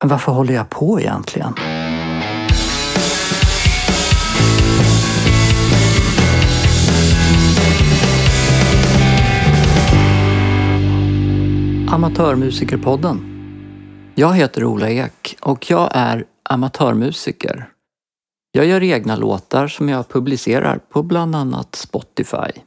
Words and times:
Men 0.00 0.08
varför 0.08 0.32
håller 0.32 0.54
jag 0.54 0.70
på 0.70 1.00
egentligen? 1.00 1.54
Amatörmusikerpodden. 11.88 13.32
Jag 14.14 14.34
heter 14.34 14.64
Ola 14.64 14.90
Ek 14.90 15.36
och 15.42 15.70
jag 15.70 15.90
är 15.94 16.24
amatörmusiker. 16.50 17.68
Jag 18.52 18.66
gör 18.66 18.82
egna 18.82 19.16
låtar 19.16 19.68
som 19.68 19.88
jag 19.88 20.08
publicerar 20.08 20.78
på 20.78 21.02
bland 21.02 21.36
annat 21.36 21.74
Spotify. 21.74 22.60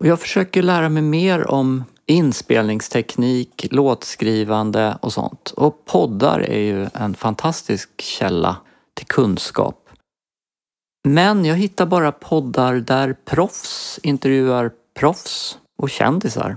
Och 0.00 0.06
jag 0.06 0.20
försöker 0.20 0.62
lära 0.62 0.88
mig 0.88 1.02
mer 1.02 1.50
om 1.50 1.84
inspelningsteknik, 2.06 3.66
låtskrivande 3.70 4.98
och 5.00 5.12
sånt. 5.12 5.50
Och 5.50 5.84
poddar 5.84 6.40
är 6.40 6.58
ju 6.58 6.88
en 6.94 7.14
fantastisk 7.14 8.00
källa 8.00 8.56
till 8.94 9.06
kunskap. 9.06 9.80
Men 11.08 11.44
jag 11.44 11.56
hittar 11.56 11.86
bara 11.86 12.12
poddar 12.12 12.74
där 12.74 13.16
proffs 13.24 14.00
intervjuar 14.02 14.70
proffs 14.98 15.58
och 15.78 15.90
kändisar. 15.90 16.56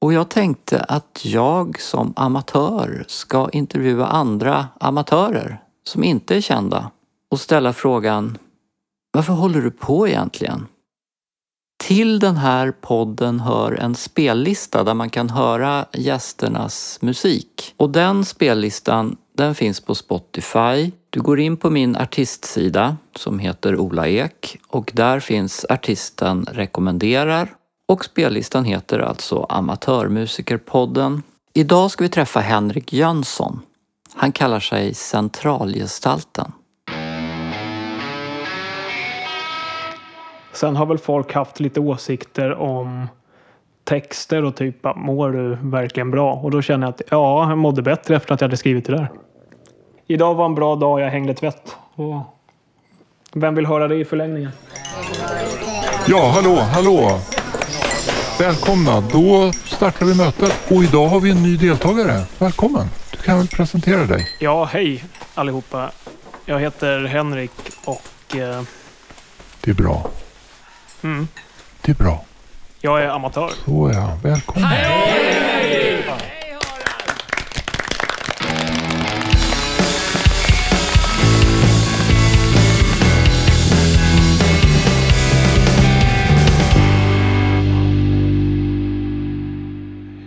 Och 0.00 0.12
jag 0.12 0.28
tänkte 0.28 0.80
att 0.80 1.20
jag 1.24 1.80
som 1.80 2.12
amatör 2.16 3.04
ska 3.08 3.50
intervjua 3.50 4.06
andra 4.06 4.68
amatörer 4.80 5.62
som 5.84 6.04
inte 6.04 6.36
är 6.36 6.40
kända 6.40 6.90
och 7.30 7.40
ställa 7.40 7.72
frågan 7.72 8.38
Varför 9.12 9.32
håller 9.32 9.60
du 9.60 9.70
på 9.70 10.08
egentligen? 10.08 10.66
Till 11.76 12.18
den 12.18 12.36
här 12.36 12.70
podden 12.70 13.40
hör 13.40 13.72
en 13.72 13.94
spellista 13.94 14.84
där 14.84 14.94
man 14.94 15.10
kan 15.10 15.30
höra 15.30 15.86
gästernas 15.92 16.98
musik. 17.02 17.74
Och 17.76 17.90
den 17.90 18.24
spellistan 18.24 19.16
den 19.36 19.54
finns 19.54 19.80
på 19.80 19.94
Spotify. 19.94 20.92
Du 21.10 21.20
går 21.20 21.40
in 21.40 21.56
på 21.56 21.70
min 21.70 21.96
artistsida 21.96 22.96
som 23.16 23.38
heter 23.38 23.76
Ola 23.76 24.08
Ek 24.08 24.58
och 24.68 24.92
där 24.94 25.20
finns 25.20 25.66
artisten 25.68 26.46
rekommenderar 26.52 27.54
och 27.88 28.04
spellistan 28.04 28.64
heter 28.64 28.98
alltså 28.98 29.46
Amatörmusikerpodden. 29.48 31.22
Idag 31.54 31.90
ska 31.90 32.04
vi 32.04 32.10
träffa 32.10 32.40
Henrik 32.40 32.92
Jönsson. 32.92 33.60
Han 34.14 34.32
kallar 34.32 34.60
sig 34.60 34.94
Centralgestalten. 34.94 36.52
Sen 40.56 40.76
har 40.76 40.86
väl 40.86 40.98
folk 40.98 41.32
haft 41.32 41.60
lite 41.60 41.80
åsikter 41.80 42.54
om 42.54 43.08
texter 43.84 44.44
och 44.44 44.56
typ 44.56 44.76
mår 44.96 45.30
du 45.30 45.58
verkligen 45.60 46.10
bra? 46.10 46.34
Och 46.34 46.50
då 46.50 46.62
känner 46.62 46.86
jag 46.86 46.94
att 46.94 47.02
ja, 47.10 47.48
jag 47.48 47.58
mådde 47.58 47.82
bättre 47.82 48.16
efter 48.16 48.34
att 48.34 48.40
jag 48.40 48.48
hade 48.48 48.56
skrivit 48.56 48.84
det 48.84 48.92
där. 48.92 49.10
Idag 50.06 50.34
var 50.34 50.46
en 50.46 50.54
bra 50.54 50.76
dag, 50.76 51.00
jag 51.00 51.10
hängde 51.10 51.34
tvätt. 51.34 51.76
Och 51.94 52.20
vem 53.32 53.54
vill 53.54 53.66
höra 53.66 53.88
det 53.88 53.94
i 53.96 54.04
förlängningen? 54.04 54.50
Ja, 56.08 56.28
hallå, 56.28 56.56
hallå! 56.56 57.18
Välkomna, 58.38 59.00
då 59.00 59.52
startar 59.52 60.06
vi 60.06 60.14
mötet. 60.14 60.70
Och 60.70 60.84
idag 60.84 61.06
har 61.06 61.20
vi 61.20 61.30
en 61.30 61.42
ny 61.42 61.56
deltagare. 61.56 62.22
Välkommen! 62.38 62.86
Du 63.10 63.18
kan 63.18 63.38
väl 63.38 63.48
presentera 63.48 64.04
dig? 64.04 64.28
Ja, 64.40 64.64
hej 64.64 65.04
allihopa. 65.34 65.90
Jag 66.44 66.60
heter 66.60 67.04
Henrik 67.04 67.52
och 67.84 68.36
eh, 68.36 68.62
Det 69.60 69.70
är 69.70 69.74
bra. 69.74 70.10
Mm, 71.06 71.28
Det 71.82 71.92
är 71.92 71.96
bra. 71.96 72.24
jag 72.80 73.02
är 73.02 73.08
amatör. 73.08 73.50
Så 73.64 73.90
ja, 73.94 74.18
välkommen. 74.22 74.70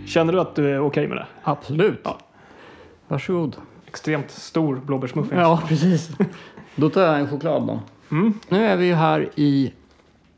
Känner 0.06 0.32
du 0.32 0.40
att 0.40 0.54
du 0.54 0.70
är 0.74 0.80
okej 0.80 1.08
med 1.08 1.16
det? 1.16 1.26
Absolut. 1.42 2.00
Ja. 2.04 2.18
Varsågod. 3.08 3.56
Extremt 3.86 4.30
stor 4.30 4.76
blåbärsmuffins. 4.76 5.40
Ja, 5.40 5.62
precis. 5.68 6.10
Då 6.76 6.90
tar 6.90 7.02
jag 7.02 7.20
en 7.20 7.28
choklad 7.28 7.66
då. 7.66 7.80
Mm. 8.10 8.34
Nu 8.48 8.64
är 8.66 8.76
vi 8.76 8.86
ju 8.86 8.94
här 8.94 9.28
i 9.34 9.72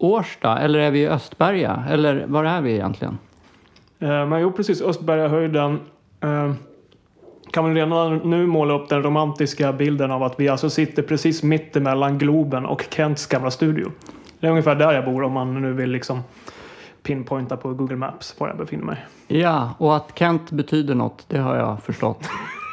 Årsta, 0.03 0.59
eller 0.59 0.79
är 0.79 0.91
vi 0.91 1.01
i 1.01 1.09
Östberga? 1.09 1.85
Eller 1.91 2.25
var 2.27 2.45
är 2.45 2.61
vi 2.61 2.73
egentligen? 2.73 3.19
Eh, 3.99 4.27
Men 4.27 4.41
jo, 4.41 4.53
precis. 4.53 4.83
Östbergahöjden. 4.83 5.81
Eh, 6.21 6.53
kan 7.53 7.65
väl 7.65 7.75
redan 7.75 8.17
nu 8.19 8.47
måla 8.47 8.75
upp 8.75 8.89
den 8.89 9.03
romantiska 9.03 9.73
bilden 9.73 10.11
av 10.11 10.23
att 10.23 10.41
vi 10.41 10.49
alltså 10.49 10.71
sitter 10.71 11.03
precis 11.03 11.43
mitt 11.43 11.77
emellan 11.77 12.19
Globen 12.19 12.67
och 12.67 12.85
Kents 12.91 13.27
gamla 13.27 13.51
studio. 13.51 13.93
Det 14.41 14.47
är 14.47 14.51
ungefär 14.51 14.75
där 14.75 14.93
jag 14.93 15.05
bor 15.05 15.23
om 15.23 15.33
man 15.33 15.63
nu 15.63 15.73
vill 15.73 15.91
liksom 15.91 16.21
pinpointa 17.03 17.57
på 17.57 17.75
Google 17.75 17.97
Maps 17.97 18.35
var 18.41 18.49
jag 18.49 18.57
befinner 18.57 18.85
mig. 18.85 19.07
Ja, 19.29 19.71
och 19.79 19.97
att 19.97 20.13
Kent 20.19 20.51
betyder 20.51 20.95
något, 20.95 21.25
det 21.29 21.39
har 21.39 21.57
jag 21.57 21.83
förstått. 21.83 22.29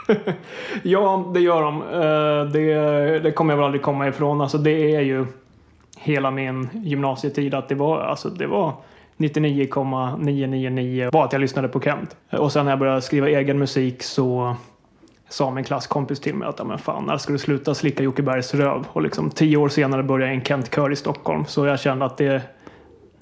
Ja, 0.83 1.31
det 1.33 1.39
gör 1.39 1.61
de. 1.61 1.81
Eh, 1.81 2.51
Det, 2.51 3.19
det 3.19 3.31
kommer 3.31 3.53
jag 3.53 3.57
väl 3.57 3.65
aldrig 3.65 3.81
komma 3.81 4.07
ifrån. 4.07 4.41
Alltså 4.41 4.57
det 4.57 4.95
är 4.95 5.01
ju 5.01 5.25
hela 6.01 6.31
min 6.31 6.69
gymnasietid 6.73 7.53
att 7.53 7.69
det 7.69 7.75
var, 7.75 7.99
alltså 8.01 8.29
det 8.29 8.47
var 8.47 8.73
99,999 9.17 11.09
var 11.13 11.25
att 11.25 11.33
jag 11.33 11.39
lyssnade 11.39 11.67
på 11.67 11.81
Kent. 11.81 12.15
Och 12.31 12.51
sen 12.51 12.65
när 12.65 12.71
jag 12.71 12.79
började 12.79 13.01
skriva 13.01 13.29
egen 13.29 13.59
musik 13.59 14.03
så 14.03 14.55
sa 15.29 15.51
min 15.51 15.63
klasskompis 15.63 16.19
till 16.19 16.35
mig 16.35 16.47
att 16.47 16.67
men 16.67 16.77
fan, 16.77 17.03
när 17.05 17.17
ska 17.17 17.33
du 17.33 17.39
sluta 17.39 17.73
slicka 17.73 18.03
Jocke 18.03 18.21
Bergs 18.21 18.53
röv? 18.53 18.85
Och 18.93 19.01
liksom 19.01 19.29
tio 19.29 19.57
år 19.57 19.69
senare 19.69 20.03
började 20.03 20.31
en 20.31 20.43
Kent-kör 20.43 20.91
i 20.91 20.95
Stockholm. 20.95 21.45
Så 21.45 21.65
jag 21.65 21.79
kände 21.79 22.05
att 22.05 22.17
det 22.17 22.41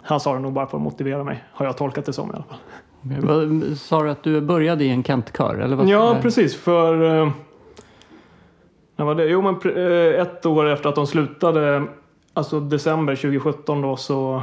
han 0.01 0.19
sa 0.19 0.33
det 0.33 0.39
nog 0.39 0.53
bara 0.53 0.67
för 0.67 0.77
att 0.77 0.83
motivera 0.83 1.23
mig. 1.23 1.43
Har 1.51 1.65
jag 1.65 1.77
tolkat 1.77 2.05
det 2.05 2.13
som 2.13 2.29
i 2.29 2.33
alla 2.33 2.43
fall. 2.43 3.75
Sa 3.77 4.03
du 4.03 4.09
att 4.09 4.23
du 4.23 4.41
började 4.41 4.83
i 4.83 4.89
en 4.89 5.03
Kent-kör? 5.03 5.55
Eller 5.55 5.75
vad 5.75 5.87
Ja, 5.87 6.17
precis. 6.21 6.55
För... 6.55 7.21
eh, 7.21 7.29
När 8.95 9.05
var 9.05 9.15
det? 9.15 9.25
Jo, 9.25 9.41
men 9.41 9.55
eh, 9.75 10.21
ett 10.21 10.45
år 10.45 10.69
efter 10.69 10.89
att 10.89 10.95
de 10.95 11.07
slutade, 11.07 11.83
alltså 12.37 12.59
december 12.59 13.15
2017 13.15 13.81
då, 13.81 13.95
så, 13.95 14.41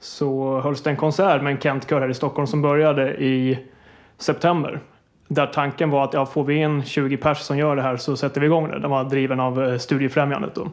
så 0.00 0.60
hölls 0.60 0.82
det 0.82 0.90
en 0.90 0.96
konsert 0.96 1.42
med 1.42 1.52
en 1.52 1.60
Kent-kör 1.60 2.00
här 2.00 2.08
i 2.08 2.14
Stockholm 2.14 2.46
som 2.46 2.62
började 2.62 3.16
i 3.16 3.58
september. 4.18 4.80
Där 5.28 5.46
tanken 5.46 5.90
var 5.90 6.04
att 6.04 6.14
ja, 6.14 6.26
får 6.26 6.44
vi 6.44 6.54
in 6.54 6.84
20 6.84 7.16
pers 7.16 7.38
som 7.38 7.58
gör 7.58 7.76
det 7.76 7.82
här 7.82 7.96
så 7.96 8.16
sätter 8.16 8.40
vi 8.40 8.46
igång 8.46 8.68
det. 8.70 8.78
Den 8.78 8.90
var 8.90 9.04
driven 9.04 9.40
av 9.40 9.62
eh, 9.62 9.78
Studiefrämjandet 9.78 10.54
då. 10.54 10.70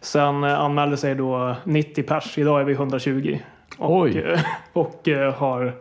Sen 0.00 0.44
eh, 0.44 0.60
anmälde 0.60 0.96
sig 0.96 1.14
då 1.14 1.56
90 1.64 2.02
pers. 2.02 2.38
Idag 2.38 2.60
är 2.60 2.64
vi 2.64 2.72
120. 2.72 3.38
Och, 3.78 4.00
Oj. 4.00 4.36
och 4.72 5.08
eh, 5.08 5.34
har, 5.34 5.72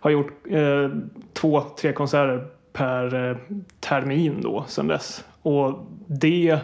har 0.00 0.10
gjort 0.10 0.32
eh, 0.50 0.90
två, 1.32 1.60
tre 1.60 1.92
konserter 1.92 2.46
per 2.72 3.30
eh, 3.30 3.36
termin 3.80 4.40
då 4.42 4.64
sen 4.68 4.86
dess. 4.86 5.24
Och 5.42 5.86
det, 6.06 6.58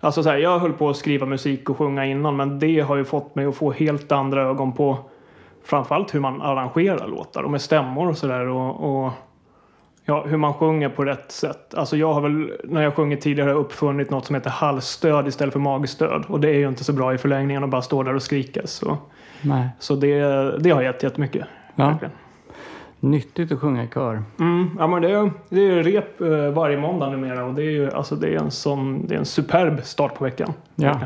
alltså 0.00 0.22
så 0.22 0.28
här, 0.28 0.36
jag 0.36 0.58
höll 0.58 0.72
på 0.72 0.88
att 0.88 0.96
skriva 0.96 1.26
musik 1.26 1.70
och 1.70 1.76
sjunga 1.76 2.04
innan 2.04 2.36
men 2.36 2.58
det 2.58 2.80
har 2.80 2.96
ju 2.96 3.04
fått 3.04 3.34
mig 3.34 3.46
att 3.46 3.56
få 3.56 3.72
helt 3.72 4.12
andra 4.12 4.42
ögon 4.42 4.72
på 4.72 4.98
framförallt 5.64 6.14
hur 6.14 6.20
man 6.20 6.42
arrangerar 6.42 7.08
låtar 7.08 7.42
och 7.42 7.50
med 7.50 7.60
stämmor 7.60 8.08
och 8.08 8.16
sådär 8.16 8.46
och, 8.46 9.04
och 9.04 9.12
ja, 10.04 10.24
hur 10.26 10.36
man 10.36 10.54
sjunger 10.54 10.88
på 10.88 11.04
rätt 11.04 11.32
sätt. 11.32 11.74
Alltså 11.74 11.96
jag 11.96 12.12
har 12.12 12.20
väl 12.20 12.52
när 12.64 12.82
jag 12.82 12.94
sjungit 12.94 13.20
tidigare 13.20 13.52
uppfunnit 13.52 14.10
något 14.10 14.26
som 14.26 14.34
heter 14.34 14.50
halsstöd 14.50 15.28
istället 15.28 15.52
för 15.52 15.60
magstöd 15.60 16.24
och 16.28 16.40
det 16.40 16.48
är 16.48 16.58
ju 16.58 16.68
inte 16.68 16.84
så 16.84 16.92
bra 16.92 17.14
i 17.14 17.18
förlängningen 17.18 17.64
att 17.64 17.70
bara 17.70 17.82
stå 17.82 18.02
där 18.02 18.14
och 18.14 18.22
skrika. 18.22 18.66
Så, 18.66 18.98
Nej. 19.42 19.68
så 19.78 19.94
det, 19.94 20.20
det 20.58 20.70
har 20.70 20.82
gett 20.82 21.02
jättemycket. 21.02 21.46
Ja. 21.74 21.86
verkligen. 21.86 22.12
Nyttigt 23.00 23.52
att 23.52 23.60
sjunga 23.60 23.84
i 23.84 23.88
kör. 23.94 24.22
Mm, 24.40 24.70
ja, 24.78 24.86
men 24.86 25.02
det, 25.02 25.10
är, 25.10 25.30
det 25.48 25.60
är 25.60 25.82
rep 25.82 26.20
eh, 26.20 26.50
varje 26.50 26.78
måndag 26.78 27.10
numera 27.10 27.44
och 27.44 27.54
det 27.54 27.62
är 27.62 27.70
ju 27.70 27.90
alltså 27.90 28.16
det 28.16 28.28
är 28.28 28.38
en 28.38 28.50
sån, 28.50 29.06
det 29.06 29.14
är 29.14 29.18
en 29.18 29.24
superb 29.24 29.84
start 29.84 30.14
på 30.14 30.24
veckan. 30.24 30.52
Ja. 30.74 31.00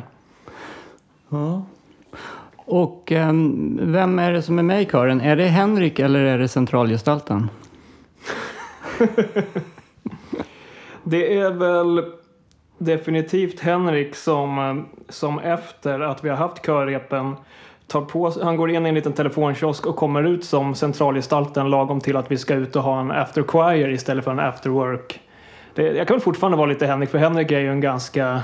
Ja. 1.29 1.63
Och 2.57 3.13
ehm, 3.13 3.79
vem 3.83 4.19
är 4.19 4.33
det 4.33 4.43
som 4.43 4.59
är 4.59 4.63
med 4.63 4.83
i 4.83 4.87
kören? 4.87 5.21
Är 5.21 5.37
det 5.37 5.47
Henrik 5.47 5.99
eller 5.99 6.21
är 6.21 6.39
det 6.39 6.49
centralgestalten? 6.49 7.51
Det 11.05 11.39
är 11.39 11.51
väl 11.51 12.05
definitivt 12.79 13.61
Henrik 13.61 14.15
som, 14.15 14.59
eh, 14.59 14.77
som 15.09 15.39
efter 15.39 16.01
att 16.01 16.25
vi 16.25 16.29
har 16.29 16.37
haft 16.37 16.67
körrepen 16.67 17.37
tar 17.87 18.01
på 18.01 18.31
sig- 18.31 18.45
han 18.45 18.57
går 18.57 18.71
in 18.71 18.87
i 18.87 18.89
en 18.89 18.95
liten 18.95 19.13
telefonkiosk 19.13 19.87
och 19.87 19.97
kommer 19.97 20.23
ut 20.23 20.45
som 20.45 20.75
centralgestalten 20.75 21.71
lagom 21.71 22.01
till 22.01 22.17
att 22.17 22.31
vi 22.31 22.39
ska 22.39 22.55
ut 22.55 22.77
och 22.77 22.83
ha 22.83 23.01
en 23.01 23.11
after 23.11 23.43
choir 23.43 23.89
istället 23.89 24.25
för 24.25 24.31
en 24.31 24.41
after 24.41 24.71
work. 24.71 25.21
Det, 25.75 25.83
jag 25.83 26.07
kan 26.07 26.15
väl 26.15 26.23
fortfarande 26.23 26.57
vara 26.59 26.67
lite 26.67 26.87
Henrik 26.87 27.11
för 27.11 27.19
Henrik 27.19 27.51
är 27.51 27.59
ju 27.59 27.71
en 27.71 27.81
ganska 27.81 28.43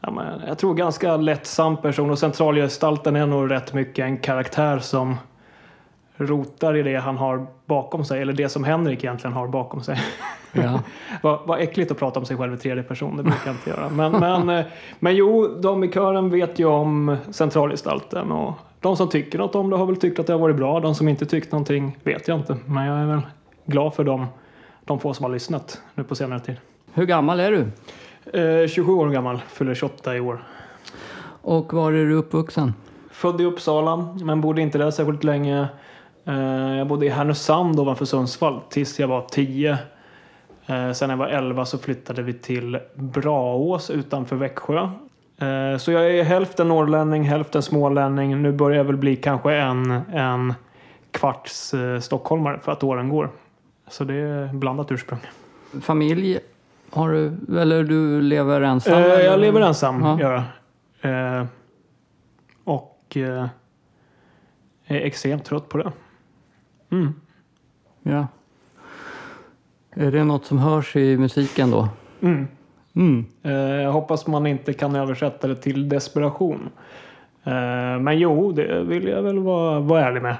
ja, 0.00 0.10
men, 0.10 0.40
jag 0.46 0.58
tror 0.58 0.74
ganska 0.74 1.16
lättsam 1.16 1.76
person 1.76 2.10
och 2.10 2.18
centralgestalten 2.18 3.16
är 3.16 3.26
nog 3.26 3.50
rätt 3.50 3.72
mycket 3.72 4.02
en 4.02 4.18
karaktär 4.18 4.78
som 4.78 5.16
rotar 6.16 6.76
i 6.76 6.82
det 6.82 6.96
han 6.96 7.16
har 7.16 7.46
bakom 7.66 8.04
sig, 8.04 8.22
eller 8.22 8.32
det 8.32 8.48
som 8.48 8.64
Henrik 8.64 9.04
egentligen 9.04 9.34
har 9.34 9.48
bakom 9.48 9.82
sig. 9.82 9.98
Ja. 10.52 10.80
Vad, 11.22 11.40
vad 11.44 11.60
äckligt 11.60 11.90
att 11.90 11.98
prata 11.98 12.20
om 12.20 12.26
sig 12.26 12.36
själv 12.36 12.54
i 12.54 12.56
tredje 12.56 12.82
person, 12.82 13.16
det 13.16 13.22
brukar 13.22 13.46
jag 13.46 13.54
inte 13.54 13.70
göra. 13.70 13.88
Men, 13.88 14.12
men, 14.12 14.58
eh, 14.58 14.66
men 14.98 15.16
jo, 15.16 15.58
de 15.60 15.84
i 15.84 15.92
kören 15.92 16.30
vet 16.30 16.58
ju 16.58 16.64
om 16.64 17.16
centralgestalten 17.30 18.32
och 18.32 18.54
de 18.80 18.96
som 18.96 19.08
tycker 19.08 19.38
något 19.38 19.54
om 19.54 19.70
det 19.70 19.76
har 19.76 19.86
väl 19.86 19.96
tyckt 19.96 20.18
att 20.18 20.26
det 20.26 20.32
har 20.32 20.40
varit 20.40 20.56
bra. 20.56 20.80
De 20.80 20.94
som 20.94 21.08
inte 21.08 21.26
tyckt 21.26 21.52
någonting 21.52 21.98
vet 22.02 22.28
jag 22.28 22.38
inte. 22.38 22.56
Men 22.66 22.86
jag 22.86 22.98
är 22.98 23.06
väl 23.06 23.20
glad 23.64 23.94
för 23.94 24.04
dem, 24.04 24.26
de 24.84 25.00
få 25.00 25.14
som 25.14 25.24
har 25.24 25.32
lyssnat 25.32 25.80
nu 25.94 26.04
på 26.04 26.14
senare 26.14 26.40
tid. 26.40 26.56
Hur 26.92 27.06
gammal 27.06 27.40
är 27.40 27.50
du? 27.50 27.66
Eh, 28.40 28.68
27 28.68 28.92
år 28.92 29.08
gammal, 29.08 29.42
fyller 29.48 29.74
28 29.74 30.16
i 30.16 30.20
år. 30.20 30.44
Och 31.42 31.72
var 31.72 31.92
är 31.92 32.04
du 32.04 32.14
uppvuxen? 32.14 32.74
Född 33.10 33.40
i 33.40 33.44
Uppsala, 33.44 34.14
men 34.24 34.40
bodde 34.40 34.62
inte 34.62 34.78
där 34.78 34.90
särskilt 34.90 35.24
länge. 35.24 35.66
Eh, 36.26 36.76
Jag 36.78 36.86
bodde 36.86 37.06
i 37.06 37.08
Härnösand 37.08 37.80
ovanför 37.80 38.04
Sundsvall 38.04 38.60
tills 38.68 39.00
jag 39.00 39.08
var 39.08 39.20
10. 39.30 39.70
Eh, 40.66 40.92
Sen 40.92 41.08
när 41.08 41.12
jag 41.12 41.16
var 41.16 41.26
11 41.28 41.64
så 41.64 41.78
flyttade 41.78 42.22
vi 42.22 42.32
till 42.32 42.78
Braås 42.94 43.90
utanför 43.90 44.36
Växjö. 44.36 44.78
Eh, 45.38 45.78
Så 45.78 45.92
jag 45.92 46.10
är 46.10 46.22
hälften 46.24 46.68
norrlänning, 46.68 47.22
hälften 47.24 47.62
smålänning. 47.62 48.42
Nu 48.42 48.52
börjar 48.52 48.76
jag 48.76 48.84
väl 48.84 48.96
bli 48.96 49.16
kanske 49.16 49.54
en, 49.54 49.90
en 50.12 50.54
kvarts 51.10 51.74
stockholmare 52.00 52.58
för 52.58 52.72
att 52.72 52.82
åren 52.82 53.08
går. 53.08 53.30
Så 53.88 54.04
det 54.04 54.14
är 54.14 54.46
blandat 54.54 54.92
ursprung. 54.92 55.20
Familj? 55.82 56.38
Har 56.90 57.10
du, 57.12 57.32
eller 57.60 57.82
du 57.84 58.20
lever 58.20 58.60
ensam? 58.60 58.92
Eh, 58.94 59.04
eller? 59.04 59.24
Jag 59.24 59.40
lever 59.40 59.60
ensam, 59.60 60.02
Ja. 60.04 60.20
gör 60.20 60.42
jag. 61.00 61.38
Eh, 61.40 61.46
Och 62.64 63.16
eh, 63.16 63.46
är 64.86 64.96
extremt 65.00 65.44
trött 65.44 65.68
på 65.68 65.78
det. 65.78 65.92
Mm. 66.90 67.14
Ja. 68.02 68.26
Är 69.90 70.10
det 70.12 70.24
något 70.24 70.44
som 70.46 70.58
hörs 70.58 70.96
i 70.96 71.16
musiken 71.16 71.70
då? 71.70 71.88
Mm. 72.20 72.46
Mm. 72.94 73.24
Eh, 73.42 73.52
Jag 73.52 73.92
hoppas 73.92 74.26
man 74.26 74.46
inte 74.46 74.72
kan 74.72 74.96
översätta 74.96 75.48
det 75.48 75.56
till 75.56 75.88
desperation. 75.88 76.68
Eh, 77.44 77.98
Men 78.00 78.18
jo, 78.18 78.52
det 78.52 78.82
vill 78.84 79.08
jag 79.08 79.22
väl 79.22 79.38
vara, 79.38 79.80
vara 79.80 80.04
ärlig 80.04 80.22
med. 80.22 80.36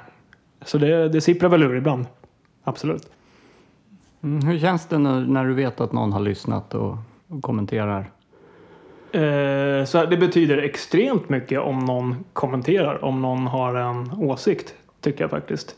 Så 0.64 0.78
det, 0.78 1.08
det 1.08 1.20
sipprar 1.20 1.48
väl 1.48 1.62
ur 1.62 1.76
ibland. 1.76 2.06
Absolut. 2.64 3.10
Mm. 4.22 4.46
Hur 4.46 4.58
känns 4.58 4.86
det 4.86 4.98
när, 4.98 5.20
när 5.20 5.44
du 5.44 5.54
vet 5.54 5.80
att 5.80 5.92
någon 5.92 6.12
har 6.12 6.20
lyssnat 6.20 6.74
och, 6.74 6.96
och 7.28 7.42
kommenterar? 7.42 8.10
Eh, 9.12 9.84
Så 9.84 10.04
det 10.06 10.16
betyder 10.16 10.58
extremt 10.58 11.28
mycket 11.28 11.60
om 11.60 11.78
någon 11.78 12.24
kommenterar, 12.32 13.04
om 13.04 13.22
någon 13.22 13.46
har 13.46 13.74
en 13.74 14.10
åsikt, 14.12 14.74
tycker 15.00 15.20
jag 15.24 15.30
faktiskt. 15.30 15.76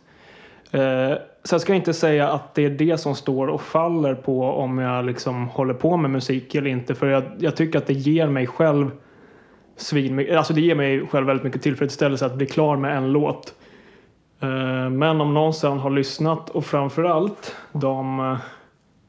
Eh, 0.71 1.19
Sen 1.45 1.61
ska 1.61 1.73
jag 1.73 1.81
inte 1.81 1.95
säga 1.95 2.29
att 2.29 2.55
det 2.55 2.65
är 2.65 2.71
det 2.71 2.99
som 2.99 3.15
står 3.15 3.47
och 3.49 3.63
faller 3.63 4.15
på 4.15 4.45
om 4.45 4.79
jag 4.79 5.05
liksom 5.05 5.49
håller 5.49 5.75
på 5.75 5.97
med 5.97 6.11
musik 6.11 6.55
eller 6.55 6.71
inte. 6.71 6.95
För 6.95 7.07
jag, 7.07 7.23
jag 7.39 7.57
tycker 7.57 7.79
att 7.79 7.87
det 7.87 7.93
ger 7.93 8.27
mig 8.27 8.47
själv 8.47 8.91
svin, 9.77 10.37
alltså 10.37 10.53
det 10.53 10.61
ger 10.61 10.75
mig 10.75 11.07
själv 11.07 11.27
väldigt 11.27 11.45
mycket 11.45 11.63
tillfredsställelse 11.63 12.27
att 12.27 12.35
bli 12.35 12.47
klar 12.47 12.77
med 12.77 12.97
en 12.97 13.13
låt. 13.13 13.55
Eh, 14.41 14.91
Men 14.91 15.21
om 15.21 15.35
någon 15.35 15.55
sen 15.55 15.79
har 15.79 15.91
lyssnat 15.91 16.51
och 16.51 16.65
framförallt 16.65 17.57
de 17.73 18.21
eh, 18.21 18.39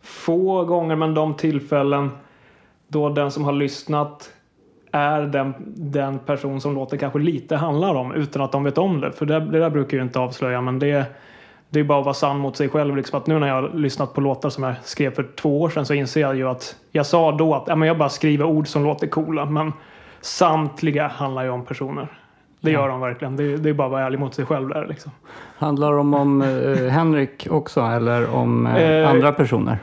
få 0.01 0.63
gånger 0.65 0.95
men 0.95 1.13
de 1.13 1.33
tillfällen 1.33 2.11
då 2.87 3.09
den 3.09 3.31
som 3.31 3.43
har 3.43 3.53
lyssnat 3.53 4.33
är 4.91 5.21
den, 5.21 5.53
den 5.75 6.19
person 6.19 6.61
som 6.61 6.75
låten 6.75 6.99
kanske 6.99 7.19
lite 7.19 7.55
handlar 7.55 7.95
om 7.95 8.13
utan 8.13 8.41
att 8.41 8.51
de 8.51 8.63
vet 8.63 8.77
om 8.77 9.01
det. 9.01 9.11
För 9.11 9.25
det, 9.25 9.39
det 9.39 9.59
där 9.59 9.69
brukar 9.69 9.97
ju 9.97 10.03
inte 10.03 10.19
avslöja 10.19 10.61
men 10.61 10.79
det, 10.79 11.05
det 11.69 11.79
är 11.79 11.83
bara 11.83 11.99
att 11.99 12.05
vara 12.05 12.13
sann 12.13 12.39
mot 12.39 12.57
sig 12.57 12.69
själv. 12.69 12.95
Liksom 12.95 13.17
att 13.19 13.27
nu 13.27 13.39
när 13.39 13.47
jag 13.47 13.55
har 13.55 13.69
lyssnat 13.69 14.13
på 14.13 14.21
låtar 14.21 14.49
som 14.49 14.63
jag 14.63 14.75
skrev 14.83 15.11
för 15.11 15.23
två 15.35 15.61
år 15.61 15.69
sedan 15.69 15.85
så 15.85 15.93
inser 15.93 16.21
jag 16.21 16.35
ju 16.35 16.49
att 16.49 16.75
jag 16.91 17.05
sa 17.05 17.31
då 17.31 17.55
att 17.55 17.63
ja, 17.67 17.75
men 17.75 17.87
jag 17.87 17.97
bara 17.97 18.09
skriver 18.09 18.45
ord 18.45 18.67
som 18.67 18.83
låter 18.83 19.07
coola 19.07 19.45
men 19.45 19.73
samtliga 20.21 21.07
handlar 21.07 21.43
ju 21.43 21.49
om 21.49 21.65
personer. 21.65 22.07
Det 22.61 22.71
gör 22.71 22.89
de 22.89 23.01
verkligen. 23.01 23.35
Det, 23.35 23.57
det 23.57 23.69
är 23.69 23.73
bara 23.73 23.85
att 23.85 23.91
vara 23.91 24.05
ärlig 24.05 24.19
mot 24.19 24.35
sig 24.35 24.45
själv 24.45 24.69
där 24.69 24.87
liksom. 24.87 25.11
Handlar 25.57 25.93
de 25.93 26.13
om 26.13 26.41
eh, 26.41 26.87
Henrik 26.87 27.47
också 27.49 27.81
eller 27.81 28.35
om 28.35 28.67
eh, 28.67 28.89
Eh, 28.91 29.09
andra 29.09 29.31
personer? 29.31 29.77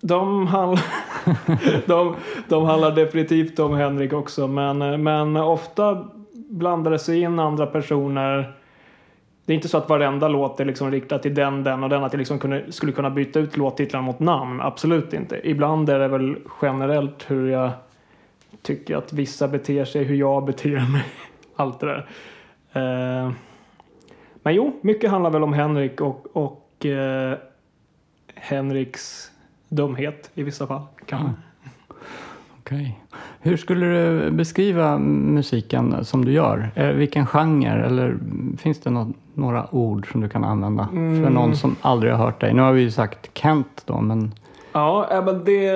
De, 0.00 0.46
handl 0.46 0.78
de, 1.86 2.14
de 2.48 2.64
handlar 2.64 2.90
definitivt 2.90 3.58
om 3.58 3.74
Henrik 3.74 4.12
också 4.12 4.46
men, 4.46 5.02
men 5.02 5.36
ofta 5.36 6.04
blandar 6.50 6.90
det 6.90 6.98
sig 6.98 7.20
in 7.20 7.38
andra 7.38 7.66
personer. 7.66 8.54
Det 9.48 9.52
är 9.52 9.54
inte 9.54 9.68
så 9.68 9.78
att 9.78 9.88
varenda 9.88 10.28
låt 10.28 10.60
är 10.60 10.64
liksom 10.64 10.90
riktad 10.90 11.18
till 11.18 11.34
den, 11.34 11.64
den 11.64 11.82
och 11.82 11.88
den. 11.88 12.04
Att 12.04 12.12
jag 12.12 12.18
liksom 12.18 12.38
kunde, 12.38 12.72
skulle 12.72 12.92
kunna 12.92 13.10
byta 13.10 13.40
ut 13.40 13.56
låttitlarna 13.56 14.06
mot 14.06 14.20
namn. 14.20 14.60
Absolut 14.60 15.12
inte. 15.12 15.40
Ibland 15.48 15.88
är 15.90 15.98
det 15.98 16.08
väl 16.08 16.36
generellt 16.62 17.30
hur 17.30 17.50
jag 17.50 17.70
tycker 18.62 18.96
att 18.96 19.12
vissa 19.12 19.48
beter 19.48 19.84
sig, 19.84 20.04
hur 20.04 20.14
jag 20.14 20.44
beter 20.44 20.92
mig. 20.92 21.04
Allt 21.56 21.80
det 21.80 21.86
där. 21.86 22.06
Eh, 22.72 23.32
men 24.42 24.54
jo, 24.54 24.76
mycket 24.80 25.10
handlar 25.10 25.30
väl 25.30 25.42
om 25.42 25.52
Henrik 25.52 26.00
och, 26.00 26.26
och 26.36 26.86
eh, 26.86 27.38
Henriks 28.34 29.30
dumhet 29.68 30.30
i 30.34 30.42
vissa 30.42 30.66
fall. 30.66 30.82
Mm. 31.12 31.30
Okej. 32.58 33.00
Hur 33.40 33.56
skulle 33.56 33.86
du 33.86 34.30
beskriva 34.30 34.98
musiken 34.98 36.04
som 36.04 36.24
du 36.24 36.32
gör? 36.32 36.70
Eh, 36.74 36.88
vilken 36.88 37.26
genre? 37.26 37.86
Eller 37.86 38.18
finns 38.58 38.80
det 38.80 38.90
nå- 38.90 39.12
några 39.38 39.66
ord 39.74 40.12
som 40.12 40.20
du 40.20 40.28
kan 40.28 40.44
använda 40.44 40.88
för 40.90 40.96
Mm. 40.96 41.32
någon 41.34 41.56
som 41.56 41.76
aldrig 41.82 42.12
har 42.12 42.24
hört 42.24 42.40
dig? 42.40 42.54
Nu 42.54 42.62
har 42.62 42.72
vi 42.72 42.80
ju 42.80 42.90
sagt 42.90 43.30
Kent 43.34 43.82
då, 43.86 44.00
men 44.00 44.34
Ja, 44.72 45.22
men 45.24 45.44
det, 45.44 45.70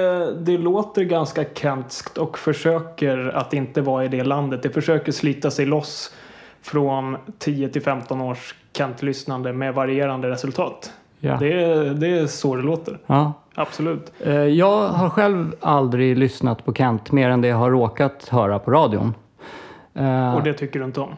det 0.45 0.59
låter 0.59 1.03
ganska 1.05 1.45
kentskt 1.55 2.19
och 2.19 2.39
försöker 2.39 3.37
att 3.37 3.53
inte 3.55 3.81
vara 3.81 4.05
i 4.05 4.09
det 4.09 4.25
landet. 4.25 4.63
Det 4.63 4.71
försöker 4.71 5.13
slita 5.13 5.51
sig 5.51 5.67
loss 5.67 6.15
från 6.63 7.17
10 7.39 7.69
till 7.69 7.83
15 7.83 8.21
års 8.21 8.55
Kent-lyssnande 8.77 9.53
med 9.53 9.75
varierande 9.75 10.31
resultat. 10.31 10.93
ja. 11.21 11.37
Det, 11.41 11.55
det 11.95 12.19
är 12.19 12.27
så 12.27 12.57
det 12.57 12.63
låter. 12.63 12.99
ja. 13.07 13.33
Absolut. 13.55 14.13
Eh, 14.21 14.33
Jag 14.35 14.89
har 14.89 15.11
själv 15.11 15.55
aldrig 15.61 16.19
lyssnat 16.19 16.65
på 16.65 16.75
Kent 16.75 17.13
mer 17.13 17.29
än 17.31 17.41
det 17.41 17.49
jag 17.49 17.57
har 17.57 17.71
råkat 17.71 18.29
höra 18.29 18.59
på 18.59 18.71
radion. 18.71 19.15
Eh, 19.95 20.35
Och 20.35 20.43
det 20.43 20.53
tycker 20.53 20.79
du 20.79 20.85
inte 20.85 21.01
om? 21.01 21.11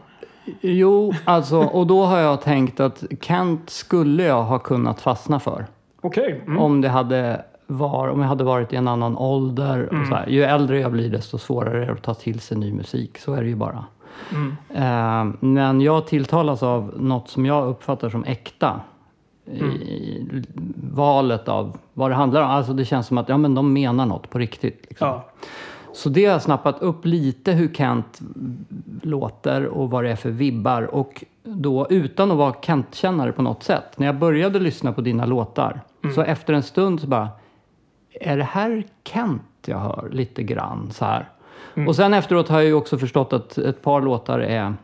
Jo, 0.61 1.12
alltså, 1.25 1.58
och 1.58 1.87
då 1.87 2.05
har 2.05 2.19
jag 2.19 2.41
tänkt 2.41 2.81
att 2.81 3.05
Kent 3.20 3.70
skulle 3.70 4.23
jag 4.23 4.43
ha 4.43 4.58
kunnat 4.58 5.00
fastna 5.00 5.41
för. 5.41 5.67
Okej. 6.00 6.43
Mm. 6.46 6.58
Om, 6.58 6.81
det 6.81 6.88
hade 6.88 7.44
var, 7.67 8.08
om 8.08 8.20
jag 8.20 8.29
hade 8.29 8.44
varit 8.44 8.73
i 8.73 8.76
en 8.76 8.88
annan 8.88 9.17
ålder. 9.17 9.88
Mm. 9.93 10.12
Här. 10.12 10.26
Ju 10.26 10.43
äldre 10.43 10.81
jag 10.81 10.93
blir 10.93 11.10
desto 11.10 11.39
svårare 11.39 11.82
är 11.82 11.86
det 11.86 11.93
att 11.93 12.03
ta 12.03 12.15
till 12.15 12.41
sig 12.41 12.56
ny 12.56 12.72
musik. 12.72 13.19
Så 13.19 13.32
är 13.34 13.43
det 13.43 13.48
ju 13.48 13.56
bara. 13.56 13.84
Mm. 14.32 14.56
Eh, 14.70 15.34
men 15.41 15.81
jag 15.81 16.06
tilltalas 16.06 16.63
av 16.63 16.94
något 16.96 17.29
som 17.29 17.46
jag 17.46 17.69
uppfattar 17.69 18.08
som 18.08 18.24
äkta. 18.24 18.81
Mm. 19.53 19.70
I 19.70 20.44
valet 20.93 21.48
av 21.48 21.77
vad 21.94 22.10
det 22.10 22.15
handlar 22.15 22.43
om. 22.43 22.51
Alltså 22.51 22.72
det 22.72 22.84
känns 22.84 23.06
som 23.06 23.19
att 23.19 23.29
ja, 23.29 23.36
men 23.36 23.55
de 23.55 23.72
menar 23.72 24.06
något 24.06 24.31
på 24.31 24.39
riktigt. 24.39 24.84
Liksom. 24.89 25.08
Ja. 25.08 25.24
Så 25.94 26.08
det 26.08 26.24
har 26.24 26.32
jag 26.32 26.43
snappat 26.43 26.82
upp 26.82 27.05
lite 27.05 27.53
hur 27.53 27.74
Kent 27.74 28.20
låter 29.03 29.67
och 29.67 29.91
vad 29.91 30.05
det 30.05 30.10
är 30.10 30.17
för 30.17 30.31
vibbar. 30.31 30.82
Och 30.82 31.24
då 31.43 31.86
utan 31.91 32.31
att 32.31 32.36
vara 32.36 32.55
Kent-kännare 32.63 33.32
på 33.32 33.43
något 33.43 33.63
sätt. 33.63 33.98
När 33.98 34.06
jag 34.06 34.19
började 34.19 34.60
lyssna 34.60 34.93
på 34.93 35.01
dina 35.01 35.27
låtar 35.27 35.81
så 36.15 36.22
efter 36.22 36.55
en 36.55 36.63
stund 36.63 37.01
så 37.01 37.06
bara 37.06 37.29
är 38.20 38.36
det 38.36 38.44
här 38.44 38.86
Kent 39.05 39.43
jag 39.67 39.79
hör 39.79 40.08
lite 40.13 40.43
grann 40.43 40.91
så 40.93 41.05
här. 41.05 41.29
Och 41.86 41.96
sen 41.96 42.15
efteråt 42.15 42.48
har 42.48 42.58
jag 42.58 42.67
ju 42.67 42.74
också 42.74 42.98
förstått 42.98 43.32
att 43.32 43.58
ett 43.58 43.82
par 43.82 44.01
låtar 44.01 44.39
är 44.39 44.74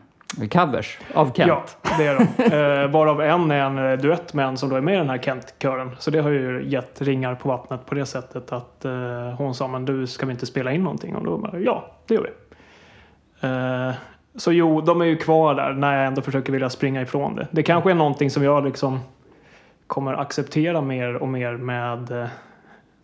covers 0.51 0.99
av 1.13 1.31
Kent. 1.33 1.77
Ja, 1.81 1.89
det 1.97 2.05
är 2.05 2.15
de. 2.15 2.81
Eh, 2.83 2.87
varav 2.87 3.21
en 3.21 3.51
är 3.51 3.61
en 3.61 3.77
eh, 3.77 3.97
duett 3.97 4.33
med 4.33 4.45
en 4.45 4.57
som 4.57 4.69
då 4.69 4.75
är 4.75 4.81
med 4.81 4.93
i 4.93 4.97
den 4.97 5.09
här 5.09 5.17
Kent-kören. 5.17 5.95
Så 5.99 6.11
det 6.11 6.19
har 6.19 6.29
ju 6.29 6.69
gett 6.69 7.01
ringar 7.01 7.35
på 7.35 7.49
vattnet 7.49 7.85
på 7.85 7.95
det 7.95 8.05
sättet 8.05 8.51
att 8.51 8.85
eh, 8.85 8.91
hon 9.37 9.55
sa 9.55 9.67
men 9.67 9.85
du 9.85 10.07
ska 10.07 10.25
vi 10.25 10.31
inte 10.31 10.45
spela 10.45 10.71
in 10.71 10.83
någonting? 10.83 11.15
Och 11.15 11.25
då 11.25 11.37
bara, 11.37 11.59
ja, 11.59 11.91
det 12.07 12.13
gör 12.13 12.21
vi. 12.21 12.29
Eh, 13.47 13.93
så 14.35 14.51
jo, 14.51 14.81
de 14.81 15.01
är 15.01 15.05
ju 15.05 15.15
kvar 15.15 15.55
där 15.55 15.73
när 15.73 15.97
jag 15.97 16.07
ändå 16.07 16.21
försöker 16.21 16.53
vilja 16.53 16.69
springa 16.69 17.01
ifrån 17.01 17.35
det. 17.35 17.47
Det 17.51 17.63
kanske 17.63 17.91
är 17.91 17.95
någonting 17.95 18.29
som 18.29 18.43
jag 18.43 18.65
liksom 18.65 18.99
kommer 19.87 20.13
acceptera 20.13 20.81
mer 20.81 21.15
och 21.15 21.27
mer 21.27 21.57
med, 21.57 22.11
eh, 22.11 22.27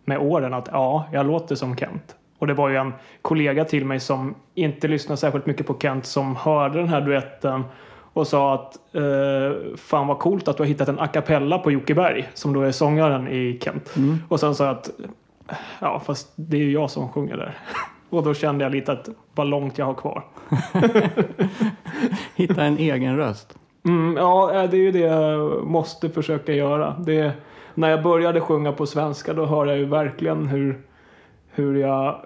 med 0.04 0.18
åren. 0.18 0.54
Att 0.54 0.68
ja, 0.72 1.08
jag 1.12 1.26
låter 1.26 1.54
som 1.54 1.76
Kent. 1.76 2.17
Och 2.38 2.46
det 2.46 2.54
var 2.54 2.68
ju 2.68 2.76
en 2.76 2.92
kollega 3.22 3.64
till 3.64 3.84
mig 3.84 4.00
som 4.00 4.34
inte 4.54 4.88
lyssnade 4.88 5.16
särskilt 5.16 5.46
mycket 5.46 5.66
på 5.66 5.78
Kent 5.80 6.06
som 6.06 6.36
hörde 6.36 6.78
den 6.78 6.88
här 6.88 7.00
duetten 7.00 7.64
och 8.12 8.26
sa 8.26 8.54
att 8.54 8.94
eh, 8.94 9.76
fan 9.76 10.06
vad 10.06 10.18
coolt 10.18 10.48
att 10.48 10.56
du 10.56 10.62
har 10.62 10.68
hittat 10.68 10.88
en 10.88 10.98
a 10.98 11.06
cappella 11.06 11.58
på 11.58 11.70
Jocke 11.70 11.94
Berg 11.94 12.28
som 12.34 12.52
då 12.52 12.62
är 12.62 12.72
sångaren 12.72 13.28
i 13.28 13.58
Kent. 13.62 13.94
Och 14.28 14.40
sen 14.40 14.54
sa 14.54 14.64
jag 14.64 14.76
att 14.76 14.90
ja 15.80 16.00
fast 16.06 16.32
det 16.36 16.56
är 16.56 16.60
ju 16.60 16.72
jag 16.72 16.90
som 16.90 17.08
sjunger 17.08 17.36
där. 17.36 17.58
Och 18.10 18.22
då 18.22 18.34
kände 18.34 18.64
jag 18.64 18.72
lite 18.72 18.92
att 18.92 19.08
vad 19.34 19.46
långt 19.46 19.78
jag 19.78 19.86
har 19.86 19.94
kvar. 19.94 20.24
Hitta 22.34 22.64
en 22.64 22.78
egen 22.78 23.16
röst. 23.16 23.58
Mm, 23.84 24.16
ja, 24.16 24.54
eh, 24.54 24.70
det 24.70 24.76
är 24.76 24.80
ju 24.80 24.92
det 24.92 24.98
jag 24.98 25.66
måste 25.66 26.08
försöka 26.08 26.52
göra. 26.52 26.96
Det, 26.98 27.32
när 27.74 27.90
jag 27.90 28.02
började 28.02 28.40
sjunga 28.40 28.72
på 28.72 28.86
svenska 28.86 29.32
då 29.34 29.46
hör 29.46 29.66
jag 29.66 29.78
ju 29.78 29.84
verkligen 29.84 30.46
hur, 30.46 30.80
hur 31.58 31.74
jag 31.74 32.20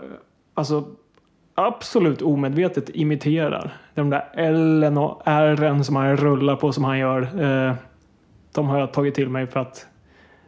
alltså, 0.54 0.84
absolut 1.54 2.22
omedvetet 2.22 2.90
imiterar 2.94 3.76
de 3.94 4.10
där 4.10 4.28
L 4.34 4.84
och 4.98 5.22
R 5.24 5.82
som 5.82 5.96
han 5.96 6.16
rullar 6.16 6.56
på 6.56 6.72
som 6.72 6.84
han 6.84 6.98
gör. 6.98 7.22
Eh, 7.22 7.74
de 8.54 8.68
har 8.68 8.78
jag 8.78 8.92
tagit 8.92 9.14
till 9.14 9.28
mig 9.28 9.46
för 9.46 9.60
att, 9.60 9.86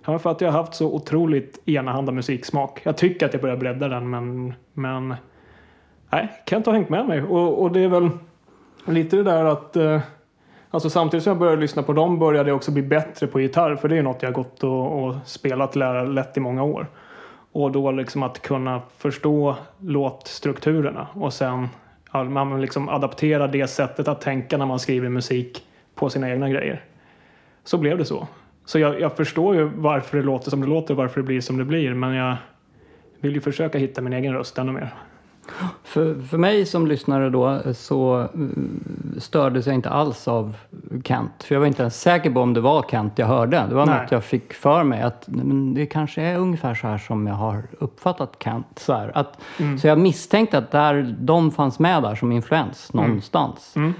för 0.05 0.31
att 0.31 0.41
jag 0.41 0.53
har 0.53 0.59
haft 0.59 0.75
så 0.75 0.95
otroligt 0.95 1.69
enahanda 1.69 2.12
musiksmak. 2.12 2.81
Jag 2.83 2.97
tycker 2.97 3.26
att 3.26 3.33
jag 3.33 3.43
börjar 3.43 3.57
bredda 3.57 3.88
den 3.88 4.11
men, 4.11 4.55
men 4.73 5.14
nej, 6.11 6.43
Kent 6.47 6.67
har 6.67 6.73
hängt 6.73 6.88
med 6.88 7.07
mig 7.07 7.23
och, 7.23 7.62
och 7.62 7.73
det 7.73 7.81
är 7.81 7.88
väl 7.88 8.11
lite 8.87 9.17
det 9.17 9.23
där 9.23 9.45
att 9.45 9.76
eh, 9.76 10.00
Alltså 10.75 10.91
samtidigt 10.91 11.25
som 11.25 11.31
jag 11.31 11.38
började 11.38 11.61
lyssna 11.61 11.83
på 11.83 11.93
dem 11.93 12.19
började 12.19 12.50
jag 12.50 12.57
också 12.57 12.71
bli 12.71 12.83
bättre 12.83 13.26
på 13.26 13.41
gitarr 13.41 13.76
för 13.76 13.88
det 13.88 13.99
är 13.99 14.03
något 14.03 14.23
jag 14.23 14.33
gått 14.33 14.64
och, 14.64 15.05
och 15.05 15.14
spelat 15.25 15.76
lära 15.76 16.05
lätt 16.05 16.37
i 16.37 16.41
många 16.41 16.62
år. 16.62 16.87
Och 17.54 17.73
då 17.73 17.90
liksom 17.90 18.23
att 18.23 18.42
kunna 18.42 18.82
förstå 18.99 19.56
låtstrukturerna 19.78 21.06
och 21.14 21.32
sen 21.32 21.68
man 22.12 22.61
liksom 22.61 22.88
adaptera 22.88 23.46
det 23.46 23.66
sättet 23.66 24.08
att 24.08 24.20
tänka 24.20 24.56
när 24.56 24.66
man 24.66 24.78
skriver 24.78 25.08
musik 25.08 25.66
på 25.94 26.11
sina 26.11 26.30
egna 26.30 26.49
grejer. 26.49 26.84
Så 27.64 27.78
blev 27.78 27.99
det 27.99 28.04
så. 28.04 28.28
Så 28.64 28.78
jag, 28.78 29.00
jag 29.00 29.16
förstår 29.16 29.54
ju 29.56 29.64
varför 29.64 30.16
det 30.16 30.23
låter 30.23 30.50
som 30.50 30.61
det 30.61 30.66
låter 30.66 30.94
och 30.94 30.99
varför 30.99 31.20
det 31.20 31.26
blir 31.26 31.40
som 31.40 31.56
det 31.56 31.64
blir 31.64 31.94
men 31.94 32.14
jag 32.14 32.37
vill 33.20 33.34
ju 33.34 33.40
försöka 33.40 33.78
hitta 33.78 34.00
min 34.00 34.12
egen 34.12 34.34
röst 34.34 34.58
ännu 34.58 34.73
mer. 34.73 34.94
För, 35.85 36.23
för 36.23 36.39
mig 36.39 36.67
som 36.67 36.87
lyssnare 36.87 37.31
då 37.31 37.61
så 37.75 38.21
eh, 38.21 38.29
stördes 39.19 39.67
jag 39.67 39.75
inte 39.75 39.91
alls 39.91 40.29
av 40.29 40.57
Kent. 41.05 41.31
För 41.45 41.55
jag 41.55 41.61
var 41.61 41.67
inte 41.67 41.83
ens 41.83 42.01
säker 42.01 42.31
på 42.31 42.41
om 42.41 42.55
det 42.55 42.61
var 42.61 42.83
Kent 42.91 43.13
jag 43.19 43.27
hörde. 43.27 43.65
Det 43.69 43.75
var 43.75 43.87
Nej. 43.87 44.03
något 44.03 44.11
jag 44.13 44.25
fick 44.25 44.53
för 44.55 44.85
mig 44.85 45.03
att 45.03 45.25
men 45.27 45.75
det 45.75 45.87
kanske 45.87 46.23
är 46.23 46.39
ungefär 46.39 46.75
så 46.75 46.87
här 46.87 46.99
som 46.99 47.27
jag 47.27 47.35
har 47.35 47.63
uppfattat 47.79 48.37
Kent. 48.45 48.67
Så, 48.77 48.93
här. 48.93 49.13
Att, 49.15 49.39
Mm. 49.59 49.79
så 49.79 49.87
jag 49.87 49.99
misstänkte 49.99 50.59
att 50.59 50.71
där, 50.71 51.17
de 51.21 51.51
fanns 51.51 51.79
med 51.79 52.03
där 52.03 52.15
som 52.15 52.33
influens 52.33 52.93
någonstans. 52.93 53.73
Mm. 53.77 53.95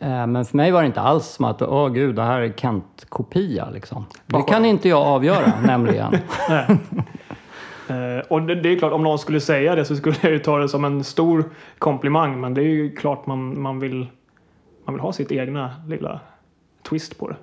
Eh, 0.00 0.26
Men 0.26 0.44
för 0.44 0.56
mig 0.56 0.70
var 0.70 0.80
det 0.82 0.86
inte 0.86 1.00
alls 1.00 1.26
som 1.26 1.44
att 1.44 1.62
åh 1.62 1.88
gud, 1.88 2.14
det 2.16 2.22
här 2.22 2.40
är 2.40 2.52
Kent-kopia. 2.52 3.70
Liksom. 3.70 4.04
Det 4.26 4.42
kan 4.42 4.64
inte 4.64 4.88
jag 4.88 5.02
avgöra 5.06 5.52
nämligen. 5.66 6.12
Eh, 7.92 8.24
och 8.28 8.42
det, 8.42 8.72
är 8.72 8.78
klart, 8.78 8.92
om 8.92 9.02
någon 9.02 9.18
skulle 9.18 9.40
säga 9.40 9.74
det 9.74 9.84
så 9.84 9.96
skulle 9.96 10.16
jag 10.22 10.32
ju 10.32 10.38
ta 10.38 10.58
det 10.58 10.68
som 10.68 10.84
en 10.84 11.04
stor 11.04 11.44
komplimang. 11.78 12.40
Men 12.40 12.54
det 12.54 12.60
är 12.60 12.68
ju 12.68 12.94
klart 12.96 13.26
man, 13.26 13.60
man, 13.62 13.80
vill, 13.80 14.06
man 14.84 14.94
vill 14.94 15.00
ha 15.00 15.12
sitt 15.12 15.32
egna 15.32 15.70
lilla 15.88 16.20
twist 16.88 17.18
på 17.18 17.28
det. 17.28 17.36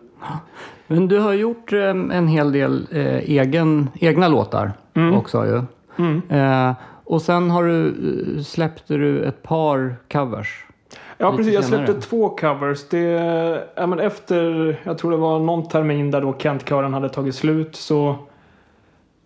Men 0.87 1.07
du 1.07 1.19
har 1.19 1.33
gjort 1.33 1.73
eh, 1.73 1.89
en 1.89 2.27
hel 2.27 2.51
del 2.51 2.87
eh, 2.91 3.17
egen, 3.17 3.89
egna 3.99 4.27
låtar 4.27 4.71
också 5.13 5.45
ju. 5.45 5.61
Mm. 5.97 6.21
Eh, 6.29 6.75
och 7.03 7.21
sen 7.21 7.51
har 7.51 7.63
du, 7.63 7.93
släppte 8.43 8.97
du 8.97 9.23
ett 9.23 9.43
par 9.43 9.95
covers. 10.11 10.65
Ja, 11.17 11.35
precis. 11.35 11.53
Jag 11.53 11.63
senare. 11.63 11.85
släppte 11.85 12.07
två 12.07 12.29
covers. 12.29 12.89
Det, 12.89 13.67
ja, 13.75 13.87
men 13.87 13.99
efter, 13.99 14.75
jag 14.83 14.97
tror 14.97 15.11
det 15.11 15.17
var 15.17 15.39
någon 15.39 15.67
termin 15.67 16.11
där 16.11 16.21
då 16.21 16.35
Kent-kören 16.39 16.93
hade 16.93 17.09
tagit 17.09 17.35
slut 17.35 17.75
så 17.75 18.15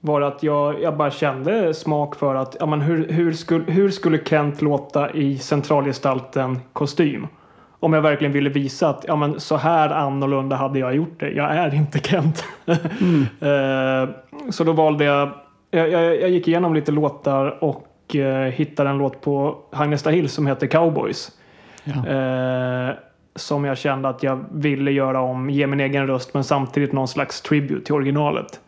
var 0.05 0.21
att 0.21 0.43
jag, 0.43 0.81
jag 0.81 0.97
bara 0.97 1.11
kände 1.11 1.73
smak 1.73 2.15
för 2.15 2.35
att 2.35 2.57
ja, 2.59 2.65
men 2.65 2.81
hur, 2.81 3.07
hur, 3.07 3.33
skulle, 3.33 3.71
hur 3.71 3.89
skulle 3.89 4.19
Kent 4.25 4.61
låta 4.61 5.11
i 5.11 5.37
centralgestalten 5.37 6.59
kostym? 6.73 7.27
Om 7.79 7.93
jag 7.93 8.01
verkligen 8.01 8.33
ville 8.33 8.49
visa 8.49 8.89
att 8.89 9.05
ja, 9.07 9.15
men 9.15 9.39
så 9.39 9.57
här 9.57 9.89
annorlunda 9.89 10.55
hade 10.55 10.79
jag 10.79 10.95
gjort 10.95 11.19
det. 11.19 11.29
Jag 11.29 11.51
är 11.55 11.75
inte 11.75 11.99
Kent. 11.99 12.45
Eh, 13.41 14.09
så 14.49 14.63
då 14.63 14.73
valde 14.73 15.03
jag, 15.05 15.29
jag, 15.71 15.89
jag, 15.89 16.21
jag 16.21 16.29
gick 16.29 16.47
igenom 16.47 16.73
lite 16.73 16.91
låtar 16.91 17.63
och 17.63 18.15
eh, 18.15 18.51
hittade 18.51 18.89
en 18.89 18.97
låt 18.97 19.21
på 19.21 19.57
Agnesta 19.71 20.09
Hill 20.09 20.29
som 20.29 20.47
heter 20.47 20.67
Cowboys. 20.67 21.31
Ja. 21.83 22.07
Eh, 22.07 22.95
som 23.35 23.65
jag 23.65 23.77
kände 23.77 24.09
att 24.09 24.23
jag 24.23 24.45
ville 24.51 24.91
göra 24.91 25.21
om, 25.21 25.49
ge 25.49 25.67
min 25.67 25.79
egen 25.79 26.07
röst 26.07 26.33
men 26.33 26.43
samtidigt 26.43 26.93
någon 26.93 27.07
slags 27.07 27.41
tribute 27.41 27.85
till 27.85 27.95
originalet. 27.95 28.59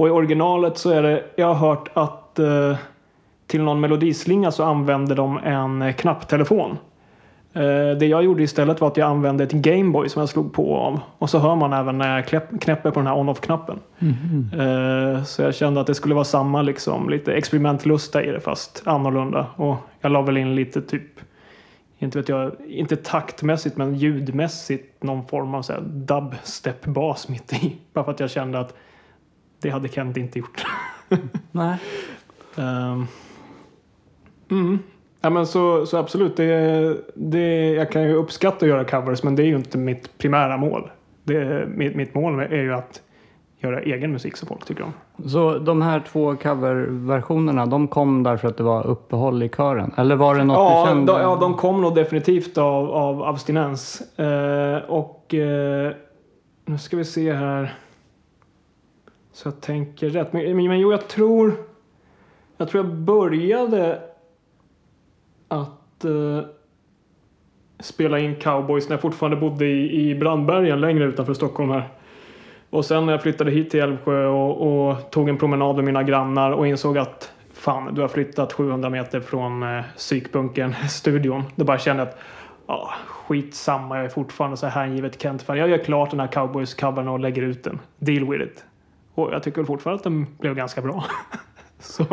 Och 0.00 0.08
i 0.08 0.10
originalet 0.10 0.78
så 0.78 0.90
är 0.90 1.02
det, 1.02 1.24
jag 1.36 1.46
har 1.46 1.68
hört 1.68 1.90
att 1.94 2.38
eh, 2.38 2.76
till 3.46 3.62
någon 3.62 3.80
melodislinga 3.80 4.50
så 4.50 4.64
använde 4.64 5.14
de 5.14 5.38
en 5.38 5.82
eh, 5.82 5.92
knapptelefon. 5.92 6.78
Eh, 7.52 7.98
det 7.98 8.06
jag 8.06 8.24
gjorde 8.24 8.42
istället 8.42 8.80
var 8.80 8.88
att 8.88 8.96
jag 8.96 9.10
använde 9.10 9.44
ett 9.44 9.52
Gameboy 9.52 10.08
som 10.08 10.20
jag 10.20 10.28
slog 10.28 10.52
på 10.52 10.76
av. 10.76 11.00
Och 11.18 11.30
så 11.30 11.38
hör 11.38 11.56
man 11.56 11.72
även 11.72 11.98
när 11.98 12.16
jag 12.16 12.42
knäpper 12.60 12.90
på 12.90 13.00
den 13.00 13.06
här 13.06 13.18
on-off-knappen. 13.18 13.78
Eh, 14.58 15.24
så 15.24 15.42
jag 15.42 15.54
kände 15.54 15.80
att 15.80 15.86
det 15.86 15.94
skulle 15.94 16.14
vara 16.14 16.24
samma 16.24 16.62
liksom, 16.62 17.10
lite 17.10 17.32
experimentlusta 17.32 18.22
i 18.22 18.30
det 18.30 18.40
fast 18.40 18.82
annorlunda. 18.84 19.46
Och 19.56 19.76
jag 20.00 20.12
la 20.12 20.22
väl 20.22 20.36
in 20.36 20.54
lite 20.54 20.82
typ 20.82 21.20
inte 21.98 22.18
vet 22.18 22.28
jag, 22.28 22.52
inte 22.68 22.96
taktmässigt 22.96 23.76
men 23.76 23.94
ljudmässigt 23.94 25.02
någon 25.02 25.26
form 25.26 25.54
av 25.54 25.64
dubstep-bas 25.82 27.28
mitt 27.28 27.52
i. 27.52 27.76
Bara 27.92 28.04
för 28.04 28.12
att 28.12 28.20
jag 28.20 28.30
kände 28.30 28.60
att 28.60 28.74
det 29.62 29.70
hade 29.70 29.88
Kent 29.88 30.16
inte 30.16 30.38
gjort. 30.38 30.64
Nej. 31.52 31.78
Ehm. 32.56 33.06
mm. 34.50 34.78
Ja, 35.20 35.30
men 35.30 35.46
så, 35.46 35.86
så 35.86 35.96
absolut, 35.96 36.36
det, 36.36 36.96
det, 37.14 37.72
jag 37.72 37.92
kan 37.92 38.02
ju 38.02 38.14
uppskatta 38.14 38.64
att 38.64 38.68
göra 38.70 38.84
covers 38.84 39.22
men 39.22 39.36
det 39.36 39.42
är 39.42 39.46
ju 39.46 39.56
inte 39.56 39.78
mitt 39.78 40.18
primära 40.18 40.56
mål. 40.56 40.90
Det, 41.24 41.68
mitt, 41.68 41.96
mitt 41.96 42.14
mål 42.14 42.40
är 42.40 42.62
ju 42.62 42.74
att 42.74 43.02
göra 43.58 43.80
egen 43.80 44.12
musik 44.12 44.36
som 44.36 44.48
folk 44.48 44.64
tycker 44.64 44.84
om. 44.84 44.92
Så 45.28 45.58
de 45.58 45.82
här 45.82 46.02
två 46.12 46.36
coverversionerna, 46.36 47.66
de 47.66 47.88
kom 47.88 48.22
därför 48.22 48.48
att 48.48 48.56
det 48.56 48.62
var 48.62 48.86
uppehåll 48.86 49.42
i 49.42 49.48
kören? 49.48 49.92
Eller 49.96 50.16
var 50.16 50.34
det 50.34 50.44
något 50.44 50.56
du 50.56 50.62
Ja, 50.62 50.86
kände? 50.86 51.12
de, 51.12 51.20
ja, 51.20 51.36
de 51.40 51.54
kom 51.54 51.80
nog 51.82 51.94
definitivt 51.94 52.58
av, 52.58 52.90
av 52.90 53.22
abstinens. 53.22 54.18
Eh, 54.18 54.76
och 54.88 55.34
eh, 55.34 55.92
nu 56.64 56.78
ska 56.78 56.96
vi 56.96 57.04
se 57.04 57.32
här. 57.32 57.74
Så 59.40 59.48
jag 59.48 59.60
tänker 59.60 60.10
rätt. 60.10 60.32
Men, 60.32 60.56
men, 60.56 60.68
men 60.68 60.80
jo, 60.80 60.90
jag 60.90 61.08
tror... 61.08 61.52
Jag 62.56 62.68
tror 62.68 62.84
jag 62.84 62.94
började 62.94 64.02
att 65.48 66.04
eh, 66.04 66.40
spela 67.78 68.18
in 68.18 68.36
cowboys 68.36 68.88
när 68.88 68.94
jag 68.94 69.00
fortfarande 69.00 69.36
bodde 69.36 69.66
i, 69.66 70.10
i 70.10 70.14
Brandbergen 70.14 70.80
längre 70.80 71.04
utanför 71.04 71.34
Stockholm 71.34 71.70
här. 71.70 71.88
Och 72.70 72.84
sen 72.84 73.06
när 73.06 73.12
jag 73.12 73.22
flyttade 73.22 73.50
hit 73.50 73.70
till 73.70 73.80
Älvsjö 73.80 74.26
och, 74.26 74.88
och 74.88 75.10
tog 75.10 75.28
en 75.28 75.38
promenad 75.38 75.76
med 75.76 75.84
mina 75.84 76.02
grannar 76.02 76.50
och 76.50 76.66
insåg 76.66 76.98
att 76.98 77.32
fan, 77.52 77.94
du 77.94 78.00
har 78.00 78.08
flyttat 78.08 78.52
700 78.52 78.90
meter 78.90 79.20
från 79.20 79.62
eh, 79.62 79.84
psykbunkern, 79.96 80.74
studion. 80.88 81.42
Då 81.56 81.64
bara 81.64 81.78
kände 81.78 82.02
jag 82.02 82.08
att 82.08 82.18
ja, 82.66 82.90
skitsamma, 83.06 83.96
jag 83.96 84.04
är 84.04 84.08
fortfarande 84.08 84.56
så 84.56 84.66
här 84.66 84.86
hängivet 84.86 85.22
Kent-fan. 85.22 85.58
Jag 85.58 85.68
gör 85.68 85.84
klart 85.84 86.10
den 86.10 86.20
här 86.20 86.28
cowboys-covern 86.28 87.08
och 87.08 87.20
lägger 87.20 87.42
ut 87.42 87.64
den. 87.64 87.78
Deal 87.98 88.30
with 88.30 88.44
it. 88.44 88.64
Och 89.22 89.32
jag 89.34 89.42
tycker 89.42 89.64
fortfarande 89.64 89.96
att 89.98 90.04
den 90.04 90.26
blev 90.38 90.54
ganska 90.54 90.80
bra. 90.82 91.04
så, 91.78 92.04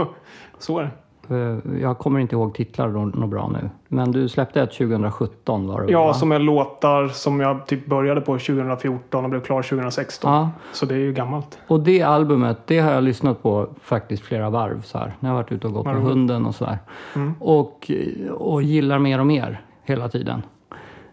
så 0.60 0.80
är 0.80 0.84
det. 0.84 0.90
Eh, 1.30 1.58
Jag 1.82 1.98
kommer 1.98 2.20
inte 2.20 2.36
ihåg 2.36 2.54
titlar 2.56 2.88
något 2.88 3.30
bra 3.30 3.50
nu. 3.50 3.70
Men 3.88 4.12
du 4.12 4.30
släppte 4.30 4.62
ett 4.62 4.72
2017 4.72 5.68
var 5.68 5.82
det 5.82 5.92
Ja, 5.92 6.06
va? 6.08 6.14
som 6.14 6.32
är 6.32 6.40
låtar 6.40 7.08
som 7.08 7.40
jag 7.40 7.66
typ 7.68 7.86
började 7.86 8.22
på 8.22 8.34
2014 8.40 9.24
och 9.24 9.30
blev 9.30 9.42
klar 9.42 9.62
2016. 9.62 10.32
Ja, 10.34 10.50
Så 10.74 10.86
det 10.86 10.96
är 10.96 11.00
ju 11.00 11.14
gammalt. 11.14 11.60
och 11.68 11.80
det 11.80 12.02
albumet, 12.02 12.58
det 12.66 12.80
har 12.80 12.92
jag 12.92 13.04
lyssnat 13.04 13.44
på 13.44 13.68
faktiskt 13.82 14.24
flera 14.24 14.50
varv 14.50 14.82
så 14.82 14.98
här. 14.98 15.14
När 15.20 15.30
jag 15.30 15.36
varit 15.36 15.52
ute 15.52 15.68
och 15.68 15.74
gått 15.74 15.86
med 15.86 15.96
hunden 16.02 16.46
och 16.46 16.56
så 16.56 16.66
där. 16.66 16.78
Mm. 17.16 17.34
Och, 17.40 17.92
och 18.32 18.62
gillar 18.64 19.00
mer 19.00 19.20
och 19.20 19.28
mer 19.28 19.62
hela 19.84 20.10
tiden. 20.10 20.42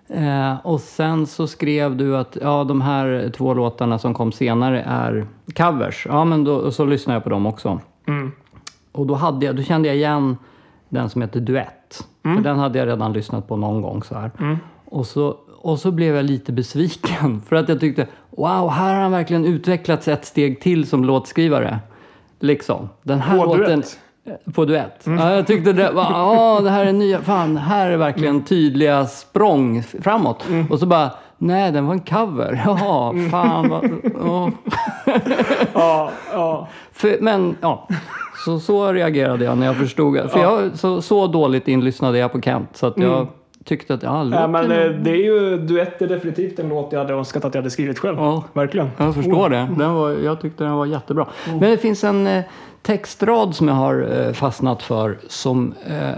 Eh, 0.08 0.66
och 0.66 0.80
sen 0.80 1.26
så 1.26 1.46
skrev 1.46 1.96
du 1.96 2.16
att 2.16 2.36
ja, 2.40 2.64
de 2.64 2.80
här 2.80 3.30
två 3.36 3.54
låtarna 3.54 3.98
som 3.98 4.14
kom 4.14 4.32
senare 4.32 4.82
är 4.86 5.26
covers. 5.56 6.06
Ja, 6.10 6.24
men 6.24 6.44
då, 6.44 6.70
så 6.70 6.84
lyssnade 6.84 7.16
jag 7.16 7.24
på 7.24 7.30
dem 7.30 7.46
också. 7.46 7.80
Mm. 8.06 8.32
Och 8.92 9.06
då, 9.06 9.14
hade 9.14 9.46
jag, 9.46 9.56
då 9.56 9.62
kände 9.62 9.88
jag 9.88 9.96
igen 9.96 10.36
den 10.88 11.10
som 11.10 11.22
heter 11.22 11.40
Duett. 11.40 12.06
För 12.22 12.42
den 12.42 12.58
hade 12.58 12.78
jag 12.78 12.88
redan 12.88 13.12
lyssnat 13.12 13.48
på 13.48 13.56
någon 13.56 13.82
gång 13.82 14.02
så 14.02 14.14
här. 14.14 14.30
Mm. 14.40 14.56
Och, 14.84 15.06
så, 15.06 15.36
och 15.60 15.78
så 15.78 15.90
blev 15.90 16.16
jag 16.16 16.24
lite 16.24 16.52
besviken. 16.52 17.42
För 17.48 17.56
att 17.56 17.68
jag 17.68 17.80
tyckte, 17.80 18.06
wow, 18.30 18.70
här 18.70 18.94
har 18.94 19.02
han 19.02 19.12
verkligen 19.12 19.44
utvecklats 19.44 20.08
ett 20.08 20.24
steg 20.24 20.60
till 20.60 20.86
som 20.86 21.04
låtskrivare. 21.04 21.78
Liksom. 22.40 22.88
Den 23.02 23.20
här 23.20 23.38
På 23.38 23.44
låten? 23.44 23.82
På 24.54 24.64
duett. 24.64 25.00
Ja, 25.04 25.34
jag 25.34 25.46
tyckte 25.46 25.72
det 25.72 25.90
var, 25.90 26.02
ja 26.02 26.60
det 26.62 26.70
här 26.70 26.86
är 26.86 26.92
nya, 26.92 27.20
fan, 27.20 27.56
här 27.56 27.90
är 27.90 27.96
verkligen 27.96 28.44
tydliga 28.44 29.06
språng 29.06 29.82
framåt. 29.82 30.44
Och 30.70 30.78
så 30.78 30.86
bara, 30.86 31.10
nej 31.38 31.72
den 31.72 31.86
var 31.86 31.94
en 31.94 32.00
cover. 32.00 32.62
Jaha, 32.66 33.14
fan 33.30 33.68
vad, 33.68 33.84
ja. 34.20 34.50
Ja, 35.74 36.10
ja. 36.32 36.68
För, 36.92 37.16
men 37.20 37.56
ja, 37.60 37.88
så, 38.44 38.60
så 38.60 38.92
reagerade 38.92 39.44
jag 39.44 39.58
när 39.58 39.66
jag 39.66 39.76
förstod. 39.76 40.30
För 40.30 40.40
jag, 40.40 40.78
så, 40.78 41.02
så 41.02 41.26
dåligt 41.26 41.68
inlyssnade 41.68 42.18
jag 42.18 42.32
på 42.32 42.40
Kent 42.40 42.68
så 42.72 42.86
att 42.86 42.98
jag 42.98 43.26
tyckte 43.64 43.94
att 43.94 44.02
ja, 44.02 44.18
Ja, 44.18 44.22
låten... 44.24 44.50
men 44.50 44.72
eh, 44.72 44.90
det 44.90 45.10
är 45.10 45.24
ju, 45.24 45.58
duett 45.58 46.02
är 46.02 46.08
definitivt 46.08 46.58
en 46.58 46.68
låt 46.68 46.92
jag 46.92 46.98
hade 46.98 47.14
önskat 47.14 47.44
att 47.44 47.54
jag 47.54 47.62
hade 47.62 47.70
skrivit 47.70 47.98
själv. 47.98 48.18
Ja. 48.18 48.44
Verkligen. 48.52 48.90
Jag 48.96 49.14
förstår 49.14 49.48
det. 49.48 49.68
Den 49.78 49.94
var, 49.94 50.10
jag 50.10 50.40
tyckte 50.40 50.64
den 50.64 50.72
var 50.72 50.86
jättebra. 50.86 51.26
Men 51.46 51.60
det 51.60 51.78
finns 51.78 52.04
en 52.04 52.26
eh, 52.26 52.44
textrad 52.84 53.54
som 53.54 53.68
jag 53.68 53.74
har 53.74 54.26
eh, 54.26 54.32
fastnat 54.32 54.82
för 54.82 55.18
som... 55.28 55.74
Eh, 55.86 56.12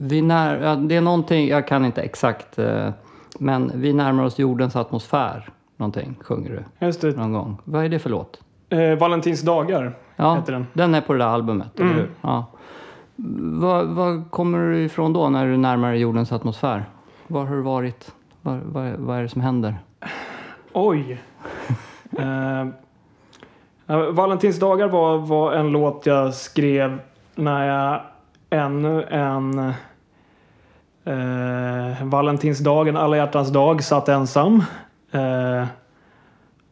vi 0.00 0.22
när, 0.22 0.76
det 0.76 0.96
är 0.96 1.00
någonting, 1.00 1.48
jag 1.48 1.66
kan 1.68 1.84
inte 1.84 2.02
exakt, 2.02 2.58
eh, 2.58 2.90
men 3.38 3.72
vi 3.74 3.92
närmar 3.92 4.24
oss 4.24 4.38
jordens 4.38 4.76
atmosfär. 4.76 5.48
Någonting 5.76 6.18
sjunger 6.20 6.50
du 6.50 6.86
Just 6.86 7.00
det. 7.00 7.16
någon 7.16 7.32
gång. 7.32 7.56
Vad 7.64 7.84
är 7.84 7.88
det 7.88 7.98
för 7.98 8.10
låt? 8.10 8.40
Eh, 8.68 8.94
Valentins 8.94 9.42
dagar 9.42 9.98
Ja, 10.16 10.34
heter 10.34 10.66
den. 10.74 10.94
är 10.94 11.00
på 11.00 11.12
det 11.12 11.18
där 11.18 11.26
albumet, 11.26 11.80
eller 11.80 11.94
hur? 11.94 12.10
Ja. 12.20 12.46
Vad, 13.16 13.86
vad 13.86 14.30
kommer 14.30 14.58
du 14.58 14.84
ifrån 14.84 15.12
då 15.12 15.28
när 15.28 15.46
du 15.46 15.56
närmar 15.56 15.90
dig 15.90 16.00
jordens 16.00 16.32
atmosfär? 16.32 16.84
Var 17.26 17.44
har 17.44 17.56
du 17.56 17.62
varit? 17.62 18.14
Vad, 18.42 19.16
är 19.18 19.22
det 19.22 19.28
som 19.28 19.40
händer? 19.40 19.78
Oj. 20.72 21.20
Eh, 23.92 23.98
Valentins 23.98 24.58
dagar 24.58 24.88
var, 24.88 25.18
var 25.18 25.52
en 25.52 25.68
låt 25.68 26.06
jag 26.06 26.34
skrev 26.34 26.98
när 27.34 27.66
jag 27.66 28.00
ännu 28.50 29.02
en 29.02 29.58
eh, 31.04 32.04
Valentinsdagen, 32.04 32.96
alla 32.96 33.16
hjärtans 33.16 33.48
dag, 33.52 33.82
satt 33.82 34.08
ensam. 34.08 34.62
Eh, 35.10 35.66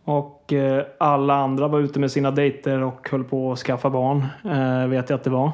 och 0.05 0.53
eh, 0.53 0.85
alla 0.99 1.35
andra 1.35 1.69
var 1.69 1.81
ute 1.81 2.00
med 2.00 2.11
sina 2.11 2.31
dejter 2.31 2.83
och 2.83 3.09
höll 3.11 3.25
på 3.25 3.53
att 3.53 3.59
skaffa 3.59 3.91
barn, 3.91 4.27
eh, 4.45 4.89
vet 4.89 5.11
jag 5.11 5.17
att 5.17 5.25
det 5.25 5.31
var. 5.31 5.53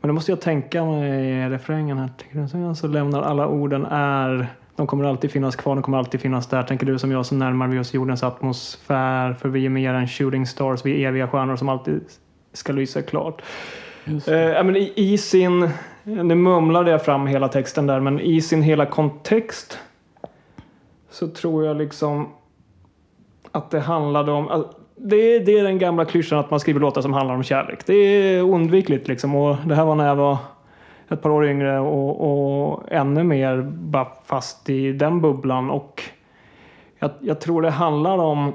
Men 0.00 0.08
då 0.08 0.14
måste 0.14 0.32
jag 0.32 0.40
tänka 0.40 0.84
mig 0.84 1.48
refrängen 1.48 1.98
här. 1.98 2.74
Så 2.74 2.86
lämnar 2.86 3.22
alla 3.22 3.48
orden 3.48 3.86
är 3.90 4.46
de 4.76 4.86
kommer 4.86 5.04
alltid 5.04 5.30
finnas 5.30 5.56
kvar, 5.56 5.74
de 5.74 5.82
kommer 5.82 5.98
alltid 5.98 6.20
finnas 6.20 6.46
där. 6.46 6.62
Tänker 6.62 6.86
du 6.86 6.98
som 6.98 7.10
jag 7.10 7.26
så 7.26 7.34
närmar 7.34 7.68
vi 7.68 7.78
oss 7.78 7.94
jordens 7.94 8.22
atmosfär. 8.22 9.32
För 9.32 9.48
vi 9.48 9.66
är 9.66 9.70
mer 9.70 9.94
än 9.94 10.08
shooting 10.08 10.46
stars, 10.46 10.84
vi 10.84 11.04
är 11.04 11.08
eviga 11.08 11.28
stjärnor 11.28 11.56
som 11.56 11.68
alltid 11.68 12.00
ska 12.52 12.72
lysa 12.72 13.02
klart. 13.02 13.42
Eh, 14.06 14.64
men 14.64 14.76
i, 14.76 14.92
I 14.96 15.18
sin, 15.18 15.70
nu 16.04 16.34
mumlade 16.34 16.90
jag 16.90 17.04
fram 17.04 17.26
hela 17.26 17.48
texten 17.48 17.86
där, 17.86 18.00
men 18.00 18.20
i 18.20 18.40
sin 18.40 18.62
hela 18.62 18.86
kontext 18.86 19.78
så 21.10 21.28
tror 21.28 21.64
jag 21.64 21.76
liksom 21.76 22.28
att 23.52 23.70
det 23.70 23.80
handlade 23.80 24.32
om, 24.32 24.66
det, 24.96 25.16
är, 25.16 25.40
det 25.40 25.58
är 25.58 25.62
den 25.62 25.78
gamla 25.78 26.04
klyschan 26.04 26.38
att 26.38 26.50
man 26.50 26.60
skriver 26.60 26.80
låtar 26.80 27.02
som 27.02 27.12
handlar 27.12 27.34
om 27.34 27.42
kärlek. 27.42 27.86
Det 27.86 27.94
är 27.94 28.42
oundvikligt 28.42 29.08
liksom 29.08 29.34
och 29.34 29.56
det 29.66 29.74
här 29.74 29.84
var 29.84 29.94
när 29.94 30.06
jag 30.06 30.16
var 30.16 30.36
ett 31.14 31.22
par 31.22 31.30
år 31.30 31.46
yngre 31.46 31.78
och, 31.78 32.72
och 32.72 32.92
ännu 32.92 33.24
mer 33.24 33.62
bara 33.62 34.08
fast 34.24 34.70
i 34.70 34.92
den 34.92 35.20
bubblan 35.20 35.70
och 35.70 36.02
jag, 36.98 37.10
jag 37.20 37.40
tror 37.40 37.62
det 37.62 37.70
handlar 37.70 38.18
om 38.18 38.52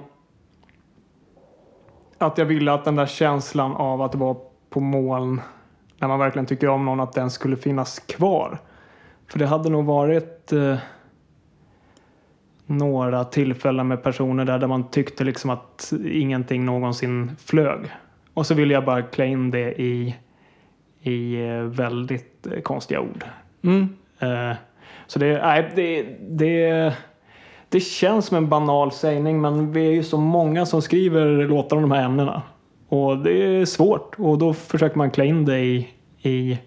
att 2.18 2.38
jag 2.38 2.46
ville 2.46 2.74
att 2.74 2.86
den 2.86 2.96
där 2.96 3.06
känslan 3.06 3.76
av 3.76 4.02
att 4.02 4.16
vara 4.16 4.38
på 4.70 4.80
moln 4.80 5.42
när 6.00 6.08
man 6.08 6.20
verkligen 6.20 6.46
tycker 6.46 6.70
om 6.70 6.86
någon, 6.86 7.00
att 7.00 7.14
den 7.14 7.30
skulle 7.30 7.58
finnas 7.58 8.00
kvar. 8.00 8.60
För 9.28 9.40
det 9.40 9.46
hade 9.46 9.70
nog 9.70 9.86
varit 9.86 10.52
eh, 10.52 10.78
några 12.66 13.24
tillfällen 13.24 13.88
med 13.88 14.04
personer 14.04 14.46
där, 14.46 14.60
där 14.60 14.68
man 14.68 14.90
tyckte 14.90 15.24
liksom 15.24 15.50
att 15.50 15.94
ingenting 16.06 16.66
någonsin 16.66 17.36
flög. 17.40 17.80
Och 18.34 18.46
så 18.46 18.54
ville 18.54 18.74
jag 18.74 18.86
bara 18.86 19.02
klä 19.02 19.26
in 19.26 19.52
det 19.52 19.82
i, 19.82 20.16
i 21.02 21.48
eh, 21.48 21.64
väldigt 22.44 22.64
konstiga 22.64 23.02
ord. 23.02 23.24
Mm. 23.62 23.90
Eh, 24.20 24.58
så 25.08 25.20
det, 25.20 25.42
nej, 25.42 25.72
det, 25.76 26.04
det, 26.30 26.94
det 27.70 27.80
känns 27.80 28.26
som 28.26 28.38
en 28.38 28.50
banal 28.50 28.92
sägning 28.92 29.42
men 29.42 29.72
vi 29.72 29.88
är 29.88 29.92
ju 29.92 30.04
så 30.04 30.18
många 30.18 30.66
som 30.66 30.82
skriver 30.82 31.48
låtar 31.48 31.76
om 31.76 31.82
de 31.82 31.92
här 31.92 32.06
ämnena. 32.06 32.42
Och 32.90 33.18
det 33.18 33.32
är 33.32 33.66
svårt 33.66 34.16
och 34.18 34.38
då 34.38 34.54
försöker 34.54 34.98
man 34.98 35.12
klä 35.12 35.26
in 35.26 35.46
det 35.46 35.60
i, 35.60 35.90
i 36.22 36.60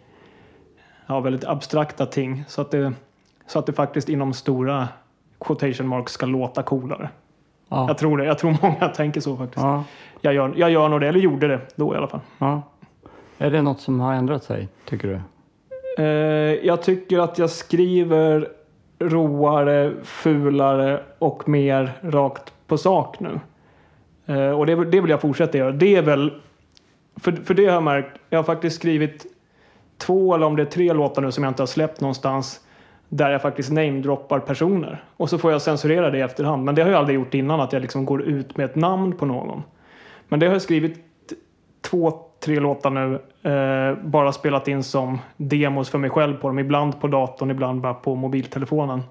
ja, 1.07 1.21
väldigt 1.21 1.45
abstrakta 1.45 2.07
ting 2.07 2.45
så 2.49 2.61
att, 2.61 2.71
det, 2.71 2.93
så 3.47 3.59
att 3.59 3.67
det 3.67 3.73
faktiskt 3.73 4.09
inom 4.09 4.33
stora 4.33 4.89
quotation 5.41 5.89
marks 5.89 6.13
ska 6.13 6.27
låta 6.27 6.63
coolare. 6.63 7.09
Ja. 7.69 7.89
Jag 7.89 7.99
tror 7.99 8.19
det. 8.19 8.25
Jag 8.25 8.39
tror 8.39 8.57
många 8.63 8.89
tänker 8.89 9.21
så 9.21 9.37
faktiskt. 9.37 9.63
Ja. 9.63 9.85
Jag, 10.21 10.35
gör, 10.35 10.55
jag 10.57 10.71
gör 10.71 10.89
nog 10.89 11.01
det, 11.01 11.09
eller 11.09 11.21
gjorde 11.21 11.49
det 11.49 11.61
då 11.75 11.95
i 11.95 11.97
alla 11.97 12.09
fall. 12.09 12.21
Ja. 12.39 12.63
Är 13.39 13.51
det 13.51 13.63
något 13.63 13.81
som 13.81 14.01
har 14.01 14.15
ändrat 14.15 14.45
sig, 14.45 14.69
tycker 14.85 15.09
du? 15.09 15.21
Eh, 15.99 16.05
jag 16.67 16.83
tycker 16.83 17.19
att 17.19 17.39
jag 17.39 17.51
skriver 17.51 18.49
roare, 18.99 19.93
fulare 20.03 21.03
och 21.19 21.49
mer 21.49 21.93
rakt 22.03 22.53
på 22.67 22.79
sak 22.79 23.21
nu. 23.21 23.41
Eh, 24.27 24.51
och 24.51 24.67
det, 24.67 24.85
det 24.85 25.01
vill 25.01 25.11
jag 25.11 25.21
fortsätta 25.21 25.59
göra. 25.59 25.73
Det 25.73 25.97
är 25.97 26.03
väl, 26.03 26.33
för, 27.17 27.33
för 27.33 27.55
det 27.55 27.67
har 27.67 27.73
jag 27.73 27.83
märkt, 27.83 28.19
jag 28.31 28.39
har 28.39 28.45
faktiskt 28.45 28.77
skrivit 28.77 29.27
två 29.99 30.35
eller 30.35 30.47
om 30.47 30.57
det 30.57 30.63
är 30.63 30.67
tre 30.67 30.93
låtar 30.93 31.23
nu 31.23 31.33
som 31.33 31.45
jag 31.45 31.51
inte 31.51 31.63
har 31.63 31.67
släppt 31.67 32.01
någonstans 32.01 32.61
där 33.09 33.31
jag 33.31 33.43
faktiskt 33.43 33.73
namedroppar 33.73 34.39
personer. 34.39 35.05
Och 35.17 35.31
så 35.31 35.39
får 35.39 35.53
jag 35.53 35.63
censurera 35.63 36.11
det 36.11 36.19
i 36.19 36.21
efterhand. 36.21 36.65
Men 36.65 36.75
det 36.75 36.83
har 36.83 36.91
jag 36.91 36.99
aldrig 36.99 37.15
gjort 37.15 37.35
innan, 37.35 37.61
att 37.61 37.73
jag 37.73 37.83
liksom 37.83 38.05
går 38.05 38.23
ut 38.23 38.57
med 38.57 38.65
ett 38.65 38.77
namn 38.77 39.13
på 39.13 39.27
någon. 39.27 39.63
Men 40.29 40.41
det 40.41 40.47
har 40.47 40.53
jag 40.53 40.63
skrivit 40.63 40.99
två, 41.81 42.21
tre 42.45 42.61
låtar 42.61 42.91
nu. 42.91 43.19
Eh, 43.51 44.05
bara 44.05 44.33
spelat 44.33 44.69
in 44.69 44.83
som 44.83 45.19
demos 45.37 45.91
för 45.91 45.99
mig 45.99 46.11
själv 46.11 46.37
på 46.37 46.49
dem. 46.49 46.59
Ibland 46.59 47.01
på 47.01 47.07
datorn, 47.07 47.51
ibland 47.51 47.81
bara 47.81 47.95
på 47.95 48.15
mobiltelefonen. 48.15 49.03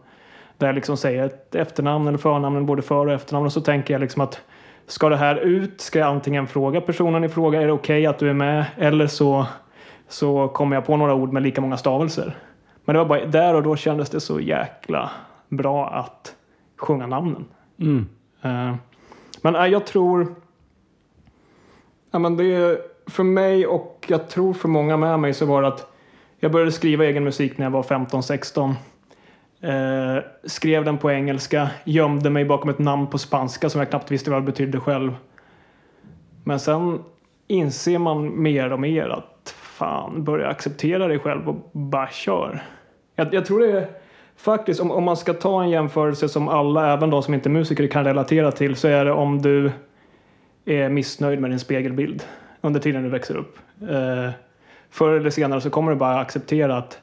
Där 0.58 0.67
jag 0.67 0.76
liksom 0.76 0.98
säger 0.98 1.26
ett 1.26 1.56
efternamn 1.56 2.08
eller 2.08 2.17
förnamn, 2.17 2.65
både 2.65 2.82
för 2.82 3.08
och 3.08 3.13
efternamn. 3.13 3.46
Och 3.46 3.54
så 3.54 3.62
tänker 3.62 3.94
jag 3.94 4.02
liksom 4.02 4.22
att 4.22 4.41
ska 4.88 5.10
det 5.10 5.17
här 5.17 5.36
ut 5.36 5.82
ska 5.82 6.00
jag 6.00 6.08
antingen 6.08 6.48
fråga 6.48 6.82
personen 6.82 7.24
i 7.24 7.30
fråga, 7.30 7.62
är 7.62 7.65
det 7.65 7.74
okej 7.74 8.06
att 8.06 8.20
du 8.20 8.30
är 8.30 8.34
med? 8.34 8.65
Eller 8.78 9.08
så, 9.08 9.46
så 10.08 10.48
kommer 10.48 10.76
jag 10.76 10.86
på 10.86 10.98
några 10.98 11.13
ord 11.13 11.34
med 11.34 11.44
lika 11.44 11.62
många 11.62 11.78
stavelser. 11.78 12.38
Men 12.86 12.94
det 12.94 13.00
var 13.00 13.06
bara 13.06 13.26
där 13.26 13.54
och 13.54 13.63
då 13.63 13.76
kändes 13.76 14.10
det 14.10 14.20
så 14.20 14.39
jäkla 14.39 15.12
bra 15.50 15.89
att 15.89 16.36
sjunga 16.78 17.08
namnen. 17.08 17.46
Mm. 17.80 18.08
Eh, 18.41 18.76
Men 19.41 19.54
nej, 19.54 19.72
jag 19.72 19.86
tror... 19.86 20.36
Ja, 22.12 22.20
men 22.20 22.38
det 22.38 22.44
är, 22.44 22.78
för 23.07 23.23
mig 23.23 23.67
och 23.67 24.05
jag 24.07 24.29
tror 24.29 24.53
för 24.53 24.67
många 24.67 24.97
med 24.97 25.19
mig 25.19 25.33
så 25.33 25.45
var 25.45 25.61
det 25.61 25.67
att 25.67 25.87
jag 26.39 26.51
började 26.51 26.71
skriva 26.71 27.05
egen 27.05 27.23
musik 27.23 27.57
när 27.57 27.65
jag 27.65 27.71
var 27.71 27.83
15-16. 27.83 28.73
Eh, 29.61 30.23
skrev 30.43 30.85
den 30.85 30.97
på 30.97 31.11
engelska, 31.11 31.69
gömde 31.83 32.29
mig 32.29 32.45
bakom 32.45 32.69
ett 32.69 32.79
namn 32.79 33.07
på 33.07 33.17
spanska 33.17 33.69
som 33.69 33.79
jag 33.79 33.89
knappt 33.89 34.11
visste 34.11 34.31
vad 34.31 34.41
det 34.41 34.45
betydde 34.45 34.79
själv. 34.79 35.15
Men 36.43 36.59
sen 36.59 36.99
inser 37.47 37.99
man 37.99 38.41
mer 38.41 38.73
och 38.73 38.79
mer 38.79 39.09
att 39.09 39.55
fan, 39.55 40.23
börja 40.23 40.47
acceptera 40.47 41.07
dig 41.07 41.19
själv 41.19 41.49
och 41.49 41.69
bara 41.71 42.09
kör. 42.09 42.63
Jag, 43.15 43.33
jag 43.33 43.45
tror 43.45 43.59
det 43.59 43.71
är 43.71 43.89
faktiskt, 44.35 44.81
om, 44.81 44.91
om 44.91 45.03
man 45.03 45.17
ska 45.17 45.33
ta 45.33 45.63
en 45.63 45.69
jämförelse 45.69 46.29
som 46.29 46.47
alla, 46.47 46.93
även 46.93 47.09
de 47.09 47.23
som 47.23 47.33
inte 47.33 47.49
är 47.49 47.51
musiker, 47.51 47.87
kan 47.87 48.05
relatera 48.05 48.51
till 48.51 48.75
så 48.75 48.87
är 48.87 49.05
det 49.05 49.11
om 49.11 49.41
du 49.41 49.71
är 50.65 50.89
missnöjd 50.89 51.41
med 51.41 51.49
din 51.49 51.59
spegelbild 51.59 52.23
under 52.62 52.80
tiden 52.80 53.04
du 53.04 53.10
växer 53.10 53.36
upp. 53.36 53.58
Eh, 53.82 54.30
förr 54.89 55.13
eller 55.13 55.30
senare 55.30 55.62
så 55.62 55.69
kommer 55.69 55.91
du 55.91 55.97
bara 55.97 56.19
acceptera 56.19 56.78
att 56.78 57.00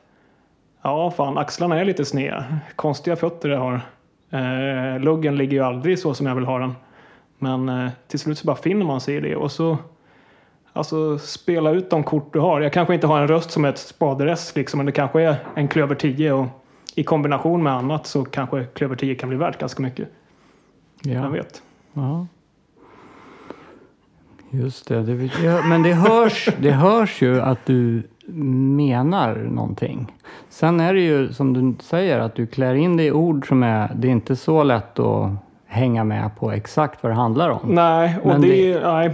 ja, 0.83 1.11
fan, 1.11 1.39
axlarna 1.39 1.81
är 1.81 1.85
lite 1.85 2.05
sneda. 2.05 2.45
Konstiga 2.77 3.17
fötter 3.17 3.49
jag 3.49 3.59
har. 3.59 3.81
Eh, 4.31 5.01
luggen 5.01 5.37
ligger 5.37 5.53
ju 5.53 5.63
aldrig 5.65 5.99
så 5.99 6.15
som 6.15 6.27
jag 6.27 6.35
vill 6.35 6.45
ha 6.45 6.59
den. 6.59 6.75
Men 7.39 7.69
eh, 7.69 7.89
till 8.09 8.19
slut 8.19 8.39
så 8.39 8.47
bara 8.47 8.57
finner 8.57 8.87
man 8.87 9.01
sig 9.01 9.15
i 9.17 9.21
det 9.21 9.37
och 9.37 9.53
så 9.53 9.77
Alltså 10.73 11.19
spela 11.19 11.71
ut 11.71 11.91
de 11.91 12.03
kort 12.05 12.33
du 12.33 12.39
har. 12.41 12.61
Jag 12.61 12.73
kanske 12.73 12.95
inte 12.95 13.07
har 13.07 13.21
en 13.21 13.29
röst 13.29 13.51
som 13.51 13.65
ett 13.65 13.79
spaderess 13.79 14.57
liksom, 14.57 14.79
men 14.79 14.87
det 14.87 14.93
kanske 14.93 15.23
är 15.23 15.37
en 15.55 15.69
klöver 15.69 15.95
10 15.95 16.33
och 16.33 16.47
i 16.95 17.05
kombination 17.05 17.63
med 17.63 17.73
annat 17.73 18.07
så 18.07 18.25
kanske 18.25 18.65
klöver 18.65 18.97
10 18.97 19.15
kan 19.15 19.29
bli 19.29 19.39
värt 19.39 19.59
ganska 19.59 19.83
mycket. 19.83 20.09
Jag 21.03 21.25
Ja. 21.25 21.29
vet. 21.29 21.63
ja. 21.93 22.27
Just 24.51 24.89
det. 24.89 25.03
det 25.03 25.31
ja, 25.45 25.63
men 25.63 25.83
det 25.83 25.93
hörs, 25.93 26.49
det 26.59 26.71
hörs 26.71 27.23
ju 27.23 27.41
att 27.41 27.67
du 27.67 28.03
menar 28.77 29.35
någonting. 29.35 30.13
Sen 30.49 30.81
är 30.81 30.95
det 30.95 31.01
ju 31.01 31.33
som 31.33 31.53
du 31.53 31.85
säger 31.85 32.19
att 32.19 32.35
du 32.35 32.47
klär 32.47 32.75
in 32.75 32.97
det 32.97 33.05
i 33.05 33.13
ord 33.13 33.49
som 33.49 33.63
är... 33.63 33.93
Det 33.95 34.09
är 34.09 34.13
inte 34.13 34.37
så 34.37 34.63
lätt 34.63 34.99
att 34.99 35.31
hänga 35.67 36.05
med 36.05 36.31
på 36.39 36.53
exakt 36.53 37.03
vad 37.03 37.13
det 37.13 37.17
handlar 37.17 37.51
om. 37.51 37.61
Nej, 37.65 38.19
och 38.23 38.27
Men 38.27 38.41
det, 38.41 38.73
det- 38.75 38.81
nej. 38.81 39.11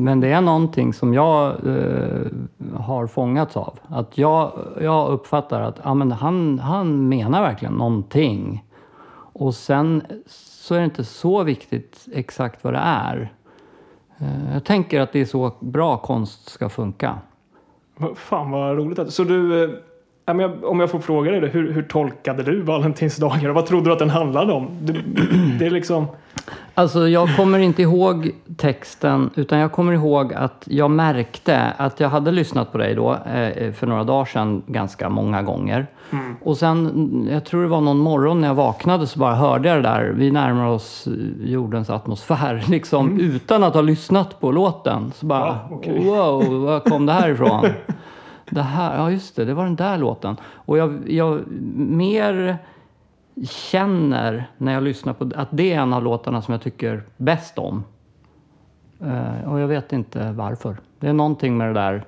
Men 0.00 0.20
det 0.20 0.28
är 0.32 0.40
någonting 0.40 0.92
som 0.92 1.14
jag 1.14 1.46
eh, 1.66 2.26
har 2.76 3.06
fångats 3.06 3.56
av. 3.56 3.78
Att 3.88 4.18
jag, 4.18 4.52
jag 4.80 5.08
uppfattar 5.08 5.60
att 5.62 5.80
ja, 5.84 5.94
men 5.94 6.12
han, 6.12 6.58
han 6.58 7.08
menar 7.08 7.42
verkligen 7.42 7.74
någonting. 7.74 8.64
Och 9.32 9.54
sen 9.54 10.02
så 10.26 10.74
är 10.74 10.78
det 10.78 10.84
inte 10.84 11.04
så 11.04 11.42
viktigt 11.42 12.08
exakt 12.12 12.64
vad 12.64 12.72
det 12.72 12.82
är. 12.84 13.32
Eh, 14.18 14.52
jag 14.54 14.64
tänker 14.64 15.00
att 15.00 15.12
det 15.12 15.20
är 15.20 15.24
så 15.24 15.52
bra 15.60 15.96
konst 15.96 16.48
ska 16.48 16.68
funka. 16.68 17.18
Fan 18.16 18.50
vad 18.50 18.76
roligt. 18.76 18.98
att- 18.98 19.12
Så 19.12 19.24
du, 19.24 19.64
eh, 19.64 19.70
om 20.62 20.80
jag 20.80 20.90
får 20.90 20.98
fråga 21.00 21.30
dig, 21.30 21.50
hur, 21.50 21.72
hur 21.72 21.82
tolkade 21.82 22.42
du 22.42 22.62
Valentinsdagar 22.62 23.48
och 23.48 23.54
vad 23.54 23.66
trodde 23.66 23.84
du 23.88 23.92
att 23.92 23.98
den 23.98 24.10
handlade 24.10 24.52
om? 24.52 24.68
Det, 24.80 24.92
det 25.58 25.66
är 25.66 25.70
liksom... 25.70 26.06
Alltså 26.78 27.08
jag 27.08 27.36
kommer 27.36 27.58
inte 27.58 27.82
ihåg 27.82 28.30
texten 28.56 29.30
utan 29.34 29.58
jag 29.58 29.72
kommer 29.72 29.92
ihåg 29.92 30.34
att 30.34 30.64
jag 30.66 30.90
märkte 30.90 31.72
att 31.76 32.00
jag 32.00 32.08
hade 32.08 32.30
lyssnat 32.30 32.72
på 32.72 32.78
dig 32.78 32.94
då 32.94 33.12
eh, 33.14 33.72
för 33.72 33.86
några 33.86 34.04
dagar 34.04 34.24
sedan 34.24 34.62
ganska 34.66 35.08
många 35.08 35.42
gånger. 35.42 35.86
Mm. 36.10 36.36
Och 36.42 36.56
sen, 36.56 37.28
jag 37.32 37.44
tror 37.44 37.62
det 37.62 37.68
var 37.68 37.80
någon 37.80 37.98
morgon 37.98 38.40
när 38.40 38.48
jag 38.48 38.54
vaknade 38.54 39.06
så 39.06 39.18
bara 39.18 39.34
hörde 39.34 39.68
jag 39.68 39.78
det 39.78 39.82
där. 39.82 40.12
Vi 40.16 40.30
närmar 40.30 40.66
oss 40.66 41.06
eh, 41.06 41.50
jordens 41.50 41.90
atmosfär 41.90 42.64
liksom 42.68 43.20
utan 43.20 43.64
att 43.64 43.74
ha 43.74 43.80
lyssnat 43.80 44.40
på 44.40 44.52
låten. 44.52 45.12
Så 45.16 45.26
bara, 45.26 45.46
Ja, 45.46 45.68
okej. 45.70 46.04
wow, 46.04 46.54
var 46.64 46.80
kom 46.80 47.06
det 47.06 47.12
här 47.12 47.30
ifrån? 47.30 47.66
det 48.50 48.62
här, 48.62 48.96
ja 48.96 49.10
just 49.10 49.36
det, 49.36 49.44
det 49.44 49.54
var 49.54 49.64
den 49.64 49.76
där 49.76 49.98
låten. 49.98 50.36
Och 50.44 50.78
jag, 50.78 51.10
jag 51.10 51.40
mer 51.76 52.58
känner 53.44 54.50
när 54.58 54.72
jag 54.72 54.82
lyssnar 54.82 55.12
på 55.12 55.30
att 55.34 55.48
det 55.50 55.72
är 55.72 55.80
en 55.80 55.92
av 55.92 56.02
låtarna 56.02 56.42
som 56.42 56.52
jag 56.52 56.62
tycker 56.62 57.02
bäst 57.16 57.58
om. 57.58 57.84
Eh, 59.00 59.52
och 59.52 59.60
jag 59.60 59.68
vet 59.68 59.92
inte 59.92 60.32
varför. 60.32 60.76
Det 61.00 61.08
är 61.08 61.12
någonting 61.12 61.56
med 61.56 61.68
det 61.68 61.74
där 61.74 62.04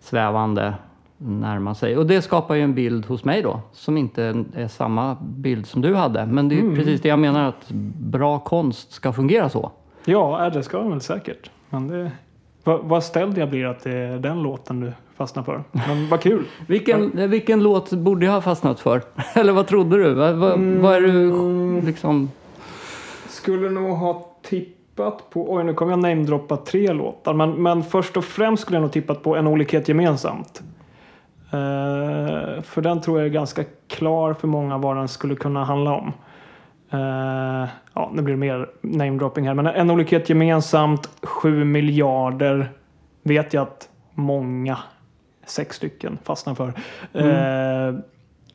svävande 0.00 0.74
närma 1.16 1.74
sig. 1.74 1.96
Och 1.96 2.06
det 2.06 2.22
skapar 2.22 2.54
ju 2.54 2.62
en 2.62 2.74
bild 2.74 3.06
hos 3.06 3.24
mig 3.24 3.42
då 3.42 3.60
som 3.72 3.96
inte 3.96 4.44
är 4.54 4.68
samma 4.68 5.16
bild 5.20 5.66
som 5.66 5.82
du 5.82 5.94
hade. 5.94 6.26
Men 6.26 6.48
det 6.48 6.54
är 6.54 6.62
ju 6.62 6.76
precis 6.76 7.00
det 7.00 7.08
jag 7.08 7.18
menar 7.18 7.48
att 7.48 7.70
bra 7.98 8.38
konst 8.38 8.92
ska 8.92 9.12
fungera 9.12 9.48
så. 9.48 9.70
Ja, 10.04 10.50
det 10.50 10.62
ska 10.62 10.78
den 10.78 10.90
väl 10.90 11.00
säkert. 11.00 11.50
Men 11.70 11.88
det, 11.88 12.10
vad, 12.64 12.80
vad 12.80 13.04
ställd 13.04 13.38
jag 13.38 13.50
blir 13.50 13.66
att 13.66 13.84
det 13.84 13.92
är 13.92 14.18
den 14.18 14.42
låten 14.42 14.80
du 14.80 14.92
fastnar 15.16 15.42
för. 15.42 15.64
Men 15.72 16.08
vad 16.08 16.20
kul! 16.20 16.44
Vilken, 16.66 17.30
vilken 17.30 17.62
låt 17.62 17.90
borde 17.90 18.26
jag 18.26 18.32
ha 18.32 18.40
fastnat 18.40 18.80
för? 18.80 19.02
Eller 19.34 19.52
vad 19.52 19.66
trodde 19.66 19.96
du? 19.96 20.14
Vad, 20.14 20.34
vad, 20.34 20.60
vad 20.60 20.94
är 20.94 21.00
du 21.00 21.80
liksom... 21.80 22.30
Skulle 23.28 23.70
nog 23.70 23.96
ha 23.96 24.28
tippat 24.42 25.30
på... 25.30 25.54
Oj, 25.54 25.64
nu 25.64 25.74
kommer 25.74 25.92
jag 25.92 26.00
namedroppa 26.00 26.56
tre 26.56 26.92
låtar. 26.92 27.34
Men, 27.34 27.62
men 27.62 27.82
först 27.82 28.16
och 28.16 28.24
främst 28.24 28.62
skulle 28.62 28.76
jag 28.76 28.82
nog 28.82 28.92
tippat 28.92 29.22
på 29.22 29.36
En 29.36 29.46
olikhet 29.46 29.88
gemensamt. 29.88 30.62
Eh, 31.52 32.62
för 32.62 32.80
den 32.80 33.00
tror 33.00 33.18
jag 33.18 33.26
är 33.26 33.30
ganska 33.30 33.64
klar 33.88 34.34
för 34.34 34.48
många 34.48 34.78
vad 34.78 34.96
den 34.96 35.08
skulle 35.08 35.34
kunna 35.34 35.64
handla 35.64 35.92
om. 35.92 36.12
Eh, 36.90 37.68
ja, 37.94 38.10
nu 38.14 38.22
blir 38.22 38.34
det 38.34 38.40
mer 38.40 38.70
namedropping 38.80 39.46
här. 39.46 39.54
Men 39.54 39.66
En 39.66 39.90
olikhet 39.90 40.28
gemensamt, 40.28 41.08
7 41.22 41.64
miljarder 41.64 42.72
vet 43.22 43.54
jag 43.54 43.62
att 43.62 43.88
många, 44.14 44.78
sex 45.46 45.76
stycken, 45.76 46.18
fastnar 46.24 46.54
för. 46.54 46.68
Eh, 47.12 47.94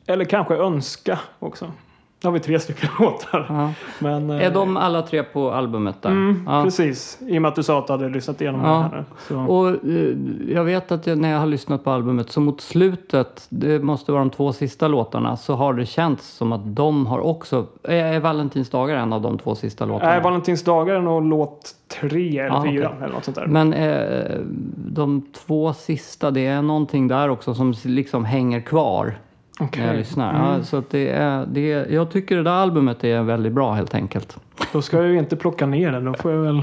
eller 0.06 0.24
kanske 0.24 0.54
Önska 0.54 1.18
också. 1.38 1.72
Då 2.20 2.28
har 2.28 2.32
vi 2.32 2.40
tre 2.40 2.58
stycken 2.60 2.88
låtar. 3.00 3.46
Ja. 3.48 3.72
Men, 3.98 4.30
eh, 4.30 4.46
Är 4.46 4.50
de 4.50 4.76
alla 4.76 5.02
tre 5.02 5.22
på 5.22 5.50
albumet 5.50 6.02
där? 6.02 6.10
Mm, 6.10 6.42
Ja. 6.46 6.62
Precis, 6.64 7.18
i 7.28 7.38
och 7.38 7.42
med 7.42 7.48
att 7.48 7.54
du 7.56 7.62
sa 7.62 7.78
att 7.78 7.86
du 7.86 7.92
hade 7.92 8.08
lyssnat 8.08 8.40
igenom 8.40 8.60
Ja. 8.64 8.68
det 8.70 8.76
här 8.82 8.90
nu. 8.98 9.04
Så. 9.28 9.40
Och 9.52 9.68
eh, 9.68 10.54
jag 10.54 10.64
vet 10.64 10.92
att 10.92 11.06
jag, 11.06 11.18
när 11.18 11.30
jag 11.32 11.38
har 11.38 11.46
lyssnat 11.46 11.84
på 11.84 11.90
albumet 11.90 12.30
så 12.30 12.40
mot 12.40 12.60
slutet, 12.60 13.46
det 13.48 13.82
måste 13.82 14.12
vara 14.12 14.20
de 14.24 14.30
två 14.30 14.52
sista 14.52 14.88
låtarna, 14.88 15.36
så 15.36 15.54
har 15.54 15.74
det 15.74 15.86
känts 15.86 16.28
som 16.36 16.52
att 16.52 16.60
de 16.76 17.06
har 17.06 17.18
också... 17.20 17.66
Är, 17.82 18.04
är 18.04 18.20
Valentinsdagar 18.20 18.96
en 18.96 19.12
av 19.12 19.22
de 19.22 19.38
två 19.38 19.54
sista 19.54 19.84
låtarna? 19.84 20.10
Nej, 20.10 20.20
Valentinsdagar 20.22 20.94
är 20.94 21.00
nog 21.00 21.22
låt 21.24 21.74
tre 22.00 22.38
eller 22.38 22.56
Ja, 22.56 22.62
fyra 22.64 22.88
okej. 22.88 22.98
eller 23.04 23.14
något 23.14 23.24
sånt 23.24 23.34
där. 23.36 23.46
Men 23.46 23.72
eh, 23.72 24.38
de 24.76 25.22
två 25.46 25.72
sista, 25.72 26.30
det 26.30 26.46
är 26.46 26.62
någonting 26.62 27.08
där 27.08 27.28
också 27.28 27.54
som 27.54 27.74
liksom 27.84 28.24
hänger 28.24 28.60
kvar 28.60 29.18
Okej. 29.58 29.82
när 29.82 29.88
jag 29.88 29.98
lyssnar. 29.98 30.30
Mm. 30.34 30.42
Ja, 30.42 30.62
så 30.62 30.82
det 30.90 31.10
är, 31.10 31.46
det 31.46 31.72
är, 31.72 31.92
jag 31.92 32.10
tycker 32.10 32.36
det 32.36 32.42
där 32.42 32.50
albumet 32.50 33.04
är 33.04 33.22
väldigt 33.22 33.52
bra 33.52 33.72
helt 33.72 33.94
enkelt. 33.94 34.38
Då 34.72 34.82
ska 34.82 34.96
jag 34.96 35.08
ju 35.08 35.18
inte 35.18 35.36
plocka 35.36 35.66
ner 35.66 35.92
den. 35.92 36.04
Då 36.04 36.14
får 36.14 36.32
jag 36.32 36.42
väl... 36.42 36.62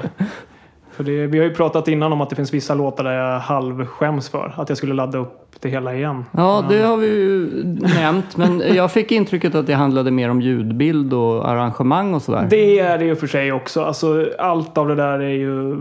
För 0.92 1.04
det, 1.04 1.28
vi 1.28 1.38
har 1.38 1.46
ju 1.46 1.54
pratat 1.54 1.88
innan 1.88 2.14
om 2.14 2.22
att 2.22 2.30
det 2.30 2.36
finns 2.36 2.54
vissa 2.54 2.74
låtar 2.74 3.04
där 3.04 3.12
jag 3.12 3.40
halvskäms 3.40 4.30
för. 4.30 4.54
Att 4.58 4.70
jag 4.70 4.78
skulle 4.78 4.94
ladda 4.94 5.18
upp 5.18 5.56
det 5.60 5.70
hela 5.70 5.96
igen. 5.96 6.26
Ja, 6.32 6.66
det 6.70 6.82
har 6.82 6.98
vi 6.98 7.08
ju 7.08 7.64
nämnt, 7.96 8.38
men 8.38 8.64
jag 8.76 8.92
fick 8.92 9.12
intrycket 9.12 9.56
att 9.56 9.68
det 9.68 9.74
handlade 9.74 10.12
mer 10.12 10.30
om 10.30 10.42
ljudbild 10.42 11.14
och 11.14 11.50
arrangemang 11.50 12.14
och 12.14 12.22
sådär. 12.22 12.48
Det 12.50 12.80
är 12.80 12.98
det 12.98 13.06
ju 13.06 13.16
för 13.16 13.28
sig 13.28 13.52
också. 13.52 13.84
Alltså, 13.84 14.28
allt 14.40 14.78
av 14.78 14.88
det 14.88 14.96
där 14.96 15.20
är 15.20 15.30
ju 15.30 15.78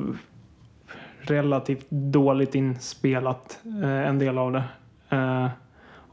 relativt 1.21 1.91
dåligt 1.91 2.55
inspelat. 2.55 3.59
Eh, 3.83 4.09
en 4.09 4.19
del 4.19 4.39
av 4.39 4.53
det. 4.53 4.63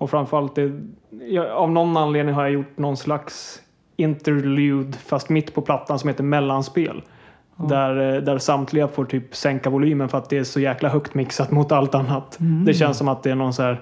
Och 0.02 0.10
framförallt, 0.10 0.56
det, 0.56 0.72
jag, 1.10 1.50
av 1.50 1.72
någon 1.72 1.98
anledning 1.98 2.36
har 2.36 2.42
jag 2.42 2.52
gjort 2.52 2.78
någon 2.78 2.98
slags 2.98 3.62
interlude 3.96 4.98
fast 4.98 5.30
mitt 5.30 5.54
på 5.54 5.62
plattan 5.62 6.00
som 6.00 6.08
heter 6.08 6.24
mellanspel. 6.24 7.02
Där, 7.56 8.16
eh, 8.16 8.22
där 8.22 8.38
samtliga 8.38 8.88
får 8.88 9.06
typ 9.06 9.36
sänka 9.36 9.70
volymen 9.70 10.10
för 10.10 10.18
att 10.18 10.30
det 10.30 10.38
är 10.38 10.44
så 10.44 10.60
jäkla 10.60 10.90
högt 10.90 11.14
mixat 11.14 11.52
mot 11.58 11.72
allt 11.72 11.96
annat. 11.96 12.38
Det 12.66 12.74
känns 12.74 12.98
som 12.98 13.08
att 13.08 13.24
det 13.24 13.32
är 13.32 13.36
någon 13.36 13.54
så 13.54 13.64
här 13.64 13.82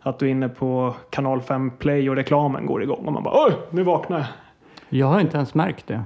att 0.00 0.18
du 0.18 0.26
är 0.26 0.30
inne 0.30 0.48
på 0.48 0.94
kanal 1.10 1.40
5 1.40 1.70
play 1.70 2.10
och 2.10 2.16
reklamen 2.16 2.66
går 2.66 2.82
igång 2.82 3.06
och 3.06 3.12
man 3.12 3.22
bara 3.22 3.46
oj, 3.46 3.52
nu 3.70 3.82
vaknar 3.82 4.18
jag. 4.18 4.26
Jag 4.88 5.06
har 5.06 5.20
inte 5.20 5.36
ens 5.36 5.54
märkt 5.54 5.86
det. 5.86 6.02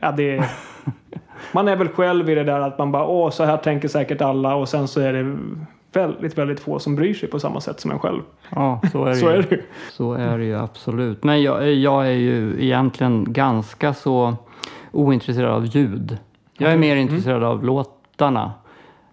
Ja, 0.00 0.12
det 0.12 0.44
man 1.52 1.68
är 1.68 1.76
väl 1.76 1.88
själv 1.88 2.30
i 2.30 2.34
det 2.34 2.44
där 2.44 2.60
att 2.60 2.78
man 2.78 2.92
bara 2.92 3.06
åh, 3.06 3.30
så 3.30 3.44
här 3.44 3.56
tänker 3.56 3.88
säkert 3.88 4.20
alla 4.20 4.54
och 4.54 4.68
sen 4.68 4.88
så 4.88 5.00
är 5.00 5.12
det 5.12 5.36
väldigt, 5.98 6.38
väldigt 6.38 6.60
få 6.60 6.78
som 6.78 6.96
bryr 6.96 7.14
sig 7.14 7.28
på 7.28 7.40
samma 7.40 7.60
sätt 7.60 7.80
som 7.80 7.90
en 7.90 7.98
själv. 7.98 8.20
Ja, 8.50 8.80
så 8.92 9.04
är 9.04 9.08
det, 9.08 9.14
Så 9.20 9.26
ju. 9.26 9.32
är 9.32 9.42
det 9.42 9.50
ju. 9.56 9.62
Så 9.92 10.12
är 10.12 10.38
det 10.38 10.44
ju 10.44 10.56
absolut. 10.58 11.24
Men 11.24 11.42
jag, 11.42 11.72
jag 11.72 12.06
är 12.06 12.10
ju 12.10 12.64
egentligen 12.64 13.32
ganska 13.32 13.94
så 13.94 14.34
ointresserad 14.92 15.50
av 15.50 15.64
ljud. 15.66 16.18
Jag 16.58 16.70
är 16.70 16.74
Okej. 16.76 16.80
mer 16.80 16.92
Mm. 16.96 17.02
intresserad 17.02 17.44
av 17.44 17.64
låtarna. 17.64 18.52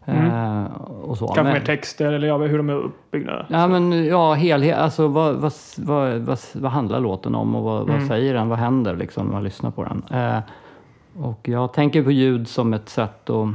Eh, 0.05 0.63
och 1.03 1.17
så. 1.17 1.25
Kanske 1.27 1.43
Men- 1.43 1.53
mer 1.53 1.59
texter 1.59 2.13
eller 2.13 2.27
ja, 2.27 2.37
hur 2.37 2.57
de 2.57 2.69
är 2.69 2.73
uppbyggda. 2.73 3.45
Ja, 3.49 3.67
men 3.67 4.05
ja, 4.05 4.33
helhet. 4.33 4.77
Alltså 4.77 5.07
vad, 5.07 5.35
vad, 5.35 5.53
vad, 5.77 6.23
vad, 6.53 6.71
handlar 6.71 6.99
låten 6.99 7.35
om 7.35 7.55
och 7.55 7.63
vad, 7.63 7.81
Mm. 7.89 7.99
vad 7.99 8.07
säger 8.07 8.33
den? 8.33 8.49
Vad 8.49 8.59
händer 8.59 8.95
liksom 8.95 9.25
när 9.25 9.33
man 9.33 9.43
lyssnar 9.43 9.71
på 9.71 9.83
den? 9.83 10.03
Eh, 10.21 10.39
och 11.23 11.39
jag 11.49 11.73
tänker 11.73 12.03
på 12.03 12.11
ljud 12.11 12.47
som 12.47 12.73
ett 12.73 12.89
sätt 12.89 13.29
att, 13.29 13.47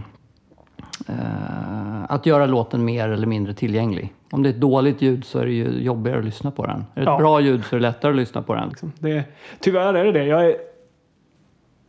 att 2.09 2.27
göra 2.27 2.47
låten 2.47 2.85
mer 2.85 3.09
eller 3.09 3.27
mindre 3.27 3.55
tillgänglig. 3.55 4.13
Om 4.31 4.43
det 4.43 4.49
är 4.49 4.51
ett 4.51 4.61
dåligt 4.61 5.03
ljud 5.03 5.25
så 5.25 5.39
är 5.39 5.45
det 5.47 5.53
ju 5.53 5.83
jobbigare 5.83 6.19
att 6.19 6.25
lyssna 6.25 6.51
på 6.51 6.67
den. 6.67 6.77
Är 6.77 6.85
det 6.95 7.01
ett 7.01 7.07
Ja. 7.07 7.19
bra 7.19 7.41
ljud 7.41 7.65
så 7.65 7.77
är 7.77 7.81
det 7.81 7.87
lättare 7.87 8.11
att 8.11 8.17
lyssna 8.17 8.43
på 8.43 8.55
den. 8.55 8.73
Det, 8.99 9.25
tyvärr 9.61 9.95
är 9.95 10.05
det 10.05 10.13
det. 10.13 10.25
Jag 10.25 10.45
är 10.47 10.57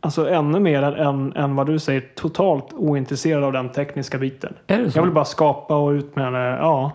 alltså 0.00 0.30
ännu 0.30 0.60
mer 0.60 0.82
än, 0.82 1.32
än 1.36 1.56
vad 1.56 1.66
du 1.66 1.78
säger 1.78 2.00
totalt 2.14 2.72
ointresserad 2.72 3.44
av 3.44 3.52
den 3.52 3.68
tekniska 3.68 4.18
biten. 4.18 4.54
Är 4.66 4.78
det 4.78 4.90
så? 4.90 4.98
Jag 4.98 5.02
vill 5.04 5.12
bara 5.12 5.24
skapa 5.24 5.76
och 5.76 5.90
ut 5.90 6.16
med 6.16 6.32
det. 6.32 6.38
Ja. 6.60 6.92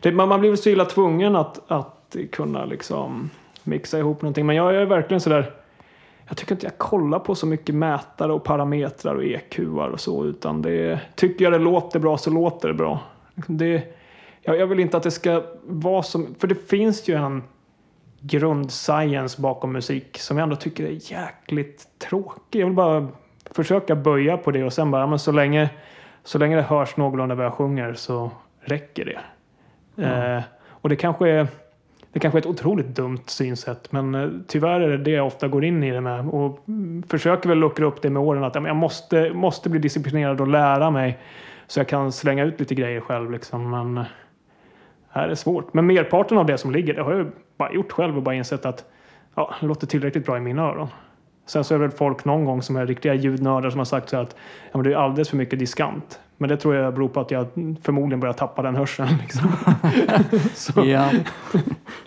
Det, 0.00 0.12
man, 0.12 0.28
man 0.28 0.40
blir 0.40 0.50
väl 0.50 0.58
så 0.58 0.68
illa 0.70 0.84
tvungen 0.84 1.36
att, 1.36 1.70
att 1.70 2.16
kunna 2.32 2.64
liksom 2.64 3.30
mixa 3.62 3.98
ihop 3.98 4.22
någonting. 4.22 4.46
Men 4.46 4.56
jag 4.56 4.74
är 4.76 4.84
verkligen 4.86 5.20
sådär. 5.20 5.50
Jag 6.28 6.36
tycker 6.36 6.54
inte 6.54 6.66
jag 6.66 6.78
kollar 6.78 7.18
på 7.18 7.34
så 7.34 7.46
mycket 7.46 7.74
mätare 7.74 8.32
och 8.32 8.44
parametrar 8.44 9.14
och 9.14 9.24
EQar 9.24 9.88
och 9.88 10.00
så. 10.00 10.24
Utan 10.24 10.62
det, 10.62 11.00
tycker 11.14 11.44
jag 11.44 11.52
det 11.52 11.58
låter 11.58 12.00
bra 12.00 12.18
så 12.18 12.30
låter 12.30 12.68
det 12.68 12.74
bra. 12.74 13.00
Liksom 13.34 13.56
Det, 13.56 13.82
jag, 14.42 14.56
jag 14.58 14.66
vill 14.66 14.80
inte 14.80 14.96
att 14.96 15.02
det 15.02 15.10
ska 15.10 15.42
vara 15.62 16.02
som... 16.02 16.34
För 16.38 16.48
det 16.48 16.68
finns 16.68 17.08
ju 17.08 17.14
en 17.14 17.42
grundscience 18.20 19.42
bakom 19.42 19.72
musik 19.72 20.18
som 20.18 20.38
jag 20.38 20.42
ändå 20.42 20.56
tycker 20.56 20.84
är 20.84 21.12
jäkligt 21.12 21.88
tråkig. 21.98 22.60
Jag 22.60 22.66
vill 22.66 22.74
bara 22.74 23.08
försöka 23.50 23.96
böja 23.96 24.36
på 24.36 24.50
det 24.50 24.64
och 24.64 24.72
sen 24.72 24.90
bara, 24.90 25.06
men 25.06 25.18
så 25.18 25.32
länge, 25.32 25.70
så 26.24 26.38
länge 26.38 26.56
det 26.56 26.62
hörs 26.62 26.96
någorlunda 26.96 27.34
vad 27.34 27.46
jag 27.46 27.54
sjunger 27.54 27.94
så 27.94 28.30
räcker 28.60 29.04
det. 29.04 29.20
Eh, 30.02 30.42
och 30.68 30.88
det 30.88 30.96
kanske 30.96 31.28
är 31.28 31.46
det 32.16 32.20
kanske 32.20 32.38
är 32.38 32.40
ett 32.40 32.46
otroligt 32.46 32.86
dumt 32.86 33.22
synsätt 33.26 33.92
men 33.92 34.14
eh, 34.14 34.28
tyvärr 34.46 34.80
är 34.80 34.88
det 34.88 34.96
det 34.96 35.10
jag 35.10 35.26
ofta 35.26 35.48
går 35.48 35.64
in 35.64 35.82
i 35.82 35.90
det 35.90 36.00
med 36.00 36.28
och 36.28 36.68
mm, 36.68 37.02
försöker 37.02 37.48
väl 37.48 37.58
luckra 37.58 37.86
upp 37.86 38.02
det 38.02 38.10
med 38.10 38.22
åren 38.22 38.44
att 38.44 38.54
jag 38.54 38.76
måste, 38.76 39.30
måste 39.32 39.70
bli 39.70 39.80
disciplinerad 39.80 40.40
och 40.40 40.48
lära 40.48 40.90
mig 40.90 41.18
så 41.66 41.80
jag 41.80 41.88
kan 41.88 42.12
slänga 42.12 42.44
ut 42.44 42.60
lite 42.60 42.74
grejer 42.74 43.00
själv 43.00 43.30
liksom. 43.30 43.70
Men 43.70 43.98
eh, 43.98 44.04
här 45.10 45.28
är 45.28 45.34
svårt. 45.34 45.74
Men 45.74 45.86
merparten 45.86 46.38
av 46.38 46.46
det 46.46 46.58
som 46.58 46.70
ligger 46.70 46.94
det 46.94 47.02
har 47.02 47.12
jag 47.12 47.26
bara 47.58 47.72
gjort 47.72 47.92
själv 47.92 48.16
och 48.16 48.22
bara 48.22 48.34
insett 48.34 48.66
att 48.66 48.84
ja, 49.34 49.54
det 49.60 49.66
låter 49.66 49.86
tillräckligt 49.86 50.26
bra 50.26 50.36
i 50.36 50.40
mina 50.40 50.62
öron. 50.62 50.88
Sen 51.46 51.64
så 51.64 51.74
är 51.74 51.78
det 51.78 51.86
väl 51.86 51.96
folk 51.96 52.24
någon 52.24 52.44
gång 52.44 52.62
som 52.62 52.76
är 52.76 52.86
riktiga 52.86 53.14
ljudnördar 53.14 53.70
som 53.70 53.78
har 53.78 53.84
sagt 53.84 54.08
så 54.08 54.16
att 54.16 54.36
ja, 54.72 54.78
men 54.78 54.82
det 54.82 54.92
är 54.92 54.96
alldeles 54.96 55.28
för 55.28 55.36
mycket 55.36 55.58
diskant. 55.58 56.20
Men 56.36 56.48
det 56.48 56.56
tror 56.56 56.74
jag 56.74 56.94
beror 56.94 57.08
på 57.08 57.20
att 57.20 57.30
jag 57.30 57.46
förmodligen 57.82 58.20
börjar 58.20 58.34
tappa 58.34 58.62
den 58.62 58.76
hörseln. 58.76 59.08
Liksom. 59.22 59.50
Ja. 60.88 61.10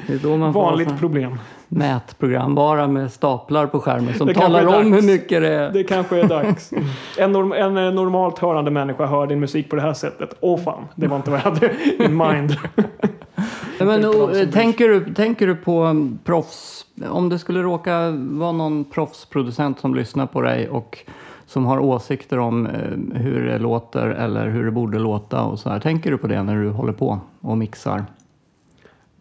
Det 0.07 0.13
är 0.13 0.17
då 0.17 0.37
man 0.37 0.53
får 0.53 0.61
vanligt 0.61 0.99
problem. 0.99 1.39
mätprogram 1.67 2.55
bara 2.55 2.87
med 2.87 3.11
staplar 3.11 3.67
på 3.67 3.79
skärmen 3.79 4.13
som 4.13 4.27
Det 4.27 4.33
talar 4.33 4.65
om 4.65 4.93
hur 4.93 5.01
mycket 5.01 5.41
det 5.41 5.53
är. 5.53 5.71
Det 5.71 5.83
kanske 5.83 6.19
är 6.19 6.27
dags. 6.27 6.71
En, 7.17 7.31
norm, 7.31 7.53
en 7.53 7.77
eh, 7.77 7.93
normalt 7.93 8.39
hörande 8.39 8.71
människa 8.71 9.05
hör 9.05 9.27
din 9.27 9.39
musik 9.39 9.69
på 9.69 9.75
det 9.75 9.81
här 9.81 9.93
sättet. 9.93 10.33
Åh 10.39 10.59
fan, 10.59 10.83
det 10.95 11.07
var 11.07 11.17
inte 11.17 11.31
vad 11.31 11.39
jag 11.39 11.43
hade 11.43 11.71
in 11.99 12.17
mind. 12.17 12.57
Men, 13.79 14.05
och, 14.05 14.35
som 14.35 14.51
tänker, 14.51 14.87
du, 14.87 15.13
tänker 15.13 15.47
du 15.47 15.55
på 15.55 15.83
um, 15.83 16.19
proffs, 16.23 16.85
om 17.09 17.29
det 17.29 17.39
skulle 17.39 17.61
råka 17.61 18.11
vara 18.11 18.51
någon 18.51 18.85
proffsproducent 18.85 19.79
som 19.79 19.95
lyssnar 19.95 20.25
på 20.25 20.41
dig 20.41 20.69
och 20.69 20.97
som 21.45 21.65
har 21.65 21.79
åsikter 21.79 22.39
om 22.39 22.65
eh, 22.65 23.21
hur 23.21 23.45
det 23.45 23.59
låter 23.59 24.07
eller 24.07 24.49
hur 24.49 24.65
det 24.65 24.71
borde 24.71 24.99
låta 24.99 25.43
och 25.43 25.59
så 25.59 25.69
här. 25.69 25.79
Tänker 25.79 26.11
du 26.11 26.17
på 26.17 26.27
det 26.27 26.43
när 26.43 26.55
du 26.55 26.69
håller 26.69 26.93
på 26.93 27.19
och 27.41 27.57
mixar? 27.57 28.05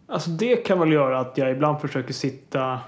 Alltså 0.09 0.29
det 0.29 0.55
kan 0.55 0.79
väl 0.79 0.91
göra 0.91 1.19
att 1.19 1.37
jag 1.37 1.51
ibland 1.51 1.81
försöker 1.81 2.13
sitta 2.13 2.79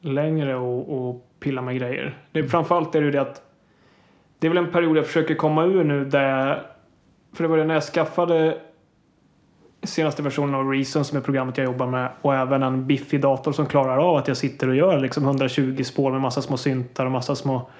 längre 0.00 0.56
och, 0.56 1.08
och 1.08 1.26
pilla 1.40 1.62
med 1.62 1.76
grejer. 1.78 2.18
Det, 2.32 2.38
är- 2.38 2.42
framförallt 2.48 2.94
är 2.94 3.00
det 3.00 3.04
ju 3.06 3.12
det 3.12 3.20
att 3.20 3.42
det 4.38 4.46
är 4.46 4.48
väl 4.48 4.64
en 4.64 4.72
period 4.72 4.96
jag 4.96 5.06
försöker 5.06 5.34
komma 5.34 5.64
ur 5.64 5.84
nu 5.84 6.04
där 6.04 6.22
jag, 6.48 6.58
för 7.32 7.44
det 7.44 7.48
var 7.48 7.56
det 7.58 7.64
när 7.64 7.74
jag 7.74 7.82
skaffade 7.82 8.58
senaste 9.82 10.22
versionen 10.22 10.54
av 10.54 10.70
Reason 10.70 11.04
som 11.04 11.18
är 11.18 11.22
programmet 11.22 11.58
jag 11.58 11.64
jobbar 11.64 11.86
med 11.86 12.10
och 12.22 12.34
även 12.34 12.62
en 12.62 12.86
biffig 12.86 13.20
dator 13.20 13.52
som 13.52 13.66
klarar 13.66 13.98
av 13.98 14.16
att 14.16 14.28
jag 14.28 14.36
sitter 14.36 14.68
och 14.68 14.76
gör 14.76 14.98
liksom 15.00 15.24
120 15.24 15.82
spår 15.84 16.12
med 16.12 16.20
massa 16.20 16.42
små 16.42 16.56
syntar 16.56 17.04
och 17.06 17.12
massa 17.12 17.34
små 17.36 17.70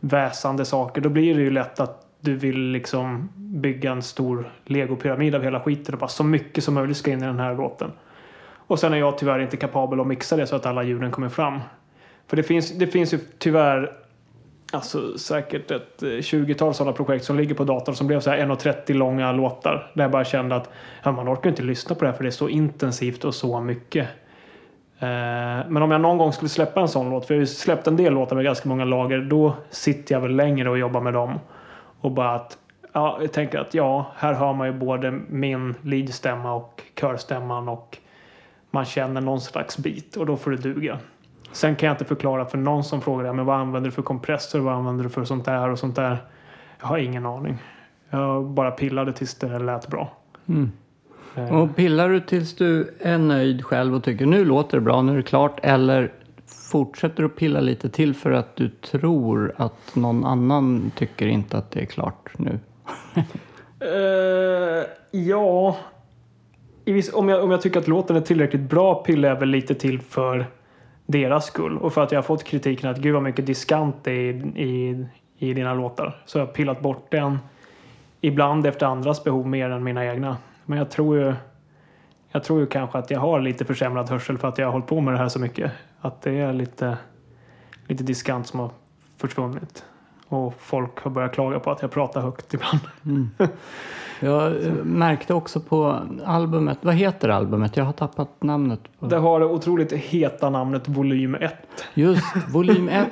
väsande 0.00 0.64
saker. 0.64 1.00
Då 1.00 1.08
blir 1.08 1.34
det 1.34 1.40
ju 1.40 1.50
lätt 1.50 1.80
att 1.80 2.03
du 2.24 2.36
vill 2.36 2.58
liksom 2.58 3.28
bygga 3.36 3.92
en 3.92 4.02
stor 4.02 4.52
legopyramid 4.64 5.34
av 5.34 5.42
hela 5.42 5.60
skiten 5.60 5.94
och 5.94 6.00
bara 6.00 6.08
så 6.08 6.24
mycket 6.24 6.64
som 6.64 6.74
möjligt 6.74 6.96
ska 6.96 7.10
in 7.10 7.22
i 7.22 7.26
den 7.26 7.38
här 7.38 7.54
låten. 7.54 7.92
Och 8.66 8.78
sen 8.78 8.92
är 8.92 8.96
jag 8.96 9.18
tyvärr 9.18 9.38
inte 9.38 9.56
kapabel 9.56 10.00
att 10.00 10.06
mixa 10.06 10.36
det 10.36 10.46
så 10.46 10.56
att 10.56 10.66
alla 10.66 10.82
ljuden 10.82 11.10
kommer 11.10 11.28
fram. 11.28 11.60
För 12.26 12.36
det 12.36 12.42
finns, 12.42 12.78
det 12.78 12.86
finns 12.86 13.14
ju 13.14 13.18
tyvärr 13.38 13.92
alltså, 14.72 15.18
säkert 15.18 15.70
ett 15.70 16.02
eh, 16.02 16.06
20-tal 16.06 16.74
sådana 16.74 16.96
projekt 16.96 17.24
som 17.24 17.36
ligger 17.36 17.54
på 17.54 17.64
datorn 17.64 17.94
som 17.94 18.06
blev 18.06 18.20
så 18.20 18.30
här 18.30 18.38
1.30 18.38 18.94
långa 18.94 19.32
låtar. 19.32 19.90
Där 19.94 20.04
jag 20.04 20.10
bara 20.10 20.24
kände 20.24 20.56
att 20.56 20.70
ja, 21.02 21.12
man 21.12 21.28
orkar 21.28 21.50
inte 21.50 21.62
lyssna 21.62 21.94
på 21.94 22.04
det 22.04 22.10
här 22.10 22.16
för 22.16 22.24
det 22.24 22.28
är 22.28 22.30
så 22.30 22.48
intensivt 22.48 23.24
och 23.24 23.34
så 23.34 23.60
mycket. 23.60 24.08
Eh, 24.98 25.68
Men 25.68 25.76
om 25.76 25.90
jag 25.90 26.00
någon 26.00 26.18
gång 26.18 26.32
skulle 26.32 26.48
släppa 26.48 26.80
en 26.80 26.88
sån 26.88 27.10
låt, 27.10 27.26
för 27.26 27.34
jag 27.34 27.38
har 27.38 27.42
ju 27.42 27.46
släppt 27.46 27.86
en 27.86 27.96
del 27.96 28.12
låtar 28.12 28.36
med 28.36 28.44
ganska 28.44 28.68
många 28.68 28.84
lager, 28.84 29.18
då 29.18 29.54
sitter 29.70 30.14
jag 30.14 30.20
väl 30.20 30.36
längre 30.36 30.70
och 30.70 30.78
jobbar 30.78 31.00
med 31.00 31.14
dem. 31.14 31.38
Och 32.04 32.10
bara 32.10 32.30
att, 32.30 32.58
ja, 32.92 33.18
jag 33.20 33.32
tänker 33.32 33.58
att 33.58 33.74
ja, 33.74 34.12
här 34.16 34.34
hör 34.34 34.52
man 34.52 34.66
ju 34.66 34.72
både 34.72 35.10
min 35.28 35.74
leadstämma 35.82 36.54
och 36.54 36.82
körstämman 37.00 37.68
och 37.68 37.98
man 38.70 38.84
känner 38.84 39.20
någon 39.20 39.40
slags 39.40 39.78
bit 39.78 40.16
och 40.16 40.26
då 40.26 40.36
får 40.36 40.50
det 40.50 40.56
duga. 40.56 40.98
Sen 41.52 41.76
kan 41.76 41.86
jag 41.86 41.94
inte 41.94 42.04
förklara 42.04 42.44
för 42.44 42.58
någon 42.58 42.84
som 42.84 43.00
frågar 43.00 43.32
men 43.32 43.44
vad 43.44 43.56
använder 43.56 43.90
du 43.90 43.94
för 43.94 44.02
kompressor, 44.02 44.60
vad 44.60 44.74
använder 44.74 45.04
du 45.04 45.10
för 45.10 45.24
sånt 45.24 45.44
där 45.44 45.70
och 45.70 45.78
sånt 45.78 45.96
där. 45.96 46.16
Jag 46.80 46.86
har 46.86 46.98
ingen 46.98 47.26
aning. 47.26 47.58
Jag 48.10 48.44
bara 48.44 48.70
pillade 48.70 49.12
tills 49.12 49.34
det 49.34 49.58
lät 49.58 49.88
bra. 49.88 50.12
Mm. 50.46 50.72
Eh, 51.34 51.56
Och 51.56 51.76
pillar 51.76 52.08
du 52.08 52.20
tills 52.20 52.56
du 52.56 52.94
är 53.00 53.18
nöjd 53.18 53.64
själv 53.64 53.94
och 53.94 54.04
tycker 54.04 54.26
nu 54.26 54.44
låter 54.44 54.76
det 54.78 54.84
bra, 54.84 55.02
nu 55.02 55.12
är 55.12 55.16
det 55.16 55.22
klart, 55.22 55.60
eller 55.62 56.12
fortsätter 56.74 57.22
du 57.22 57.28
pilla 57.28 57.60
lite 57.60 57.88
till 57.88 58.14
för 58.14 58.30
att 58.30 58.56
du 58.56 58.68
tror 58.68 59.52
att 59.56 59.96
någon 59.96 60.24
annan 60.24 60.92
tycker 60.96 61.26
inte 61.26 61.58
att 61.58 61.70
det 61.70 61.80
är 61.80 61.86
klart 61.86 62.38
nu? 62.38 62.58
uh, 63.82 64.84
ja, 65.20 65.76
I 66.84 66.92
viss, 66.92 67.14
om, 67.14 67.28
jag, 67.28 67.44
om 67.44 67.50
jag 67.50 67.62
tycker 67.62 67.80
att 67.80 67.88
låten 67.88 68.16
är 68.16 68.20
tillräckligt 68.20 68.62
bra 68.62 68.94
pillar 68.94 69.28
jag 69.28 69.36
väl 69.36 69.48
lite 69.48 69.74
till 69.74 70.00
för 70.00 70.46
deras 71.06 71.46
skull. 71.46 71.78
Och 71.78 71.92
för 71.92 72.02
att 72.02 72.12
jag 72.12 72.18
har 72.18 72.22
fått 72.22 72.44
kritiken 72.44 72.90
att 72.90 72.98
gud 72.98 73.14
vad 73.14 73.22
mycket 73.22 73.46
diskant 73.46 73.96
det 74.02 74.12
är 74.12 74.32
i, 74.32 74.62
i, 74.62 75.06
i 75.38 75.54
dina 75.54 75.74
låtar. 75.74 76.22
Så 76.26 76.38
jag 76.38 76.46
har 76.46 76.52
pillat 76.52 76.80
bort 76.80 77.06
den. 77.10 77.38
Ibland 78.20 78.66
efter 78.66 78.86
andras 78.86 79.24
behov 79.24 79.46
mer 79.46 79.70
än 79.70 79.84
mina 79.84 80.06
egna. 80.06 80.36
Men 80.64 80.78
jag 80.78 80.90
tror 80.90 81.18
ju 81.18 81.34
jag 82.32 82.44
tror 82.44 82.60
ju 82.60 82.66
kanske 82.66 82.98
att 82.98 83.10
jag 83.10 83.20
har 83.20 83.40
lite 83.40 83.64
försämrad 83.64 84.10
hörsel 84.10 84.38
för 84.38 84.48
att 84.48 84.58
jag 84.58 84.66
har 84.66 84.72
hållit 84.72 84.86
på 84.86 85.00
med 85.00 85.14
det 85.14 85.18
här 85.18 85.28
så 85.28 85.38
mycket. 85.38 85.72
Att 86.04 86.22
det 86.22 86.40
är 86.40 86.52
lite, 86.52 86.98
lite 87.86 88.04
diskant 88.04 88.46
som 88.46 88.60
har 88.60 88.70
försvunnit. 89.16 89.84
Och 90.28 90.54
folk 90.58 91.00
har 91.00 91.10
börjat 91.10 91.34
klaga 91.34 91.60
på 91.60 91.70
att 91.70 91.82
jag 91.82 91.90
pratar 91.90 92.20
högt 92.20 92.54
ibland. 92.54 92.80
Jag 94.20 94.66
eh, 94.66 94.72
märkte 94.72 95.34
också 95.34 95.60
på 95.60 96.00
albumet, 96.24 96.78
vad 96.80 96.94
heter 96.94 97.28
albumet? 97.28 97.76
Jag 97.76 97.84
har 97.84 97.92
tappat 97.92 98.42
namnet. 98.42 98.80
På 98.98 99.06
Det 99.06 99.16
har 99.16 99.40
det 99.40 99.46
otroligt 99.46 99.92
heta 99.92 100.50
namnet 100.50 100.88
volym 100.88 101.34
1. 101.34 101.52
Just, 101.94 102.36
volym 102.48 102.88
1. 102.88 103.08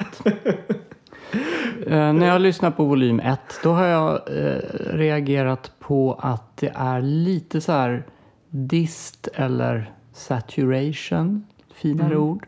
Eh, 1.87 2.12
när 2.12 2.26
jag 2.26 2.40
lyssnar 2.40 2.70
på 2.70 2.85
volym 2.85 3.20
1 3.20 3.40
då 3.62 3.72
har 3.72 3.87
jag 3.87 4.12
eh, 4.12 4.59
reagerat 4.92 5.72
på 5.78 6.18
att 6.20 6.57
det 6.57 6.72
är 6.74 7.00
lite 7.00 7.61
så 7.61 7.72
här 7.72 8.07
dist 8.50 9.28
eller 9.35 9.90
saturation. 10.12 11.46
Finare 11.75 12.17
ord. 12.17 12.47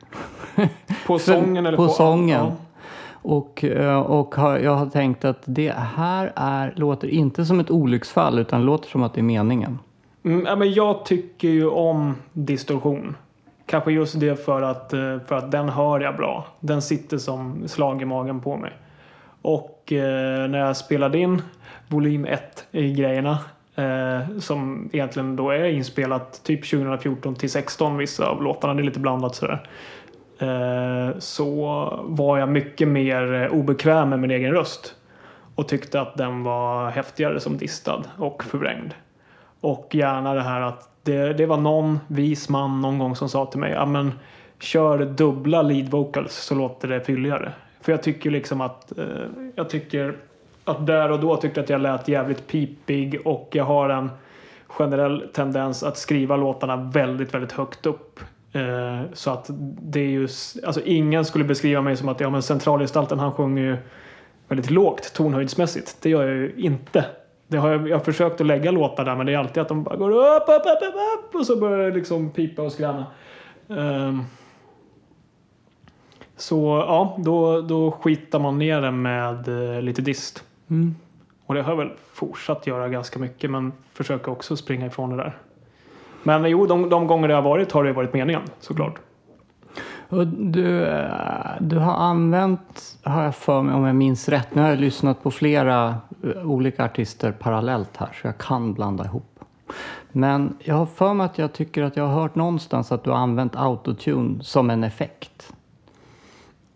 På 1.07 1.19
sången 1.19 1.67
eller 1.67 1.77
på 1.77 1.87
på... 1.87 1.93
sången. 1.93 2.45
Ja. 2.45 2.57
Och, 3.23 3.65
eh, 3.65 4.01
och 4.01 4.35
har, 4.35 4.59
jag 4.59 4.75
har 4.75 4.87
tänkt 4.87 5.25
att 5.25 5.43
det 5.45 5.75
här 5.77 6.33
är, 6.37 6.73
låter 6.77 7.09
inte 7.09 7.45
som 7.45 7.61
ett 7.61 7.71
olycksfall 7.71 8.39
utan 8.39 8.65
låter 8.65 8.89
som 8.89 9.03
att 9.03 9.15
det 9.15 9.21
är 9.21 9.23
meningen. 9.23 9.79
Mm, 10.25 10.47
ja, 10.47 10.57
men 10.57 10.73
jag 10.73 11.05
tycker 11.05 11.49
ju 11.49 11.69
om 11.69 12.15
distorsion. 12.33 13.17
Kanske 13.67 13.93
just 13.93 14.21
det 14.21 14.45
för 14.45 14.63
att, 14.63 14.93
eh, 14.93 15.19
för 15.27 15.35
att 15.35 15.51
den 15.51 15.69
hör 15.69 16.01
jag 16.01 16.17
bra. 16.17 16.47
Den 16.61 16.83
sitter 16.83 17.19
som 17.19 17.69
slag 17.69 18.03
i 18.03 18.05
magen 18.05 18.41
på 18.41 18.57
mig. 18.57 18.73
Och 19.43 19.93
eh, 19.93 20.49
när 20.49 20.59
jag 20.59 20.77
spelade 20.77 21.19
in 21.19 21.43
volym 21.89 22.25
1 22.25 22.67
i 22.71 22.93
grejerna 22.93 23.39
eh, 23.75 24.39
som 24.39 24.91
egentligen 24.93 25.37
då 25.37 25.51
är 25.51 25.65
inspelat 25.65 26.45
typ 26.45 26.71
2014 26.71 27.35
till 27.35 27.51
16 27.51 27.97
vissa 27.97 28.27
av 28.27 28.43
låtarna. 28.43 28.75
Det 28.75 28.83
är 28.83 28.85
lite 28.85 29.01
blandat 29.01 29.35
sådär. 29.35 29.69
Eh, 30.39 31.19
så 31.19 31.89
var 32.05 32.39
jag 32.39 32.49
mycket 32.49 32.89
mer 32.89 33.35
eh, 33.35 33.47
obekväm 33.47 34.09
med 34.11 34.21
min 34.21 34.31
egen 34.31 34.53
röst. 34.53 34.95
Och 35.55 35.69
tyckte 35.69 36.01
att 36.01 36.17
den 36.17 36.43
var 36.43 36.91
häftigare 36.91 37.41
som 37.41 37.57
distad 37.57 38.03
och 38.19 38.45
förvrängd. 38.45 38.95
Och 39.61 39.89
gärna 39.93 40.35
det 40.35 40.43
här 40.43 40.61
att 40.61 40.91
det, 41.03 41.33
det 41.33 41.47
var 41.47 41.57
någon 41.57 42.01
vis 42.09 42.49
man 42.49 42.81
någon 42.81 42.99
gång 42.99 43.17
som 43.17 43.29
sa 43.29 43.47
till 43.47 43.61
mig 43.61 43.73
ja 43.73 43.87
men 43.87 44.13
kör 44.59 44.99
dubbla 44.99 45.63
lead 45.63 45.89
vocals 45.89 46.35
så 46.35 46.55
låter 46.55 46.89
det 46.89 47.01
fylligare. 47.01 47.53
För 47.81 47.93
jag 47.93 48.03
tycker 48.03 48.31
liksom 48.31 48.61
att 48.61 48.99
eh, 48.99 49.07
jag 49.55 49.71
tycker 49.71 50.17
att 50.65 50.87
där 50.87 51.11
och 51.11 51.21
då 51.21 51.37
tyckte 51.37 51.61
att 51.61 51.69
jag 51.69 51.81
lät 51.81 52.09
jävligt 52.09 52.47
pipig 52.47 53.21
och 53.25 53.49
jag 53.53 53.65
har 53.65 53.89
en 53.89 54.11
generell 54.67 55.29
tendens 55.33 55.83
att 55.83 55.99
skriva 55.99 56.37
låtarna 56.37 56.77
väldigt, 56.77 57.35
väldigt 57.35 57.53
högt 57.53 57.87
upp. 57.87 58.21
Eh, 58.53 59.01
så 59.13 59.31
att 59.31 59.51
det 59.83 60.01
är 60.01 60.09
ju, 60.09 60.29
alltså 60.67 60.81
ingen 60.85 61.25
skulle 61.25 61.45
beskriva 61.45 61.83
mig 61.83 61.97
som 61.97 62.09
att 62.09 62.21
ja 62.21 62.31
men 62.31 62.43
centralgestalten 62.43 63.19
han 63.19 63.33
sjunger 63.33 63.63
ju 63.63 63.77
väldigt 64.49 64.71
lågt 64.71 65.15
tonhöjdsmässigt. 65.15 65.97
Det 66.03 66.11
gör 66.11 66.27
jag 66.27 66.37
ju 66.37 66.55
inte. 66.57 67.05
Det 67.47 67.57
har 67.57 67.71
jag, 67.71 67.89
jag 67.89 67.97
har 67.97 68.05
försökt 68.05 68.41
att 68.41 68.47
lägga 68.47 68.71
låtar 68.71 69.05
där 69.05 69.17
men 69.17 69.27
det 69.27 69.35
är 69.35 69.39
alltid 69.39 69.63
att 69.63 69.69
de 69.69 69.83
bara 69.83 69.97
går 69.97 70.11
upp, 70.11 70.43
upp, 70.43 70.67
upp, 70.67 70.89
upp, 70.89 70.95
upp 71.19 71.35
och 71.35 71.47
så 71.47 71.57
börjar 71.57 71.91
det 71.91 71.97
liksom 71.97 72.31
pipa 72.31 72.63
och 72.63 72.73
skräna. 72.73 73.07
Ehm. 73.69 74.23
så 76.37 76.85
ja, 76.89 77.17
då, 77.19 77.61
då 77.61 77.91
skitar 77.91 78.39
man 78.39 78.59
ner 78.59 78.81
det 78.81 78.91
med 78.91 79.49
eh, 79.49 79.83
lite 79.83 80.03
dist. 80.03 80.45
Och 81.47 81.55
det 81.55 81.63
har 81.63 81.71
jag 81.73 81.77
väl 81.77 81.93
fortsatt 82.13 82.67
göra 82.67 82.89
ganska 82.89 83.19
mycket 83.19 83.51
men 83.51 83.73
försöker 83.93 84.33
också 84.33 84.57
springa 84.57 84.87
ifrån 84.87 85.11
det 85.11 85.17
där. 85.17 85.37
Men 86.23 86.45
jo, 86.45 86.67
de, 86.67 86.89
de 86.89 87.07
gånger 87.07 87.29
det 87.29 87.35
har 87.35 87.43
varit 87.43 87.73
har 87.73 87.85
det 87.85 87.93
varit 87.93 88.13
meningen 88.13 88.43
såklart. 88.61 88.99
Och 90.09 90.27
du, 90.27 90.87
eh, 90.87 91.11
du 91.61 91.79
har 91.79 91.95
använt, 91.95 92.99
har 93.03 93.25
jag 93.25 93.35
för 93.35 93.63
mig 93.63 93.75
om 93.75 93.85
jag 93.85 93.97
minns 93.97 94.29
rätt, 94.29 94.55
nu 94.55 94.63
har 94.63 94.69
jag 94.69 94.79
lyssnat 94.79 95.23
på 95.23 95.31
flera 95.31 95.97
eh, 96.23 96.51
olika 96.51 96.85
artister 96.85 97.33
parallellt 97.33 97.97
här 97.97 98.09
så 98.23 98.27
jag 98.27 98.39
kan 98.39 98.75
blanda 98.75 99.05
ihop. 99.05 99.41
Men 100.13 100.57
jag 100.59 100.75
har 100.75 100.87
för 100.87 101.15
mig 101.15 101.25
att 101.27 101.39
jag 101.39 101.53
tycker 101.53 101.83
att 101.83 101.97
jag 101.97 102.07
har 102.07 102.23
hört 102.23 102.35
någonstans 102.35 102.93
att 102.93 103.05
du 103.05 103.11
har 103.11 103.17
använt 103.17 103.57
autotune 103.57 104.45
som 104.45 104.71
en 104.71 104.85
effekt. 104.85 105.55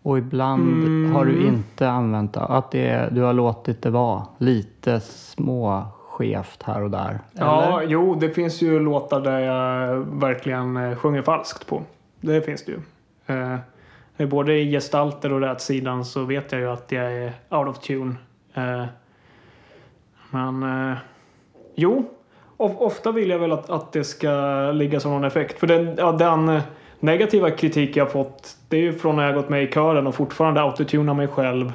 Och 0.03 0.17
ibland 0.17 1.13
har 1.13 1.25
du 1.25 1.47
inte 1.47 1.89
använt 1.89 2.33
det, 2.33 2.39
att 2.39 2.71
det, 2.71 3.09
du 3.11 3.21
har 3.21 3.33
låtit 3.33 3.81
det 3.81 3.89
vara 3.89 4.25
lite 4.37 4.99
små 4.99 5.83
skevt 6.09 6.63
här 6.63 6.83
och 6.83 6.91
där. 6.91 7.19
Ja, 7.33 7.79
Eller? 7.79 7.91
jo, 7.91 8.15
det 8.15 8.29
finns 8.29 8.61
ju 8.61 8.79
låtar 8.79 9.21
där 9.21 9.39
jag 9.39 9.97
verkligen 9.97 10.77
eh, 10.77 10.95
sjunger 10.95 11.21
falskt 11.21 11.67
på. 11.67 11.81
Det 12.21 12.41
finns 12.41 12.65
det 12.65 12.71
ju. 12.71 12.79
Eh, 14.17 14.27
både 14.27 14.53
i 14.53 14.71
gestalter 14.71 15.33
och 15.33 15.41
rätsidan 15.41 16.05
så 16.05 16.23
vet 16.23 16.51
jag 16.51 16.61
ju 16.61 16.69
att 16.69 16.91
jag 16.91 17.13
är 17.13 17.33
out 17.49 17.67
of 17.67 17.79
tune. 17.79 18.15
Eh, 18.53 18.85
men 20.29 20.63
eh, 20.63 20.97
jo, 21.75 22.09
of, 22.57 22.71
ofta 22.77 23.11
vill 23.11 23.29
jag 23.29 23.39
väl 23.39 23.51
att, 23.51 23.69
att 23.69 23.91
det 23.91 24.03
ska 24.03 24.31
ligga 24.71 24.99
som 24.99 25.11
någon 25.11 25.23
effekt. 25.23 25.59
För 25.59 25.67
den, 25.67 25.95
ja, 25.97 26.11
den 26.11 26.61
negativa 26.99 27.51
kritik 27.51 27.95
jag 27.95 28.11
fått 28.11 28.57
det 28.69 28.77
är 28.77 28.81
ju 28.81 28.93
från 28.93 29.15
när 29.15 29.25
jag 29.25 29.35
gått 29.35 29.49
med 29.49 29.63
i 29.63 29.67
kören 29.67 30.07
och 30.07 30.15
fortfarande 30.15 30.61
autotunar 30.61 31.13
mig 31.13 31.27
själv. 31.27 31.73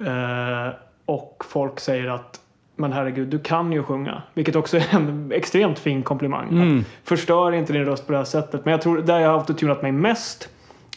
Eh, 0.00 0.74
och 1.06 1.44
folk 1.48 1.80
säger 1.80 2.08
att 2.08 2.40
men 2.76 2.92
herregud, 2.92 3.28
du 3.28 3.38
kan 3.38 3.72
ju 3.72 3.82
sjunga. 3.82 4.22
Vilket 4.34 4.56
också 4.56 4.76
är 4.76 4.94
en 4.94 5.32
extremt 5.32 5.78
fin 5.78 6.02
komplimang. 6.02 6.48
Mm. 6.48 6.84
Förstör 7.04 7.52
inte 7.52 7.72
din 7.72 7.84
röst 7.84 8.06
på 8.06 8.12
det 8.12 8.18
här 8.18 8.24
sättet. 8.24 8.64
Men 8.64 8.72
jag 8.72 8.82
tror 8.82 9.02
där 9.02 9.18
jag 9.18 9.28
har 9.28 9.38
autotunat 9.38 9.82
mig 9.82 9.92
mest 9.92 10.48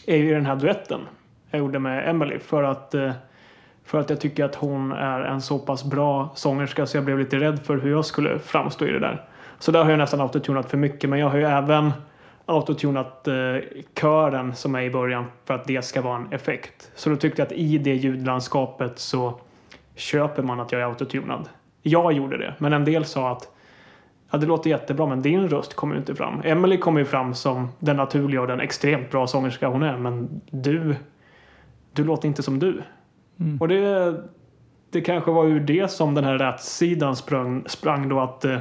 är 0.06 0.16
ju 0.16 0.34
den 0.34 0.46
här 0.46 0.56
duetten 0.56 1.00
jag 1.50 1.58
gjorde 1.58 1.78
med 1.78 2.08
Emily. 2.08 2.38
För 2.38 2.62
att, 2.62 2.94
eh, 2.94 3.10
för 3.84 4.00
att 4.00 4.10
jag 4.10 4.20
tycker 4.20 4.44
att 4.44 4.54
hon 4.54 4.92
är 4.92 5.20
en 5.20 5.40
så 5.40 5.58
pass 5.58 5.84
bra 5.84 6.32
sångerska 6.34 6.86
så 6.86 6.96
jag 6.96 7.04
blev 7.04 7.18
lite 7.18 7.36
rädd 7.36 7.60
för 7.64 7.76
hur 7.76 7.90
jag 7.90 8.04
skulle 8.04 8.38
framstå 8.38 8.86
i 8.86 8.90
det 8.90 8.98
där. 8.98 9.24
Så 9.58 9.72
där 9.72 9.84
har 9.84 9.90
jag 9.90 9.98
nästan 9.98 10.20
autotunat 10.20 10.70
för 10.70 10.76
mycket. 10.76 11.10
Men 11.10 11.18
jag 11.18 11.28
har 11.28 11.38
ju 11.38 11.44
även 11.44 11.92
autotunat 12.48 13.28
eh, 13.28 13.34
kören 14.00 14.54
som 14.54 14.74
är 14.74 14.82
i 14.82 14.90
början 14.90 15.24
för 15.44 15.54
att 15.54 15.64
det 15.64 15.84
ska 15.84 16.02
vara 16.02 16.16
en 16.16 16.32
effekt. 16.32 16.90
Så 16.94 17.10
då 17.10 17.16
tyckte 17.16 17.42
jag 17.42 17.46
att 17.46 17.52
i 17.52 17.78
det 17.78 17.94
ljudlandskapet 17.94 18.98
så 18.98 19.40
köper 19.94 20.42
man 20.42 20.60
att 20.60 20.72
jag 20.72 20.80
är 20.80 20.84
autotunad. 20.84 21.48
Jag 21.82 22.12
gjorde 22.12 22.38
det, 22.38 22.54
men 22.58 22.72
en 22.72 22.84
del 22.84 23.04
sa 23.04 23.30
att 23.30 23.48
ja, 24.30 24.38
det 24.38 24.46
låter 24.46 24.70
jättebra 24.70 25.06
men 25.06 25.22
din 25.22 25.48
röst 25.48 25.74
kommer 25.74 25.94
ju 25.94 26.00
inte 26.00 26.14
fram. 26.14 26.40
Emily 26.44 26.78
kommer 26.78 27.00
ju 27.00 27.04
fram 27.04 27.34
som 27.34 27.68
den 27.78 27.96
naturliga 27.96 28.40
och 28.40 28.46
den 28.46 28.60
extremt 28.60 29.10
bra 29.10 29.26
sångerska 29.26 29.68
hon 29.68 29.82
är 29.82 29.96
men 29.96 30.40
du, 30.50 30.96
du 31.92 32.04
låter 32.04 32.28
inte 32.28 32.42
som 32.42 32.58
du. 32.58 32.82
Mm. 33.40 33.60
Och 33.60 33.68
det, 33.68 34.14
det 34.90 35.00
kanske 35.00 35.30
var 35.30 35.44
ur 35.44 35.60
det 35.60 35.90
som 35.90 36.14
den 36.14 36.24
här 36.24 36.38
rättsidan 36.38 37.16
sprang, 37.16 37.64
sprang 37.66 38.08
då 38.08 38.20
att 38.20 38.44
eh, 38.44 38.58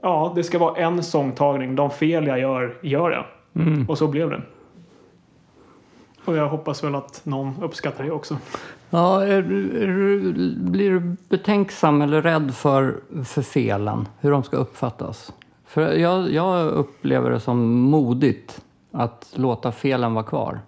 ja, 0.00 0.32
det 0.36 0.44
ska 0.44 0.58
vara 0.58 0.76
en 0.76 1.02
sångtagning. 1.02 1.76
De 1.76 1.90
fel 1.90 2.26
jag 2.26 2.40
gör, 2.40 2.78
gör 2.82 3.10
jag. 3.10 3.24
Mm. 3.62 3.88
Och 3.88 3.98
så 3.98 4.06
blev 4.06 4.30
det. 4.30 4.42
Och 6.24 6.36
jag 6.36 6.48
hoppas 6.48 6.84
väl 6.84 6.94
att 6.94 7.20
någon 7.24 7.62
uppskattar 7.62 8.04
det 8.04 8.10
också. 8.10 8.36
Ja, 8.90 9.24
är, 9.24 9.28
är, 9.28 10.32
blir 10.70 10.90
du 10.90 11.16
betänksam 11.28 12.02
eller 12.02 12.22
rädd 12.22 12.54
för, 12.54 13.00
för 13.24 13.42
felen? 13.42 14.08
Hur 14.20 14.30
de 14.30 14.42
ska 14.42 14.56
uppfattas? 14.56 15.32
För 15.66 15.92
jag, 15.92 16.30
jag 16.30 16.66
upplever 16.66 17.30
det 17.30 17.40
som 17.40 17.80
modigt 17.80 18.60
att 18.92 19.32
låta 19.34 19.72
felen 19.72 20.14
vara 20.14 20.24
kvar. 20.24 20.60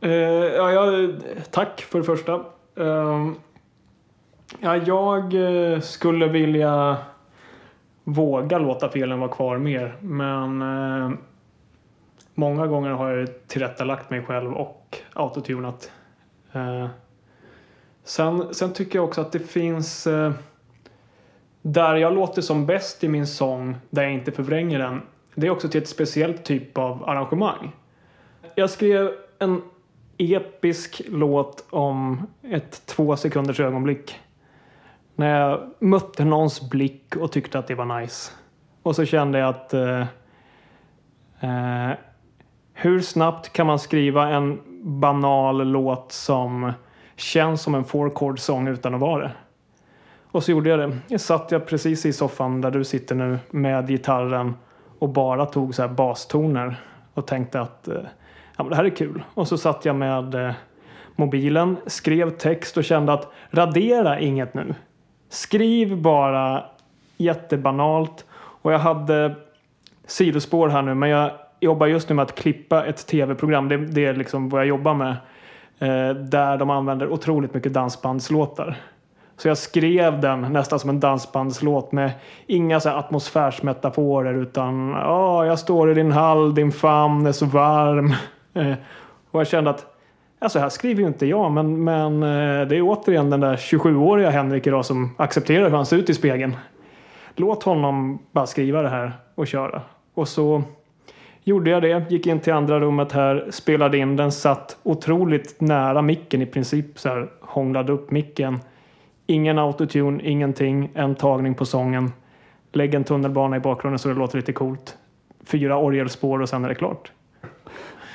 Eh, 0.00 0.10
ja, 0.10 0.70
jag, 0.72 1.14
tack 1.50 1.80
för 1.80 1.98
det 1.98 2.04
första. 2.04 2.34
Eh, 2.76 3.30
ja, 4.60 4.76
jag 4.76 5.34
eh, 5.34 5.80
skulle 5.80 6.26
vilja 6.26 6.96
våga 8.04 8.58
låta 8.58 8.88
felen 8.88 9.20
vara 9.20 9.30
kvar 9.30 9.58
mer. 9.58 9.96
Men 10.00 10.62
eh, 10.62 11.10
många 12.34 12.66
gånger 12.66 12.90
har 12.90 13.10
jag 13.10 13.28
tillrättalagt 13.46 14.10
mig 14.10 14.22
själv 14.22 14.52
och 14.52 14.98
autotunat. 15.12 15.92
Eh, 16.52 16.86
sen, 18.04 18.54
sen 18.54 18.72
tycker 18.72 18.98
jag 18.98 19.04
också 19.04 19.20
att 19.20 19.32
det 19.32 19.38
finns 19.38 20.06
eh, 20.06 20.32
där 21.62 21.96
jag 21.96 22.14
låter 22.14 22.42
som 22.42 22.66
bäst 22.66 23.04
i 23.04 23.08
min 23.08 23.26
sång, 23.26 23.76
där 23.90 24.02
jag 24.02 24.12
inte 24.12 24.32
förvränger 24.32 24.78
den. 24.78 25.02
Det 25.34 25.46
är 25.46 25.50
också 25.50 25.68
till 25.68 25.82
ett 25.82 25.88
speciellt 25.88 26.44
typ 26.44 26.78
av 26.78 27.08
arrangemang. 27.08 27.72
Jag 28.54 28.70
skrev 28.70 29.10
en 29.38 29.62
episk 30.18 31.02
låt 31.08 31.66
om 31.70 32.26
ett 32.42 32.86
två 32.86 33.16
sekunders 33.16 33.60
ögonblick. 33.60 34.20
När 35.16 35.40
jag 35.40 35.60
mötte 35.78 36.24
någons 36.24 36.70
blick 36.70 37.16
och 37.16 37.32
tyckte 37.32 37.58
att 37.58 37.66
det 37.66 37.74
var 37.74 38.00
nice. 38.00 38.32
Och 38.82 38.96
så 38.96 39.04
kände 39.04 39.38
jag 39.38 39.48
att 39.48 39.74
eh, 39.74 40.00
eh, 41.40 41.90
hur 42.72 43.00
snabbt 43.00 43.52
kan 43.52 43.66
man 43.66 43.78
skriva 43.78 44.28
en 44.28 44.60
banal 44.82 45.68
låt 45.68 46.12
som 46.12 46.72
känns 47.16 47.62
som 47.62 47.74
en 47.74 47.84
four 47.84 48.10
chord 48.10 48.38
sång 48.38 48.68
utan 48.68 48.94
att 48.94 49.00
vara 49.00 49.22
det? 49.22 49.32
Och 50.32 50.44
så 50.44 50.50
gjorde 50.50 50.70
jag 50.70 50.78
det. 50.78 50.98
Jag 51.08 51.20
satt 51.20 51.50
jag 51.50 51.66
precis 51.66 52.06
i 52.06 52.12
soffan 52.12 52.60
där 52.60 52.70
du 52.70 52.84
sitter 52.84 53.14
nu 53.14 53.38
med 53.50 53.88
gitarren 53.88 54.54
och 54.98 55.08
bara 55.08 55.46
tog 55.46 55.74
så 55.74 55.82
här 55.82 55.88
bastoner 55.88 56.80
och 57.14 57.26
tänkte 57.26 57.60
att 57.60 57.88
eh, 57.88 57.94
ja, 58.56 58.64
men 58.64 58.68
det 58.68 58.76
här 58.76 58.84
är 58.84 58.96
kul. 58.96 59.22
Och 59.34 59.48
så 59.48 59.58
satt 59.58 59.84
jag 59.84 59.96
med 59.96 60.34
eh, 60.34 60.52
mobilen, 61.16 61.76
skrev 61.86 62.30
text 62.30 62.76
och 62.76 62.84
kände 62.84 63.12
att 63.12 63.32
radera 63.50 64.20
inget 64.20 64.54
nu. 64.54 64.74
Skriv 65.32 65.96
bara 65.96 66.64
jättebanalt. 67.16 68.24
Och 68.34 68.72
jag 68.72 68.78
hade 68.78 69.34
sidospår 70.06 70.68
här 70.68 70.82
nu, 70.82 70.94
men 70.94 71.08
jag 71.08 71.30
jobbar 71.60 71.86
just 71.86 72.08
nu 72.08 72.14
med 72.14 72.22
att 72.22 72.34
klippa 72.34 72.86
ett 72.86 73.06
tv-program. 73.06 73.68
Det, 73.68 73.76
det 73.76 74.06
är 74.06 74.14
liksom 74.14 74.48
vad 74.48 74.60
jag 74.60 74.68
jobbar 74.68 74.94
med. 74.94 75.10
Eh, 75.78 76.14
där 76.16 76.56
de 76.56 76.70
använder 76.70 77.12
otroligt 77.12 77.54
mycket 77.54 77.72
dansbandslåtar. 77.72 78.76
Så 79.36 79.48
jag 79.48 79.58
skrev 79.58 80.20
den 80.20 80.40
nästan 80.40 80.78
som 80.78 80.90
en 80.90 81.00
dansbandslåt 81.00 81.92
med 81.92 82.10
inga 82.46 82.80
så 82.80 82.88
här 82.88 82.96
atmosfärsmetaforer 82.96 84.34
utan 84.34 84.88
ja, 84.90 85.46
jag 85.46 85.58
står 85.58 85.90
i 85.90 85.94
din 85.94 86.12
hall, 86.12 86.54
din 86.54 86.72
famn 86.72 87.26
är 87.26 87.32
så 87.32 87.46
varm. 87.46 88.14
Eh, 88.54 88.74
och 89.30 89.40
jag 89.40 89.46
kände 89.46 89.70
att 89.70 89.91
Alltså, 90.42 90.58
här 90.58 90.68
skriver 90.68 91.00
ju 91.00 91.06
inte 91.06 91.26
jag 91.26 91.52
men, 91.52 91.84
men 91.84 92.22
eh, 92.22 92.68
det 92.68 92.76
är 92.76 92.82
återigen 92.82 93.30
den 93.30 93.40
där 93.40 93.56
27-åriga 93.56 94.30
Henrik 94.30 94.66
idag 94.66 94.84
som 94.84 95.10
accepterar 95.16 95.64
hur 95.64 95.76
han 95.76 95.86
ser 95.86 95.96
ut 95.96 96.10
i 96.10 96.14
spegeln. 96.14 96.56
Låt 97.36 97.62
honom 97.62 98.18
bara 98.32 98.46
skriva 98.46 98.82
det 98.82 98.88
här 98.88 99.12
och 99.34 99.46
köra. 99.46 99.82
Och 100.14 100.28
så 100.28 100.62
gjorde 101.44 101.70
jag 101.70 101.82
det, 101.82 102.10
gick 102.10 102.26
in 102.26 102.40
till 102.40 102.52
andra 102.52 102.80
rummet 102.80 103.12
här, 103.12 103.46
spelade 103.50 103.98
in 103.98 104.16
den, 104.16 104.32
satt 104.32 104.76
otroligt 104.82 105.60
nära 105.60 106.02
micken 106.02 106.42
i 106.42 106.46
princip 106.46 106.98
så 106.98 107.08
här 107.08 107.30
hånglade 107.40 107.92
upp 107.92 108.10
micken. 108.10 108.60
Ingen 109.26 109.58
autotune, 109.58 110.22
ingenting, 110.22 110.90
en 110.94 111.14
tagning 111.14 111.54
på 111.54 111.64
sången. 111.64 112.12
Lägg 112.72 112.94
en 112.94 113.04
tunnelbana 113.04 113.56
i 113.56 113.60
bakgrunden 113.60 113.98
så 113.98 114.08
det 114.08 114.14
låter 114.14 114.36
lite 114.36 114.52
coolt. 114.52 114.96
Fyra 115.44 115.78
orgelspår 115.78 116.42
och 116.42 116.48
sen 116.48 116.64
är 116.64 116.68
det 116.68 116.74
klart. 116.74 117.12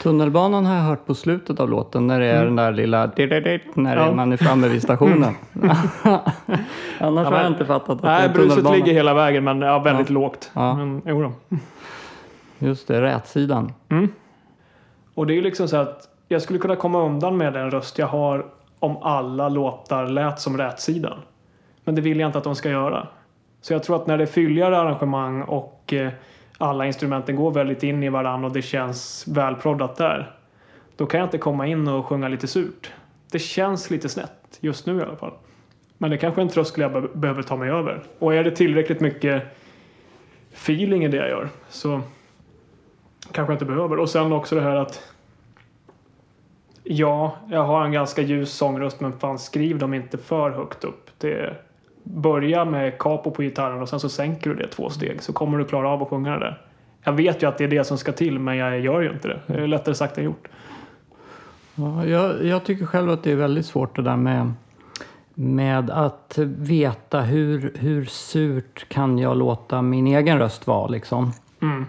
Tunnelbanan 0.01 0.65
har 0.65 0.75
jag 0.75 0.81
hört 0.83 1.05
på 1.05 1.15
slutet 1.15 1.59
av 1.59 1.69
låten 1.69 2.07
när 2.07 2.19
det 2.19 2.25
är 2.25 2.45
den 2.45 2.55
där 2.55 2.71
lilla 2.71 3.11
när 3.73 3.97
Ja. 3.97 4.11
man 4.11 4.31
är 4.33 4.37
framme 4.37 4.67
vid 4.67 4.81
stationen. 4.83 5.33
Annars 6.99 7.27
har 7.27 7.37
jag 7.37 7.47
inte 7.47 7.65
fattat 7.65 7.89
att 7.89 8.03
Nej, 8.03 8.21
det 8.21 8.25
är 8.25 8.33
bruset 8.33 8.49
tunnelbana. 8.49 8.75
ligger 8.75 8.93
hela 8.93 9.13
vägen 9.13 9.43
men 9.43 9.61
ja, 9.61 9.79
väldigt 9.79 10.09
Ja. 10.09 10.13
lågt. 10.13 10.51
Ja. 10.53 10.73
Men, 10.75 11.01
jo. 11.05 11.33
Just 12.59 12.87
det, 12.87 13.01
rätsidan. 13.01 13.73
Och 15.13 15.27
det 15.27 15.33
är 15.33 15.35
ju 15.35 15.41
liksom 15.41 15.67
så 15.67 15.77
att 15.77 16.07
jag 16.27 16.41
skulle 16.41 16.59
kunna 16.59 16.75
komma 16.75 17.01
undan 17.05 17.37
med 17.37 17.53
den 17.53 17.71
röst 17.71 17.97
jag 17.99 18.07
har 18.07 18.45
om 18.79 18.97
alla 18.97 19.49
låtar 19.49 20.07
lät 20.07 20.39
som 20.39 20.57
rätsidan. 20.57 21.17
Men 21.83 21.95
det 21.95 22.01
vill 22.01 22.19
jag 22.19 22.27
inte 22.29 22.37
att 22.37 22.43
de 22.43 22.55
ska 22.55 22.69
göra. 22.69 23.07
Så 23.61 23.73
jag 23.73 23.83
tror 23.83 23.95
att 23.95 24.07
när 24.07 24.17
det 24.17 24.23
är 24.23 24.27
fylligare 24.27 24.77
arrangemang 24.77 25.41
och 25.41 25.93
eh, 25.93 26.09
alla 26.57 26.85
instrumenten 26.85 27.35
går 27.35 27.51
väldigt 27.51 27.83
in 27.83 28.03
i 28.03 28.09
varandra 28.09 28.47
och 28.47 28.53
det 28.53 28.61
känns 28.61 29.27
välproddat 29.27 29.95
där. 29.95 30.35
Då 30.95 31.05
kan 31.05 31.19
jag 31.19 31.27
inte 31.27 31.37
komma 31.37 31.67
in 31.67 31.87
och 31.87 32.05
sjunga 32.05 32.27
lite 32.27 32.47
surt. 32.47 32.91
Det 33.31 33.39
känns 33.39 33.89
lite 33.89 34.09
snett, 34.09 34.57
just 34.59 34.85
nu 34.85 34.99
i 34.99 35.01
alla 35.01 35.15
fall. 35.15 35.33
Men 35.97 36.11
det 36.11 36.17
kanske 36.17 36.41
är 36.41 36.43
en 36.43 36.49
tröskel 36.49 36.81
jag 36.81 36.91
be- 36.91 37.07
behöver 37.13 37.43
ta 37.43 37.55
mig 37.55 37.69
över. 37.69 38.03
Och 38.19 38.35
är 38.35 38.43
det 38.43 38.51
tillräckligt 38.51 38.99
mycket 38.99 39.43
feeling 40.53 41.03
i 41.05 41.07
det 41.07 41.17
jag 41.17 41.29
gör 41.29 41.49
så 41.69 42.01
kanske 43.31 43.53
jag 43.53 43.55
inte 43.55 43.65
behöver. 43.65 43.99
Och 43.99 44.09
sen 44.09 44.33
också 44.33 44.55
det 44.55 44.61
här 44.61 44.75
att 44.75 45.03
Ja, 46.83 47.37
jag 47.49 47.63
har 47.63 47.85
en 47.85 47.91
ganska 47.91 48.21
ljus 48.21 48.53
sångröst 48.53 48.99
men 48.99 49.19
fan 49.19 49.39
skriv 49.39 49.77
dem 49.79 49.93
inte 49.93 50.17
för 50.17 50.49
högt 50.49 50.83
upp. 50.83 51.09
Det 51.17 51.55
Börja 52.13 52.65
med 52.65 52.97
capo 52.99 53.31
på 53.31 53.41
gitarren 53.41 53.81
och 53.81 53.89
sen 53.89 53.99
så 53.99 54.09
sänker 54.09 54.49
du 54.49 54.55
det 54.55 54.67
två 54.67 54.89
steg 54.89 55.23
så 55.23 55.33
kommer 55.33 55.57
du 55.57 55.65
klara 55.65 55.89
av 55.89 56.03
att 56.03 56.09
sjunga 56.09 56.31
det 56.31 56.39
där. 56.39 56.61
Jag 57.03 57.13
vet 57.13 57.43
ju 57.43 57.47
att 57.47 57.57
det 57.57 57.63
är 57.63 57.67
det 57.67 57.83
som 57.83 57.97
ska 57.97 58.11
till 58.11 58.39
men 58.39 58.57
jag 58.57 58.79
gör 58.79 59.01
ju 59.01 59.11
inte 59.11 59.27
det. 59.27 59.39
Det 59.47 59.53
är 59.53 59.67
lättare 59.67 59.95
sagt 59.95 60.17
än 60.17 60.23
gjort. 60.23 60.47
Ja, 61.75 62.05
jag, 62.05 62.45
jag 62.45 62.63
tycker 62.63 62.85
själv 62.85 63.09
att 63.09 63.23
det 63.23 63.31
är 63.31 63.35
väldigt 63.35 63.65
svårt 63.65 63.95
det 63.95 64.01
där 64.01 64.15
med, 64.15 64.51
med 65.33 65.89
att 65.89 66.37
veta 66.57 67.21
hur, 67.21 67.73
hur 67.75 68.05
surt 68.05 68.89
kan 68.89 69.19
jag 69.19 69.37
låta 69.37 69.81
min 69.81 70.07
egen 70.07 70.39
röst 70.39 70.67
vara 70.67 70.87
liksom. 70.87 71.31
Mm. 71.61 71.85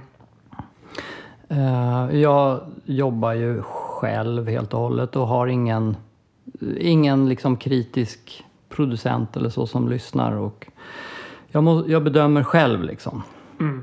Eh, 1.48 2.20
jag 2.20 2.60
jobbar 2.84 3.32
ju 3.32 3.62
själv 3.62 4.48
helt 4.48 4.74
och 4.74 4.80
hållet 4.80 5.16
och 5.16 5.26
har 5.26 5.46
ingen, 5.46 5.96
ingen 6.78 7.28
liksom 7.28 7.56
kritisk 7.56 8.44
producent 8.78 9.36
eller 9.36 9.48
så 9.50 9.66
som 9.66 9.88
lyssnar. 9.88 10.32
Och 10.32 10.66
jag, 11.48 11.64
må, 11.64 11.84
jag 11.88 12.04
bedömer 12.04 12.42
själv 12.42 12.82
liksom. 12.82 13.22
Mm. 13.60 13.82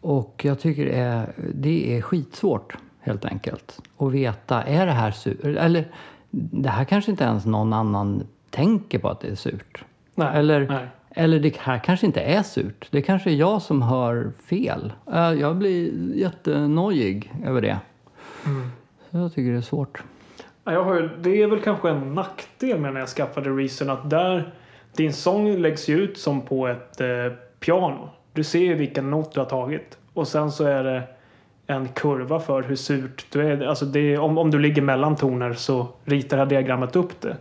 Och 0.00 0.40
jag 0.44 0.60
tycker 0.60 0.84
det 0.84 0.92
är, 0.96 1.32
det 1.54 1.96
är 1.96 2.02
skitsvårt 2.02 2.76
helt 3.00 3.24
enkelt. 3.24 3.80
Att 3.98 4.12
veta, 4.12 4.62
är 4.62 4.86
det 4.86 4.92
här 4.92 5.10
surt? 5.10 5.44
Eller 5.44 5.88
det 6.30 6.68
här 6.68 6.84
kanske 6.84 7.10
inte 7.10 7.24
ens 7.24 7.46
någon 7.46 7.72
annan 7.72 8.22
tänker 8.50 8.98
på 8.98 9.08
att 9.08 9.20
det 9.20 9.28
är 9.28 9.34
surt. 9.34 9.84
Nej, 10.14 10.28
Eller, 10.38 10.68
nej. 10.68 10.86
eller 11.10 11.40
det 11.40 11.56
här 11.56 11.78
kanske 11.78 12.06
inte 12.06 12.20
är 12.20 12.42
surt. 12.42 12.88
Det 12.90 13.02
kanske 13.02 13.30
är 13.30 13.34
jag 13.34 13.62
som 13.62 13.82
hör 13.82 14.32
fel. 14.44 14.92
Eh, 15.12 15.32
Jag 15.32 15.56
blir 15.56 15.92
jättenojig 16.14 17.32
över 17.44 17.60
det. 17.62 17.78
Mm. 18.46 18.70
Så 19.10 19.16
jag 19.18 19.34
tycker 19.34 19.50
det 19.52 19.56
är 19.56 19.60
svårt. 19.60 20.02
Jag 20.64 20.84
har, 20.84 21.18
det 21.20 21.42
är 21.42 21.46
väl 21.46 21.60
kanske 21.60 21.90
en 21.90 22.14
nackdel 22.14 22.78
med 22.78 22.92
när 22.92 23.00
jag 23.00 23.08
skaffade 23.08 23.50
Reason 23.50 23.90
att 23.90 24.10
där, 24.10 24.54
din 24.96 25.12
sång 25.12 25.56
läggs 25.56 25.88
ju 25.88 25.98
ut 25.98 26.18
som 26.18 26.42
på 26.42 26.66
ett 26.66 27.00
eh, 27.00 27.08
piano. 27.60 28.10
Du 28.32 28.44
ser 28.44 28.58
ju 28.58 28.74
vilken 28.74 29.10
not 29.10 29.32
du 29.34 29.40
har 29.40 29.46
tagit. 29.46 29.98
Och 30.14 30.28
sen 30.28 30.52
så 30.52 30.64
är 30.64 30.84
det 30.84 31.02
en 31.66 31.88
kurva 31.88 32.40
för 32.40 32.62
hur 32.62 32.76
surt 32.76 33.26
du 33.30 33.46
är. 33.46 33.66
Alltså 33.66 33.84
det, 33.84 34.18
om, 34.18 34.38
om 34.38 34.50
du 34.50 34.58
ligger 34.58 34.82
mellan 34.82 35.16
toner 35.16 35.52
så 35.52 35.88
ritar 36.04 36.36
det 36.36 36.42
här 36.42 36.50
diagrammet 36.50 36.96
upp 36.96 37.20
det. 37.20 37.36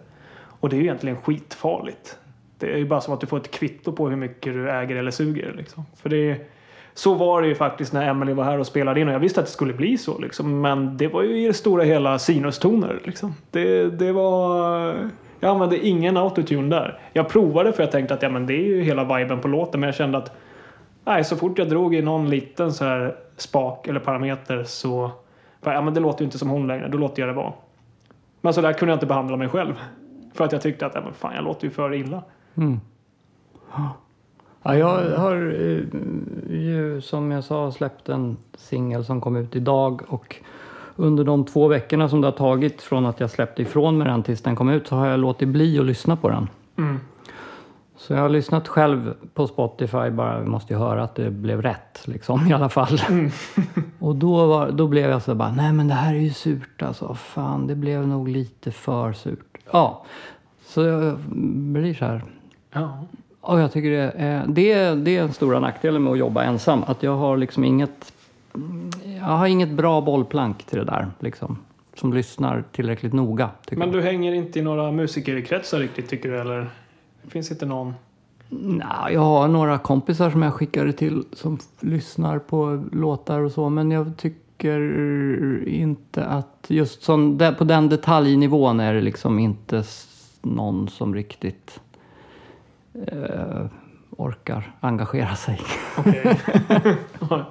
Och 0.59 0.69
det 0.69 0.76
är 0.76 0.78
ju 0.78 0.84
egentligen 0.84 1.22
skitfarligt. 1.22 2.19
Det 2.57 2.74
är 2.74 2.78
ju 2.78 2.86
bara 2.86 3.01
som 3.01 3.13
att 3.13 3.22
du 3.22 3.28
får 3.28 3.38
ett 3.38 3.51
kvitto 3.51 3.91
på 3.91 4.09
hur 4.09 4.15
mycket 4.15 4.53
du 4.53 4.72
äger 4.72 4.95
eller 4.95 5.11
suger. 5.11 5.53
Liksom. 5.57 5.86
För 5.95 6.09
det, 6.09 6.38
så 6.94 7.14
var 7.14 7.42
det 7.42 7.48
ju 7.48 7.56
faktiskt 7.56 7.94
när 7.94 8.10
Emily 8.10 8.34
var 8.34 8.44
här 8.44 8.60
och 8.60 8.68
spelade 8.68 9.00
in 9.00 9.08
och 9.08 9.14
jag 9.14 9.20
visste 9.20 9.39
att 9.39 9.46
det 9.46 9.52
skulle 9.52 9.74
bli 9.74 9.98
så. 9.98 10.20
Liksom. 10.20 10.62
Men 10.62 10.98
det 10.98 11.08
var 11.08 11.22
ju 11.22 11.44
i 11.44 11.48
det 11.48 11.54
stora 11.54 11.84
hela 11.84 12.20
sinustoner. 12.20 13.00
Liksom. 13.04 13.36
Det, 13.52 13.89
det 13.89 14.12
var... 14.12 14.94
Jag 15.39 15.52
använde 15.52 15.88
ingen 15.88 16.18
autotune 16.18 16.76
där. 16.76 17.00
Jag 17.14 17.30
provade 17.30 17.74
för 17.74 17.84
jag 17.84 17.92
tänkte 17.92 18.14
att 18.14 18.22
ja, 18.22 18.30
men 18.30 18.48
det 18.48 18.54
är 18.54 18.66
ju 18.66 18.82
hela 18.82 19.18
viben 19.18 19.39
på 19.39 19.48
låten 19.48 19.80
men 19.80 19.88
jag 19.88 19.96
kände 19.96 20.18
att 20.18 20.32
nej, 21.06 21.24
så 21.24 21.36
fort 21.36 21.58
jag 21.58 21.70
drog 21.70 21.96
i 21.96 22.02
någon 22.02 22.30
liten 22.30 22.74
så 22.74 22.86
här 22.86 23.16
spak 23.38 23.88
eller 23.88 24.00
parameter 24.00 24.64
så 24.64 25.12
ja, 25.64 25.82
men 25.82 25.94
det 25.94 26.00
låter 26.00 26.22
ju 26.22 26.26
inte 26.26 26.38
som 26.38 26.50
hon 26.50 26.68
längre, 26.68 26.88
då 26.88 26.98
låter 26.98 27.22
jag 27.22 27.30
det 27.30 27.34
vara. 27.34 27.54
Men 28.42 28.54
så 28.54 28.62
där 28.62 28.74
kunde 28.74 28.92
jag 28.92 28.96
inte 28.96 29.06
behandla 29.06 29.38
mig 29.38 29.50
själv. 29.50 29.74
För 30.34 30.46
att 30.46 30.52
jag 30.52 30.62
tyckte 30.62 30.86
att 30.86 30.96
ja, 30.96 31.02
men 31.02 31.14
fan, 31.14 31.36
jag 31.36 31.44
låter 31.44 31.66
ju 31.66 31.72
för 31.72 31.94
illa. 31.94 32.24
Mm. 32.56 32.80
Ja, 34.64 34.76
jag 34.76 35.18
har 35.18 35.36
eh, 35.36 35.99
ju 36.49 37.01
som 37.01 37.32
jag 37.32 37.43
sa 37.43 37.72
släppt 37.72 38.09
en 38.09 38.38
singel 38.57 39.05
som 39.05 39.22
kom 39.22 39.36
ut 39.36 39.55
idag 39.55 40.01
och 40.07 40.36
under 40.95 41.24
de 41.24 41.45
två 41.45 41.68
veckorna 41.68 42.09
som 42.09 42.22
det 42.22 42.28
har 42.28 42.32
tagit 42.32 42.82
från 42.82 43.05
att 43.05 43.20
jag 43.20 43.30
släppte 43.30 43.62
ifrån 43.62 43.97
mig 43.97 44.07
den 44.07 44.24
tills 44.24 44.41
den 44.41 44.55
kom 44.55 44.70
ut 44.70 44.88
så 44.88 44.95
har 44.95 45.07
jag 45.07 45.20
låtit 45.20 45.47
bli 45.47 45.80
att 45.80 45.86
lyssna 45.86 46.16
på 46.16 46.30
den. 46.30 46.49
Mm. 46.78 46.99
Så 47.97 48.14
jag 48.14 48.22
har 48.22 48.30
lyssnat 48.30 48.68
själv 48.68 49.14
på 49.34 49.47
Spotify 49.47 50.09
bara, 50.09 50.39
vi 50.39 50.45
måste 50.45 50.74
ju 50.74 50.80
höra 50.80 51.03
att 51.03 51.16
det 51.16 51.32
blev 51.32 51.62
rätt 51.62 52.01
liksom 52.05 52.47
i 52.47 52.53
alla 52.53 52.70
fall. 52.70 53.01
Mm. 53.09 53.32
och 53.99 54.16
då, 54.16 54.47
var, 54.47 54.72
då 54.72 54.88
blev 54.88 55.09
jag 55.09 55.22
så 55.22 55.36
bara, 55.36 55.51
nej 55.51 55.74
men 55.74 55.88
det 55.88 55.93
här 55.93 56.16
är 56.16 56.20
ju 56.20 56.34
surt 56.34 56.82
alltså. 56.82 57.14
Fan, 57.14 57.68
det 57.68 57.76
blev 57.76 58.07
nog 58.07 58.28
lite 58.28 58.72
för 58.72 59.14
surt. 59.14 59.57
Ja, 59.72 60.05
så 60.66 60.82
jag 60.84 61.18
blir 61.74 61.93
så 61.93 62.05
här. 62.05 62.24
Ja. 62.74 62.99
Och 63.42 63.60
jag 63.60 63.72
tycker 63.72 63.89
det 63.89 64.14
är, 64.16 64.48
det, 64.48 64.72
är, 64.72 64.96
det 64.96 65.18
är 65.18 65.22
den 65.22 65.34
stora 65.34 65.60
nackdelen 65.60 66.04
med 66.04 66.14
att 66.14 66.20
jobba 66.20 66.44
ensam. 66.44 66.84
Att 66.88 67.04
jag 67.04 67.16
har 67.16 67.38
liksom 67.38 67.64
inget, 67.64 68.14
jag 69.18 69.24
har 69.24 69.48
inget 69.48 69.70
bra 69.70 70.02
bollplank 70.02 70.64
till 70.64 70.80
det 70.80 70.86
där 70.86 71.08
liksom. 71.20 71.58
Som 71.96 72.14
lyssnar 72.14 72.64
tillräckligt 72.72 73.14
noga. 73.14 73.50
Men 73.72 73.80
jag. 73.80 73.92
du 73.92 74.02
hänger 74.02 74.34
inte 74.34 74.60
i 74.60 74.62
några 74.62 74.92
musikerkretsar 74.92 75.80
riktigt 75.80 76.10
tycker 76.10 76.30
du 76.30 76.39
eller? 76.39 76.70
Finns 77.28 77.52
inte 77.52 77.66
någon? 77.66 77.94
Nej, 78.50 79.14
jag 79.14 79.22
har 79.22 79.48
några 79.48 79.78
kompisar 79.78 80.30
som 80.30 80.42
jag 80.42 80.54
skickade 80.54 80.94
till 80.94 81.24
som 81.34 81.60
lyssnar 81.80 82.39
på 82.39 82.84
låtar 82.92 83.39
och 83.39 83.52
så. 83.52 83.70
Men 83.70 83.92
jag 83.92 84.18
tycker 84.18 85.68
inte 85.68 86.26
att 86.26 86.66
just 86.68 87.04
sån, 87.04 87.38
på 87.58 87.64
den 87.64 87.89
detaljnivån 87.89 88.80
är 88.80 88.94
det 88.94 89.02
liksom 89.02 89.39
inte 89.39 89.84
någon 90.42 90.89
som 90.89 91.16
riktigt 91.16 91.80
eh, 93.08 93.66
orkar 94.10 94.76
engagera 94.80 95.36
sig. 95.36 95.62
Okej. 95.98 96.39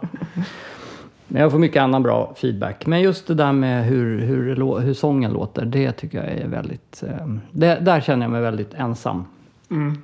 Men 1.32 1.43
jag 1.43 1.51
får 1.51 1.59
mycket 1.59 1.82
annan 1.82 2.03
bra 2.03 2.34
feedback. 2.36 2.86
Men 2.86 3.01
just 3.01 3.26
det 3.26 3.34
där 3.34 3.53
med 3.53 3.84
hur, 3.84 4.20
hur, 4.20 4.80
hur 4.80 4.95
sången 4.95 5.32
låter, 5.32 5.64
det 5.64 5.93
tycker 5.93 6.18
jag 6.18 6.28
är 6.28 6.49
väldigt... 6.49 7.03
Eh, 7.07 7.26
det, 7.53 7.74
där 7.80 8.01
känner 8.01 8.24
jag 8.24 8.30
mig 8.30 8.43
väldigt 8.43 8.74
ensam. 8.74 9.24
mm. 9.70 10.03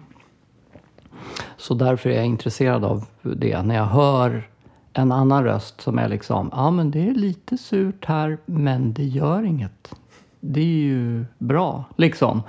Så 1.56 1.74
därför 1.74 2.10
är 2.10 2.16
jag 2.16 2.26
intresserad 2.26 2.84
av 2.84 3.06
det. 3.22 3.62
När 3.62 3.74
jag 3.74 3.86
hör 3.86 4.48
en 4.92 5.12
annan 5.12 5.44
röst 5.44 5.80
som 5.80 5.98
är 5.98 6.08
liksom, 6.08 6.50
ja 6.52 6.70
men 6.70 6.90
det 6.90 7.08
är 7.08 7.14
lite 7.14 7.58
surt 7.58 8.04
här, 8.04 8.38
men 8.46 8.92
det 8.92 9.04
gör 9.04 9.42
inget. 9.42 9.94
Det 10.40 10.60
är 10.60 10.64
ju 10.64 11.24
bra, 11.38 11.84
liksom. 11.96 12.42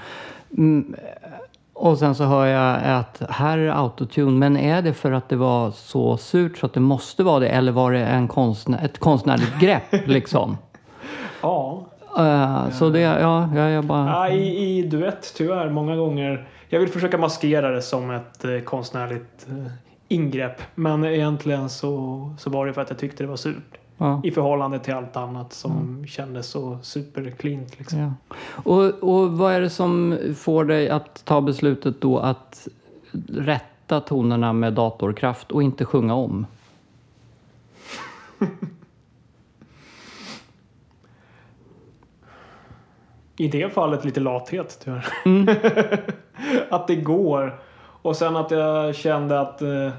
Mm, 0.58 0.96
och 1.80 1.98
sen 1.98 2.16
så 2.16 2.24
hör 2.24 2.46
jag 2.46 3.00
att 3.00 3.22
här 3.30 3.58
är 3.58 3.70
autotune, 3.70 4.32
men 4.32 4.58
är 4.58 4.82
det 4.82 4.94
för 4.94 5.12
att 5.12 5.30
det 5.30 5.36
var 5.36 5.72
så 5.72 6.18
surt 6.18 6.58
så 6.58 6.66
att 6.66 6.74
det 6.74 6.80
måste 6.80 7.24
vara 7.24 7.40
det, 7.40 7.50
eller 7.50 7.72
var 7.72 7.92
det 7.92 8.06
en 8.06 8.28
konstnär, 8.28 8.86
ett 8.86 9.00
konstnärligt 9.00 9.54
grepp, 9.60 10.08
liksom? 10.08 10.58
Ja. 11.42 11.86
Eh, 12.18 12.70
så 12.70 12.90
det, 12.90 13.00
ja, 13.00 13.50
jag, 13.56 13.72
jag 13.72 13.86
bara... 13.86 14.08
ja 14.08 14.30
i, 14.30 14.78
I 14.78 14.82
duett 14.82 15.34
tyvärr 15.36 15.70
många 15.70 15.96
gånger. 15.96 16.48
Jag 16.70 16.80
vill 16.80 16.90
försöka 16.90 17.18
maskera 17.18 17.72
det 17.72 17.82
som 17.82 18.12
ett 18.12 18.46
eh, 18.46 18.60
konstnärligt 18.60 19.48
eh, 19.50 19.72
ingrepp. 20.08 20.62
Men 20.76 21.06
egentligen 21.06 21.70
så, 21.70 22.36
så 22.40 22.50
var 22.50 22.68
det 22.68 22.74
för 22.74 22.82
att 22.82 22.90
jag 22.90 23.00
tyckte 23.00 23.24
det 23.24 23.28
var 23.28 23.36
surt. 23.36 23.78
Ja. 23.98 24.22
I 24.24 24.32
förhållande 24.32 24.80
till 24.80 24.93
allt 24.93 25.18
annat 25.18 25.54
som 25.54 26.06
kändes 26.08 26.48
så 26.48 26.78
supercleant. 26.82 27.80
Liksom. 27.80 28.00
Ja. 28.00 28.14
Och, 28.48 28.84
och 28.84 29.32
vad 29.32 29.54
är 29.54 29.62
det 29.62 29.70
som 29.70 30.18
får 30.38 30.66
dig 30.66 30.89
att 30.89 31.26
ta 31.26 31.41
beslutet 31.41 32.02
då 32.02 32.20
att 32.20 32.68
rätta 33.30 34.02
tonerna 34.02 34.54
med 34.54 34.74
datorkraft 34.74 35.52
och 35.52 35.64
inte 35.64 35.86
sjunga 35.86 36.14
om? 36.14 36.45
I 43.38 43.48
det 43.48 43.74
fallet 43.74 44.06
lite 44.06 44.20
lathet 44.20 44.80
tyvärr. 44.84 45.06
Mm. 45.26 45.56
att 46.70 46.88
det 46.88 46.95
går. 46.95 47.60
Och 48.02 48.16
sen 48.16 48.36
att 48.36 48.52
jag 48.52 48.95
kände 48.95 49.39
att 49.39 49.62
eh, 49.62 49.89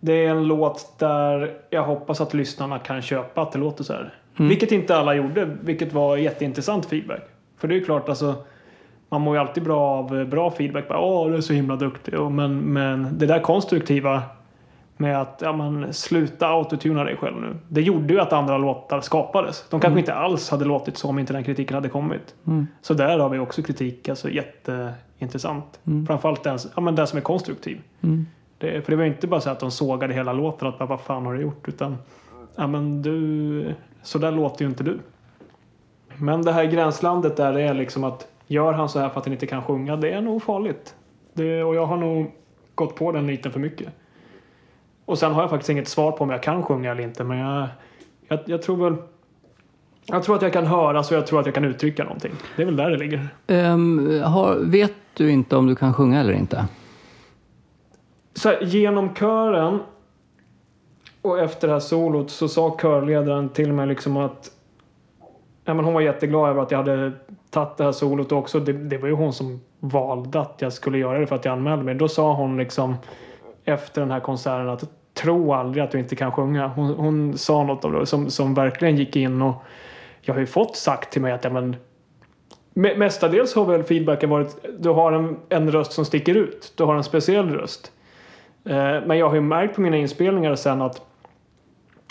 det 0.00 0.12
är 0.12 0.30
en 0.30 0.46
låt 0.46 0.98
där 0.98 1.54
jag 1.70 1.82
hoppas 1.82 2.20
att 2.20 2.34
lyssnarna 2.34 2.78
kan 2.78 3.02
köpa 3.02 3.42
att 3.42 3.52
det 3.52 3.58
låter 3.58 3.84
så 3.84 3.92
här. 3.92 4.14
Mm. 4.36 4.48
Vilket 4.48 4.72
inte 4.72 4.96
alla 4.96 5.14
gjorde, 5.14 5.44
vilket 5.60 5.92
var 5.92 6.16
jätteintressant 6.16 6.86
feedback. 6.86 7.22
För 7.58 7.68
det 7.68 7.74
är 7.74 7.78
ju 7.78 7.84
klart 7.84 8.08
alltså 8.08 8.34
man 9.08 9.20
mår 9.20 9.36
ju 9.36 9.40
alltid 9.40 9.62
bra 9.62 9.80
av 9.80 10.18
eh, 10.18 10.24
bra 10.24 10.50
feedback. 10.50 10.84
Åh, 10.90 11.30
du 11.30 11.36
är 11.36 11.40
så 11.40 11.52
himla 11.52 11.76
duktig. 11.76 12.18
Och 12.18 12.32
Men, 12.32 12.58
men 12.58 13.18
det 13.18 13.26
där 13.26 13.40
konstruktiva 13.40 14.22
med 14.96 15.20
att 15.20 15.40
ja, 15.44 15.52
man, 15.52 15.92
sluta 15.92 16.48
autotuna 16.48 17.04
dig 17.04 17.16
själv 17.16 17.40
nu. 17.40 17.56
Det 17.68 17.82
gjorde 17.82 18.14
ju 18.14 18.20
att 18.20 18.32
andra 18.32 18.58
låtar 18.58 19.00
skapades. 19.00 19.64
De 19.70 19.80
kanske 19.80 20.00
inte 20.00 20.14
alls 20.14 20.50
hade 20.50 20.64
låtit 20.64 20.96
så 20.96 21.08
om 21.08 21.18
inte 21.18 21.32
den 21.32 21.44
kritiken 21.44 21.74
hade 21.74 21.88
kommit. 21.88 22.34
Mm. 22.46 22.66
Så 22.82 22.94
där 22.94 23.18
har 23.18 23.28
vi 23.28 23.38
också 23.38 23.62
kritik, 23.62 24.08
alltså 24.08 24.30
jätteintressant. 24.30 25.80
Mm. 25.86 26.06
Framförallt 26.06 26.44
den, 26.44 26.58
ja, 26.74 26.80
men 26.80 26.94
den 26.94 27.06
som 27.06 27.16
är 27.16 27.22
konstruktiv. 27.22 27.80
Mm. 28.00 28.26
Det, 28.58 28.82
för 28.82 28.92
det 28.92 28.96
var 28.96 29.04
ju 29.04 29.10
inte 29.10 29.26
bara 29.26 29.40
så 29.40 29.50
att 29.50 29.60
de 29.60 29.70
sågade 29.70 30.14
hela 30.14 30.32
låten 30.32 30.68
och 30.68 30.82
att 30.82 30.88
vad 30.88 31.00
fan 31.00 31.26
har 31.26 31.34
du 31.34 31.40
gjort? 31.40 31.68
Utan, 31.68 31.96
ja 32.56 32.66
men 32.66 33.02
du, 33.02 33.74
så 34.02 34.18
där 34.18 34.32
låter 34.32 34.64
ju 34.64 34.68
inte 34.68 34.84
du. 34.84 34.98
Men 36.16 36.42
det 36.42 36.52
här 36.52 36.64
gränslandet 36.64 37.36
där 37.36 37.58
är 37.58 37.74
liksom 37.74 38.04
att 38.04 38.28
gör 38.46 38.72
han 38.72 38.88
så 38.88 38.98
här 38.98 39.08
för 39.08 39.20
att 39.20 39.26
han 39.26 39.32
inte 39.32 39.46
kan 39.46 39.62
sjunga, 39.62 39.96
det 39.96 40.10
är 40.10 40.20
nog 40.20 40.42
farligt. 40.42 40.94
Det, 41.32 41.62
och 41.62 41.74
jag 41.74 41.86
har 41.86 41.96
nog 41.96 42.32
gått 42.74 42.96
på 42.96 43.12
den 43.12 43.26
niten 43.26 43.52
för 43.52 43.60
mycket. 43.60 43.88
Och 45.04 45.18
sen 45.18 45.32
har 45.32 45.42
jag 45.42 45.50
faktiskt 45.50 45.70
inget 45.70 45.88
svar 45.88 46.12
på 46.12 46.24
om 46.24 46.30
jag 46.30 46.42
kan 46.42 46.62
sjunga 46.62 46.90
eller 46.90 47.02
inte, 47.02 47.24
men 47.24 47.38
jag, 47.38 47.68
jag, 48.28 48.40
jag 48.46 48.62
tror 48.62 48.76
väl 48.76 48.96
jag 50.10 50.22
tror 50.22 50.36
att 50.36 50.42
jag 50.42 50.52
kan 50.52 50.66
höra 50.66 51.02
så 51.02 51.14
jag 51.14 51.26
tror 51.26 51.40
att 51.40 51.46
jag 51.46 51.54
kan 51.54 51.64
uttrycka 51.64 52.04
någonting. 52.04 52.32
Det 52.56 52.62
är 52.62 52.66
väl 52.66 52.76
där 52.76 52.90
det 52.90 52.96
ligger. 52.96 53.28
Um, 53.46 54.22
har, 54.22 54.54
vet 54.54 54.92
du 55.14 55.30
inte 55.30 55.56
om 55.56 55.66
du 55.66 55.76
kan 55.76 55.94
sjunga 55.94 56.20
eller 56.20 56.32
inte? 56.32 56.66
Så 58.38 58.48
här, 58.48 58.62
genom 58.62 59.14
kören 59.14 59.80
och 61.22 61.38
efter 61.38 61.68
det 61.68 61.72
här 61.72 61.80
solot 61.80 62.30
så 62.30 62.48
sa 62.48 62.76
körledaren 62.80 63.48
till 63.48 63.72
mig 63.72 63.86
liksom 63.86 64.16
att 64.16 64.50
ja, 65.64 65.74
men 65.74 65.84
hon 65.84 65.94
var 65.94 66.00
jätteglad 66.00 66.50
över 66.50 66.62
att 66.62 66.70
jag 66.70 66.78
hade 66.78 67.12
tagit 67.50 67.76
det 67.76 67.84
här 67.84 67.92
solot 67.92 68.32
också. 68.32 68.60
Det, 68.60 68.72
det 68.72 68.98
var 68.98 69.08
ju 69.08 69.14
hon 69.14 69.32
som 69.32 69.60
valde 69.80 70.40
att 70.40 70.56
jag 70.58 70.72
skulle 70.72 70.98
göra 70.98 71.18
det 71.18 71.26
för 71.26 71.36
att 71.36 71.44
jag 71.44 71.52
anmälde 71.52 71.84
mig. 71.84 71.94
Då 71.94 72.08
sa 72.08 72.34
hon 72.34 72.56
liksom 72.56 72.96
efter 73.64 74.00
den 74.00 74.10
här 74.10 74.20
konserten 74.20 74.68
att 74.68 74.84
tro 75.14 75.52
aldrig 75.52 75.84
att 75.84 75.90
du 75.90 75.98
inte 75.98 76.16
kan 76.16 76.32
sjunga. 76.32 76.66
Hon, 76.66 76.94
hon 76.94 77.38
sa 77.38 77.64
något 77.64 77.84
av 77.84 77.92
det 77.92 78.06
som, 78.06 78.30
som 78.30 78.54
verkligen 78.54 78.96
gick 78.96 79.16
in 79.16 79.42
och 79.42 79.54
jag 80.20 80.34
har 80.34 80.40
ju 80.40 80.46
fått 80.46 80.76
sagt 80.76 81.12
till 81.12 81.22
mig 81.22 81.32
att 81.32 81.44
ja, 81.44 81.50
men, 81.50 81.76
mestadels 82.74 83.54
har 83.54 83.64
väl 83.64 83.82
feedbacken 83.82 84.30
varit 84.30 84.66
du 84.78 84.88
har 84.88 85.12
en, 85.12 85.36
en 85.48 85.70
röst 85.70 85.92
som 85.92 86.04
sticker 86.04 86.34
ut. 86.34 86.72
Du 86.76 86.84
har 86.84 86.94
en 86.94 87.04
speciell 87.04 87.50
röst. 87.50 87.92
Eh, 88.68 89.06
men 89.06 89.18
jag 89.18 89.28
har 89.28 89.34
ju 89.34 89.40
märkt 89.40 89.74
på 89.74 89.80
mina 89.80 89.96
inspelningar 89.96 90.54
sen 90.54 90.82
att 90.82 91.02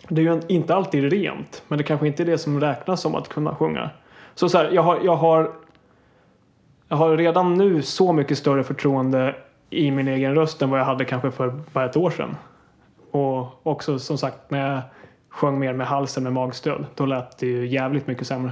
det 0.09 0.21
är 0.21 0.25
ju 0.25 0.41
inte 0.47 0.75
alltid 0.75 1.03
rent, 1.11 1.63
men 1.67 1.77
det 1.77 1.83
kanske 1.83 2.07
inte 2.07 2.23
är 2.23 2.25
det 2.25 2.37
som 2.37 2.61
räknas 2.61 3.01
som 3.01 3.15
att 3.15 3.29
kunna 3.29 3.55
sjunga. 3.55 3.89
Så, 4.35 4.49
så 4.49 4.57
här, 4.57 4.69
jag, 4.71 4.81
har, 4.81 4.99
jag, 5.03 5.15
har, 5.15 5.51
jag 6.87 6.97
har 6.97 7.17
redan 7.17 7.53
nu 7.53 7.81
så 7.81 8.13
mycket 8.13 8.37
större 8.37 8.63
förtroende 8.63 9.35
i 9.69 9.91
min 9.91 10.07
egen 10.07 10.35
röst 10.35 10.61
än 10.61 10.69
vad 10.69 10.79
jag 10.79 10.85
hade 10.85 11.05
kanske 11.05 11.31
för 11.31 11.59
bara 11.73 11.85
ett 11.85 11.97
år 11.97 12.09
sedan. 12.09 12.35
Och 13.11 13.67
också 13.67 13.99
som 13.99 14.17
sagt 14.17 14.51
när 14.51 14.73
jag 14.73 14.81
sjöng 15.29 15.59
mer 15.59 15.73
med 15.73 15.87
halsen 15.87 16.23
med 16.23 16.33
magstöd, 16.33 16.85
då 16.95 17.05
lät 17.05 17.37
det 17.37 17.47
ju 17.47 17.67
jävligt 17.67 18.07
mycket 18.07 18.27
sämre. 18.27 18.51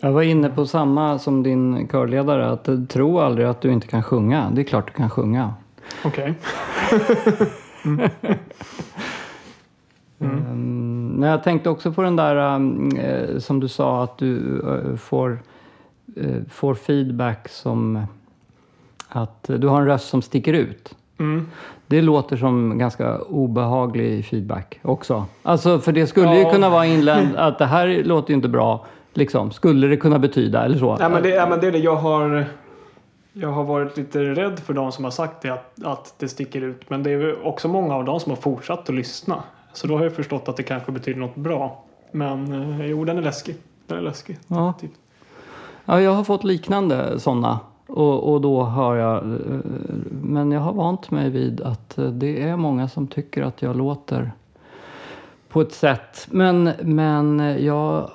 Jag 0.00 0.12
var 0.12 0.22
inne 0.22 0.50
på 0.50 0.66
samma 0.66 1.18
som 1.18 1.42
din 1.42 1.88
körledare, 1.88 2.50
att 2.50 2.68
tro 2.88 3.18
aldrig 3.18 3.46
att 3.46 3.60
du 3.60 3.72
inte 3.72 3.86
kan 3.86 4.02
sjunga. 4.02 4.50
Det 4.54 4.60
är 4.60 4.64
klart 4.64 4.86
du 4.86 4.92
kan 4.92 5.10
sjunga. 5.10 5.54
Okej. 6.04 6.34
Mm. 10.20 11.14
Men 11.18 11.28
jag 11.30 11.42
tänkte 11.42 11.70
också 11.70 11.92
på 11.92 12.02
den 12.02 12.16
där 12.16 12.54
um, 12.54 12.90
eh, 12.96 13.38
som 13.38 13.60
du 13.60 13.68
sa 13.68 14.04
att 14.04 14.18
du 14.18 14.62
eh, 14.68 14.96
får, 14.96 15.38
eh, 16.16 16.36
får 16.50 16.74
feedback 16.74 17.48
som 17.48 18.06
att 19.08 19.44
du 19.56 19.68
har 19.68 19.80
en 19.80 19.86
röst 19.86 20.08
som 20.08 20.22
sticker 20.22 20.52
ut. 20.52 20.94
Mm. 21.18 21.46
Det 21.86 22.02
låter 22.02 22.36
som 22.36 22.78
ganska 22.78 23.18
obehaglig 23.18 24.24
feedback 24.26 24.78
också. 24.82 25.24
Alltså, 25.42 25.78
för 25.78 25.92
det 25.92 26.06
skulle 26.06 26.34
ju 26.34 26.42
Ja. 26.42 26.50
kunna 26.50 26.70
vara 26.70 26.86
inländ 26.86 27.28
att 27.36 27.58
det 27.58 27.66
här 27.66 28.02
låter 28.04 28.30
ju 28.30 28.34
inte 28.36 28.48
bra. 28.48 28.86
Liksom. 29.14 29.50
Skulle 29.50 29.86
det 29.86 29.96
kunna 29.96 30.18
betyda 30.18 30.64
eller 30.64 30.78
så? 30.78 30.96
Ja, 31.00 31.08
men 31.08 31.22
det, 31.22 31.28
ja, 31.28 31.46
men 31.48 31.60
det 31.60 31.66
är 31.66 31.72
det 31.72 31.78
jag 31.78 31.96
har. 31.96 32.46
Jag 33.32 33.52
har 33.52 33.64
varit 33.64 33.96
lite 33.96 34.20
rädd 34.34 34.58
för 34.58 34.74
de 34.74 34.92
som 34.92 35.04
har 35.04 35.10
sagt 35.10 35.42
det, 35.42 35.50
att, 35.50 35.84
att 35.84 36.14
det 36.18 36.28
sticker 36.28 36.60
ut. 36.60 36.90
Men 36.90 37.02
det 37.02 37.10
är 37.10 37.46
också 37.46 37.68
många 37.68 37.94
av 37.94 38.04
dem 38.04 38.20
som 38.20 38.30
har 38.30 38.36
fortsatt 38.36 38.88
att 38.88 38.94
lyssna. 38.94 39.42
Så 39.72 39.86
då 39.86 39.96
har 39.96 40.04
jag 40.04 40.12
förstått 40.14 40.48
att 40.48 40.56
det 40.56 40.62
kanske 40.62 40.92
betyder 40.92 41.20
något 41.20 41.36
bra. 41.36 41.84
Men 42.12 42.52
eh, 42.80 42.86
jo, 42.86 43.04
den 43.04 43.18
är 43.18 43.22
läskig. 43.22 43.56
Den 43.86 43.98
är 43.98 44.02
läskig. 44.02 44.38
Ja. 44.46 44.74
Typ. 44.80 44.90
Ja, 45.84 46.00
jag 46.00 46.10
har 46.10 46.24
fått 46.24 46.44
liknande 46.44 47.20
sådana. 47.20 47.60
Och, 47.86 48.32
och 48.32 48.40
då 48.40 48.62
har 48.62 48.96
jag... 48.96 49.16
eh, 49.24 49.60
Men 50.22 50.52
jag 50.52 50.60
har 50.60 50.72
vant 50.72 51.10
mig 51.10 51.30
vid 51.30 51.60
att 51.60 51.98
eh, 51.98 52.04
det 52.04 52.42
är 52.42 52.56
många 52.56 52.88
som 52.88 53.06
tycker 53.06 53.42
att 53.42 53.62
jag 53.62 53.76
låter 53.76 54.32
på 55.48 55.60
ett 55.60 55.72
sätt. 55.72 56.26
Men, 56.30 56.70
men 56.82 57.56
jag 57.64 58.10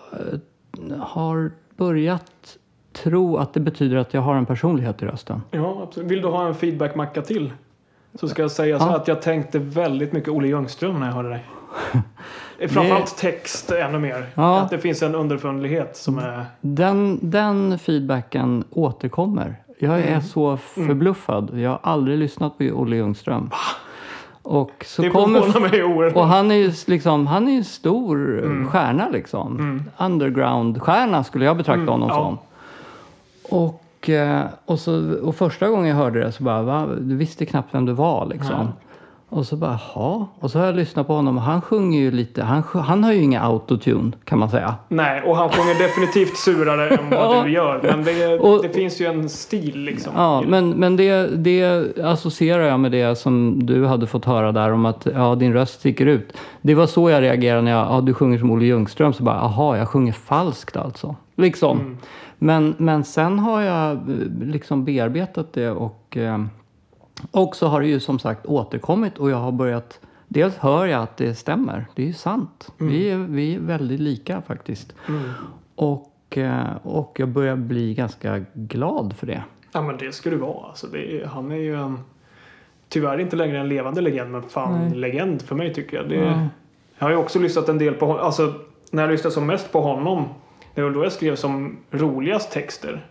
har 0.99 1.51
börjat 1.77 2.56
tro 3.03 3.37
att 3.37 3.53
det 3.53 3.59
betyder 3.59 3.97
att 3.97 4.13
jag 4.13 4.21
har 4.21 4.35
en 4.35 4.45
personlighet 4.45 5.01
i 5.03 5.05
rösten. 5.05 5.41
Ja, 5.51 5.79
absolut. 5.83 6.11
Vill 6.11 6.21
du 6.21 6.27
ha 6.27 6.47
en 6.47 6.55
feedbackmacka 6.55 7.21
till? 7.21 7.53
Så 8.19 8.27
ska 8.27 8.41
jag 8.41 8.51
säga 8.51 8.79
så 8.79 8.85
Ja. 8.85 8.95
att 8.95 9.07
jag 9.07 9.21
tänkte 9.21 9.59
väldigt 9.59 10.13
mycket 10.13 10.29
Olle 10.29 10.47
Ljungström 10.47 10.99
när 10.99 11.07
jag 11.07 11.13
hörde 11.13 11.29
dig. 11.29 11.45
Framförallt 12.69 13.17
text 13.17 13.71
ännu 13.71 13.99
mer. 13.99 14.25
Ja. 14.35 14.59
Att 14.59 14.69
det 14.69 14.77
finns 14.79 15.03
en 15.03 15.15
underfundighet 15.15 15.97
som 15.97 16.17
är... 16.17 16.45
Den, 16.61 17.19
den 17.21 17.79
feedbacken 17.79 18.63
återkommer. 18.71 19.55
Jag 19.79 19.99
är 19.99 20.07
Mm. 20.07 20.21
så 20.21 20.57
förbluffad. 20.57 21.59
Jag 21.59 21.69
har 21.69 21.79
aldrig 21.83 22.17
lyssnat 22.17 22.57
på 22.57 22.63
Olle 22.63 22.95
Ljungström. 22.95 23.49
Och 24.41 24.85
så 24.87 25.01
Det 25.01 25.09
kommer 25.09 25.59
mig 25.69 25.83
oerhört. 25.83 26.15
Och 26.15 26.27
han 26.27 26.51
är 26.51 26.55
ju 26.55 26.71
liksom, 26.87 27.27
han 27.27 27.47
är 27.47 27.57
en 27.57 27.63
stor 27.63 28.39
Mm. 28.43 28.67
stjärna 28.67 29.09
liksom. 29.09 29.81
Underground-stjärna 29.97 31.23
skulle 31.23 31.45
jag 31.45 31.57
betrakta 31.57 31.81
Mm, 31.81 31.87
honom 31.91 32.09
ja. 32.09 32.15
som. 32.15 32.37
Och, 33.49 34.09
eh, 34.09 34.45
och, 34.65 34.79
så, 34.79 35.15
och 35.23 35.35
första 35.35 35.67
gången 35.69 35.87
jag 35.87 35.95
hörde 35.95 36.19
det 36.19 36.31
så 36.31 36.43
bara, 36.43 36.61
va? 36.61 36.87
du 36.99 37.15
visste 37.15 37.45
knappt 37.45 37.73
vem 37.75 37.85
du 37.85 37.93
var 37.93 38.25
liksom. 38.25 38.55
Nej. 38.57 38.67
Och 39.29 39.45
så 39.45 39.55
bara, 39.55 39.79
jaha. 39.95 40.25
Och 40.39 40.51
så 40.51 40.59
har 40.59 40.65
jag 40.65 40.75
lyssnat 40.75 41.07
på 41.07 41.13
honom 41.13 41.37
och 41.37 41.43
han 41.43 41.61
sjunger 41.61 41.99
ju 41.99 42.11
lite, 42.11 42.43
han, 42.43 42.63
han 42.73 43.03
har 43.03 43.13
ju 43.13 43.21
inga 43.21 43.41
autotune 43.41 44.11
kan 44.23 44.39
man 44.39 44.49
säga. 44.49 44.75
Nej, 44.87 45.21
och 45.21 45.35
han 45.37 45.49
sjunger 45.49 45.79
definitivt 45.79 46.37
surare 46.37 46.89
än 46.89 47.09
vad 47.09 47.19
Ja. 47.37 47.41
du 47.43 47.51
gör. 47.51 47.79
Men 47.83 48.03
det, 48.03 48.39
Och- 48.39 48.61
det 48.63 48.69
finns 48.69 49.01
ju 49.01 49.05
en 49.05 49.29
stil 49.29 49.79
liksom. 49.79 50.13
Ja, 50.15 50.43
men, 50.47 50.69
men 50.69 50.95
det, 50.95 51.27
det 51.37 51.83
associerar 52.03 52.63
jag 52.63 52.79
med 52.79 52.91
det 52.91 53.15
som 53.17 53.65
du 53.65 53.85
hade 53.85 54.07
fått 54.07 54.25
höra 54.25 54.51
där 54.51 54.71
om 54.73 54.85
att 54.85 55.07
ja, 55.13 55.35
din 55.35 55.53
röst 55.53 55.79
sticker 55.79 56.05
ut. 56.05 56.33
Det 56.61 56.75
var 56.75 56.85
så 56.85 57.09
jag 57.09 57.21
reagerade 57.21 57.61
när 57.61 57.71
jag, 57.71 57.87
ja, 57.91 58.01
du 58.01 58.13
sjunger 58.13 58.37
som 58.39 58.51
Olle 58.51 58.65
Ljungström. 58.65 59.13
Så 59.13 59.23
bara, 59.23 59.35
aha, 59.39 59.77
jag 59.77 59.87
sjunger 59.87 60.13
falskt 60.13 60.77
alltså. 60.77 61.15
Liksom. 61.35 61.97
Men, 62.37 62.75
men 62.77 63.03
sen 63.03 63.39
har 63.39 63.61
jag 63.61 63.91
eh, 63.91 64.05
liksom 64.41 64.85
bearbetat 64.85 65.53
det 65.53 65.69
och, 65.69 66.17
eh, 66.17 66.45
och 67.31 67.55
så 67.55 67.67
har 67.67 67.81
det 67.81 67.87
ju 67.87 67.99
som 67.99 68.19
sagt 68.19 68.45
återkommit 68.45 69.17
och 69.17 69.29
jag 69.29 69.37
har 69.37 69.51
börjat 69.51 69.99
Dels 70.27 70.57
hör 70.57 70.85
jag 70.85 71.01
att 71.03 71.17
det 71.17 71.35
stämmer, 71.35 71.85
det 71.95 72.01
är 72.01 72.07
ju 72.07 72.13
sant. 72.13 72.71
Vi, 72.77 73.09
är, 73.09 73.17
vi 73.17 73.55
är 73.55 73.59
väldigt 73.59 73.99
lika 73.99 74.41
faktiskt. 74.41 74.93
Mm. 75.07 75.29
Och, 75.75 76.37
eh, 76.37 76.75
och 76.83 77.15
jag 77.19 77.29
börjar 77.29 77.55
bli 77.55 77.93
ganska 77.93 78.45
glad 78.53 79.15
för 79.17 79.27
det. 79.27 79.43
Ja, 79.71 79.81
men 79.81 79.97
det 79.97 80.11
ska 80.11 80.29
du 80.29 80.35
vara. 80.35 80.67
Alltså, 80.67 80.97
är, 80.97 81.25
han 81.25 81.51
är 81.51 81.55
ju 81.55 81.75
en... 81.75 81.99
Tyvärr 82.89 83.19
inte 83.19 83.35
längre 83.35 83.59
en 83.59 83.69
levande 83.69 84.01
legend, 84.01 84.31
men 84.31 84.43
fan 84.43 84.79
Nej. 84.79 84.97
legend 84.97 85.41
för 85.41 85.55
mig 85.55 85.73
tycker 85.73 85.97
jag. 85.97 86.09
Det, 86.09 86.15
Ja. 86.15 86.47
Jag 86.97 87.05
har 87.05 87.11
ju 87.11 87.17
också 87.17 87.39
lyssnat 87.39 87.69
en 87.69 87.77
del 87.77 87.93
på 87.93 88.05
honom. 88.05 88.25
Alltså, 88.25 88.53
när 88.91 89.03
jag 89.03 89.11
lyssnade 89.11 89.33
som 89.33 89.45
mest 89.45 89.71
på 89.71 89.81
honom, 89.81 90.25
det 90.77 90.83
var 90.83 90.91
då 90.91 91.03
jag 91.03 91.11
skrev 91.11 91.35
som 91.35 91.77
roligast 91.91 92.51
texter. 92.51 93.05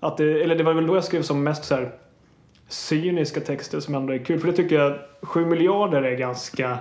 Att 0.00 0.16
det, 0.16 0.42
eller 0.42 0.56
det 0.56 0.64
var 0.64 0.74
väl 0.74 0.86
då 0.86 0.94
jag 0.94 1.04
skrev 1.04 1.22
som 1.22 1.42
mest 1.44 1.64
så 1.64 1.74
här 1.74 1.92
cyniska 2.68 3.40
texter 3.40 3.80
som 3.80 3.94
ändå 3.94 4.12
är 4.14 4.18
kul. 4.18 4.40
För 4.40 4.46
det 4.46 4.52
tycker 4.56 4.76
jag, 4.76 4.98
7 5.22 5.46
miljarder 5.46 6.02
är 6.02 6.16
ganska 6.16 6.78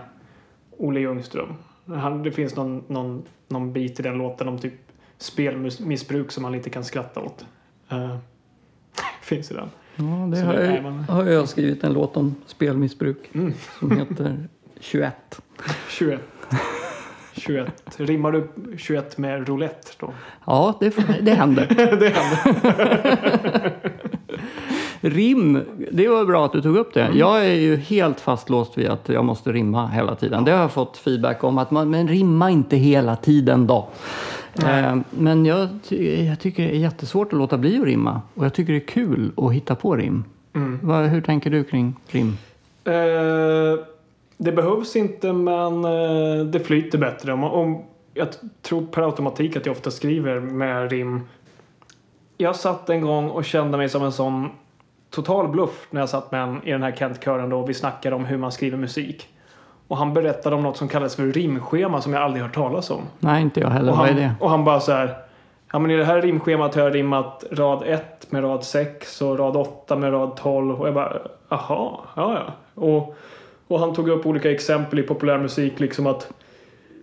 Olle 0.78 1.00
Ljungström. 1.00 1.54
Han, 1.88 2.24
det 2.24 2.32
finns 2.32 2.56
någon, 2.56 2.84
någon, 2.88 3.24
någon 3.48 3.74
bit 3.74 4.00
i 4.00 4.04
den 4.04 4.18
låten 4.18 4.48
om 4.48 4.60
typ 4.60 4.74
spelmissbruk 5.18 6.32
som 6.32 6.44
man 6.44 6.52
lite 6.52 6.70
kan 6.70 6.84
skratta 6.84 7.20
åt. 7.22 7.46
Eh, 7.90 8.18
finns 9.22 9.52
i 9.52 9.54
den. 9.54 9.70
Ja, 9.96 10.04
det 10.04 10.40
har, 10.42 10.54
det- 10.54 10.74
jag, 10.76 10.84
men- 10.84 11.00
har 11.04 11.26
jag 11.26 11.50
skrivit 11.50 11.84
en 11.84 11.94
låt 11.94 12.18
om 12.18 12.36
spelmissbruk 12.46 13.30
Mm. 13.34 13.54
som 13.80 13.92
heter 13.98 14.48
21. 14.80 15.42
21. 15.90 16.22
21. 17.36 17.72
Rimmar 17.98 18.32
du 18.32 18.48
21 18.78 19.18
med 19.18 19.48
roulette 19.48 19.92
då? 20.00 20.14
Ja, 20.46 20.78
det, 20.80 20.96
det 21.22 21.34
händer. 21.34 21.68
det 22.00 22.10
händer. 22.10 23.72
Rim, 25.02 25.62
det 25.92 26.08
var 26.08 26.26
bra 26.26 26.46
att 26.46 26.52
du 26.52 26.62
tog 26.62 26.78
upp 26.78 26.94
det. 26.94 27.10
Jag 27.14 27.46
är 27.46 27.54
ju 27.54 27.76
helt 27.76 28.20
fastlåst 28.20 28.78
vid 28.78 28.88
att 28.88 29.10
jag 29.10 29.26
måste 29.26 29.52
rimma 29.52 29.88
hela 29.88 30.16
tiden. 30.16 30.46
Det 30.46 30.52
har 30.52 30.60
jag 30.60 30.72
fått 30.72 30.98
feedback 30.98 31.44
om, 31.44 31.58
att 31.58 31.72
man, 31.72 31.90
men 31.90 32.08
rimma 32.08 32.52
inte 32.52 32.76
hela 32.76 33.16
tiden 33.16 33.68
då. 33.68 33.88
Eh, 34.64 34.96
men 35.10 35.46
jag, 35.46 35.70
jag 36.28 36.40
tycker 36.40 36.64
det 36.64 36.76
är 36.76 36.80
jättesvårt 36.80 37.34
att 37.34 37.40
låta 37.40 37.58
bli 37.58 37.78
att 37.78 37.86
rimma. 37.86 38.22
Och 38.34 38.46
jag 38.46 38.54
tycker 38.54 38.74
det 38.74 38.80
är 38.80 38.88
kul 38.88 39.32
att 39.38 39.54
hitta 39.54 39.76
på 39.76 39.96
rim. 39.96 40.24
Mm. 40.54 41.10
Hur 41.10 41.22
tänker 41.22 41.50
du 41.50 41.64
kring 41.64 41.96
rim? 42.08 42.38
Eh, 42.86 42.94
det 44.44 44.52
behövs 44.52 44.96
inte 44.96 45.34
men 45.34 45.86
eh, 45.86 46.46
det 46.46 46.60
flyter 46.60 46.98
bättre. 46.98 47.34
Om, 47.34 47.44
om, 47.44 47.84
jag 48.14 48.28
tror 48.62 48.86
per 48.86 49.02
automatik 49.02 49.56
att 49.56 49.66
jag 49.66 49.74
ofta 49.74 49.92
skriver 49.92 50.40
med 50.40 50.92
rim. 50.92 51.22
Jag 52.38 52.56
satt 52.56 52.90
en 52.90 53.02
gång 53.02 53.30
och 53.30 53.46
kände 53.46 53.78
mig 53.78 53.90
som 53.90 54.04
en 54.04 54.12
sån 54.12 54.50
total 55.10 55.48
bluff 55.48 55.88
när 55.90 56.02
jag 56.02 56.10
satt 56.10 56.32
med 56.32 56.44
en 56.44 56.64
i 56.64 56.72
den 56.72 56.84
här 56.84 56.92
Kent-kören 56.92 57.50
då 57.50 57.60
och 57.60 57.70
vi 57.70 57.74
snackade 57.74 58.16
om 58.16 58.26
hur 58.26 58.38
man 58.38 58.52
skriver 58.52 58.78
musik. 58.78 59.28
Och 59.88 59.98
han 59.98 60.14
berättade 60.14 60.56
om 60.56 60.64
något 60.64 60.78
som 60.78 60.88
kallas 60.88 61.16
för 61.16 61.24
rimschema 61.24 62.02
som 62.02 62.14
jag 62.14 62.24
aldrig 62.24 62.44
hört 62.44 62.56
talas 62.56 62.92
om. 62.92 63.02
Nej, 63.20 63.42
inte 63.42 63.60
jag 63.60 63.70
heller. 63.70 63.92
Och 63.92 63.98
Vad 63.98 64.08
är 64.08 64.14
han, 64.14 64.22
det? 64.22 64.36
och 64.40 64.50
han 64.50 64.64
bara 64.64 64.80
så 64.80 64.92
här. 64.92 65.18
Ja 65.72 65.80
men 65.80 65.92
i 65.92 65.98
det 65.98 66.06
här 66.06 66.22
rimschemat 66.22 66.76
har 66.76 66.82
jag 66.82 66.96
rimmat 66.96 67.44
rad 67.52 67.84
1 67.86 68.32
med 68.32 68.44
rad 68.44 68.64
6 68.64 69.22
och 69.22 69.40
rad 69.40 69.58
8 69.58 69.96
med 69.96 70.14
rad 70.14 70.36
12 70.36 70.82
och 70.82 70.88
jag 70.88 70.94
bara 70.94 71.18
aha, 71.50 72.06
ja 72.16 72.34
ja. 72.36 72.54
Och, 72.82 73.16
och 73.74 73.80
han 73.80 73.94
tog 73.94 74.10
upp 74.10 74.26
olika 74.26 74.52
exempel 74.52 75.00
i 75.00 75.04
populärmusik 75.04 75.80
liksom 75.80 76.08
att 76.08 76.34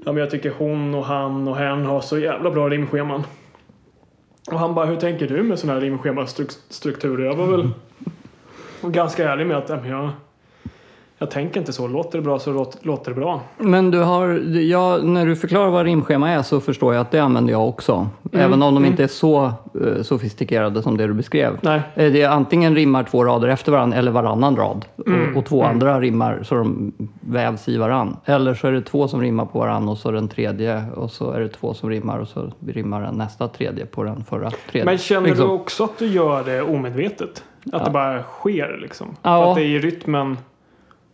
ja 0.04 0.12
men 0.12 0.16
jag 0.16 0.30
tycker 0.30 0.50
hon 0.58 0.94
och 0.94 1.04
han 1.04 1.48
och 1.48 1.56
hen 1.56 1.86
har 1.86 2.00
så 2.00 2.18
jävla 2.18 2.50
bra 2.50 2.68
rimscheman. 2.68 3.22
Och 4.50 4.58
han 4.58 4.74
bara 4.74 4.86
hur 4.86 4.96
tänker 4.96 5.28
du 5.28 5.42
med 5.42 5.58
sådana 5.58 5.80
här 5.80 5.86
rimschemastrukturer? 5.86 7.24
Jag 7.24 7.34
var 7.34 7.46
väl 7.46 7.70
ganska 8.92 9.32
ärlig 9.32 9.46
med 9.46 9.56
att 9.56 9.68
ja, 9.68 9.76
men 9.76 9.90
jag, 9.90 10.10
jag 11.22 11.30
tänker 11.30 11.60
inte 11.60 11.72
så. 11.72 11.88
Låter 11.88 12.18
det 12.18 12.22
bra 12.24 12.38
så 12.38 12.52
låt, 12.52 12.84
låter 12.84 13.10
det 13.10 13.14
bra. 13.20 13.40
Men 13.58 13.90
du 13.90 13.98
har, 13.98 14.28
ja, 14.56 14.96
när 15.02 15.26
du 15.26 15.36
förklarar 15.36 15.70
vad 15.70 15.84
rimschema 15.84 16.30
är 16.30 16.42
så 16.42 16.60
förstår 16.60 16.94
jag 16.94 17.00
att 17.00 17.10
det 17.10 17.18
använder 17.18 17.52
jag 17.52 17.68
också. 17.68 17.92
Mm, 18.32 18.46
Även 18.46 18.62
om 18.62 18.74
de 18.74 18.84
inte 18.84 19.02
är 19.04 19.08
så 19.08 19.44
eh, 19.44 20.02
sofistikerade 20.02 20.82
som 20.82 20.96
det 20.96 21.06
du 21.06 21.12
beskrev. 21.14 21.58
Nej. 21.62 21.80
Eh, 21.94 22.12
Det 22.12 22.22
är 22.22 22.28
antingen 22.28 22.74
rimmar 22.74 23.02
två 23.04 23.24
rader 23.24 23.48
efter 23.48 23.72
varandra 23.72 23.98
eller 23.98 24.10
varannan 24.10 24.56
rad. 24.56 24.84
Mm, 25.06 25.30
Och, 25.30 25.36
och 25.36 25.46
två 25.46 25.64
andra 25.64 26.00
rimmar 26.00 26.40
så 26.42 26.54
de 26.54 26.92
vävs 27.20 27.68
i 27.68 27.76
varann. 27.78 28.16
Eller 28.24 28.54
så 28.54 28.66
är 28.66 28.72
det 28.72 28.82
två 28.82 29.08
som 29.08 29.20
rimmar 29.20 29.44
på 29.44 29.58
varann 29.58 29.88
och 29.88 29.98
så 29.98 30.10
den 30.10 30.28
tredje. 30.28 30.84
Och 30.96 31.10
så 31.10 31.30
är 31.32 31.40
det 31.40 31.48
två 31.48 31.74
som 31.74 31.90
rimmar 31.90 32.18
och 32.18 32.28
så 32.28 32.52
rimmar 32.66 33.02
den 33.02 33.14
nästa 33.14 33.48
tredje 33.48 33.86
på 33.86 34.02
den 34.04 34.24
förra 34.24 34.50
tredje. 34.50 34.84
Men 34.84 34.98
känner 34.98 35.28
Liksom. 35.28 35.46
du 35.48 35.52
också 35.54 35.84
att 35.84 35.98
du 35.98 36.06
gör 36.06 36.44
det 36.44 36.62
omedvetet? 36.62 37.44
Att 37.72 37.84
det 37.84 37.90
bara 37.90 38.22
sker 38.22 38.78
liksom? 38.82 39.06
Ja. 39.22 39.50
Att 39.50 39.56
det 39.56 39.62
är 39.62 39.66
i 39.66 39.78
rytmen. 39.78 40.36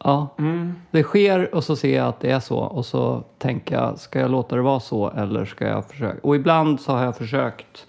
Ja, 0.04 0.28
Mm. 0.38 0.74
det 0.90 1.02
sker 1.02 1.54
och 1.54 1.64
så 1.64 1.76
ser 1.76 1.96
jag 1.96 2.06
att 2.06 2.20
det 2.20 2.30
är 2.30 2.40
så. 2.40 2.58
Och 2.58 2.86
så 2.86 3.24
tänker 3.38 3.74
jag, 3.74 3.98
ska 3.98 4.20
jag 4.20 4.30
låta 4.30 4.56
det 4.56 4.62
vara 4.62 4.80
så 4.80 5.10
eller 5.10 5.44
ska 5.44 5.66
jag 5.66 5.84
försöka? 5.88 6.18
Och 6.22 6.36
ibland 6.36 6.80
så 6.80 6.92
har 6.92 7.04
jag 7.04 7.16
försökt 7.16 7.86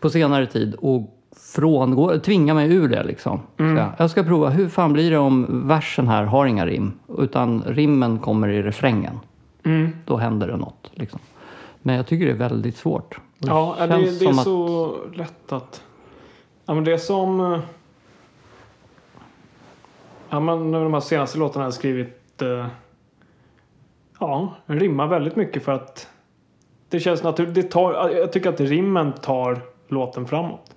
på 0.00 0.10
senare 0.10 0.46
tid 0.46 0.74
att 0.74 1.10
frångå, 1.54 2.18
tvinga 2.18 2.54
mig 2.54 2.72
ur 2.74 2.88
det 2.88 3.04
liksom. 3.04 3.40
Mm. 3.58 3.76
Så 3.76 3.80
jag, 3.82 3.90
jag 3.98 4.10
ska 4.10 4.22
prova, 4.22 4.48
hur 4.48 4.68
fan 4.68 4.92
blir 4.92 5.10
det 5.10 5.18
om 5.18 5.68
versen 5.68 6.08
här 6.08 6.24
har 6.24 6.46
inga 6.46 6.66
rim? 6.66 6.92
Utan 7.18 7.62
rimmen 7.66 8.18
kommer 8.18 8.48
i 8.48 8.62
refrängen. 8.62 9.20
Mm. 9.64 9.92
Då 10.04 10.16
händer 10.16 10.46
det 10.48 10.56
något. 10.56 10.90
Liksom. 10.94 11.20
Men 11.82 11.94
jag 11.96 12.06
tycker 12.06 12.24
det 12.26 12.30
är 12.32 12.36
väldigt 12.36 12.76
svårt. 12.76 13.14
Och 13.40 13.48
Ja, 13.48 13.76
det, 13.78 13.86
det 13.86 13.94
är 13.94 14.10
som 14.12 14.38
att- 14.38 14.44
så 14.44 14.94
lätt 15.14 15.52
att... 15.52 15.82
Ja, 16.66 16.74
men 16.74 16.84
det 16.84 16.92
är 16.92 16.98
som... 16.98 17.60
Ja, 20.30 20.40
men 20.40 20.72
de 20.72 20.94
här 20.94 21.00
senaste 21.00 21.38
låtarna 21.38 21.62
har 21.62 21.66
jag 21.66 21.74
skrivit... 21.74 22.42
Eh, 22.42 22.66
ja, 24.20 24.54
rimmar 24.66 25.06
väldigt 25.06 25.36
mycket 25.36 25.64
för 25.64 25.72
att 25.72 26.08
det 26.88 27.00
känns 27.00 27.22
naturligt. 27.22 27.54
Det 27.54 27.62
tar, 27.62 28.08
jag 28.08 28.32
tycker 28.32 28.48
att 28.48 28.60
rimmen 28.60 29.12
tar 29.12 29.60
låten 29.88 30.26
framåt. 30.26 30.74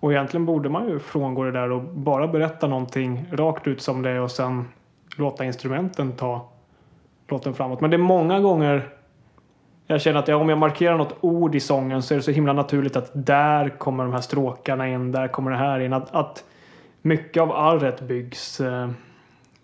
Och 0.00 0.12
egentligen 0.12 0.46
borde 0.46 0.68
man 0.68 0.88
ju 0.88 0.98
frångå 0.98 1.44
det 1.44 1.52
där 1.52 1.70
och 1.70 1.82
bara 1.82 2.28
berätta 2.28 2.66
någonting 2.66 3.26
rakt 3.32 3.66
ut 3.66 3.82
som 3.82 4.02
det 4.02 4.10
är 4.10 4.20
och 4.20 4.30
sen 4.30 4.68
låta 5.16 5.44
instrumenten 5.44 6.12
ta 6.12 6.48
låten 7.28 7.54
framåt. 7.54 7.80
Men 7.80 7.90
det 7.90 7.96
är 7.96 7.98
många 7.98 8.40
gånger 8.40 8.88
jag 9.86 10.00
känner 10.00 10.18
att 10.18 10.28
ja, 10.28 10.36
om 10.36 10.48
jag 10.48 10.58
markerar 10.58 10.98
något 10.98 11.16
ord 11.20 11.54
i 11.54 11.60
sången 11.60 12.02
så 12.02 12.14
är 12.14 12.16
det 12.16 12.22
så 12.22 12.30
himla 12.30 12.52
naturligt 12.52 12.96
att 12.96 13.10
där 13.14 13.68
kommer 13.68 14.04
de 14.04 14.12
här 14.12 14.20
stråkarna 14.20 14.88
in, 14.88 15.12
där 15.12 15.28
kommer 15.28 15.50
det 15.50 15.56
här 15.56 15.80
in. 15.80 15.92
Att, 15.92 16.14
att 16.14 16.44
mycket 17.02 17.42
av 17.42 17.52
arret 17.52 18.00
byggs 18.00 18.60
eh, 18.60 18.90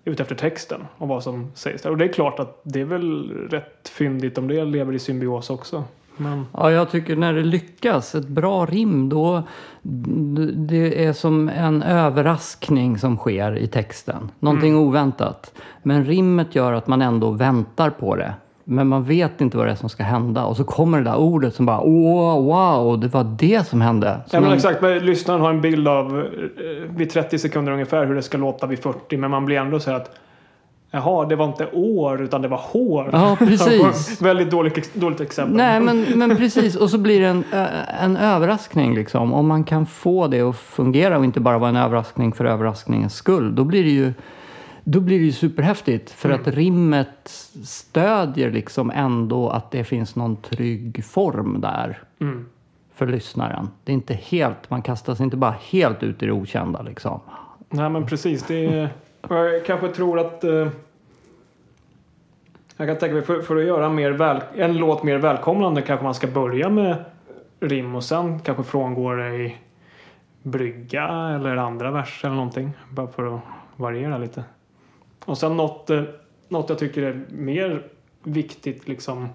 ut 0.05 0.21
efter 0.21 0.35
texten 0.35 0.81
och 0.99 1.09
vad 1.09 1.23
som 1.23 1.51
sägs 1.55 1.83
där. 1.83 1.91
Och 1.91 1.99
det 1.99 2.05
är 2.05 2.13
klart 2.13 2.41
att 2.41 2.61
det 2.63 2.81
är 2.81 2.85
väl 2.85 3.31
rätt 3.51 3.89
fyndigt 3.89 4.39
om 4.39 4.49
det 4.49 4.65
lever 4.65 4.93
i 4.93 4.99
symbios 4.99 5.51
också. 5.51 5.85
Men 6.17 6.47
Ja, 6.53 6.71
jag 6.71 6.91
tycker 6.91 7.17
när 7.17 7.33
det 7.33 7.43
lyckas, 7.43 8.15
ett 8.15 8.29
bra 8.29 8.67
rim, 8.67 9.09
då 9.09 9.43
det 10.55 11.05
är 11.05 11.13
som 11.13 11.49
en 11.49 11.83
överraskning 11.83 12.99
som 12.99 13.17
sker 13.17 13.57
i 13.57 13.67
texten. 13.67 14.31
Någonting 14.39 14.77
oväntat. 14.77 15.55
Men 15.83 16.05
rimmet 16.05 16.55
gör 16.55 16.73
att 16.73 16.87
man 16.87 17.03
ändå 17.03 17.31
väntar 17.31 17.91
på 17.91 18.17
det. 18.17 18.35
Men 18.71 18.89
man 18.89 19.05
vet 19.05 19.41
inte 19.41 19.57
vad 19.57 19.67
det 19.67 19.71
är 19.73 19.77
som 19.77 19.89
ska 19.89 20.03
hända. 20.03 20.45
Och 20.45 20.57
så 20.57 20.65
kommer 20.65 20.99
det 20.99 21.05
där 21.05 21.17
ordet 21.17 21.55
som 21.55 21.67
bara 21.67 21.81
åh, 21.81 22.45
wow, 22.45 23.01
det 23.01 23.09
var 23.09 23.25
det 23.39 23.69
som 23.69 23.81
hände. 23.81 24.07
Ja, 24.25 24.31
Som 24.31 24.41
men 24.43 24.51
en- 24.51 24.57
exakt, 24.57 24.83
men 24.83 24.99
lyssnaren 24.99 25.41
har 25.41 25.51
en 25.51 25.61
bild 25.61 25.89
av 25.89 26.19
eh, 26.19 26.25
vid 26.97 27.11
30 27.11 27.39
sekunder 27.39 27.73
ungefär 27.73 28.07
hur 28.07 28.15
det 28.15 28.23
ska 28.23 28.39
låta 28.39 28.67
vid 28.67 28.79
40 28.79 29.17
men 29.17 29.31
man 29.31 29.45
blir 29.45 29.57
ändå 29.57 29.81
så 29.81 29.91
här 29.91 29.97
att 29.97 30.11
Jaha, 30.91 31.25
det 31.27 31.37
var 31.37 31.45
inte 31.45 31.67
år 31.73 32.23
utan 32.23 32.43
det 32.43 32.49
var 32.49 32.61
hår. 32.73 33.11
Ja, 33.13 33.37
precis. 33.39 34.23
Väldigt 34.23 34.51
dåligt, 34.51 34.95
dåligt 34.95 35.21
exempel. 35.21 35.57
Nej, 35.57 35.81
men, 35.81 36.05
men 36.15 36.37
precis. 36.37 36.77
Och 36.77 36.91
så 36.91 36.99
blir 36.99 37.21
det 37.21 37.27
en, 37.27 37.45
ö- 37.53 37.67
en 38.03 38.17
överraskning. 38.17 38.95
Liksom. 38.95 39.33
Om 39.35 39.47
man 39.49 39.65
kan 39.65 39.87
få 39.87 40.27
det 40.27 40.41
att 40.41 40.57
fungera 40.57 41.19
och 41.19 41.25
inte 41.25 41.41
bara 41.41 41.59
vara 41.59 41.71
en 41.71 41.77
överraskning 41.77 42.33
för 42.33 42.45
överraskningens 42.45 43.15
skull. 43.15 43.55
Då 43.55 43.65
blir 43.65 43.85
det 43.85 43.91
ju, 43.91 44.13
då 44.91 45.01
blir 45.01 45.19
det 45.19 45.25
ju 45.25 45.33
superhäftigt. 45.33 46.11
För 46.11 46.31
att 46.31 46.47
rimmet 46.49 47.29
stödjer 47.65 48.51
liksom 48.51 48.91
ändå 48.91 49.51
att 49.51 49.71
det 49.71 49.85
finns 49.85 50.17
någon 50.17 50.37
trygg 50.37 51.05
form 51.05 51.61
där 51.61 52.03
Mm. 52.21 52.47
för 52.95 53.07
lyssnaren. 53.07 53.69
Det 53.85 53.93
är 53.93 53.95
inte 53.95 54.15
helt, 54.15 54.71
man 54.71 54.83
kastas 54.83 55.21
inte 55.21 55.37
bara 55.37 55.55
helt 55.71 56.03
ut 56.03 56.23
i 56.23 56.27
det 56.27 56.33
okända. 56.33 56.83
Liksom. 56.83 57.21
Nej 57.69 57.91
men 57.91 58.07
precis. 58.07 58.43
Det 58.43 58.67
är, 58.67 58.89
jag 59.29 59.67
kanske 59.67 59.89
tror 59.89 60.19
att... 60.19 60.45
Eh, 60.45 60.69
jag 62.77 62.89
kan 62.89 62.99
tänka 62.99 63.15
mig 63.15 63.23
för, 63.23 63.43
för 63.43 63.57
att 63.57 63.65
göra 63.65 63.89
mer 63.89 64.11
väl, 64.11 64.41
en 64.57 64.77
låt 64.77 65.03
mer 65.03 65.19
välkomnande 65.19 65.83
kanske 65.83 66.05
man 66.05 66.15
ska 66.15 66.27
börja 66.27 66.69
med 66.69 67.05
rim 67.61 67.95
och 67.95 68.05
sen 68.05 68.41
kanske 68.41 68.65
frångå 68.65 69.15
det 69.15 69.35
i 69.37 69.57
brygga 70.43 71.09
eller 71.09 71.57
andra 71.57 71.91
vers 71.91 72.21
eller 72.25 72.35
någonting. 72.35 72.71
Bara 72.91 73.07
för 73.07 73.35
att 73.35 73.41
variera 73.77 74.19
lite. 74.19 74.45
Och 75.25 75.39
sen 75.39 75.57
något, 75.57 75.91
eh, 75.91 76.03
något 76.49 76.69
jag 76.69 76.79
tycker 76.79 77.03
är 77.03 77.25
mer 77.29 77.83
viktigt 78.23 78.89
liksom 78.89 79.29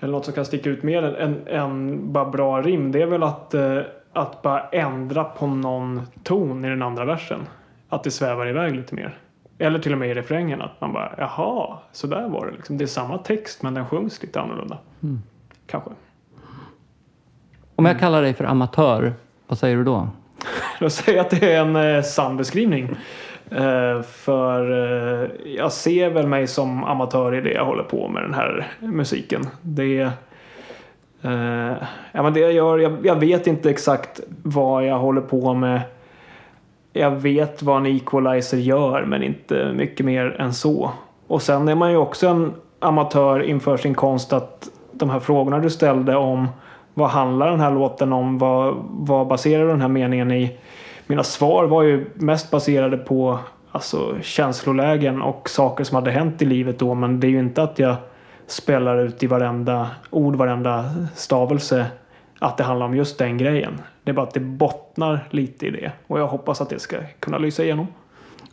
eller 0.00 0.12
något 0.12 0.24
som 0.24 0.34
kan 0.34 0.44
sticka 0.44 0.70
ut 0.70 0.82
mer 0.82 1.02
än, 1.02 1.46
än 1.46 2.12
bara 2.12 2.24
bra 2.24 2.62
rim 2.62 2.92
det 2.92 3.02
är 3.02 3.06
väl 3.06 3.22
att, 3.22 3.54
eh, 3.54 3.78
att 4.12 4.42
bara 4.42 4.68
ändra 4.68 5.24
på 5.24 5.46
någon 5.46 6.02
ton 6.22 6.64
i 6.64 6.68
den 6.68 6.82
andra 6.82 7.04
versen. 7.04 7.40
Att 7.88 8.04
det 8.04 8.10
svävar 8.10 8.46
iväg 8.46 8.74
lite 8.74 8.94
mer. 8.94 9.18
Eller 9.58 9.78
till 9.78 9.92
och 9.92 9.98
med 9.98 10.10
i 10.10 10.14
refrängen 10.14 10.62
att 10.62 10.80
man 10.80 10.92
bara 10.92 11.14
jaha, 11.18 11.78
så 11.92 12.06
där 12.06 12.28
var 12.28 12.46
det 12.46 12.52
liksom. 12.52 12.78
Det 12.78 12.84
är 12.84 12.86
samma 12.86 13.18
text 13.18 13.62
men 13.62 13.74
den 13.74 13.86
sjungs 13.86 14.22
lite 14.22 14.40
annorlunda. 14.40 14.78
Kanske. 15.66 15.90
Om 17.76 17.84
jag 17.84 17.98
kallar 17.98 18.22
dig 18.22 18.34
för 18.34 18.44
amatör, 18.44 19.14
vad 19.46 19.58
säger 19.58 19.76
du 19.76 19.84
då? 19.84 20.08
Jag 20.80 20.92
säger 20.92 21.20
att 21.20 21.30
det 21.30 21.54
är 21.54 21.60
en 21.60 21.76
eh, 21.76 22.02
sann 22.02 22.36
beskrivning. 22.36 22.96
Eh, 23.50 24.02
för 24.02 24.70
eh, 24.70 25.30
jag 25.56 25.72
ser 25.72 26.10
väl 26.10 26.26
mig 26.26 26.46
som 26.46 26.84
amatör 26.84 27.34
i 27.34 27.40
det 27.40 27.52
jag 27.52 27.64
håller 27.64 27.82
på 27.82 28.08
med 28.08 28.22
den 28.22 28.34
här 28.34 28.72
musiken. 28.80 29.42
Det 29.62 30.00
eh, 31.22 31.72
ja, 32.12 32.22
men 32.22 32.32
det 32.32 32.40
jag 32.40 32.52
gör, 32.52 32.78
jag, 32.78 33.06
jag 33.06 33.16
vet 33.16 33.46
inte 33.46 33.70
exakt 33.70 34.20
vad 34.42 34.86
jag 34.86 34.98
håller 34.98 35.20
på 35.20 35.54
med. 35.54 35.80
Jag 36.92 37.10
vet 37.10 37.62
vad 37.62 37.76
en 37.76 37.86
equalizer 37.86 38.58
gör 38.58 39.04
men 39.04 39.22
inte 39.22 39.72
mycket 39.76 40.06
mer 40.06 40.36
än 40.40 40.54
så. 40.54 40.90
Och 41.26 41.42
sen 41.42 41.68
är 41.68 41.74
man 41.74 41.90
ju 41.90 41.96
också 41.96 42.28
en 42.28 42.54
amatör 42.78 43.42
inför 43.42 43.76
sin 43.76 43.94
konst 43.94 44.32
att 44.32 44.68
de 44.92 45.10
här 45.10 45.20
frågorna 45.20 45.58
du 45.58 45.70
ställde 45.70 46.16
om 46.16 46.48
vad 46.94 47.08
handlar 47.08 47.50
den 47.50 47.60
här 47.60 47.70
låten 47.70 48.12
om? 48.12 48.38
Vad, 48.38 48.74
vad 48.90 49.26
baserar 49.26 49.66
den 49.66 49.80
här 49.80 49.88
meningen 49.88 50.32
i? 50.32 50.58
Mina 51.06 51.22
svar 51.22 51.64
var 51.64 51.82
ju 51.82 52.06
mest 52.14 52.50
baserade 52.50 52.96
på 52.96 53.38
alltså, 53.72 54.16
känslolägen 54.22 55.22
och 55.22 55.50
saker 55.50 55.84
som 55.84 55.94
hade 55.94 56.10
hänt 56.10 56.42
i 56.42 56.44
livet 56.44 56.78
då. 56.78 56.94
Men 56.94 57.20
det 57.20 57.26
är 57.26 57.30
ju 57.30 57.38
inte 57.38 57.62
att 57.62 57.78
jag 57.78 57.96
spelar 58.46 58.98
ut 58.98 59.22
i 59.22 59.26
varenda 59.26 59.90
ord, 60.10 60.36
varenda 60.36 60.84
stavelse 61.14 61.86
att 62.38 62.56
det 62.56 62.64
handlar 62.64 62.86
om 62.86 62.96
just 62.96 63.18
den 63.18 63.38
grejen. 63.38 63.80
Det 64.04 64.10
är 64.10 64.14
bara 64.14 64.26
att 64.26 64.34
det 64.34 64.40
bottnar 64.40 65.28
lite 65.30 65.66
i 65.66 65.70
det. 65.70 65.92
Och 66.06 66.20
jag 66.20 66.26
hoppas 66.26 66.60
att 66.60 66.70
det 66.70 66.78
ska 66.78 66.96
kunna 67.20 67.38
lysa 67.38 67.64
igenom. 67.64 67.86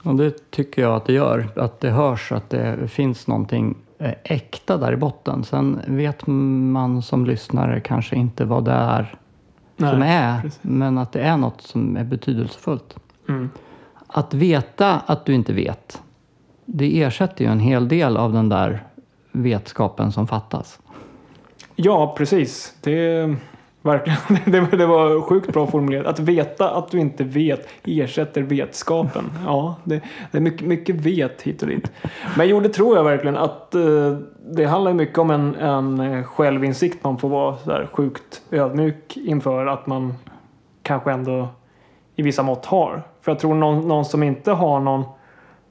Och 0.04 0.16
det 0.16 0.52
tycker 0.52 0.82
jag 0.82 0.96
att 0.96 1.06
det 1.06 1.14
gör. 1.14 1.48
Att 1.56 1.80
det 1.80 1.90
hörs 1.90 2.32
att 2.32 2.50
det 2.50 2.88
finns 2.88 3.28
någonting 3.28 3.78
eh, 3.98 4.14
äkta 4.24 4.78
där 4.78 4.94
i 4.94 4.96
botten. 4.96 5.44
Sen 5.44 5.80
vet 5.88 6.28
man 6.28 7.02
som 7.02 7.26
lyssnare 7.26 7.80
kanske 7.80 8.16
inte 8.16 8.46
vad 8.46 8.66
det 8.66 8.72
är 8.72 9.16
som 9.92 10.02
är. 10.02 10.42
precis. 10.42 10.60
Men 10.62 10.98
att 10.98 11.12
det 11.12 11.22
är 11.22 11.38
något 11.38 11.62
som 11.62 11.98
är 11.98 12.04
betydelsefullt. 12.04 12.96
Mm. 13.30 13.50
Att 14.08 14.34
veta 14.34 15.00
att 15.00 15.26
du 15.26 15.34
inte 15.34 15.54
vet. 15.54 16.02
Det 16.66 17.04
ersätter 17.04 17.46
ju 17.46 17.52
en 17.52 17.60
hel 17.60 17.88
del 17.88 18.18
av 18.18 18.34
den 18.34 18.50
där 18.50 18.84
vetskapen 19.32 20.12
som 20.12 20.28
fattas. 20.28 20.80
Ja, 21.76 22.16
precis. 22.18 22.74
Det, 22.82 23.36
verkligen, 23.84 24.20
det, 24.52 24.78
det 24.78 24.86
var 24.86 25.22
sjukt 25.22 25.54
bra 25.54 25.68
formulerat. 25.68 26.08
Att 26.08 26.20
veta 26.20 26.70
att 26.70 26.92
du 26.92 27.00
inte 27.00 27.24
vet 27.24 27.68
ersätter 27.84 28.42
vetskapen. 28.42 29.32
Ja, 29.46 29.76
det, 29.84 30.02
det 30.32 30.38
är 30.38 30.42
mycket, 30.42 30.68
mycket 30.68 30.96
vet 30.96 31.42
hit 31.42 31.62
och 31.62 31.68
dit. 31.68 31.92
Men 32.38 32.48
jo, 32.50 32.60
det 32.60 32.70
tror 32.70 32.98
jag 32.98 33.04
verkligen 33.04 33.38
att 33.38 33.76
eh, 33.76 34.18
det 34.46 34.66
handlar 34.66 34.94
mycket 34.94 35.18
om 35.18 35.32
en, 35.32 35.56
en 35.56 36.00
eh, 36.00 36.24
självinsikt 36.24 37.04
man 37.04 37.18
får 37.18 37.30
vara 37.30 37.58
så 37.58 37.70
där 37.70 37.90
sjukt 37.94 38.42
ödmjuk 38.52 39.18
inför 39.18 39.66
att 39.66 39.88
man 39.88 40.14
kanske 40.84 41.12
ändå 41.12 41.48
i 42.16 42.22
vissa 42.22 42.44
mått 42.44 42.66
har. 42.66 43.04
För 43.22 43.32
jag 43.32 43.40
tror 43.40 43.56
någon, 43.56 43.88
någon 43.88 44.06
som 44.06 44.24
inte 44.24 44.52
har 44.52 44.80
någon 44.80 45.04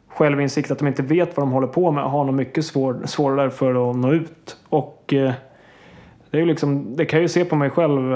självinsikt, 0.08 0.70
att 0.70 0.78
de 0.78 0.88
inte 0.88 1.02
vet 1.02 1.36
vad 1.36 1.46
de 1.46 1.52
håller 1.52 1.66
på 1.66 1.90
med, 1.90 2.04
har 2.04 2.24
nog 2.24 2.34
mycket 2.34 2.64
svår, 2.64 3.02
svårare 3.04 3.50
för 3.50 3.90
att 3.90 3.96
nå 3.96 4.12
ut. 4.12 4.56
Och 4.68 5.14
eh, 5.14 5.32
det, 6.32 6.38
är 6.38 6.40
ju 6.40 6.46
liksom, 6.46 6.96
det 6.96 7.04
kan 7.04 7.16
jag 7.16 7.22
ju 7.22 7.28
se 7.28 7.44
på 7.44 7.56
mig 7.56 7.70
själv 7.70 8.14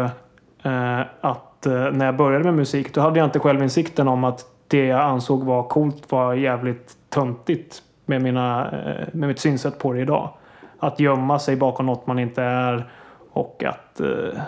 eh, 0.63 1.01
att 1.21 1.67
eh, 1.67 1.91
när 1.93 2.07
jag 2.07 2.17
började 2.17 2.45
med 2.45 2.55
musik 2.55 2.95
då 2.95 3.01
hade 3.01 3.19
jag 3.19 3.27
inte 3.27 3.39
självinsikten 3.39 4.09
om 4.09 4.25
att 4.25 4.45
det 4.69 4.87
jag 4.87 5.01
ansåg 5.01 5.45
var 5.45 5.63
coolt 5.63 6.13
var 6.13 6.35
jävligt 6.35 6.97
töntigt 7.09 7.83
med, 8.07 8.23
mina, 8.23 8.71
eh, 8.71 9.09
med 9.13 9.29
mitt 9.29 9.39
synsätt 9.39 9.79
på 9.79 9.93
det 9.93 10.01
idag. 10.01 10.31
Att 10.79 11.01
gömma 11.01 11.39
sig 11.39 11.57
bakom 11.57 11.87
något 11.87 12.07
man 12.07 12.19
inte 12.19 12.43
är 12.43 12.91
och 13.33 13.65
att, 13.65 14.01
eh, 14.01 14.41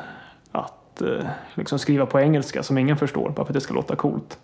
att 0.53 1.03
eh, 1.03 1.27
liksom 1.55 1.79
skriva 1.79 2.07
på 2.07 2.21
engelska 2.21 2.62
som 2.62 2.79
ingen 2.79 2.97
förstår 2.97 3.31
bara 3.31 3.35
för 3.35 3.53
att 3.53 3.55
det 3.55 3.61
ska 3.61 3.75
låta 3.75 3.97
coolt. 3.97 4.39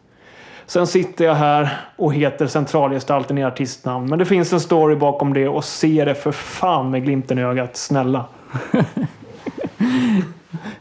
Sen 0.66 0.86
sitter 0.86 1.24
jag 1.24 1.34
här 1.34 1.80
och 1.96 2.14
heter 2.14 2.46
centralgestalten 2.46 3.38
i 3.38 3.44
artistnamn. 3.44 4.06
Men 4.06 4.18
det 4.18 4.24
finns 4.24 4.52
en 4.52 4.60
story 4.60 4.96
bakom 4.96 5.34
det 5.34 5.48
och 5.48 5.64
se 5.64 6.04
det 6.04 6.14
för 6.14 6.32
fan 6.32 6.90
med 6.90 7.04
glimten 7.04 7.38
i 7.38 7.42
ögat. 7.42 7.76
Snälla. 7.76 8.24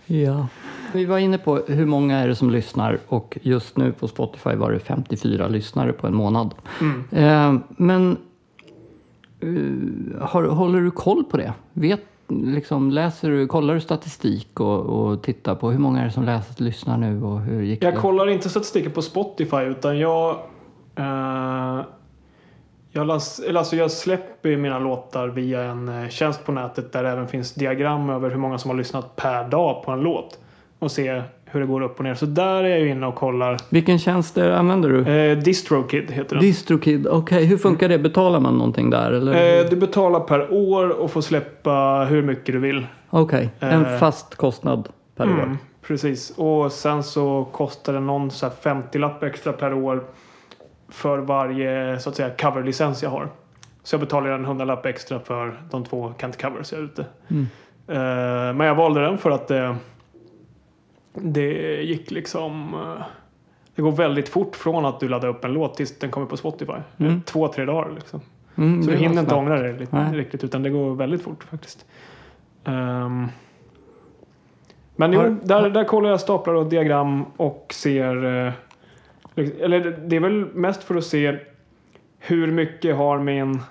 Ja. 0.05 0.47
Vi 0.93 1.05
var 1.05 1.17
inne 1.17 1.37
på 1.37 1.55
hur 1.67 1.85
många 1.85 2.17
är 2.17 2.27
det 2.27 2.35
som 2.35 2.49
lyssnar 2.49 2.99
och 3.07 3.37
just 3.41 3.77
nu 3.77 3.91
på 3.91 4.07
Spotify 4.07 4.55
var 4.55 4.71
det 4.71 4.79
54 4.79 5.47
lyssnare 5.47 5.93
på 5.93 6.07
en 6.07 6.15
månad. 6.15 6.53
Mm. 6.81 7.03
Eh, 7.11 7.61
men 7.77 8.17
eh, 9.39 10.21
har, 10.21 10.43
håller 10.43 10.81
du 10.81 10.91
koll 10.91 11.23
på 11.23 11.37
det? 11.37 11.53
Vet, 11.73 12.01
liksom, 12.27 12.91
läser 12.91 13.29
du, 13.29 13.47
kollar 13.47 13.73
du 13.73 13.81
statistik 13.81 14.59
och, 14.59 14.79
och 14.79 15.21
tittar 15.23 15.55
på 15.55 15.71
hur 15.71 15.79
många 15.79 16.01
är 16.01 16.05
det 16.05 16.11
som 16.11 16.23
läser, 16.23 16.63
lyssnar 16.63 16.97
nu 16.97 17.23
och 17.23 17.39
hur 17.39 17.61
gick 17.61 17.83
Jag 17.83 17.93
det? 17.93 17.99
kollar 17.99 18.29
inte 18.29 18.49
statistiken 18.49 18.91
på 18.91 19.01
Spotify 19.01 19.57
utan 19.61 19.99
jag... 19.99 20.35
Eh, 20.95 21.79
Jag, 22.95 23.07
las, 23.07 23.41
alltså 23.55 23.75
jag 23.75 23.91
släpper 23.91 24.57
mina 24.57 24.79
låtar 24.79 25.27
via 25.27 25.63
en 25.63 26.03
eh, 26.03 26.09
tjänst 26.09 26.45
på 26.45 26.51
nätet 26.51 26.91
där 26.91 27.03
det 27.03 27.09
även 27.09 27.27
finns 27.27 27.53
diagram 27.53 28.09
över 28.09 28.29
hur 28.29 28.37
många 28.37 28.57
som 28.57 28.69
har 28.69 28.77
lyssnat 28.77 29.15
per 29.15 29.49
dag 29.49 29.83
på 29.85 29.91
en 29.91 29.99
låt. 29.99 30.39
Och 30.79 30.91
se 30.91 31.21
hur 31.45 31.59
det 31.59 31.65
går 31.65 31.81
upp 31.81 31.97
och 31.97 32.03
ner. 32.03 32.15
Så 32.15 32.25
där 32.25 32.63
är 32.63 32.77
jag 32.77 32.87
inne 32.87 33.07
och 33.07 33.15
kollar. 33.15 33.57
Vilken 33.69 33.99
tjänst 33.99 34.37
använder 34.37 34.89
du? 34.89 35.11
Eh, 35.11 35.37
DistroKid 35.37 36.11
heter 36.11 36.35
den. 36.35 36.45
Distrokid, 36.45 37.07
okej. 37.07 37.45
Hur 37.45 37.57
funkar 37.57 37.89
det? 37.89 37.99
Betalar 37.99 38.39
man 38.39 38.57
någonting 38.57 38.89
där? 38.89 39.11
Eller? 39.11 39.59
Eh, 39.59 39.69
du 39.69 39.75
betalar 39.75 40.19
per 40.19 40.53
år 40.53 40.89
och 40.89 41.11
får 41.11 41.21
släppa 41.21 42.07
hur 42.09 42.23
mycket 42.23 42.45
du 42.53 42.59
vill. 42.59 42.87
Okej, 43.09 43.49
en 43.59 43.85
eh, 43.85 43.97
fast 43.97 44.35
kostnad 44.35 44.89
per 45.15 45.25
år. 45.25 45.43
Mm, 45.43 45.57
precis. 45.87 46.33
Och 46.37 46.71
sen 46.71 47.03
så 47.03 47.47
kostar 47.51 47.93
det 47.93 47.99
någon 47.99 48.31
så 48.31 48.45
här 48.45 48.53
50-lapp 48.63 49.23
extra 49.23 49.53
per 49.53 49.73
år 49.73 50.03
för 50.93 51.17
varje 51.17 51.99
så 51.99 52.09
att 52.09 52.15
säga 52.15 52.29
coverlicens 52.29 53.03
jag 53.03 53.09
har. 53.09 53.29
Så 53.83 53.93
jag 53.93 53.99
betalar 54.01 54.29
en 54.29 54.45
100-lapp 54.45 54.85
extra 54.85 55.19
för 55.19 55.61
de 55.71 55.83
två 55.85 56.13
Kent 56.21 56.41
covers 56.41 56.71
jag 56.71 56.81
är 56.81 56.85
ute. 56.85 57.05
Mm. 57.27 57.47
Eh, 57.87 58.53
men 58.57 58.67
jag 58.67 58.75
valde 58.75 59.01
den 59.01 59.17
för 59.17 59.31
att 59.31 59.47
det, 59.47 59.75
det 61.13 61.81
gick 61.83 62.11
liksom... 62.11 62.73
eh, 62.73 63.05
det 63.75 63.81
går 63.81 63.91
väldigt 63.91 64.29
fort 64.29 64.55
från 64.55 64.85
att 64.85 64.99
du 64.99 65.07
laddar 65.09 65.27
upp 65.27 65.45
en 65.45 65.53
låt 65.53 65.75
tills 65.77 65.99
den 65.99 66.11
kommer 66.11 66.27
på 66.27 66.37
Spotify. 66.37 66.73
Mm. 66.97 67.21
Två, 67.21 67.47
tre 67.47 67.65
dagar 67.65 67.91
liksom. 67.95 68.21
Mm, 68.55 68.83
Så 68.83 68.91
du 68.91 68.97
hinner 68.97 69.21
inte 69.21 69.35
ångra 69.35 69.59
dig 69.61 69.73
riktigt 70.13 70.43
utan 70.43 70.63
det 70.63 70.69
går 70.69 70.95
väldigt 70.95 71.21
fort 71.23 71.43
faktiskt. 71.43 71.85
Ehm, 72.65 73.27
men 74.95 75.13
jo, 75.13 75.19
Har- 75.19 75.37
där, 75.43 75.69
där 75.69 75.83
kollar 75.83 76.09
jag 76.09 76.19
staplar 76.19 76.53
och 76.53 76.65
diagram 76.65 77.25
och 77.37 77.67
ser... 77.73 78.53
eller 79.35 79.97
det 80.05 80.15
är 80.15 80.19
väl 80.19 80.45
mest 80.53 80.83
för 80.83 80.95
att 80.95 81.03
se 81.03 81.37
hur 82.19 82.51
mycket 82.51 82.95
har 82.95 83.19
min, 83.19 83.61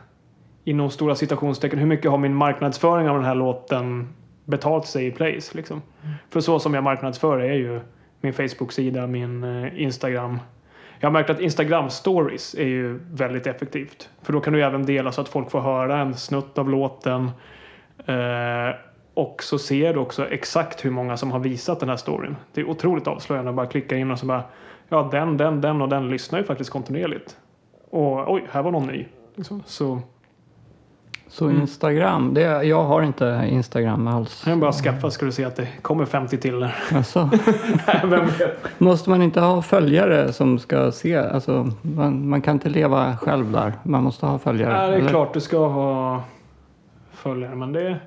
inom 0.64 0.90
stora 0.90 1.14
citationstecken, 1.14 1.78
hur 1.78 1.86
mycket 1.86 2.10
har 2.10 2.18
min 2.18 2.34
marknadsföring 2.34 3.08
av 3.08 3.16
den 3.16 3.24
här 3.24 3.34
låten 3.34 4.08
betalt 4.44 4.86
sig 4.86 5.06
i 5.06 5.10
plays 5.10 5.54
liksom. 5.54 5.82
För 6.30 6.40
så 6.40 6.58
som 6.58 6.74
jag 6.74 6.84
marknadsför 6.84 7.38
är 7.38 7.54
ju 7.54 7.80
min 8.20 8.32
Facebook-sida, 8.32 9.06
min 9.06 9.44
eh, 9.44 9.82
Instagram. 9.82 10.38
Jag 11.00 11.08
har 11.08 11.12
märkt 11.12 11.30
att 11.30 11.40
Instagram 11.40 11.90
stories 11.90 12.54
är 12.54 12.66
ju 12.66 13.00
väldigt 13.12 13.46
effektivt. 13.46 14.10
För 14.22 14.32
då 14.32 14.40
kan 14.40 14.52
du 14.52 14.64
även 14.64 14.86
dela 14.86 15.12
så 15.12 15.20
att 15.20 15.28
folk 15.28 15.50
får 15.50 15.60
höra 15.60 15.98
en 16.00 16.14
snutt 16.14 16.58
av 16.58 16.70
låten. 16.70 17.30
Eh, 18.06 18.74
och 19.14 19.42
så 19.42 19.58
ser 19.58 19.94
du 19.94 20.00
också 20.00 20.28
exakt 20.28 20.84
hur 20.84 20.90
många 20.90 21.16
som 21.16 21.30
har 21.32 21.38
visat 21.38 21.80
den 21.80 21.88
här 21.88 21.96
storyn. 21.96 22.36
Det 22.54 22.60
är 22.60 22.68
otroligt 22.70 23.06
avslöjande 23.06 23.50
att 23.50 23.56
bara 23.56 23.66
klicka 23.66 23.96
in 23.96 24.10
och 24.10 24.18
så 24.18 24.26
bara 24.26 24.42
Ja, 24.88 25.08
den, 25.12 25.36
den, 25.36 25.60
den 25.60 25.82
och 25.82 25.88
den 25.88 26.08
lyssnar 26.10 26.38
ju 26.38 26.44
faktiskt 26.44 26.70
kontinuerligt. 26.70 27.36
Och 27.90 28.32
oj, 28.32 28.46
här 28.50 28.62
var 28.62 28.70
någon 28.70 28.86
ny. 28.86 29.06
Liksom. 29.34 29.62
Så 29.66 30.00
Så 31.28 31.44
Mm. 31.44 31.60
Instagram, 31.60 32.34
det, 32.34 32.40
jag 32.64 32.84
har 32.84 33.02
inte 33.02 33.46
Instagram 33.50 34.06
alls. 34.08 34.44
jag 34.46 34.58
bara 34.58 34.72
skaffa 34.72 35.10
ska 35.10 35.26
du 35.26 35.32
se 35.32 35.44
att 35.44 35.56
det 35.56 35.68
kommer 35.82 36.04
50 36.04 36.38
till 36.38 36.60
där. 36.60 36.74
Alltså, 36.94 37.30
vet? 38.04 38.80
måste 38.80 39.10
man 39.10 39.22
inte 39.22 39.40
ha 39.40 39.62
följare 39.62 40.32
som 40.32 40.58
ska 40.58 40.92
se? 40.92 41.16
Alltså, 41.16 41.70
man, 41.82 42.28
man 42.28 42.42
kan 42.42 42.54
inte 42.54 42.68
leva 42.68 43.16
själv 43.16 43.52
där. 43.52 43.72
Man 43.82 44.02
måste 44.02 44.26
ha 44.26 44.38
följare. 44.38 44.72
Ja, 44.72 44.86
det 44.86 44.94
är 44.94 44.98
eller? 44.98 45.08
klart 45.08 45.34
du 45.34 45.40
ska 45.40 45.66
ha 45.66 46.22
följare, 47.12 47.54
men 47.54 47.72
det... 47.72 48.00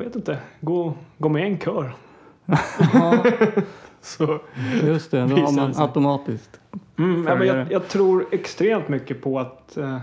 Jag 0.00 0.04
vet 0.04 0.16
inte. 0.16 0.38
Gå, 0.60 0.94
gå 1.18 1.28
med 1.28 1.42
i 1.42 1.52
en 1.52 1.58
kör. 1.58 1.92
Ja, 2.92 3.24
Så, 4.00 4.38
just 4.82 5.10
det, 5.10 5.26
då 5.26 5.36
har 5.36 5.52
man 5.52 5.74
sig. 5.74 5.82
automatiskt. 5.82 6.60
mm, 6.98 7.26
ja, 7.26 7.34
men 7.34 7.46
jag, 7.46 7.72
jag 7.72 7.88
tror 7.88 8.26
extremt 8.32 8.88
mycket 8.88 9.22
på 9.22 9.38
att... 9.38 9.76
Eh, 9.76 9.98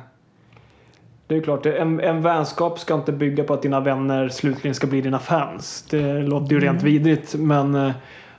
det 1.28 1.36
är 1.36 1.42
klart, 1.42 1.66
en, 1.66 2.00
en 2.00 2.22
vänskap 2.22 2.80
ska 2.80 2.94
inte 2.94 3.12
bygga 3.12 3.44
på 3.44 3.54
att 3.54 3.62
dina 3.62 3.80
vänner 3.80 4.30
slutligen 4.30 4.76
ska 4.76 4.88
bli 4.88 5.02
dina 5.02 5.20
fans. 5.20 5.86
Det 5.90 6.22
låter 6.22 6.54
ju 6.54 6.60
rent 6.60 6.84
vidrigt, 6.84 7.36
men, 7.36 7.76
eh, 7.76 7.92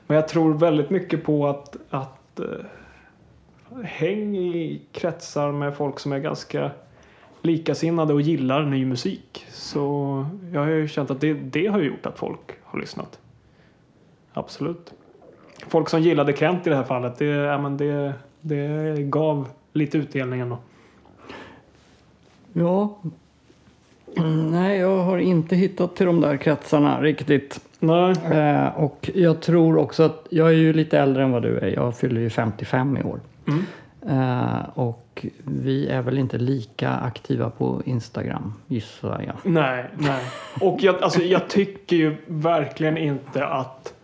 men 0.06 0.14
jag 0.14 0.28
tror 0.28 0.54
väldigt 0.54 0.90
mycket 0.90 1.24
på 1.24 1.48
att, 1.48 1.76
att 1.90 2.40
eh, 2.40 3.84
häng 3.84 4.36
i 4.36 4.82
kretsar 4.92 5.52
med 5.52 5.76
folk 5.76 6.00
som 6.00 6.12
är 6.12 6.18
ganska 6.18 6.70
likasinnade 7.42 8.14
och 8.14 8.20
gillar 8.20 8.64
ny 8.64 8.86
musik. 8.86 9.46
Så 9.50 10.26
jag 10.52 10.60
har 10.60 10.68
ju 10.68 10.88
känt 10.88 11.10
att 11.10 11.20
det, 11.20 11.32
det 11.32 11.66
har 11.66 11.80
gjort 11.80 12.06
att 12.06 12.18
folk 12.18 12.50
har 12.62 12.80
lyssnat. 12.80 13.18
Absolut. 14.32 14.92
Folk 15.68 15.88
som 15.88 16.00
gillade 16.00 16.32
Kent 16.32 16.66
i 16.66 16.70
det 16.70 16.76
här 16.76 16.84
fallet, 16.84 17.18
det, 17.18 17.24
ja, 17.24 17.58
men 17.58 17.76
det, 17.76 18.12
det 18.40 18.94
gav 19.02 19.48
lite 19.72 19.98
utdelning 19.98 20.40
ändå. 20.40 20.58
Ja. 22.52 22.98
Nej, 24.50 24.78
jag 24.78 24.98
har 24.98 25.18
inte 25.18 25.56
hittat 25.56 25.96
till 25.96 26.06
de 26.06 26.20
där 26.20 26.36
kretsarna 26.36 27.00
riktigt. 27.00 27.60
Nej. 27.80 28.14
Eh, 28.30 28.66
och 28.66 29.10
jag 29.14 29.40
tror 29.40 29.78
också 29.78 30.02
att 30.02 30.26
jag 30.30 30.48
är 30.48 30.56
ju 30.56 30.72
lite 30.72 30.98
äldre 30.98 31.22
än 31.22 31.32
vad 31.32 31.42
du 31.42 31.58
är. 31.58 31.66
Jag 31.66 31.96
fyller 31.96 32.20
ju 32.20 32.30
55 32.30 32.96
i 32.96 33.02
år. 33.02 33.20
Mm. 33.46 33.64
Eh, 34.08 34.68
och 34.74 35.07
vi 35.44 35.88
är 35.88 36.02
väl 36.02 36.18
inte 36.18 36.38
lika 36.38 36.90
aktiva 36.90 37.50
på 37.50 37.82
Instagram, 37.84 38.54
gissar 38.66 39.22
jag. 39.26 39.52
Nej, 39.52 39.90
nej. 39.98 40.24
Och 40.60 40.78
jag, 40.82 41.02
alltså, 41.02 41.22
jag 41.22 41.48
tycker 41.48 41.96
ju 41.96 42.16
verkligen 42.26 42.96
inte 42.96 43.46
att 43.46 43.94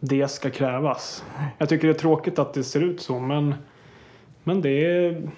det 0.00 0.28
ska 0.28 0.50
krävas. 0.50 1.24
Jag 1.58 1.68
tycker 1.68 1.88
det 1.88 1.94
är 1.94 1.98
tråkigt 1.98 2.38
att 2.38 2.54
det 2.54 2.64
ser 2.64 2.80
ut 2.80 3.00
så, 3.00 3.20
men, 3.20 3.54
men 4.44 4.60
det 4.60 4.86
är... 4.86 5.30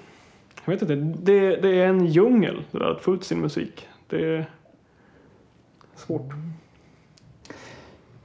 Jag 0.65 0.73
vet 0.73 0.83
inte, 0.83 0.95
det, 0.95 1.57
det 1.57 1.81
är 1.81 1.87
en 1.87 2.07
djungel 2.07 2.63
det 2.71 2.79
där, 2.79 2.91
att 2.91 3.03
få 3.03 3.15
ut 3.15 3.25
sin 3.25 3.41
musik. 3.41 3.89
Det 4.09 4.37
är 4.37 4.47
svårt. 5.97 6.33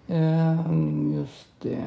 Ehm, 0.07 1.14
just 1.14 1.47
det. 1.62 1.84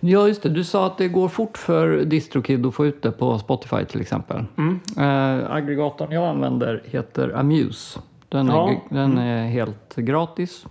Ja, 0.00 0.28
just 0.28 0.42
det. 0.42 0.48
Du 0.48 0.64
sa 0.64 0.86
att 0.86 0.98
det 0.98 1.08
går 1.08 1.28
fort 1.28 1.58
för 1.58 2.04
Distrokid 2.04 2.66
att 2.66 2.74
få 2.74 2.86
ut 2.86 3.02
det 3.02 3.10
på 3.12 3.38
Spotify 3.38 3.84
till 3.84 4.00
exempel. 4.00 4.44
Mm. 4.56 4.80
Eh, 4.96 5.50
aggregatorn 5.50 6.12
jag 6.12 6.24
använder 6.28 6.82
heter 6.84 7.36
Amuse. 7.36 8.00
Den 8.28 8.48
är, 8.48 8.52
Ja. 8.52 8.66
gr- 8.68 8.94
den 8.94 9.18
är 9.18 9.46
helt 9.48 9.96
gratis. 9.96 10.66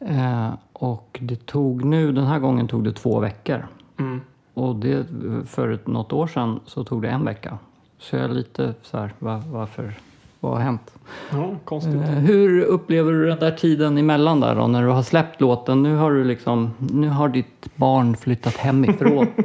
Eh, 0.00 0.50
och 0.72 1.18
det 1.22 1.46
tog 1.46 1.84
nu, 1.84 2.12
den 2.12 2.26
här 2.26 2.38
gången 2.38 2.68
tog 2.68 2.84
det 2.84 2.92
två 2.92 3.20
veckor. 3.20 3.66
Mm. 3.98 4.20
Och 4.54 4.76
det, 4.76 5.06
för 5.46 5.78
något 5.84 6.12
år 6.12 6.26
sedan 6.26 6.60
så 6.66 6.84
tog 6.84 7.02
det 7.02 7.08
en 7.08 7.24
vecka. 7.24 7.58
Så 7.98 8.16
jag 8.16 8.24
är 8.24 8.28
lite 8.28 8.74
så 8.82 8.98
här, 8.98 9.12
va, 9.18 9.42
varför, 9.46 9.94
vad 10.40 10.52
har 10.52 10.60
hänt? 10.60 10.94
Ja, 11.32 11.56
konstigt. 11.64 11.94
Eh, 11.94 12.00
hur 12.00 12.64
upplever 12.64 13.12
du 13.12 13.26
den 13.26 13.38
där 13.38 13.50
tiden 13.50 13.98
emellan 13.98 14.40
där 14.40 14.54
då, 14.54 14.66
när 14.66 14.82
du 14.82 14.88
har 14.88 15.02
släppt 15.02 15.40
låten? 15.40 15.82
Nu 15.82 15.96
har 15.96 16.12
du 16.12 16.24
liksom, 16.24 16.70
nu 16.78 17.08
har 17.08 17.28
ditt 17.28 17.76
barn 17.76 18.16
flyttat 18.16 18.56
hemifrån. 18.56 19.26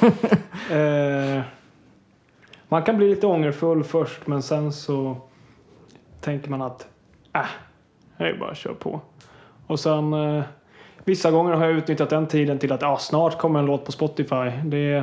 Eh, 0.70 1.42
man 2.68 2.82
kan 2.82 2.96
bli 2.96 3.08
lite 3.08 3.26
ångerfull 3.26 3.84
först 3.84 4.26
men 4.26 4.42
sen 4.42 4.72
så 4.72 5.16
tänker 6.20 6.50
man 6.50 6.62
att 6.62 6.88
äh, 7.34 7.40
det 8.18 8.24
är 8.24 8.38
bara 8.38 8.54
köra 8.54 8.74
på. 8.74 9.00
Och 9.66 9.80
sen 9.80 10.12
eh, 10.12 10.42
vissa 11.04 11.30
gånger 11.30 11.52
har 11.52 11.64
jag 11.64 11.74
utnyttjat 11.74 12.10
den 12.10 12.26
tiden 12.26 12.58
till 12.58 12.72
att 12.72 12.82
ah, 12.82 12.96
snart 12.96 13.38
kommer 13.38 13.58
en 13.58 13.66
låt 13.66 13.84
på 13.84 13.92
Spotify. 13.92 14.50
Det, 14.64 15.02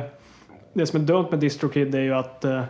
det 0.72 0.86
som 0.86 1.00
är 1.00 1.04
dumt 1.04 1.26
med 1.30 1.40
DistroKid 1.40 1.94
är 1.94 2.00
ju 2.00 2.14
att 2.14 2.44
eh, 2.44 2.62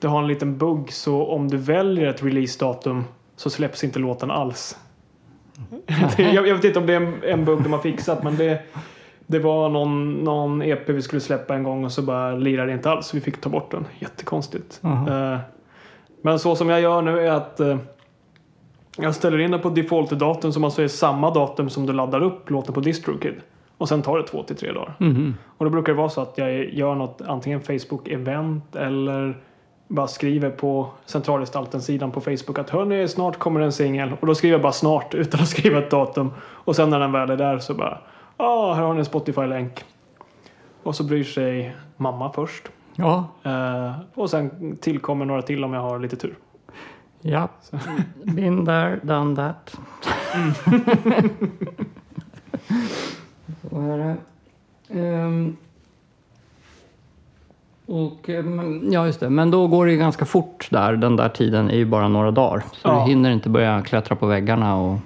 du 0.00 0.08
har 0.08 0.18
en 0.22 0.26
liten 0.28 0.58
bugg 0.58 0.92
så 0.92 1.26
om 1.26 1.48
du 1.48 1.56
väljer 1.56 2.06
ett 2.06 2.22
releasedatum 2.22 3.04
så 3.36 3.50
släpps 3.50 3.84
inte 3.84 3.98
låten 3.98 4.30
alls. 4.30 4.78
Det- 6.16 6.22
jag, 6.32 6.48
jag 6.48 6.54
vet 6.54 6.64
inte 6.64 6.78
om 6.78 6.86
det 6.86 6.92
är 6.92 7.00
en, 7.00 7.14
en 7.24 7.44
bugg 7.44 7.62
de 7.62 7.72
har 7.72 7.80
fixat 7.80 8.22
men 8.22 8.36
det, 8.36 8.62
det 9.26 9.38
var 9.38 9.68
någon, 9.68 10.12
någon 10.12 10.62
EP 10.62 10.88
vi 10.88 11.02
skulle 11.02 11.20
släppa 11.20 11.54
en 11.54 11.62
gång 11.62 11.84
och 11.84 11.92
så 11.92 12.02
bara 12.02 12.32
lirade 12.32 12.66
det 12.70 12.74
inte 12.74 12.90
alls. 12.90 13.06
Så 13.06 13.16
vi 13.16 13.20
fick 13.20 13.40
ta 13.40 13.48
bort 13.50 13.70
den. 13.70 13.86
Jättekonstigt. 13.98 14.80
Eh, 14.84 15.38
men 16.22 16.38
så 16.38 16.56
som 16.56 16.68
jag 16.68 16.80
gör 16.80 17.02
nu 17.02 17.20
är 17.26 17.30
att 17.32 17.60
eh, 17.60 17.76
jag 18.96 19.14
ställer 19.14 19.38
in 19.38 19.50
den 19.50 19.60
på 19.60 19.70
default-datum 19.70 20.52
som 20.52 20.64
alltså 20.64 20.82
är 20.82 20.88
samma 20.88 21.30
datum 21.30 21.70
som 21.70 21.86
du 21.86 21.92
laddar 21.92 22.22
upp 22.22 22.50
låten 22.50 22.74
på 22.74 22.80
DistroKid. 22.80 23.34
Och 23.78 23.88
sen 23.88 24.02
tar 24.02 24.18
det 24.18 24.26
två 24.26 24.42
till 24.42 24.56
tre 24.56 24.72
dagar. 24.72 24.94
Mhm. 24.98 25.34
Och 25.58 25.64
då 25.64 25.70
brukar 25.70 25.92
det 25.92 25.98
vara 25.98 26.08
så 26.08 26.20
att 26.20 26.38
jag 26.38 26.74
gör 26.74 26.94
något 26.94 27.20
antingen 27.26 27.60
Facebook-event 27.60 28.76
eller 28.76 29.38
bara 29.90 30.08
skriver 30.08 30.50
på 30.50 30.88
centralgestalten-sidan 31.06 32.10
på 32.10 32.20
Facebook 32.20 32.58
att 32.58 32.70
hörni, 32.70 33.08
snart 33.08 33.38
kommer 33.38 33.60
en 33.60 33.72
singel. 33.72 34.12
Och 34.20 34.26
då 34.26 34.34
skriver 34.34 34.54
jag 34.54 34.62
bara 34.62 34.72
snart 34.72 35.14
utan 35.14 35.40
att 35.40 35.48
skriva 35.48 35.78
ett 35.78 35.90
datum. 35.90 36.32
Och 36.40 36.76
sen 36.76 36.90
när 36.90 37.00
den 37.00 37.12
väl 37.12 37.30
är 37.30 37.36
där 37.36 37.58
så 37.58 37.74
bara, 37.74 37.98
ja, 38.36 38.44
ah, 38.44 38.74
här 38.74 38.82
har 38.82 38.92
ni 38.94 38.98
en 38.98 39.04
Spotify-länk. 39.04 39.84
Och 40.82 40.94
så 40.96 41.04
bryr 41.04 41.24
sig 41.24 41.76
mamma 41.96 42.32
först. 42.32 42.68
Ja, 42.94 43.28
Eh, 43.42 43.92
och 44.14 44.30
sen 44.30 44.76
tillkommer 44.80 45.24
några 45.24 45.42
till 45.42 45.64
om 45.64 45.72
jag 45.72 45.80
har 45.80 45.98
lite 45.98 46.16
tur. 46.16 46.34
ja. 47.20 47.48
Been 48.24 48.66
there, 48.66 49.00
done 49.02 49.36
that. 49.36 49.78
Så 53.70 53.80
är 53.80 53.98
det. 53.98 54.16
Ehm, 55.00 55.56
Och, 57.90 58.30
eh, 58.30 58.44
ja, 58.90 59.06
just 59.06 59.20
det. 59.20 59.30
Men 59.30 59.50
då 59.50 59.66
går 59.66 59.86
det 59.86 59.92
ju 59.92 59.98
ganska 59.98 60.24
fort 60.24 60.68
där. 60.70 60.92
Den 60.92 61.16
där 61.16 61.28
tiden 61.28 61.70
är 61.70 61.76
ju 61.76 61.84
bara 61.84 62.08
några 62.08 62.30
dagar. 62.30 62.62
Så 62.72 62.88
Ja. 62.88 62.94
du 63.04 63.10
hinner 63.10 63.30
inte 63.30 63.48
börja 63.48 63.82
klättra 63.82 64.16
på 64.16 64.26
väggarna 64.26 64.76
och... 64.76 64.96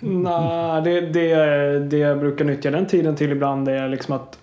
Nej, 0.00 0.82
det, 0.82 1.00
det, 1.00 1.78
det 1.78 1.98
jag 1.98 2.18
brukar 2.18 2.44
nyttja 2.44 2.70
den 2.70 2.86
tiden 2.86 3.16
till 3.16 3.32
ibland 3.32 3.68
är 3.68 3.88
liksom 3.88 4.14
att 4.14 4.38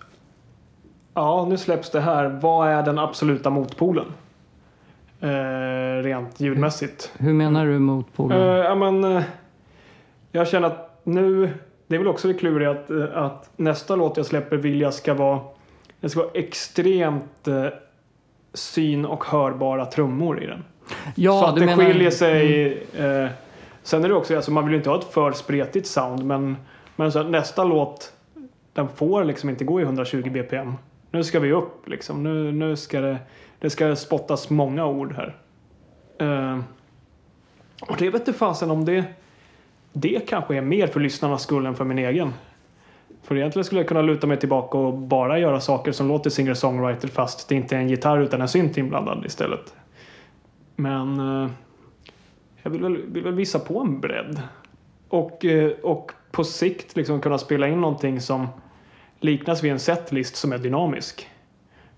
Ja, 1.14 1.46
nu 1.48 1.56
släpps 1.56 1.90
det 1.90 2.00
här. 2.00 2.38
Vad 2.42 2.68
är 2.68 2.82
den 2.82 2.98
absoluta 2.98 3.50
motpolen? 3.50 4.06
Eh, 5.20 6.02
rent 6.02 6.40
ljudmässigt. 6.40 7.12
Hur 7.18 7.32
menar 7.32 7.66
du 7.66 7.78
mot 7.78 8.06
Eh, 8.18 8.36
ja, 8.38 8.74
men, 8.74 9.04
eh, 9.16 9.22
jag 10.32 10.48
känner 10.48 10.66
att 10.66 11.00
nu, 11.04 11.50
det 11.86 11.94
är 11.94 11.98
väl 11.98 12.08
också 12.08 12.28
det 12.28 12.34
kluriga 12.34 12.70
att, 12.70 12.90
eh, 12.90 13.04
att 13.14 13.50
nästa 13.56 13.96
låt 13.96 14.16
jag 14.16 14.26
släpper 14.26 14.56
vill 14.56 14.80
jag 14.80 14.94
ska 14.94 15.14
vara, 15.14 15.40
det 16.04 16.10
ska 16.10 16.20
vara 16.20 16.30
extremt 16.34 17.48
eh, 17.48 17.66
syn 18.54 19.04
och 19.04 19.24
hörbara 19.24 19.86
trummor 19.86 20.42
i 20.42 20.46
den. 20.46 20.64
ja, 21.14 21.40
så 21.40 21.46
att 21.46 21.54
du 21.54 21.60
det 21.60 21.66
menar- 21.66 21.82
Mm. 21.82 21.92
skiljer 21.92 22.10
sig. 22.10 22.72
Eh, 22.98 23.28
sen 23.82 24.04
är 24.04 24.08
det 24.08 24.14
också, 24.14 24.36
alltså 24.36 24.50
man 24.50 24.64
vill 24.64 24.72
ju 24.72 24.76
inte 24.78 24.90
ha 24.90 24.98
ett 24.98 25.04
för 25.04 25.32
spretigt 25.32 25.86
sound 25.86 26.24
men, 26.24 26.56
men 26.96 27.12
så 27.12 27.22
nästa 27.22 27.64
låt 27.64 28.12
den 28.72 28.88
får 28.88 29.24
liksom 29.24 29.50
inte 29.50 29.64
gå 29.64 29.80
i 29.80 29.82
120 29.84 30.30
bpm. 30.30 30.74
Nu 31.10 31.24
ska 31.24 31.40
vi 31.40 31.52
upp 31.52 31.88
liksom. 31.88 32.22
Nu, 32.22 32.52
nu 32.52 32.76
ska 32.76 33.00
det, 33.00 33.18
det 33.58 33.70
ska 33.70 33.96
spottas 33.96 34.50
många 34.50 34.86
ord 34.86 35.12
här. 35.16 35.36
Eh, 36.18 36.58
och 37.88 37.96
det 37.98 38.10
vet 38.10 38.20
inte 38.28 38.32
fasen 38.32 38.70
om 38.70 38.84
det 38.84 39.04
det 39.92 40.28
kanske 40.28 40.56
är 40.56 40.60
mer 40.60 40.86
för 40.86 41.00
lyssnarnas 41.00 41.42
skull 41.42 41.66
än 41.66 41.74
för 41.74 41.84
min 41.84 41.98
egen. 41.98 42.32
För 43.24 43.36
egentligen 43.36 43.64
skulle 43.64 43.80
jag 43.80 43.88
kunna 43.88 44.02
luta 44.02 44.26
mig 44.26 44.36
tillbaka 44.36 44.78
och 44.78 44.94
bara 44.94 45.38
göra 45.38 45.60
saker 45.60 45.92
som 45.92 46.08
låter 46.08 46.30
singer-songwriter 46.30 47.08
fast 47.08 47.48
det 47.48 47.54
inte 47.54 47.76
är 47.76 47.80
en 47.80 47.88
gitarr 47.88 48.20
utan 48.20 48.40
en 48.40 48.48
synt 48.48 48.78
inblandad 48.78 49.26
istället. 49.26 49.74
Men 50.76 51.20
eh, 51.20 51.50
jag 52.62 52.70
vill 52.70 52.82
väl, 52.82 53.02
vill 53.06 53.22
väl 53.22 53.34
visa 53.34 53.58
på 53.58 53.80
en 53.80 54.00
bredd. 54.00 54.42
Och, 55.08 55.44
eh, 55.44 55.70
och 55.82 56.12
på 56.30 56.44
sikt 56.44 56.96
liksom 56.96 57.20
kunna 57.20 57.38
spela 57.38 57.68
in 57.68 57.80
någonting 57.80 58.20
som 58.20 58.46
liknas 59.20 59.64
vid 59.64 59.72
en 59.72 59.78
setlist 59.78 60.36
som 60.36 60.52
är 60.52 60.58
dynamisk. 60.58 61.28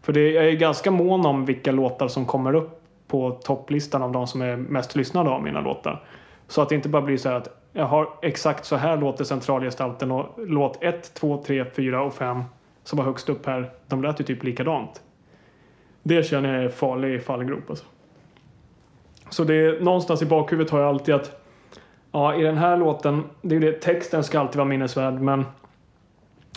För 0.03 0.13
det, 0.13 0.31
jag 0.31 0.49
är 0.49 0.53
ganska 0.53 0.91
mån 0.91 1.27
om 1.27 1.45
vilka 1.45 1.73
låtar 1.73 2.09
som 2.09 2.27
kommer 2.27 2.55
upp 2.55 2.83
på 3.09 3.31
topplistan 3.31 4.03
av 4.03 4.13
de 4.13 4.27
som 4.27 4.43
är 4.43 4.57
mest 4.57 4.97
lyssnade 4.97 5.31
av 5.31 5.43
mina 5.43 5.61
låtar. 5.61 6.05
Så 6.49 6.63
att 6.63 6.69
det 6.69 6.75
inte 6.75 6.89
bara 6.89 7.03
blir 7.03 7.17
så 7.17 7.29
här 7.29 7.37
att 7.37 7.66
jag 7.77 7.87
har 7.87 8.09
exakt 8.23 8.65
så 8.65 8.77
här 8.77 8.97
låter 8.97 9.25
centralgestalten 9.25 10.11
och 10.11 10.35
låt 10.37 10.83
1, 10.83 11.15
2, 11.15 11.43
3, 11.47 11.65
4 11.65 12.03
och 12.03 12.15
5 12.15 12.43
som 12.85 12.97
var 12.97 13.05
högst 13.05 13.29
upp 13.29 13.47
här, 13.47 13.71
de 13.87 14.03
lät 14.03 14.21
ju 14.21 14.25
typ 14.25 14.45
likadant. 14.45 15.03
Det 16.03 16.27
känner 16.27 16.55
jag 16.55 16.65
är 16.65 16.69
farlig 16.69 17.23
fallgrop 17.25 17.71
alltså. 17.71 17.85
Så 19.31 19.45
det 19.45 19.55
är 19.55 19.81
någonstans 19.81 20.23
i 20.23 20.27
bakhuvudet 20.27 20.73
har 20.73 20.81
jag 20.81 20.89
alltid 20.89 21.15
att 21.15 21.43
ja, 22.13 22.35
i 22.35 22.43
den 22.43 22.59
här 22.59 22.77
låten, 22.77 23.25
det 23.43 23.57
är 23.57 23.61
ju 23.61 23.73
det, 23.73 23.81
texten 23.81 24.25
ska 24.25 24.41
alltid 24.41 24.57
vara 24.57 24.69
minnesvärd 24.69 25.15
men 25.15 25.45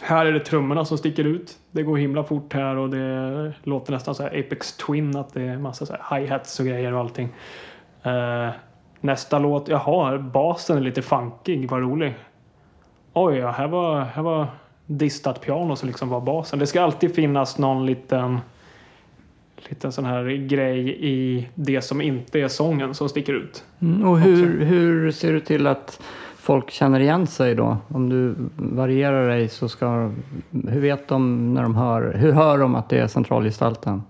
här 0.01 0.25
är 0.25 0.31
det 0.31 0.39
trummorna 0.39 0.85
som 0.85 0.97
sticker 0.97 1.23
ut. 1.23 1.57
Det 1.71 1.83
går 1.83 1.97
himla 1.97 2.23
fort 2.23 2.53
här 2.53 2.75
och 2.75 2.89
det 2.89 3.53
låter 3.63 3.91
nästan 3.91 4.15
så 4.15 4.23
här 4.23 4.39
Apex 4.39 4.77
Twin 4.77 5.15
att 5.15 5.33
det 5.33 5.41
är 5.41 5.57
massa 5.57 5.85
så 5.85 5.95
här 5.99 6.19
hi-hats 6.19 6.59
och 6.59 6.65
grejer 6.65 6.93
och 6.93 6.99
allting. 6.99 7.29
Uh, 8.05 8.49
nästa 9.01 9.39
låt, 9.39 9.67
jaha, 9.67 10.17
basen 10.17 10.77
är 10.77 10.81
lite 10.81 11.01
funkig, 11.01 11.69
vad 11.69 11.81
rolig. 11.81 12.15
Oj, 13.13 13.37
ja, 13.37 13.51
här 13.51 13.67
var, 13.67 14.01
här 14.01 14.21
var 14.21 14.47
distat 14.85 15.41
piano 15.41 15.75
som 15.75 15.87
liksom 15.87 16.09
var 16.09 16.21
basen. 16.21 16.59
Det 16.59 16.67
ska 16.67 16.81
alltid 16.81 17.15
finnas 17.15 17.57
någon 17.57 17.85
liten 17.85 18.39
liten 19.69 19.91
sån 19.91 20.05
här 20.05 20.47
grej 20.47 20.97
i 21.05 21.47
det 21.55 21.81
som 21.81 22.01
inte 22.01 22.39
är 22.39 22.47
sången 22.47 22.93
som 22.93 23.09
sticker 23.09 23.33
ut. 23.33 23.63
Mm, 23.79 24.09
och 24.09 24.19
hur, 24.19 24.65
hur 24.65 25.11
ser 25.11 25.33
du 25.33 25.39
till 25.39 25.67
att 25.67 26.01
folk 26.35 26.71
känner 26.71 26.99
igen 26.99 27.27
sig 27.27 27.55
då? 27.55 27.77
Om 27.87 28.09
du 28.09 28.35
varierar 28.55 29.29
dig 29.29 29.47
så 29.47 29.69
ska... 29.69 30.11
Hur 30.67 30.81
vet 30.81 31.07
de 31.07 31.53
när 31.53 31.63
de 31.63 31.75
hör... 31.75 32.13
Hur 32.13 32.31
hör 32.31 32.57
de 32.57 32.75
att 32.75 32.89
det 32.89 32.99
är 32.99 33.07
centralgestalten? 33.07 34.03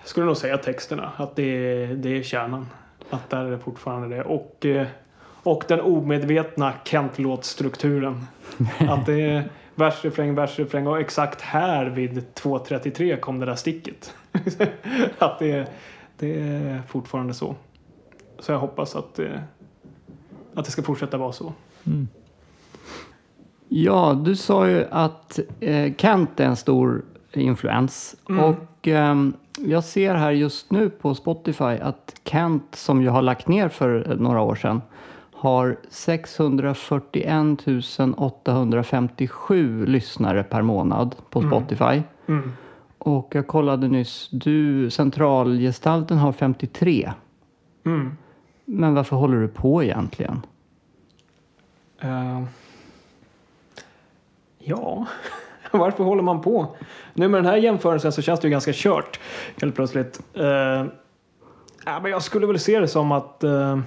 Jag 0.00 0.08
skulle 0.08 0.26
nog 0.26 0.36
säga 0.36 0.58
texterna, 0.58 1.10
att 1.16 1.36
det 1.36 1.42
är, 1.42 1.94
det 1.94 2.18
är 2.18 2.22
kärnan. 2.22 2.66
Att 3.10 3.30
där 3.30 3.44
är 3.44 3.50
det 3.50 3.58
fortfarande 3.58 4.16
det. 4.16 4.22
Och, 4.22 4.66
eh, 4.66 4.86
och 5.42 5.64
den 5.68 5.80
omedvetna 5.80 6.72
Kent-låtstrukturen. 6.84 8.26
Att 8.88 9.06
det 9.06 9.20
är 9.22 9.44
vers, 9.74 10.04
refräng, 10.04 10.34
vers, 10.34 10.58
refräng 10.58 10.86
och 10.86 11.00
exakt 11.00 11.40
här 11.40 11.86
vid 11.86 12.24
2.33 12.34 13.16
kom 13.20 13.40
det 13.40 13.46
där 13.46 13.54
sticket. 13.54 14.14
att 15.18 15.38
det, 15.38 15.52
är- 15.52 15.66
det 16.18 16.40
är 16.40 16.82
fortfarande 16.88 17.34
så. 17.34 17.54
Så 18.38 18.52
jag 18.52 18.58
hoppas 18.58 18.96
att, 18.96 19.18
eh, 19.18 19.26
att 20.54 20.64
det 20.64 20.70
ska 20.70 20.82
fortsätta 20.82 21.16
vara 21.16 21.32
så. 21.32 21.52
Ja, 23.68 24.20
du 24.24 24.36
sa 24.36 24.68
ju 24.68 24.84
att 24.90 25.38
eh, 25.60 25.92
Kent 25.96 26.40
är 26.40 26.44
en 26.44 26.56
stor 26.56 27.04
influens. 27.32 28.16
Mm. 28.28 28.44
Och 28.44 28.88
ehm, 28.88 29.34
jag 29.64 29.84
ser 29.84 30.14
här 30.14 30.30
just 30.30 30.70
nu 30.70 30.90
på 30.90 31.14
Spotify 31.14 31.64
att 31.64 32.20
Kent, 32.24 32.74
som 32.74 33.02
jag 33.02 33.12
har 33.12 33.22
lagt 33.22 33.48
ner 33.48 33.68
för 33.68 34.16
några 34.18 34.40
år 34.40 34.54
sedan, 34.54 34.82
har 35.32 35.76
641 35.88 37.36
857 38.16 39.86
lyssnare 39.86 40.42
per 40.42 40.62
månad 40.62 41.16
på 41.30 41.42
Spotify. 41.42 42.02
Mm. 42.26 42.52
Och 42.98 43.34
jag 43.34 43.46
kollade 43.46 43.88
nyss, 43.88 44.28
du, 44.30 44.90
centralgestalten 44.90 46.18
har 46.18 46.32
53. 46.32 47.12
Mm. 47.84 48.16
Men 48.64 48.94
varför 48.94 49.16
håller 49.16 49.40
du 49.40 49.48
på 49.48 49.82
egentligen? 49.82 50.46
Eh, 52.00 52.42
ja, 54.58 55.06
varför 55.78 56.04
håller 56.04 56.22
man 56.22 56.40
på? 56.40 56.76
Nu 57.14 57.28
med 57.28 57.38
den 57.38 57.50
här 57.50 57.56
jämförelsen 57.56 58.12
så 58.12 58.22
känns 58.22 58.40
det 58.40 58.48
ju 58.48 58.52
ganska 58.52 58.72
kört 58.74 59.20
helt 59.60 59.74
plötsligt. 59.74 60.20
Uh, 60.38 60.44
ja, 61.84 62.00
men 62.02 62.10
jag 62.10 62.22
skulle 62.22 62.46
väl 62.46 62.58
se 62.58 62.80
det 62.80 62.88
som 62.88 63.12
att 63.12 63.44
uh, 63.44 63.78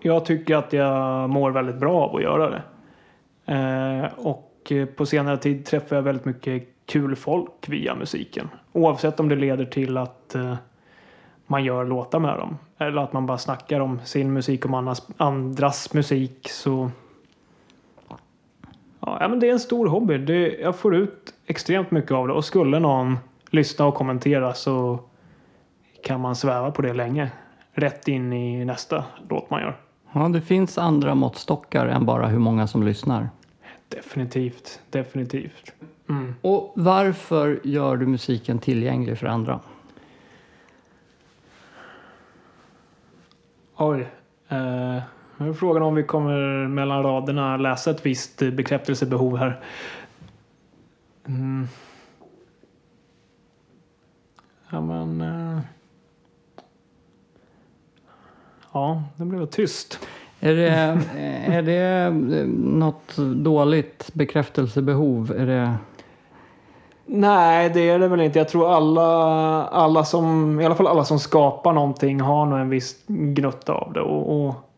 jag 0.00 0.24
tycker 0.24 0.56
att 0.56 0.72
jag 0.72 1.30
mår 1.30 1.50
väldigt 1.50 1.76
bra 1.76 2.00
av 2.00 2.16
att 2.16 2.22
göra 2.22 2.50
det. 2.50 2.62
Uh, 3.52 4.26
och 4.26 4.72
på 4.96 5.06
senare 5.06 5.36
tid 5.36 5.66
träffar 5.66 5.96
jag 5.96 6.02
väldigt 6.02 6.24
mycket 6.24 6.68
kul 6.86 7.16
folk 7.16 7.68
via 7.68 7.94
musiken. 7.94 8.48
Oavsett 8.72 9.20
om 9.20 9.28
det 9.28 9.36
leder 9.36 9.64
till 9.64 9.96
att 9.96 10.32
uh, 10.36 10.54
man 11.46 11.64
gör 11.64 11.84
låtar 11.84 12.18
med 12.18 12.38
dem. 12.38 12.58
Eller 12.78 13.02
att 13.02 13.12
man 13.12 13.26
bara 13.26 13.38
snackar 13.38 13.80
om 13.80 14.00
sin 14.04 14.32
musik 14.32 14.66
och 14.66 14.78
andras, 14.78 15.08
andras 15.16 15.94
musik. 15.94 16.48
Så 16.50 16.90
ja, 19.20 19.28
men 19.28 19.40
det 19.40 19.48
är 19.48 19.52
en 19.52 19.60
stor 19.60 19.86
hobby. 19.86 20.18
Det, 20.18 20.58
jag 20.60 20.76
får 20.76 20.96
ut 20.96 21.34
extremt 21.46 21.90
mycket 21.90 22.12
av 22.12 22.28
det. 22.28 22.34
Och 22.34 22.44
skulle 22.44 22.78
någon 22.78 23.18
lyssna 23.50 23.86
och 23.86 23.94
kommentera 23.94 24.54
så 24.54 24.98
kan 26.04 26.20
man 26.20 26.36
sväva 26.36 26.70
på 26.70 26.82
det 26.82 26.94
länge. 26.94 27.30
Rätt 27.72 28.08
in 28.08 28.32
i 28.32 28.64
nästa 28.64 29.04
låt 29.28 29.50
man 29.50 29.60
gör. 29.60 29.76
Ja, 30.12 30.28
det 30.28 30.40
finns 30.40 30.78
andra 30.78 31.14
måttstockar 31.14 31.86
än 31.86 32.06
bara 32.06 32.26
hur 32.26 32.38
många 32.38 32.66
som 32.66 32.82
lyssnar. 32.82 33.28
Definitivt, 33.88 34.80
definitivt. 34.90 35.74
Mm. 36.08 36.34
Och 36.40 36.72
varför 36.76 37.60
gör 37.64 37.96
du 37.96 38.06
musiken 38.06 38.58
tillgänglig 38.58 39.18
för 39.18 39.26
andra? 39.26 39.60
Oj. 43.76 44.08
Eh, 44.48 45.02
nu 45.40 45.48
är 45.48 45.52
frågan 45.52 45.82
om 45.82 45.94
vi 45.94 46.02
kommer 46.02 46.68
mellan 46.68 47.02
raderna 47.02 47.56
läsa 47.56 47.90
ett 47.90 48.06
visst 48.06 48.42
eh, 48.42 48.50
bekräftelsebehov 48.50 49.36
här. 49.36 49.60
Mm. 51.28 51.68
Ja, 54.70 54.80
men... 54.80 55.20
Eh. 55.20 55.58
Ja, 58.72 59.02
det 59.16 59.24
blev 59.24 59.46
tyst. 59.46 59.98
Är 60.40 60.54
det, 60.54 60.68
är 61.46 61.62
det 61.62 61.78
eh, 62.38 62.46
något 62.56 63.16
dåligt 63.34 64.10
bekräftelsebehov? 64.12 65.32
Är 65.36 65.46
det... 65.46 65.74
Nej, 67.06 67.70
det 67.74 67.88
är 67.88 67.98
det 67.98 68.08
väl 68.08 68.20
inte. 68.20 68.38
Jag 68.38 68.48
tror 68.48 68.72
alla, 68.74 69.02
alla 69.66 70.04
som, 70.04 70.60
i 70.60 70.64
alla 70.64 70.74
fall 70.74 70.86
alla 70.86 71.04
som 71.04 71.18
skapar 71.18 71.72
någonting 71.72 72.20
har 72.20 72.46
nog 72.46 72.58
en 72.58 72.68
viss 72.68 73.04
gnutta 73.06 73.72
av 73.72 73.92
det. 73.92 74.00
Och, 74.00 74.46
och 74.46 74.69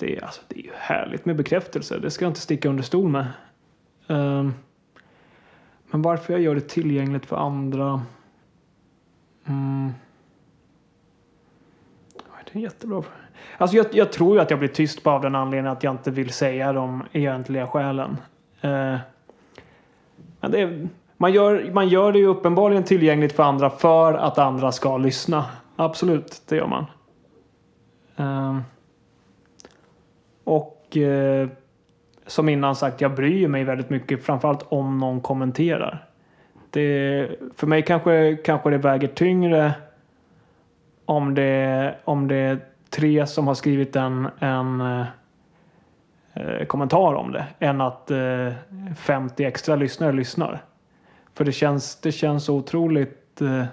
det, 0.00 0.16
är, 0.16 0.24
alltså, 0.24 0.40
det 0.48 0.60
är 0.60 0.64
ju 0.64 0.72
härligt 0.74 1.24
med 1.24 1.36
bekräftelse. 1.36 1.98
Det 1.98 2.10
ska 2.10 2.24
jag 2.24 2.30
inte 2.30 2.40
sticka 2.40 2.68
under 2.68 2.82
stol 2.82 3.08
med. 3.08 3.26
Um, 4.06 4.54
men 5.90 6.02
varför 6.02 6.32
jag 6.32 6.42
gör 6.42 6.54
det 6.54 6.68
tillgängligt 6.68 7.26
för 7.26 7.36
andra? 7.36 8.02
Mm. 9.44 9.92
Det 12.44 12.52
är 12.52 12.56
en 12.56 12.60
jättebra 12.60 13.02
fråga. 13.02 13.16
Alltså 13.58 13.76
jag, 13.76 13.86
jag 13.92 14.12
tror 14.12 14.36
ju 14.36 14.42
att 14.42 14.50
jag 14.50 14.58
blir 14.58 14.68
tyst 14.68 15.02
bara 15.02 15.14
av 15.14 15.22
den 15.22 15.34
anledningen 15.34 15.72
att 15.72 15.82
jag 15.82 15.94
inte 15.94 16.10
vill 16.10 16.32
säga 16.32 16.72
de 16.72 17.02
egentliga 17.12 17.66
skälen. 17.66 18.10
Uh, 18.64 18.98
men 20.40 20.50
det 20.50 20.60
är, 20.60 20.88
man, 21.16 21.32
gör, 21.32 21.70
man 21.72 21.88
gör 21.88 22.12
det 22.12 22.18
ju 22.18 22.26
uppenbarligen 22.26 22.84
tillgängligt 22.84 23.32
för 23.32 23.42
andra 23.42 23.70
för 23.70 24.14
att 24.14 24.38
andra 24.38 24.72
ska 24.72 24.96
lyssna. 24.96 25.44
Absolut, 25.76 26.42
det 26.48 26.56
gör 26.56 26.66
man. 26.66 26.86
Uh 28.20 28.60
och 30.50 30.96
eh, 30.96 31.48
som 32.26 32.48
innan 32.48 32.76
sagt, 32.76 33.00
jag 33.00 33.14
bryr 33.14 33.48
mig 33.48 33.64
väldigt 33.64 33.90
mycket 33.90 34.24
framförallt 34.24 34.66
om 34.68 34.98
någon 34.98 35.20
kommenterar. 35.20 36.06
Det, 36.70 37.28
för 37.56 37.66
mig 37.66 37.82
kanske, 37.82 38.36
kanske 38.44 38.70
det 38.70 38.78
väger 38.78 39.08
tyngre 39.08 39.72
om 41.04 41.34
det, 41.34 41.94
om 42.04 42.28
det 42.28 42.36
är 42.36 42.58
tre 42.90 43.26
som 43.26 43.46
har 43.46 43.54
skrivit 43.54 43.96
en, 43.96 44.28
en 44.38 44.80
eh, 44.80 46.64
kommentar 46.66 47.14
om 47.14 47.32
det 47.32 47.46
än 47.58 47.80
att 47.80 48.10
eh, 48.10 48.52
50 48.96 49.44
extra 49.44 49.76
lyssnare 49.76 50.12
lyssnar. 50.12 50.62
För 51.34 51.44
det 51.44 51.52
känns, 51.52 52.00
det 52.00 52.12
känns 52.12 52.48
otroligt 52.48 53.40
eh, 53.40 53.64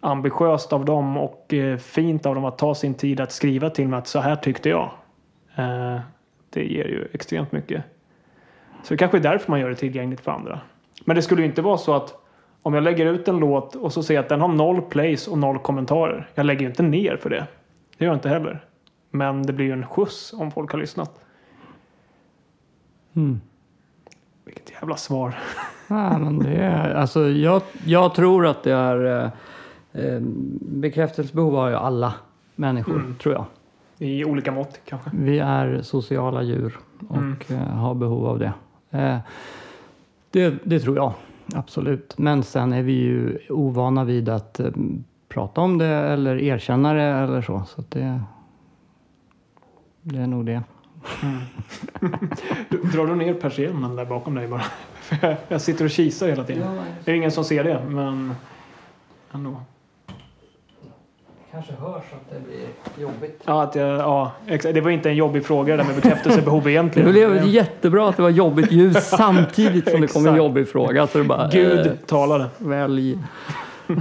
ambitiöst 0.00 0.72
av 0.72 0.84
dem 0.84 1.16
och 1.16 1.54
eh, 1.54 1.76
fint 1.76 2.26
av 2.26 2.34
dem 2.34 2.44
att 2.44 2.58
ta 2.58 2.74
sin 2.74 2.94
tid 2.94 3.20
att 3.20 3.32
skriva 3.32 3.70
till 3.70 3.88
mig 3.88 3.98
att 3.98 4.06
så 4.06 4.20
här 4.20 4.36
tyckte 4.36 4.68
jag. 4.68 4.90
Eh, 5.56 6.00
det 6.50 6.64
ger 6.64 6.84
ju 6.84 7.08
extremt 7.12 7.52
mycket. 7.52 7.84
Så 8.82 8.94
det 8.94 8.98
kanske 8.98 9.18
är 9.18 9.22
därför 9.22 9.50
man 9.50 9.60
gör 9.60 9.68
det 9.68 9.74
tillgängligt 9.74 10.20
för 10.20 10.30
andra. 10.30 10.60
Men 11.04 11.16
det 11.16 11.22
skulle 11.22 11.42
ju 11.42 11.48
inte 11.48 11.62
vara 11.62 11.78
så 11.78 11.94
att 11.94 12.14
om 12.62 12.74
jag 12.74 12.82
lägger 12.82 13.06
ut 13.06 13.28
en 13.28 13.38
låt 13.38 13.74
och 13.74 13.92
så 13.92 14.02
ser 14.02 14.14
jag 14.14 14.22
att 14.22 14.28
den 14.28 14.40
har 14.40 14.48
noll 14.48 14.82
plays 14.82 15.28
och 15.28 15.38
noll 15.38 15.58
kommentarer. 15.58 16.28
Jag 16.34 16.46
lägger 16.46 16.60
ju 16.60 16.66
inte 16.66 16.82
ner 16.82 17.16
för 17.16 17.30
det. 17.30 17.46
Det 17.98 18.04
gör 18.04 18.12
jag 18.12 18.16
inte 18.16 18.28
heller. 18.28 18.64
Men 19.10 19.42
det 19.42 19.52
blir 19.52 19.66
ju 19.66 19.72
en 19.72 19.86
skjuts 19.86 20.32
om 20.32 20.50
folk 20.50 20.72
har 20.72 20.78
lyssnat. 20.78 21.20
Mm. 23.16 23.40
Vilket 24.44 24.72
jävla 24.72 24.96
svar. 24.96 25.38
Ja, 25.88 26.18
men 26.18 26.38
det 26.38 26.56
är, 26.56 26.94
alltså, 26.94 27.28
jag, 27.28 27.62
jag 27.84 28.14
tror 28.14 28.46
att 28.46 28.62
det 28.62 28.72
är 28.72 29.04
eh, 29.04 29.30
eh 30.04 30.20
bekräftelsebehov 30.60 31.54
har 31.54 31.68
ju 31.68 31.74
alla 31.74 32.14
människor, 32.54 32.94
mm. 32.94 33.16
tror 33.16 33.34
jag. 33.34 33.44
I 33.98 34.24
olika 34.24 34.52
mått 34.52 34.80
kanske? 34.84 35.10
Vi 35.14 35.38
är 35.38 35.82
sociala 35.82 36.42
djur 36.42 36.78
och 37.08 37.16
mm. 37.16 37.36
Eh, 37.50 37.56
har 37.56 37.94
behov 37.94 38.26
av 38.26 38.38
det. 38.38 38.52
Eh, 38.90 39.18
det. 40.30 40.54
Det 40.64 40.80
tror 40.80 40.96
jag, 40.96 41.12
absolut. 41.54 42.18
Men 42.18 42.42
sen 42.42 42.72
är 42.72 42.82
vi 42.82 42.92
ju 42.92 43.38
ovana 43.48 44.04
vid 44.04 44.28
att 44.28 44.60
eh, 44.60 44.70
prata 45.28 45.60
om 45.60 45.78
det 45.78 45.86
eller 45.86 46.42
erkänna 46.42 46.92
det 46.92 47.02
eller 47.02 47.42
så. 47.42 47.62
Så 47.66 47.84
det, 47.88 48.20
det 50.02 50.18
är 50.18 50.26
nog 50.26 50.46
det. 50.46 50.62
Mm. 51.22 51.40
Drar 52.92 53.06
du 53.06 53.14
ner 53.14 53.34
persiennen 53.34 53.96
där 53.96 54.04
bakom 54.04 54.34
dig 54.34 54.48
bara? 54.48 54.64
jag 55.48 55.60
sitter 55.60 55.84
och 55.84 55.90
kisar 55.90 56.28
hela 56.28 56.44
tiden. 56.44 56.80
Det 57.04 57.10
är 57.10 57.14
ingen 57.14 57.30
som 57.30 57.44
ser 57.44 57.64
det, 57.64 57.82
men 57.88 58.34
ändå 59.32 59.60
kanske 61.56 61.72
hörs 61.84 62.04
att 62.12 62.30
det 62.30 62.46
blir 62.46 63.04
jobbigt. 63.06 63.42
Ja, 63.44 63.62
att 63.62 63.74
jag, 63.74 63.88
ja 63.88 64.32
exakt. 64.46 64.74
det 64.74 64.80
var 64.80 64.90
inte 64.90 65.08
en 65.08 65.16
jobbig 65.16 65.46
fråga 65.46 65.76
det 65.76 65.82
där 65.82 65.86
med 65.86 66.02
bekräftelsebehov 66.02 66.68
egentligen. 66.68 67.06
Det 67.06 67.12
blev 67.12 67.46
jättebra 67.46 68.08
att 68.08 68.16
det 68.16 68.22
var 68.22 68.30
jobbigt 68.30 68.72
ljus 68.72 69.08
samtidigt 69.16 69.90
som 69.90 70.00
det 70.00 70.06
kom 70.06 70.26
en 70.26 70.36
jobbig 70.36 70.68
fråga. 70.68 71.06
Så 71.06 71.18
det 71.18 71.24
bara, 71.24 71.48
Gud 71.48 71.86
eh, 71.86 71.92
talade. 71.92 72.46
Välj. 72.58 73.18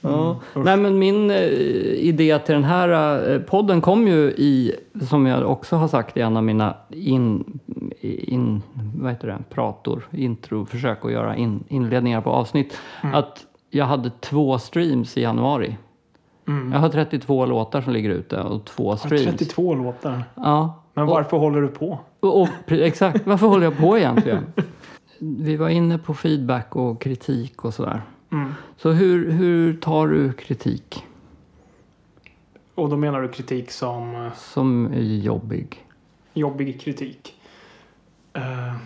Ja. 0.00 0.40
Mm, 0.54 0.64
Nej, 0.64 0.76
men 0.76 0.98
min 0.98 1.30
eh, 1.30 1.42
idé 2.08 2.38
till 2.38 2.54
den 2.54 2.64
här 2.64 3.20
eh, 3.32 3.40
podden 3.40 3.80
kom 3.80 4.08
ju 4.08 4.30
i, 4.30 4.74
som 5.08 5.26
jag 5.26 5.50
också 5.50 5.76
har 5.76 5.88
sagt 5.88 6.16
i 6.16 6.20
en 6.20 6.36
av 6.36 6.44
mina 6.44 6.74
in, 6.90 7.60
in, 8.00 8.62
vad 8.96 9.12
heter 9.12 9.28
det, 9.28 9.38
prator, 9.50 10.08
intro, 10.12 10.66
försök 10.66 11.04
att 11.04 11.12
göra 11.12 11.36
in, 11.36 11.64
inledningar 11.68 12.20
på 12.20 12.30
avsnitt. 12.30 12.78
Mm. 13.02 13.14
Att 13.14 13.46
jag 13.70 13.84
hade 13.84 14.10
två 14.20 14.58
streams 14.58 15.16
i 15.16 15.22
januari. 15.22 15.76
Mm. 16.48 16.72
Jag 16.72 16.78
har 16.78 16.88
32 16.88 17.46
låtar 17.46 17.80
som 17.80 17.92
ligger 17.92 18.10
ute 18.10 18.40
och 18.40 18.64
två 18.64 18.96
streams. 18.96 19.24
32 19.24 19.74
låtar? 19.74 20.24
Ja. 20.34 20.82
Men 20.94 21.06
varför 21.06 21.36
och, 21.36 21.42
håller 21.42 21.62
du 21.62 21.68
på? 21.68 21.98
Och, 22.20 22.42
och, 22.42 22.48
exakt, 22.68 23.26
varför 23.26 23.46
håller 23.46 23.64
jag 23.64 23.78
på 23.78 23.98
egentligen? 23.98 24.46
Vi 25.18 25.56
var 25.56 25.68
inne 25.68 25.98
på 25.98 26.14
feedback 26.14 26.76
och 26.76 27.02
kritik 27.02 27.64
och 27.64 27.74
sådär. 27.74 28.02
Mm. 28.32 28.54
Så 28.76 28.90
hur, 28.90 29.30
hur 29.30 29.76
tar 29.76 30.08
du 30.08 30.32
kritik? 30.32 31.04
Och 32.74 32.88
då 32.88 32.96
menar 32.96 33.22
du 33.22 33.28
kritik 33.28 33.70
som? 33.70 34.14
Eh, 34.14 34.32
som 34.36 34.86
är 34.92 35.00
jobbig. 35.00 35.86
Jobbig 36.34 36.80
kritik. 36.80 37.34
Uh, 38.36 38.76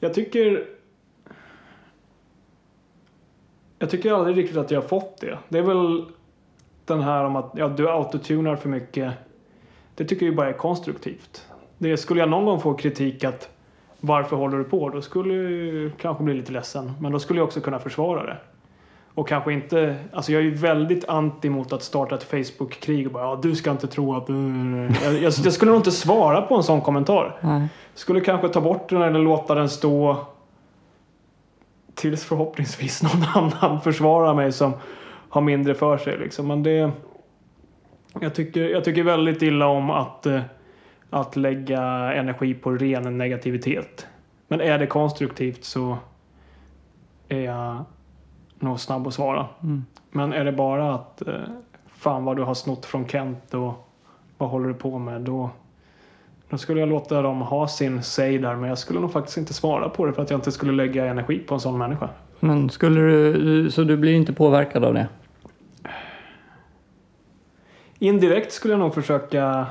jag 0.00 0.14
tycker 0.14 0.64
jag 3.78 3.90
tycker 3.90 4.12
aldrig 4.12 4.36
riktigt 4.36 4.56
att 4.56 4.70
jag 4.70 4.80
har 4.80 4.88
fått 4.88 5.20
det. 5.20 5.38
Det 5.48 5.58
är 5.58 5.62
väl 5.62 6.04
den 6.84 7.00
här 7.02 7.24
om 7.24 7.36
att 7.36 7.52
ja, 7.54 7.68
du 7.68 7.90
autotunar 7.90 8.56
för 8.56 8.68
mycket. 8.68 9.12
Det 9.94 10.04
tycker 10.04 10.26
jag 10.26 10.36
bara 10.36 10.48
är 10.48 10.52
konstruktivt. 10.52 11.46
Det 11.78 11.96
skulle 11.96 12.20
jag 12.20 12.28
någon 12.28 12.44
gång 12.44 12.60
få 12.60 12.74
kritik 12.74 13.24
att 13.24 13.48
varför 14.00 14.36
håller 14.36 14.58
du 14.58 14.64
på? 14.64 14.88
Då 14.88 15.02
skulle 15.02 15.34
jag 15.34 15.92
kanske 15.98 16.24
bli 16.24 16.34
lite 16.34 16.52
ledsen. 16.52 16.92
Men 17.00 17.12
då 17.12 17.18
skulle 17.18 17.40
jag 17.40 17.46
också 17.46 17.60
kunna 17.60 17.78
försvara 17.78 18.26
det. 18.26 18.36
Och 19.14 19.28
kanske 19.28 19.52
inte, 19.52 19.96
alltså 20.12 20.32
jag 20.32 20.40
är 20.40 20.44
ju 20.44 20.54
väldigt 20.54 21.08
anti 21.08 21.48
mot 21.48 21.72
att 21.72 21.82
starta 21.82 22.14
ett 22.14 22.22
Facebook-krig 22.22 23.06
och 23.06 23.12
bara 23.12 23.24
ja, 23.24 23.38
du 23.42 23.54
ska 23.54 23.70
inte 23.70 23.86
tro 23.86 24.16
att 24.16 24.26
du... 24.26 24.34
Jag, 25.02 25.14
jag, 25.14 25.22
jag 25.22 25.52
skulle 25.52 25.70
nog 25.70 25.80
inte 25.80 25.90
svara 25.90 26.42
på 26.42 26.54
en 26.54 26.62
sån 26.62 26.80
kommentar. 26.80 27.36
Nej. 27.40 27.68
Skulle 27.94 28.20
kanske 28.20 28.48
ta 28.48 28.60
bort 28.60 28.88
den 28.88 29.02
eller 29.02 29.20
låta 29.20 29.54
den 29.54 29.68
stå 29.68 30.26
tills 31.98 32.24
förhoppningsvis 32.24 33.02
någon 33.02 33.24
annan 33.34 33.80
försvarar 33.80 34.34
mig 34.34 34.52
som 34.52 34.72
har 35.28 35.40
mindre 35.40 35.74
för 35.74 35.98
sig. 35.98 36.18
Liksom. 36.18 36.46
Men 36.46 36.62
det, 36.62 36.90
jag, 38.20 38.34
tycker, 38.34 38.68
jag 38.68 38.84
tycker 38.84 39.02
väldigt 39.02 39.42
illa 39.42 39.66
om 39.66 39.90
att, 39.90 40.26
eh, 40.26 40.42
att 41.10 41.36
lägga 41.36 41.82
energi 42.12 42.54
på 42.54 42.70
ren 42.70 43.18
negativitet. 43.18 44.06
Men 44.48 44.60
är 44.60 44.78
det 44.78 44.86
konstruktivt 44.86 45.64
så 45.64 45.96
är 47.28 47.40
jag 47.40 47.84
nog 48.58 48.80
snabb 48.80 49.06
att 49.06 49.14
svara. 49.14 49.46
Mm. 49.62 49.84
Men 50.10 50.32
är 50.32 50.44
det 50.44 50.52
bara 50.52 50.94
att 50.94 51.26
eh, 51.26 51.34
fan 51.86 52.24
vad 52.24 52.36
du 52.36 52.42
har 52.42 52.54
snott 52.54 52.86
från 52.86 53.08
Kent 53.08 53.54
och 53.54 53.88
vad 54.38 54.50
håller 54.50 54.68
du 54.68 54.74
på 54.74 54.98
med? 54.98 55.20
Då, 55.20 55.50
då 56.50 56.58
skulle 56.58 56.80
jag 56.80 56.88
låta 56.88 57.22
dem 57.22 57.40
ha 57.40 57.68
sin 57.68 58.02
säg 58.02 58.38
där 58.38 58.56
men 58.56 58.68
jag 58.68 58.78
skulle 58.78 59.00
nog 59.00 59.12
faktiskt 59.12 59.38
inte 59.38 59.54
svara 59.54 59.88
på 59.88 60.06
det 60.06 60.12
för 60.12 60.22
att 60.22 60.30
jag 60.30 60.38
inte 60.38 60.52
skulle 60.52 60.72
lägga 60.72 61.06
energi 61.06 61.38
på 61.38 61.54
en 61.54 61.60
sån 61.60 61.78
människa. 61.78 62.08
Men 62.40 62.70
skulle 62.70 63.00
du, 63.00 63.70
så 63.70 63.84
du 63.84 63.96
blir 63.96 64.12
inte 64.12 64.32
påverkad 64.32 64.84
av 64.84 64.94
det? 64.94 65.08
Indirekt 67.98 68.52
skulle 68.52 68.74
jag 68.74 68.78
nog 68.80 68.94
försöka 68.94 69.66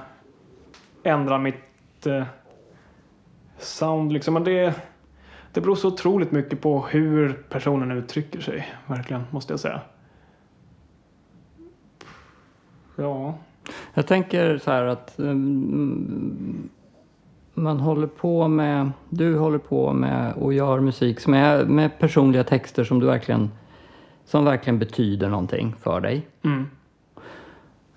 ändra 1.03 1.37
mitt 1.37 2.05
eh, 2.05 2.23
sound 3.57 4.13
liksom. 4.13 4.33
Men 4.33 4.43
det, 4.43 4.73
det 5.53 5.61
beror 5.61 5.75
så 5.75 5.87
otroligt 5.87 6.31
mycket 6.31 6.61
på 6.61 6.85
hur 6.85 7.33
personen 7.49 7.91
uttrycker 7.91 8.39
sig. 8.39 8.67
Verkligen, 8.85 9.23
måste 9.31 9.53
jag 9.53 9.59
säga. 9.59 9.81
Ja. 12.95 13.37
Jag 13.97 14.07
tänker 14.07 14.57
så 14.57 14.71
här 14.71 14.83
att 14.83 15.13
um, 15.17 16.69
man 17.53 17.79
håller 17.79 18.07
på 18.07 18.47
med, 18.47 18.91
du 19.09 19.37
håller 19.37 19.57
på 19.57 19.93
med 19.93 20.33
och 20.33 20.53
gör 20.53 20.79
musik 20.79 21.19
som 21.19 21.33
är 21.33 21.65
med 21.65 21.99
personliga 21.99 22.43
texter 22.43 22.83
som 22.83 22.99
du 22.99 23.05
verkligen, 23.05 23.51
som 24.25 24.45
verkligen 24.45 24.79
betyder 24.79 25.29
någonting 25.29 25.75
för 25.81 26.01
dig. 26.01 26.27
Mm. 26.43 26.65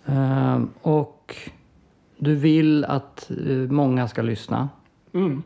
Um, 0.04 0.70
och 0.82 1.36
du 2.18 2.34
vill 2.34 2.84
att 2.84 3.30
uh, 3.46 3.70
många 3.70 4.08
ska 4.08 4.22
lyssna. 4.22 4.68
Mm. 5.12 5.42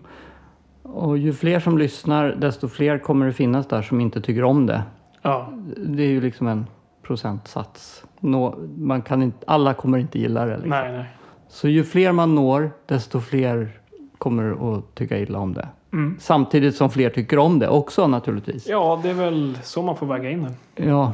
Och 0.82 1.18
ju 1.18 1.32
fler 1.32 1.60
som 1.60 1.78
lyssnar, 1.78 2.34
desto 2.34 2.68
fler 2.68 2.98
kommer 2.98 3.26
det 3.26 3.32
finnas 3.32 3.66
där 3.66 3.82
som 3.82 4.00
inte 4.00 4.20
tycker 4.20 4.44
om 4.44 4.66
det. 4.66 4.82
Ja. 5.22 5.52
Det 5.76 6.02
är 6.02 6.10
ju 6.10 6.20
liksom 6.20 6.46
en 6.46 6.66
procentsats. 7.02 8.04
Nå, 8.24 8.54
man 8.76 9.02
kan 9.02 9.22
inte, 9.22 9.44
alla 9.46 9.74
kommer 9.74 9.98
inte 9.98 10.18
gilla 10.18 10.44
det. 10.44 10.54
Liksom. 10.54 10.70
Nej, 10.70 10.92
nej. 10.92 11.04
Så 11.48 11.68
ju 11.68 11.84
fler 11.84 12.12
man 12.12 12.34
når, 12.34 12.70
desto 12.86 13.20
fler 13.20 13.80
kommer 14.18 14.76
att 14.78 14.94
tycka 14.94 15.18
illa 15.18 15.38
om 15.38 15.54
det. 15.54 15.68
Mm. 15.92 16.16
Samtidigt 16.20 16.76
som 16.76 16.90
fler 16.90 17.10
tycker 17.10 17.38
om 17.38 17.58
det 17.58 17.68
också 17.68 18.06
naturligtvis. 18.06 18.68
Ja, 18.68 19.00
det 19.02 19.10
är 19.10 19.14
väl 19.14 19.58
så 19.62 19.82
man 19.82 19.96
får 19.96 20.06
väga 20.06 20.30
in 20.30 20.42
det. 20.74 20.84
Ja. 20.84 21.12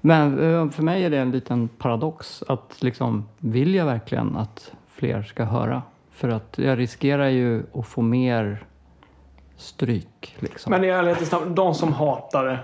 Men 0.00 0.38
eh, 0.38 0.70
för 0.70 0.82
mig 0.82 1.04
är 1.04 1.10
det 1.10 1.18
en 1.18 1.30
liten 1.30 1.68
paradox 1.68 2.42
att 2.48 2.82
liksom, 2.82 3.28
vill 3.38 3.74
jag 3.74 3.86
verkligen 3.86 4.36
att 4.36 4.72
fler 4.88 5.22
ska 5.22 5.44
höra? 5.44 5.82
För 6.10 6.28
att 6.28 6.58
jag 6.58 6.78
riskerar 6.78 7.28
ju 7.28 7.62
att 7.74 7.86
få 7.86 8.02
mer 8.02 8.66
stryk. 9.56 10.36
Liksom. 10.38 10.70
Men 10.70 10.84
i 10.84 10.88
ärlighetens 10.88 11.32
namn, 11.32 11.54
de 11.54 11.74
som 11.74 11.92
hatar 11.92 12.44
det, 12.44 12.58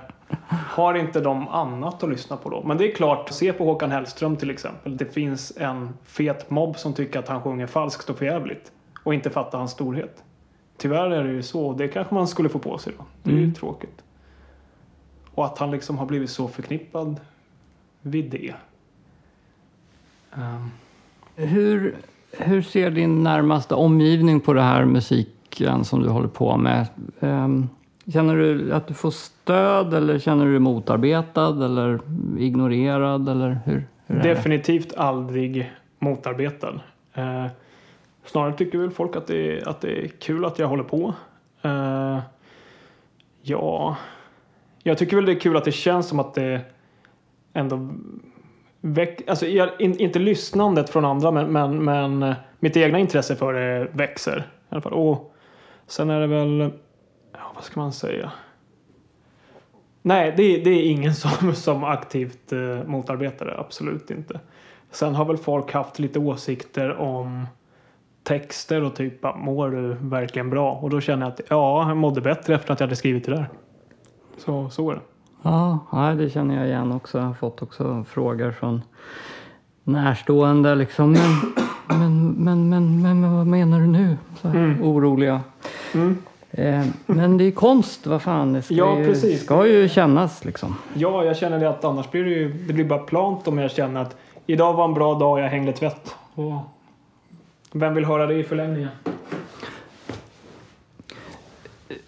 har 0.49 0.95
inte 0.95 1.21
de 1.21 1.49
annat 1.49 2.03
att 2.03 2.11
lyssna 2.11 2.37
på 2.37 2.51
då? 2.51 2.63
Men 2.67 2.77
det 2.79 2.91
är 2.93 2.95
klart, 2.95 3.29
se 3.31 3.53
på 3.53 3.65
Håkan 3.65 3.91
Hellström 3.91 4.37
till 4.37 4.51
exempel. 4.51 4.97
Det 4.97 5.05
finns 5.15 5.53
en 5.57 5.89
fet 6.05 6.51
mobb 6.51 6.79
som 6.79 6.93
tycker 6.93 7.19
att 7.19 7.29
han 7.29 7.43
sjunger 7.43 7.67
falskt 7.67 8.11
och 8.11 8.19
förjävligt. 8.19 8.73
och 9.05 9.15
inte 9.15 9.31
fatta 9.31 9.59
hans 9.59 9.71
storhet. 9.71 10.23
Tyvärr 10.77 11.11
är 11.11 11.25
det 11.25 11.33
ju 11.33 11.43
så. 11.43 11.73
Det 11.73 11.89
kanske 11.89 12.15
man 12.15 12.29
skulle 12.29 12.49
få 12.49 12.59
på 12.59 12.79
sig 12.79 12.93
då. 12.99 13.05
Det 13.23 13.31
är 13.31 13.35
ju 13.35 13.43
Mm. 13.43 13.55
tråkigt. 13.55 14.03
Och 15.35 15.45
att 15.45 15.59
han 15.59 15.71
liksom 15.71 15.99
har 15.99 16.07
blivit 16.07 16.31
så 16.31 16.49
förknippad 16.49 17.21
vid 18.03 18.31
det. 18.31 18.55
Ehm, 20.35 20.71
Hur, 21.37 21.97
hur 22.33 22.63
ser 22.63 22.91
din 22.91 23.23
närmaste 23.23 23.75
omgivning 23.75 24.41
på 24.41 24.53
det 24.53 24.63
här 24.63 24.85
musiken 24.85 25.85
som 25.85 26.03
du 26.03 26.09
håller 26.09 26.29
på 26.29 26.57
med? 26.57 26.87
Ehm, 27.21 27.69
Känner 28.13 28.37
du 28.37 28.73
att 28.73 28.87
du 28.87 28.95
får 28.95 29.11
stöd 29.11 29.95
eller 29.95 30.19
känner 30.19 30.45
du 30.45 30.51
dig 30.51 30.61
motarbetad 30.61 31.65
eller 31.65 32.01
ignorerad? 32.39 33.29
Eller 33.29 33.61
hur, 33.65 33.87
hur 34.07 34.19
är 34.19 34.23
det? 34.23 34.29
definitivt 34.29 34.95
aldrig 34.97 35.73
motarbetad. 35.99 36.81
Eh, 37.15 37.47
snarare 38.25 38.53
tycker 38.53 38.79
väl 38.79 38.91
folk 38.91 39.17
att 39.17 39.27
det, 39.27 39.59
är, 39.59 39.69
att 39.69 39.81
det 39.81 40.05
är 40.05 40.09
kul 40.09 40.45
att 40.45 40.59
jag 40.59 40.69
håller 40.69 40.85
på. 40.85 41.15
Eh, 41.63 42.19
ja, 43.43 43.97
jag 44.83 44.99
tycker 44.99 45.17
väl 45.17 45.25
det 45.27 45.33
är 45.33 45.41
kul 45.41 45.57
att 45.57 45.65
det 45.65 45.73
känns 45.73 46.09
som 46.09 46.21
att 46.21 46.35
det 46.35 46.61
ändå 47.53 47.89
väck, 48.81 49.29
alltså 49.29 49.47
jag, 49.47 49.71
in, 49.79 49.99
inte 49.99 50.19
lyssnandet 50.19 50.91
från 50.91 51.05
andra 51.05 51.31
men, 51.31 51.53
men, 51.53 51.85
men 51.85 52.35
mitt 52.61 52.77
egna 52.77 52.99
intresse 52.99 53.37
för 53.37 53.53
det 53.53 53.89
växer. 53.93 54.39
I 54.39 54.43
alla 54.69 54.81
fall. 54.81 54.93
Och 54.93 55.35
sen 55.87 56.11
är 56.11 56.21
det 56.21 56.27
väl, 56.27 56.71
vad 57.61 57.65
ska 57.65 57.81
man 57.81 57.93
säga? 57.93 58.33
Nej, 60.03 60.35
det, 60.37 60.43
är- 60.43 60.65
det 60.65 60.71
är 60.71 60.91
ingen 60.91 61.15
som, 61.25 61.55
som 61.55 61.85
aktivt 61.85 62.53
eh, 62.53 62.59
motarbetar 62.87 63.47
det. 63.47 63.59
Absolut 63.59 64.11
inte. 64.11 64.41
Sen 64.91 65.15
har 65.15 65.25
väl 65.25 65.37
folk 65.37 65.73
haft 65.73 65.99
lite 65.99 66.19
åsikter 66.19 66.97
om 66.97 67.47
texter 68.23 68.83
och 68.83 68.95
typ 68.97 69.25
"Ah, 69.25 69.37
mår 69.37 69.71
du 69.71 69.97
verkligen 70.01 70.51
bra? 70.51 70.73
Och 70.73 70.91
då 70.91 71.01
känner 71.01 71.27
jag 71.27 71.33
att 71.33 71.41
ja, 71.49 71.89
jag 71.89 71.97
mådde 71.97 72.21
bättre 72.21 72.55
efter 72.55 72.73
att 72.73 72.81
jag 72.81 72.87
hade 72.87 72.97
skrivit 72.97 73.25
det 73.25 73.31
där. 73.33 73.49
Så, 74.39 74.71
så 74.71 74.91
är 74.91 74.95
det. 74.95 75.01
Ja, 75.43 76.15
det 76.19 76.31
känner 76.31 76.57
jag 76.57 76.67
igen 76.67 76.93
också. 76.93 77.19
Jag 77.19 77.25
har 77.25 77.35
fått 77.35 77.63
också 77.63 78.05
frågor 78.09 78.51
från 78.53 78.83
närstående 79.85 80.75
liksom. 80.75 81.17
Men, 81.87 82.29
men, 82.29 82.69
men, 82.69 82.69
men, 83.03 83.21
men, 83.21 83.37
vad 83.37 83.47
menar 83.47 83.81
du 83.81 83.87
nu? 83.87 84.17
Så 84.41 84.49
här, 84.49 84.57
Mm. 84.59 84.83
Oroliga. 84.83 85.41
Eh, 86.53 86.87
men 87.07 87.39
det 87.39 87.45
är 87.45 87.51
konst, 87.51 88.07
vad 88.07 88.23
fan. 88.23 88.53
Det 88.53 88.63
ska, 88.63 88.75
Ja, 88.75 88.99
ju, 88.99 89.05
precis. 89.05 89.43
ska 89.45 89.67
ju 89.67 89.89
kännas 89.89 90.45
liksom. 90.45 90.77
Ja, 90.95 91.25
jag 91.25 91.37
känner 91.37 91.59
det 91.59 91.69
att 91.69 91.85
annars 91.85 92.11
blir 92.11 92.25
det 92.25 92.31
ju 92.31 92.53
det 92.53 92.73
blir 92.73 92.85
bara 92.85 92.99
plant 92.99 93.49
om 93.49 93.59
jag 93.59 93.71
känner 93.71 94.01
att 94.03 94.17
idag 94.47 94.73
var 94.75 94.85
en 94.85 94.95
bra 94.95 95.15
dag 95.15 95.33
och 95.33 95.41
jag 95.41 95.49
hängde 95.49 95.73
tvätt. 95.73 96.15
Och 96.35 96.53
vem 97.73 97.95
vill 97.95 98.05
höra 98.05 98.27
det 98.27 98.35
i 98.35 98.45
förlängningen? 98.45 98.89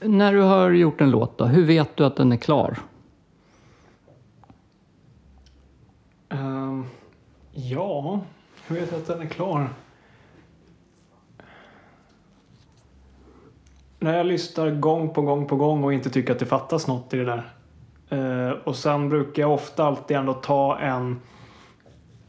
När 0.01 0.32
du 0.32 0.40
har 0.40 0.70
gjort 0.70 1.01
en 1.01 1.11
låt 1.11 1.38
då, 1.38 1.45
hur 1.45 1.64
vet 1.64 1.97
du 1.97 2.05
att 2.05 2.16
den 2.16 2.32
är 2.32 2.36
klar? 2.36 2.76
Ehm, 6.28 6.84
ja, 7.53 8.20
hur 8.66 8.76
vet 8.80 8.90
jag 8.93 9.01
att 9.01 9.07
den 9.07 9.20
är 9.20 9.26
klar? 9.26 9.68
När 14.03 14.16
jag 14.16 14.26
lyssnar 14.26 14.70
gång 14.70 15.14
på 15.14 15.22
gång 15.22 15.46
på 15.46 15.57
gång 15.57 15.84
och 15.84 15.92
inte 15.92 16.11
tycker 16.11 16.32
att 16.32 16.38
det 16.38 16.46
fattas 16.46 16.86
något 16.86 17.14
i 17.14 17.16
det 17.16 17.24
där. 17.24 17.53
Eh, 18.09 18.50
och 18.64 18.76
sen 18.76 19.09
brukar 19.09 19.42
jag 19.42 19.53
ofta 19.53 19.84
alltid 19.84 20.16
ändå 20.16 20.32
ta 20.32 20.78
en, 20.78 21.20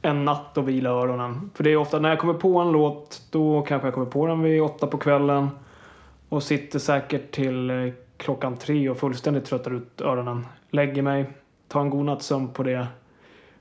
en 0.01 0.26
natt 0.26 0.57
och 0.57 0.69
vila 0.69 0.89
öronen. 0.89 1.51
För 1.53 1.63
det 1.63 1.69
är 1.71 1.78
ofta 1.78 1.99
när 1.99 2.09
jag 2.09 2.19
kommer 2.19 2.34
på 2.34 2.59
en 2.59 2.71
låt, 2.71 3.21
då 3.32 3.61
kanske 3.61 3.88
jag 3.88 3.93
kommer 3.93 4.07
på 4.07 4.28
den 4.28 4.41
vid 4.41 4.61
åtta 4.61 4.88
på 4.88 4.97
kvällen. 4.97 5.49
Och 6.30 6.43
sitter 6.43 6.80
säkert 6.80 7.32
till 7.32 7.69
eh, 7.69 7.93
klockan 8.17 8.57
tre 8.57 8.89
och 8.89 8.97
fullständigt 8.97 9.45
tröttar 9.45 9.71
ut 9.71 10.01
öronen. 10.01 10.45
Lägger 10.69 11.01
mig, 11.01 11.26
tar 11.67 11.82
en 11.82 11.89
god 11.89 12.05
nattsömn 12.05 12.47
på 12.47 12.63
det 12.63 12.88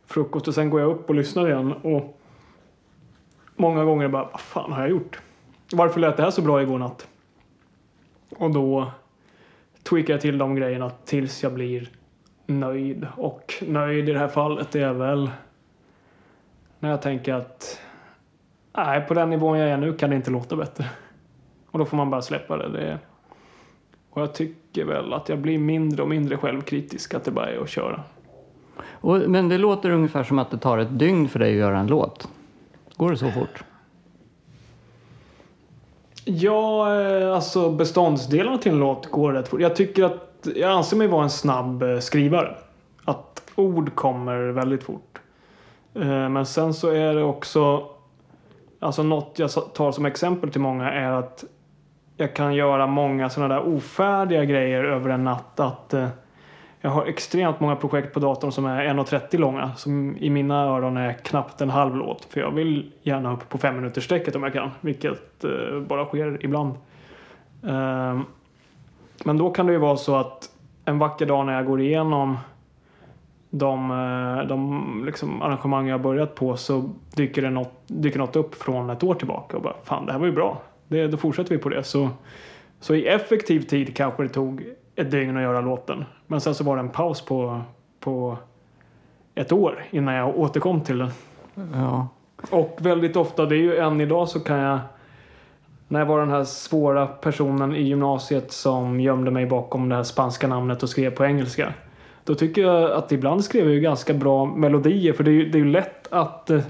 frukost 0.07 0.49
och 0.49 0.55
sen 0.55 0.71
går 0.71 0.81
jag 0.81 0.91
upp 0.91 1.09
och 1.09 1.15
lyssnar 1.15 1.49
igen 1.49 1.73
och 1.73 2.19
många 3.57 3.85
gånger 3.85 4.09
bara, 4.09 4.29
vad 4.33 4.41
fan 4.41 4.73
har 4.73 4.81
jag 4.81 4.91
gjort? 4.91 5.21
Varför 5.73 6.01
lät 6.01 6.17
det 6.17 6.23
här 6.23 6.31
så 6.31 6.43
bra 6.43 6.63
igår 6.63 6.79
natt? 6.79 7.09
Och 8.37 8.51
då 8.51 8.93
tweakar 9.83 10.15
jag 10.15 10.21
till 10.21 10.39
de 10.39 10.55
grejerna 10.55 10.91
tills 10.91 11.43
jag 11.43 11.53
blir 11.53 11.91
nöjd. 12.47 13.07
Och 13.17 13.55
nöjd 13.67 14.09
i 14.09 14.13
det 14.13 14.19
här 14.19 14.29
fallet 14.29 14.75
är 14.75 14.93
väl 14.93 15.31
när 16.79 16.91
jag 16.91 17.03
tänker 17.03 17.35
att 17.35 17.81
nej, 18.77 19.01
på 19.01 19.15
den 19.15 19.31
nivån 19.31 19.59
jag 19.59 19.69
är 19.69 19.77
nu 19.77 19.93
kan 19.93 20.11
det 20.11 20.17
inte 20.17 20.31
låta 20.31 20.57
bättre. 20.57 20.85
Och 21.71 21.79
då 21.79 21.85
får 21.85 21.97
man 21.97 22.11
bara 22.11 22.23
släppa 22.23 22.57
det. 22.57 22.69
det 22.69 22.99
och 24.11 24.23
jag 24.23 24.35
tycker 24.35 24.85
väl 24.85 25.13
att 25.13 25.29
jag 25.29 25.39
blir 25.39 25.59
mindre 25.59 26.03
och 26.03 26.09
mindre 26.09 26.37
självkritisk, 26.37 27.15
att 27.15 27.25
det 27.25 27.31
bara 27.31 27.51
är 27.51 27.59
att 27.59 27.69
köra. 27.69 28.03
Och, 28.91 29.31
men 29.31 29.49
det 29.49 29.59
låter 29.59 29.91
ungefär 29.91 30.25
som 30.25 30.39
att 30.39 30.51
det 30.51 30.59
tar 30.59 30.79
ett 30.79 30.99
dygn 30.99 31.29
för 31.29 31.39
dig 31.39 31.51
att 31.53 31.59
göra 31.59 31.79
en 31.79 31.87
låt. 31.87 32.29
Går 32.97 33.11
det 33.11 33.17
så 33.17 33.31
fort? 33.31 33.65
Ja, 36.25 36.95
eh, 37.01 37.35
alltså 37.35 37.71
beståndsdelarna 37.71 38.59
till 38.59 38.73
en 38.73 38.79
låt 38.79 39.07
går 39.11 39.33
rätt 39.33 39.49
fort. 39.49 39.61
Jag 39.61 39.77
tycker 39.77 40.05
att, 40.05 40.49
jag 40.57 40.71
anser 40.71 40.97
mig 40.97 41.07
vara 41.07 41.23
en 41.23 41.31
snabb 41.31 41.83
eh, 41.83 41.99
skrivare. 41.99 42.55
Att 43.05 43.43
ord 43.55 43.95
kommer 43.95 44.39
väldigt 44.39 44.83
fort. 44.83 45.21
Eh, 45.95 46.29
men 46.29 46.47
sen 46.47 46.75
så 46.75 46.89
är 46.89 47.15
det 47.15 47.23
också, 47.23 47.89
alltså 48.81 49.03
något 49.03 49.39
jag 49.39 49.51
tar 49.75 49.93
som 49.93 50.07
exempel 50.07 50.51
till 50.51 50.61
många 50.61 50.91
är 50.93 51.13
att 51.13 51.45
jag 52.17 52.37
kan 52.37 52.55
göra 52.55 52.87
många 52.87 53.31
sådana 53.31 53.55
där 53.55 53.77
ofärdiga 53.77 54.45
grejer 54.45 54.85
över 54.85 55.11
en 55.11 55.25
natt. 55.25 55.61
Att 55.61 55.95
eh, 55.95 56.09
jag 56.85 56.91
har 56.91 57.07
extremt 57.07 57.61
många 57.61 57.77
projekt 57.77 58.15
på 58.15 58.21
datorn 58.21 58.53
som 58.53 58.67
är 58.67 58.85
1.30 58.85 59.39
långa. 59.39 59.75
Som 59.75 60.17
i 60.17 60.31
mina 60.31 60.65
öron 60.65 60.97
är 60.97 61.13
knappt 61.13 61.61
en 61.61 61.71
halv 61.71 61.97
låt. 61.97 62.25
För 62.25 62.41
jag 62.41 62.51
vill 62.51 62.93
gärna 63.03 63.33
upp 63.33 63.49
på 63.49 63.59
fem 63.59 63.77
minuters 63.77 64.05
sträcket 64.05 64.37
om 64.37 64.43
jag 64.43 64.53
kan. 64.53 64.71
Vilket 64.81 65.45
eh, 65.45 65.81
bara 65.81 66.05
sker 66.05 66.45
ibland. 66.45 66.75
Ehm, 67.67 68.25
men 69.25 69.39
då 69.39 69.51
kan 69.51 69.67
det 69.67 69.73
ju 69.73 69.79
vara 69.79 69.97
så 69.97 70.17
att 70.17 70.51
en 70.85 70.99
vacker 70.99 71.27
dag 71.27 71.47
när 71.47 71.53
jag 71.53 71.67
går 71.67 71.81
igenom 71.81 72.39
de, 73.51 73.91
eh, 73.91 74.49
de 74.49 75.03
liksom 75.07 75.43
arrangemang 75.43 75.89
jag 75.89 75.99
har 75.99 76.03
börjat 76.03 76.35
på 76.35 76.57
så 76.57 76.91
dyker, 77.15 77.43
det 77.43 77.51
något, 77.51 77.83
dyker 77.87 78.19
något 78.19 78.37
upp 78.37 78.55
från 78.55 78.91
ett 78.91 79.03
år 79.03 79.15
tillbaka 79.15 79.57
och 79.57 79.63
bara 79.63 79.77
fan 79.85 80.07
det 80.07 80.13
här 80.13 80.19
var 80.19 80.27
ju 80.27 80.33
bra. 80.33 80.63
Det, 80.89 81.07
då 81.07 81.17
fortsätter 81.17 81.51
vi 81.51 81.59
på 81.59 81.69
det. 81.69 81.83
Så, 81.83 82.11
så 82.81 82.95
i 82.95 83.07
effektiv 83.07 83.61
tid 83.61 83.97
kanske 83.97 84.23
det 84.23 84.29
tog 84.29 84.65
ett 84.97 85.11
dygn 85.11 85.37
att 85.37 85.43
göra 85.43 85.61
låten. 85.61 86.05
Men 86.27 86.41
sen 86.41 86.55
så 86.55 86.65
var 86.65 86.77
det 86.77 86.81
en 86.81 86.89
paus 86.89 87.25
på, 87.25 87.61
på 88.01 88.39
ett 89.35 89.53
år 89.53 89.85
innan 89.91 90.15
jag 90.15 90.39
återkom 90.39 90.81
till 90.81 90.99
den. 90.99 91.11
Ja. 91.75 92.09
Och 92.51 92.79
väldigt 92.81 93.17
ofta, 93.17 93.47
det 93.47 93.57
är 93.57 93.63
ju 93.63 93.77
än 93.77 94.01
idag 94.01 94.29
så 94.29 94.41
kan 94.41 94.59
jag 94.59 94.79
när 95.89 96.01
jag 96.01 96.07
var 96.07 96.21
den 96.21 96.31
här 96.31 96.45
svåra 96.45 97.07
personen 97.07 97.77
i 97.77 97.83
gymnasiet 97.83 98.53
som 98.53 99.01
gömde 99.01 99.31
mig 99.31 99.47
bakom 99.47 99.89
det 99.89 99.97
här 99.97 100.03
spanska 100.03 100.49
namnet 100.49 100.83
och 100.83 100.89
skrev 100.89 101.11
på 101.11 101.25
engelska. 101.25 101.73
Då 102.25 102.35
tycker 102.35 102.63
jag 102.63 102.91
att 102.91 103.13
ibland 103.13 103.45
skrev 103.45 103.65
jag 103.65 103.75
ju 103.75 103.81
ganska 103.81 104.15
bra 104.15 104.45
melodier 104.45 105.13
för 105.13 105.25
det 105.25 105.31
är 105.31 105.33
ju, 105.33 105.51
det 105.51 105.59
är 105.59 105.65
ju 105.65 105.71
lätt 105.71 106.13
att 106.13 106.51
eh, 106.51 106.61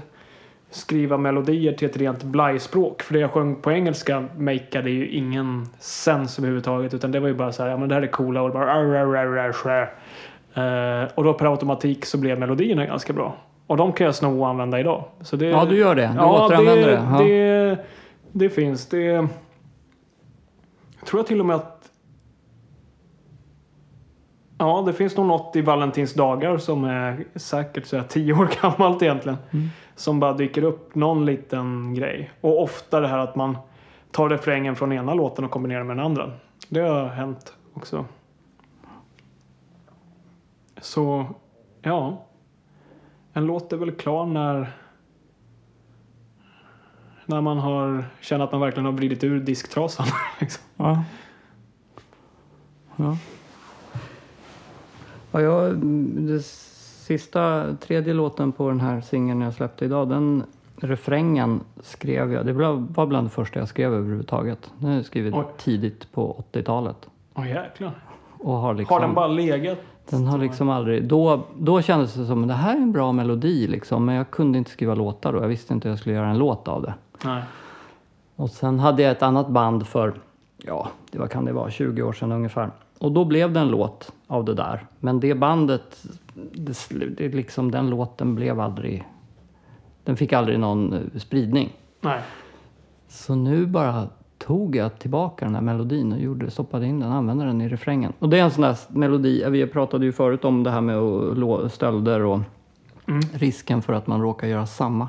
skriva 0.75 1.17
melodier 1.17 1.73
till 1.73 1.89
ett 1.89 1.97
rent 1.97 2.23
blajspråk. 2.23 3.01
För 3.01 3.13
det 3.13 3.19
jag 3.19 3.31
sjöng 3.31 3.55
på 3.55 3.71
engelska 3.71 4.23
makeade 4.37 4.89
ju 4.89 5.07
ingen 5.07 5.67
sens 5.79 6.39
överhuvudtaget 6.39 6.93
utan 6.93 7.11
det 7.11 7.19
var 7.19 7.27
ju 7.27 7.33
bara 7.33 7.51
så 7.51 7.63
här, 7.63 7.69
ja 7.69 7.77
men 7.77 7.89
det 7.89 7.95
här 7.95 8.01
är 8.01 8.07
coola 8.07 8.41
och 8.41 8.51
bara. 8.51 8.73
Eh, 10.53 11.09
och 11.15 11.23
då 11.23 11.33
per 11.33 11.51
automatik 11.51 12.05
så 12.05 12.17
blev 12.17 12.39
melodierna 12.39 12.85
ganska 12.85 13.13
bra. 13.13 13.35
Och 13.67 13.77
de 13.77 13.93
kan 13.93 14.05
jag 14.05 14.15
sno 14.15 14.39
och 14.39 14.47
använda 14.47 14.79
idag. 14.79 15.03
Så 15.21 15.35
det, 15.35 15.45
ja, 15.45 15.65
du 15.65 15.77
gör 15.77 15.95
det. 15.95 16.07
Du 16.07 16.15
Ja, 16.15 16.45
återanvänder 16.45 16.87
det, 16.87 16.95
det. 16.95 17.07
Ja. 17.11 17.23
det, 17.23 17.85
det 18.31 18.49
finns. 18.49 18.85
Det 18.85 19.29
jag 20.99 21.07
tror 21.07 21.19
jag 21.19 21.27
till 21.27 21.39
och 21.39 21.45
med 21.45 21.55
att 21.55 21.83
Ja, 24.57 24.83
det 24.85 24.93
finns 24.93 25.17
nog 25.17 25.25
något 25.25 25.55
i 25.55 25.61
Valentins 25.61 26.13
dagar 26.13 26.57
som 26.57 26.83
är 26.83 27.25
säkert 27.35 27.85
så 27.85 27.97
här 27.97 28.03
tio 28.03 28.33
år 28.33 28.49
gammalt 28.61 29.01
egentligen. 29.01 29.37
Mm. 29.51 29.69
Som 29.95 30.19
bara 30.19 30.33
dyker 30.33 30.63
upp 30.63 30.95
någon 30.95 31.25
liten 31.25 31.93
grej. 31.93 32.31
Och 32.41 32.61
ofta 32.61 32.99
det 32.99 33.07
här 33.07 33.17
att 33.17 33.35
man 33.35 33.57
tar 34.11 34.29
refrängen 34.29 34.75
från 34.75 34.91
ena 34.91 35.13
låten 35.13 35.45
och 35.45 35.51
kombinerar 35.51 35.83
med 35.83 35.97
den 35.97 36.05
andra. 36.05 36.31
Det 36.69 36.79
har 36.79 37.07
hänt 37.07 37.53
också. 37.73 38.05
Så, 40.81 41.25
ja. 41.81 42.25
En 43.33 43.45
låt 43.45 43.73
är 43.73 43.77
väl 43.77 43.91
klar 43.91 44.25
när 44.25 44.71
när 47.25 47.41
man 47.41 47.57
har 47.57 48.05
känner 48.21 48.45
att 48.45 48.51
man 48.51 48.61
verkligen 48.61 48.85
har 48.85 48.91
vridit 48.91 49.23
ur 49.23 49.39
disktrasan. 49.39 50.05
liksom. 50.39 50.63
Ja. 50.77 51.03
Ja. 52.95 53.17
Ja, 55.31 55.41
jag, 55.41 55.75
det 55.75 56.43
sista, 57.03 57.75
tredje 57.79 58.13
låten 58.13 58.51
på 58.51 58.69
den 58.69 58.79
här 58.79 59.01
singeln 59.01 59.41
jag 59.41 59.53
släppte 59.53 59.85
idag, 59.85 60.09
den 60.09 60.43
refrängen 60.75 61.59
skrev 61.81 62.33
jag, 62.33 62.45
det 62.45 62.53
var 62.53 63.05
bland 63.05 63.25
det 63.27 63.31
första 63.31 63.59
jag 63.59 63.67
skrev 63.67 63.93
överhuvudtaget. 63.93 64.71
Den 64.79 65.03
skrivit 65.03 65.33
Oj. 65.33 65.45
tidigt 65.57 66.11
på 66.11 66.43
80-talet. 66.53 66.97
Åh 67.33 67.49
jäklar. 67.49 67.91
Och 68.39 68.53
har, 68.53 68.73
liksom, 68.73 68.93
Har 68.93 69.01
den 69.01 69.13
bara 69.13 69.27
legat? 69.27 69.77
den 70.09 70.27
har 70.27 70.37
liksom 70.37 70.69
aldrig, 70.69 71.07
då, 71.07 71.41
då 71.57 71.81
kändes 71.81 72.13
det 72.13 72.25
som 72.25 72.41
att 72.41 72.47
det 72.47 72.53
här 72.53 72.75
är 72.75 72.81
en 72.81 72.91
bra 72.91 73.11
melodi 73.11 73.67
liksom, 73.67 74.05
men 74.05 74.15
jag 74.15 74.31
kunde 74.31 74.57
inte 74.57 74.71
skriva 74.71 74.95
låtar 74.95 75.33
då. 75.33 75.41
Jag 75.41 75.47
visste 75.47 75.73
inte 75.73 75.87
hur 75.87 75.91
jag 75.91 75.99
skulle 75.99 76.15
göra 76.15 76.27
en 76.27 76.37
låt 76.37 76.67
av 76.67 76.81
det. 76.81 76.93
Nej. 77.25 77.43
Och 78.35 78.49
sen 78.49 78.79
hade 78.79 79.01
jag 79.03 79.11
ett 79.11 79.23
annat 79.23 79.47
band 79.49 79.87
för, 79.87 80.13
ja, 80.57 80.89
det 81.11 81.19
vad 81.19 81.29
kan 81.31 81.45
det 81.45 81.53
vara, 81.53 81.69
20 81.71 82.01
år 82.01 82.13
sedan 82.13 82.31
ungefär. 82.31 82.71
Och 82.99 83.11
då 83.11 83.25
blev 83.25 83.53
det 83.53 83.59
en 83.59 83.67
låt 83.67 84.11
av 84.27 84.45
det 84.45 84.53
där. 84.53 84.85
Men 84.99 85.19
det 85.19 85.35
bandet, 85.35 86.03
det, 86.35 86.89
det 87.17 87.29
liksom, 87.29 87.71
den 87.71 87.89
låten 87.89 88.35
blev 88.35 88.59
aldrig, 88.59 89.03
den 90.03 90.17
fick 90.17 90.33
aldrig 90.33 90.59
någon 90.59 90.93
eh, 90.93 90.99
spridning. 91.19 91.73
Nej. 92.01 92.19
Så 93.07 93.35
nu 93.35 93.65
bara 93.65 94.07
tog 94.37 94.75
jag 94.75 94.99
tillbaka 94.99 95.45
den 95.45 95.55
här 95.55 95.61
melodin 95.61 96.13
och 96.13 96.19
gjorde, 96.19 96.51
stoppade 96.51 96.85
in 96.85 96.99
den, 96.99 97.11
använde 97.11 97.45
den 97.45 97.61
i 97.61 97.69
refrängen. 97.69 98.13
Och 98.19 98.29
det 98.29 98.39
är 98.39 98.43
en 98.43 98.51
sån 98.51 98.61
där 98.61 98.77
melodi, 98.87 99.45
vi 99.49 99.67
pratade 99.67 100.05
ju 100.05 100.11
förut 100.11 100.45
om 100.45 100.63
det 100.63 100.71
här 100.71 100.81
med 100.81 101.71
stölder 101.71 102.19
och 102.23 102.39
Mm. 103.07 103.19
risken 103.33 103.81
för 103.81 103.93
att 103.93 104.07
man 104.07 104.21
råkar 104.21 104.47
göra 104.47 104.65
samma. 104.65 105.07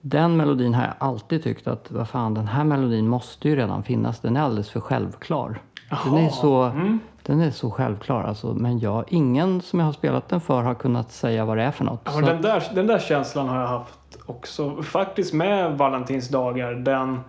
Den 0.00 0.36
melodin 0.36 0.74
har 0.74 0.82
jag 0.84 0.94
alltid 0.98 1.42
tyckt 1.42 1.66
att, 1.66 1.90
vad 1.92 2.08
fan, 2.08 2.34
den 2.34 2.46
här 2.46 2.64
melodin 2.64 3.08
måste 3.08 3.48
ju 3.48 3.56
redan 3.56 3.82
finnas. 3.82 4.20
Den 4.20 4.36
är 4.36 4.40
alldeles 4.40 4.70
för 4.70 4.80
självklar. 4.80 5.58
Den 6.04 6.14
är 6.14 6.28
så, 6.28 6.62
Mm. 6.62 6.98
Den 7.26 7.40
är 7.40 7.50
så 7.50 7.70
självklar 7.70 8.22
alltså. 8.22 8.54
Men 8.54 8.78
jag, 8.78 9.04
ingen 9.08 9.60
som 9.60 9.78
jag 9.78 9.86
har 9.86 9.92
spelat 9.92 10.28
den 10.28 10.40
för 10.40 10.62
har 10.62 10.74
kunnat 10.74 11.12
säga 11.12 11.44
vad 11.44 11.56
det 11.56 11.62
är 11.62 11.70
för 11.70 11.84
något. 11.84 12.00
Ja, 12.04 12.20
den, 12.20 12.42
där, 12.42 12.62
den 12.74 12.86
där 12.86 12.98
känslan 12.98 13.48
har 13.48 13.60
jag 13.60 13.66
haft 13.66 14.18
också. 14.26 14.82
Faktiskt 14.82 15.32
med 15.32 15.78
Valentinsdagar. 15.78 16.74
Den 16.74 17.20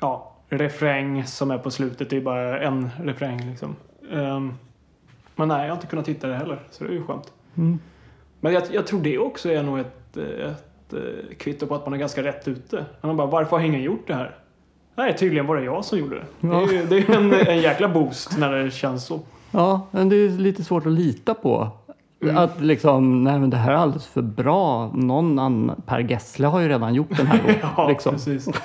ja, 0.00 0.32
refräng 0.48 1.24
som 1.26 1.50
är 1.50 1.58
på 1.58 1.70
slutet. 1.70 2.10
Det 2.10 2.16
är 2.16 2.20
bara 2.20 2.60
en 2.60 2.90
refräng 3.02 3.50
liksom. 3.50 3.76
Ehm, 4.12 4.54
men 5.36 5.48
nej, 5.48 5.60
jag 5.60 5.68
har 5.68 5.76
inte 5.76 5.86
kunnat 5.86 6.08
hitta 6.08 6.26
det 6.26 6.36
heller. 6.36 6.62
Så 6.70 6.84
det 6.84 6.90
är 6.90 6.94
ju 6.94 7.02
skönt. 7.02 7.32
Mm. 7.54 7.78
Men 8.40 8.52
jag, 8.52 8.62
jag 8.72 8.86
tror 8.86 9.00
det 9.00 9.18
också 9.18 9.50
är 9.50 9.62
nog 9.62 9.78
ett, 9.78 10.16
eh, 10.16 10.50
ett 10.50 10.92
eh, 10.92 11.36
kvitto 11.36 11.66
på 11.66 11.74
att 11.74 11.86
man 11.86 11.94
är 11.94 11.98
ganska 11.98 12.22
rätt 12.22 12.48
ute. 12.48 12.84
Man 13.00 13.16
bara, 13.16 13.26
varför 13.26 13.56
har 13.56 13.64
ingen 13.64 13.82
gjort 13.82 14.06
det 14.06 14.14
här? 14.14 14.39
Nej, 14.94 15.16
tydligen 15.16 15.46
var 15.46 15.56
det 15.56 15.64
jag 15.64 15.84
som 15.84 15.98
gjorde 15.98 16.16
det. 16.16 16.48
Det 16.48 16.54
är 16.54 16.72
ju 16.72 16.86
det 16.86 16.96
är 16.96 16.98
ju 16.98 17.14
en, 17.14 17.48
en 17.48 17.58
jäkla 17.58 17.88
boost 17.88 18.38
när 18.38 18.52
det 18.52 18.70
känns 18.70 19.06
så. 19.06 19.20
Ja, 19.50 19.86
men 19.90 20.08
det 20.08 20.16
är 20.16 20.28
lite 20.28 20.64
svårt 20.64 20.86
att 20.86 20.92
lita 20.92 21.34
på. 21.34 21.68
Att 22.34 22.60
liksom, 22.60 23.24
nej 23.24 23.38
men 23.38 23.50
det 23.50 23.56
här 23.56 23.72
är 23.72 23.76
alldeles 23.76 24.06
för 24.06 24.22
bra. 24.22 24.90
Någon 24.94 25.38
annan, 25.38 25.82
Per 25.86 25.98
Gessle 26.00 26.46
har 26.46 26.60
ju 26.60 26.68
redan 26.68 26.94
gjort 26.94 27.16
den 27.16 27.26
här 27.26 27.38
låten. 27.46 27.68
Ja, 27.76 27.88
liksom. 27.88 28.12
precis. 28.12 28.48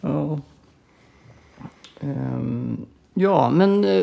Ja. 0.00 0.38
Ehm, 2.00 2.86
ja, 3.14 3.50
men 3.50 3.84
eh, 3.84 4.02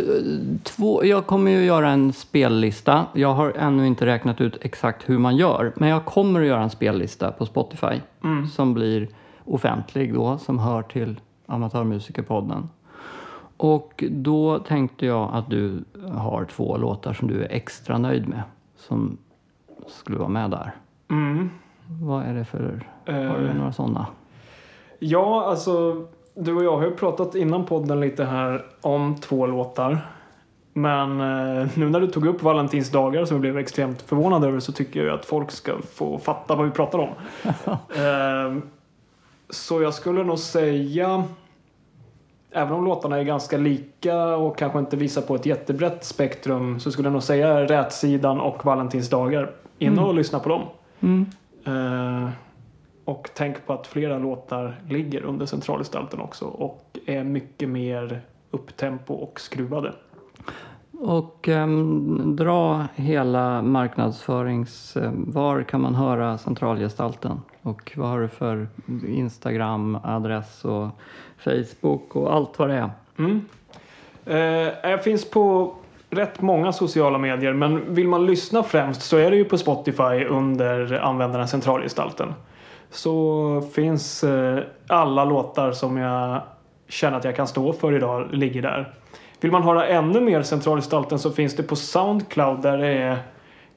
två, 0.64 1.06
jag 1.06 1.26
kommer 1.26 1.52
ju 1.52 1.66
göra 1.66 1.90
en 1.90 2.14
spellista. 2.14 3.06
Jag 3.14 3.34
har 3.34 3.54
ännu 3.58 3.88
inte 3.88 4.06
räknat 4.06 4.42
ut 4.42 4.58
exakt 4.62 5.10
hur 5.10 5.18
man 5.18 5.38
gör. 5.38 5.74
Men 5.76 5.90
jag 5.90 6.06
kommer 6.06 6.42
att 6.42 6.48
göra 6.48 6.64
en 6.64 6.70
spellista 6.70 7.32
på 7.32 7.46
Spotify. 7.46 8.02
Mm. 8.24 8.48
Som 8.48 8.74
blir 8.74 9.08
offentlig 9.48 10.14
då, 10.14 10.38
som 10.38 10.60
hör 10.60 10.82
till 10.82 11.20
Amatörmusikerpodden. 11.46 12.70
Och 13.58 14.04
då 14.10 14.60
tänkte 14.60 15.06
jag 15.06 15.30
att 15.34 15.50
du 15.50 15.84
har 16.14 16.46
två 16.46 16.78
låtar 16.78 17.14
som 17.14 17.28
du 17.28 17.44
är 17.44 17.52
extra 17.52 17.98
nöjd 17.98 18.28
med. 18.28 18.42
Som 18.76 19.18
skulle 19.88 20.18
vara 20.18 20.30
med 20.30 20.52
där. 20.52 20.72
Mm. 21.10 21.50
Vad 22.02 22.24
är 22.24 22.34
det 22.34 22.46
för... 22.46 22.84
Har 23.06 23.40
du 23.40 23.48
Eh, 23.48 23.56
några 23.56 23.72
sådana? 23.74 24.08
Ja, 25.00 25.46
alltså 25.46 26.06
du 26.36 26.56
och 26.56 26.64
jag 26.64 26.78
har 26.78 26.84
ju 26.84 26.92
pratat 26.92 27.36
innan 27.36 27.66
podden 27.66 28.00
lite 28.00 28.26
här 28.26 28.66
om 28.82 29.16
två 29.16 29.48
låtar. 29.48 29.98
Men 30.74 31.12
eh, 31.12 31.68
nu 31.76 31.90
när 31.90 32.00
du 32.00 32.08
tog 32.08 32.26
upp 32.26 32.44
Valentinsdagar 32.44 33.26
som 33.26 33.36
jag 33.36 33.42
blev 33.42 33.58
extremt 33.58 34.02
förvånad 34.02 34.44
över 34.44 34.60
så 34.60 34.72
tycker 34.72 35.06
jag 35.06 35.20
att 35.20 35.26
folk 35.26 35.52
ska 35.52 35.72
få 35.94 36.20
fatta 36.20 36.56
vad 36.56 36.66
vi 36.66 36.72
pratar 36.72 37.00
om. 37.00 37.10
eh, 37.74 38.64
så 39.50 39.82
jag 39.82 39.94
skulle 39.94 40.24
nog 40.24 40.40
säga, 40.40 41.24
även 42.52 42.74
om 42.74 42.86
låtarna 42.86 43.18
är 43.18 43.24
ganska 43.24 43.58
lika 43.58 44.36
och 44.36 44.58
kanske 44.58 44.80
inte 44.80 44.98
visar 44.98 45.22
på 45.22 45.36
ett 45.36 45.46
jättebrett 45.46 46.04
spektrum 46.06 46.80
så 46.80 46.92
skulle 46.92 47.06
jag 47.08 47.14
nog 47.14 47.24
säga 47.24 47.62
Rätsidan 47.66 48.40
och 48.40 48.66
Valentinsdagar. 48.66 49.52
In 49.80 50.00
och 50.00 50.04
Mm. 50.06 50.16
lyssna 50.16 50.40
på 50.40 50.50
dem. 50.50 50.62
Mm. 51.00 51.26
Eh, 51.66 52.30
och 53.06 53.30
tänk 53.34 53.66
på 53.66 53.74
att 53.74 53.88
flera 53.88 54.18
låtar 54.18 54.76
ligger 54.90 55.22
under 55.24 55.46
centralgestalten 55.46 56.20
också 56.20 56.46
och 56.46 56.98
är 57.06 57.24
mycket 57.24 57.70
mer 57.70 58.22
upptempo 58.52 59.14
och 59.14 59.40
skruvade. 59.40 59.94
Och 61.00 61.48
ehm, 61.50 62.36
dra 62.36 62.88
hela 62.96 63.62
marknadsförings... 63.62 64.98
eh, 64.98 65.12
var 65.16 65.64
kan 65.64 65.82
man 65.82 65.96
höra 65.96 66.38
centralgestalten? 66.38 67.42
Och 67.68 67.92
vad 67.96 68.10
har 68.10 68.20
du 68.20 68.28
för 68.28 68.68
Instagram-adress 69.08 70.66
och 70.66 70.90
Facebook 71.38 72.16
och 72.16 72.34
allt 72.34 72.60
vad 72.60 72.70
det 72.70 72.76
är? 72.76 72.90
Mm. 73.18 73.46
Eh, 74.26 74.90
jag 74.92 75.04
finns 75.04 75.30
på 75.30 75.76
rätt 76.10 76.42
många 76.42 76.72
sociala 76.72 77.18
medier 77.18 77.54
men 77.54 77.94
vill 77.94 78.08
man 78.08 78.26
lyssna 78.26 78.64
främst 78.64 79.02
så 79.02 79.18
är 79.18 79.32
det 79.32 79.38
ju 79.38 79.46
på 79.46 79.58
Spotify 79.58 80.26
under 80.30 80.94
användaren 80.94 81.48
centralgestalten. 81.48 82.34
Så 82.90 83.62
finns 83.74 84.24
eh, 84.24 84.60
alla 84.88 85.26
låtar 85.26 85.72
som 85.72 85.98
jag 85.98 86.42
känner 86.88 87.18
att 87.18 87.24
jag 87.24 87.36
kan 87.36 87.48
stå 87.48 87.74
för 87.74 87.94
idag 87.94 88.34
ligger 88.34 88.62
där. 88.62 88.94
Vill 89.40 89.52
man 89.52 89.64
höra 89.64 89.88
ännu 89.88 90.22
mer 90.22 90.42
centralgestalten 90.42 91.20
så 91.20 91.32
finns 91.32 91.56
det 91.56 91.64
på 91.64 91.76
Soundcloud 91.76 92.62
där 92.62 92.78
det 92.78 92.88
är 92.88 93.18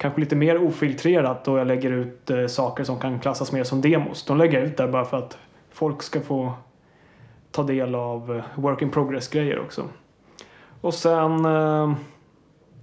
kanske 0.00 0.20
lite 0.20 0.36
mer 0.36 0.62
ofiltrerat 0.62 1.48
och 1.48 1.58
jag 1.58 1.66
lägger 1.66 1.90
ut 1.90 2.30
eh, 2.30 2.46
saker 2.46 2.84
som 2.84 2.98
kan 2.98 3.20
klassas 3.20 3.52
mer 3.52 3.64
som 3.64 3.80
demos. 3.80 4.24
De 4.24 4.38
lägger 4.38 4.58
jag 4.58 4.66
ut 4.66 4.76
där 4.76 4.88
bara 4.88 5.04
för 5.04 5.16
att 5.16 5.38
folk 5.72 6.02
ska 6.02 6.20
få 6.20 6.52
ta 7.50 7.62
del 7.62 7.94
av 7.94 8.36
eh, 8.36 8.62
work 8.62 8.82
in 8.82 8.90
progress-grejer 8.90 9.60
också. 9.60 9.82
Och 10.80 10.94
sen, 10.94 11.44
eh, 11.44 11.92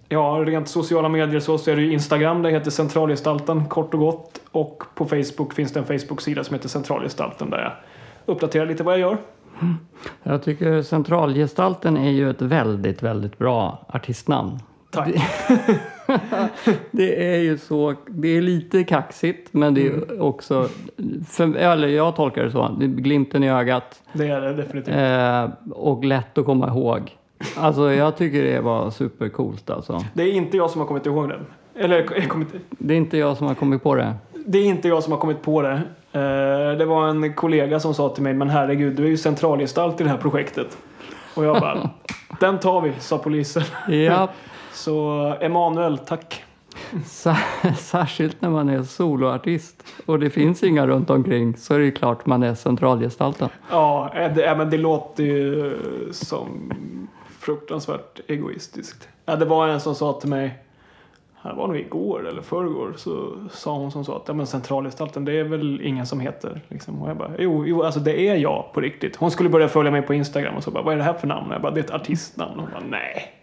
ja, 0.10 0.44
rent 0.46 0.68
sociala 0.68 1.10
medier 1.10 1.40
så, 1.40 1.58
så 1.58 1.72
är 1.72 1.76
det 1.76 1.82
ju 1.82 1.94
Instagram, 1.94 2.42
det 2.42 2.52
heter 2.52 2.72
Centralgestalten 2.72 3.66
kort 3.66 3.94
och 3.94 4.00
gott. 4.00 4.42
Och 4.52 4.84
på 4.96 5.06
Facebook 5.06 5.54
finns 5.54 5.74
det 5.74 5.80
en 5.80 6.00
Facebook-sida 6.00 6.44
som 6.44 6.54
heter 6.54 6.70
Centralgestalten 6.70 7.50
där 7.50 7.60
jag 7.60 7.74
uppdaterar 8.36 8.66
lite 8.66 8.84
vad 8.84 8.94
jag 8.94 9.00
gör. 9.00 9.18
Jag 10.24 10.44
tycker 10.44 10.82
centralgestalten 10.82 11.98
är 11.98 12.12
ju 12.12 12.30
ett 12.30 12.42
väldigt, 12.42 13.04
väldigt 13.04 13.38
bra 13.38 13.86
artistnamn. 13.88 14.60
Tack. 14.92 15.10
Det 16.92 17.34
är 17.36 17.38
ju 17.38 17.58
så, 17.58 17.94
det 18.08 18.28
är 18.38 18.42
lite 18.42 18.84
kaxigt 18.84 19.48
men 19.54 19.74
det 19.74 19.88
är 19.88 20.22
också, 20.22 20.68
för, 21.30 21.56
eller 21.56 21.88
jag 21.88 22.16
tolkar 22.16 22.44
det 22.44 22.52
så, 22.52 22.76
det 22.80 22.86
är 22.86 22.90
glimten 22.90 23.44
i 23.44 23.50
ögat 23.52 24.02
Det 24.14 24.28
är 24.28 24.42
det 24.42 24.54
definitivt. 24.54 24.96
eh, 24.96 25.72
och 25.78 26.04
lätt 26.06 26.38
att 26.38 26.46
komma 26.46 26.68
ihåg. 26.68 27.18
Alltså 27.58 27.94
jag 27.94 28.18
tycker 28.18 28.44
det 28.44 28.62
var 28.62 28.90
supercoolt 28.92 29.70
alltså. 29.70 30.04
Det 30.14 30.24
är 30.24 30.32
inte 30.34 30.58
jag 30.58 30.70
som 30.70 30.82
har 30.82 30.88
kommit 30.88 31.06
ihåg 31.06 31.30
den. 31.30 31.46
Eller 31.76 32.28
kommit, 32.28 32.48
Det 32.70 32.94
är 32.94 32.98
inte 32.98 33.18
jag 33.18 33.38
som 33.38 33.48
har 33.48 33.54
kommit 33.56 33.84
på 33.84 33.96
det. 33.96 34.14
det 34.46 34.58
är 34.58 34.66
inte 34.66 34.88
jag 34.88 35.04
som 35.04 35.12
har 35.14 35.20
kommit 35.20 35.42
på 35.42 35.62
det. 35.62 35.82
Eh, 36.12 36.78
det 36.78 36.86
var 36.86 37.08
en 37.08 37.34
kollega 37.34 37.80
som 37.80 37.94
sa 37.94 38.10
till 38.10 38.24
mig, 38.24 38.34
men 38.34 38.50
herregud, 38.50 38.96
du 38.96 39.04
är 39.06 39.10
ju 39.10 39.18
centralgestalt 39.18 40.02
i 40.02 40.04
det 40.04 40.10
här 40.10 40.18
projektet. 40.18 40.78
Och 41.36 41.46
jag 41.46 41.60
bara, 41.62 41.90
den 42.40 42.60
tar 42.60 42.82
vi, 42.82 42.92
sa 43.00 43.18
polisen. 43.18 43.64
Ja, 43.88 44.30
Så 44.88 45.36
Emanuel, 45.42 45.98
tack. 45.98 46.44
Sär- 47.06 47.74
Särskilt 47.78 48.42
när 48.42 48.50
man 48.50 48.70
är 48.70 48.84
soloartist 48.84 49.84
och 50.06 50.20
det 50.20 50.30
finns 50.30 50.64
inga 50.64 50.88
runt 50.88 51.10
omkring 51.10 51.58
så 51.58 51.74
är 51.74 51.80
det 51.80 51.86
ju 51.86 51.92
klart 51.92 52.26
man 52.26 52.44
är 52.44 52.54
centralgestalten. 52.56 53.50
Ja, 53.72 54.12
eh, 54.16 54.34
det, 54.34 54.42
ja, 54.42 54.56
men 54.56 54.70
det 54.70 54.78
låter 54.78 55.24
ju 55.24 55.68
eh, 55.74 56.12
som 56.12 56.74
fruktansvärt 57.40 58.20
egoistiskt. 58.28 59.08
Ja, 59.26 59.36
det 59.36 59.46
var 59.46 59.68
en 59.68 59.80
som 59.80 59.96
sa 59.96 60.14
till 60.14 60.30
mig, 60.30 60.58
det 61.44 61.54
var 61.54 61.68
nog 61.68 61.78
igår 61.78 62.28
eller 62.30 62.42
förrgår, 62.42 62.94
så 62.98 63.34
sa 63.52 63.78
hon 63.78 63.92
som 63.92 64.06
sa 64.06 64.16
att 64.16 64.28
ja, 64.28 64.34
men 64.34 64.48
centralgestalten, 64.48 65.26
det 65.26 65.40
är 65.40 65.44
väl 65.44 65.82
ingen 65.82 66.06
som 66.06 66.20
heter. 66.20 66.62
Liksom. 66.68 67.02
Och 67.02 67.10
jag 67.10 67.18
bara, 67.18 67.32
jo, 67.40 67.66
jo, 67.66 67.84
alltså 67.84 68.00
det 68.00 68.22
är 68.30 68.36
jag 68.36 68.66
på 68.74 68.82
riktigt. 68.82 69.16
Hon 69.16 69.32
skulle 69.32 69.50
börja 69.50 69.68
följa 69.68 69.92
mig 69.92 70.02
på 70.02 70.14
Instagram 70.14 70.56
och 70.56 70.64
så 70.64 70.72
bara, 70.72 70.84
vad 70.84 70.94
är 70.94 70.98
det 70.98 71.04
här 71.04 71.14
för 71.14 71.28
namn? 71.28 71.48
Och 71.48 71.54
jag 71.54 71.62
bara, 71.62 71.72
det 71.72 71.80
är 71.80 71.84
ett 71.84 71.92
artistnamn. 71.92 72.60
Hon 72.60 72.70
bara, 72.74 72.84
nej. 72.90 73.34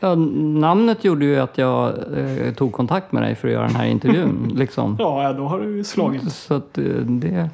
Ja, 0.00 0.14
namnet 0.14 1.04
gjorde 1.04 1.24
ju 1.24 1.36
att 1.40 1.58
jag 1.58 1.88
eh, 2.18 2.54
tog 2.54 2.72
kontakt 2.72 3.12
med 3.12 3.22
dig 3.22 3.34
för 3.34 3.48
att 3.48 3.54
göra 3.54 3.66
den 3.66 3.76
här 3.76 3.86
intervjun. 3.86 4.52
liksom. 4.56 4.96
Ja, 4.98 5.32
då 5.32 5.44
har 5.44 5.60
du 5.60 5.84
slagit. 5.84 6.32
Så 6.32 6.54
att, 6.54 6.78
eh, 6.78 6.84
det, 6.84 7.50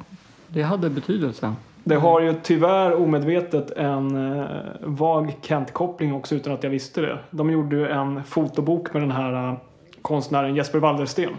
det 0.47 0.61
hade 0.61 0.89
betydelse. 0.89 1.53
Det 1.83 1.95
har 1.95 2.21
ju 2.21 2.33
tyvärr 2.43 3.01
omedvetet 3.01 3.71
en 3.71 4.31
eh, 4.39 4.45
vag 4.81 5.35
Kent-koppling 5.41 6.13
också 6.13 6.35
utan 6.35 6.53
att 6.53 6.63
jag 6.63 6.69
visste 6.69 7.01
det. 7.01 7.17
De 7.31 7.51
gjorde 7.51 7.75
ju 7.75 7.87
en 7.87 8.23
fotobok 8.23 8.93
med 8.93 9.01
den 9.01 9.11
här 9.11 9.49
eh, 9.49 9.57
konstnären 10.01 10.55
Jesper 10.55 10.79
Waldersten. 10.79 11.29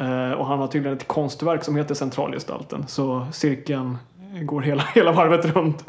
Eh, 0.00 0.32
och 0.32 0.46
han 0.46 0.58
har 0.58 0.66
tydligen 0.66 0.96
ett 0.96 1.08
konstverk 1.08 1.64
som 1.64 1.76
heter 1.76 1.94
Centralgestalten. 1.94 2.84
Så 2.86 3.26
cirkeln 3.32 3.98
går 4.42 4.60
hela, 4.60 4.82
hela 4.94 5.12
varvet 5.12 5.56
runt. 5.56 5.84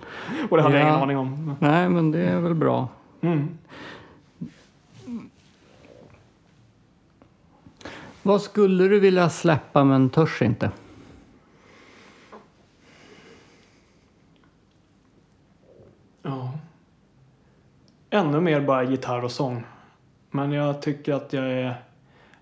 Och 0.50 0.58
det 0.58 0.64
hade 0.64 0.76
jag 0.78 0.84
Ja. 0.84 0.90
ingen 0.90 1.02
aning 1.02 1.18
om. 1.18 1.56
Nej, 1.60 1.90
men 1.90 2.12
det 2.12 2.20
är 2.24 2.40
väl 2.40 2.54
bra. 2.54 2.88
Mm. 3.22 3.48
Vad 8.26 8.42
skulle 8.42 8.88
du 8.88 9.00
vilja 9.00 9.30
släppa 9.30 9.84
men 9.84 10.10
törs 10.10 10.42
inte? 10.42 10.72
Ja. 16.22 16.52
Ännu 18.10 18.42
mer 18.42 18.62
bara 18.62 18.84
gitarr 18.84 19.24
och 19.24 19.32
sång. 19.32 19.64
Men 20.32 20.52
jag 20.52 20.82
tycker 20.82 21.14
att 21.14 21.34
jag 21.34 21.52
är... 21.52 21.76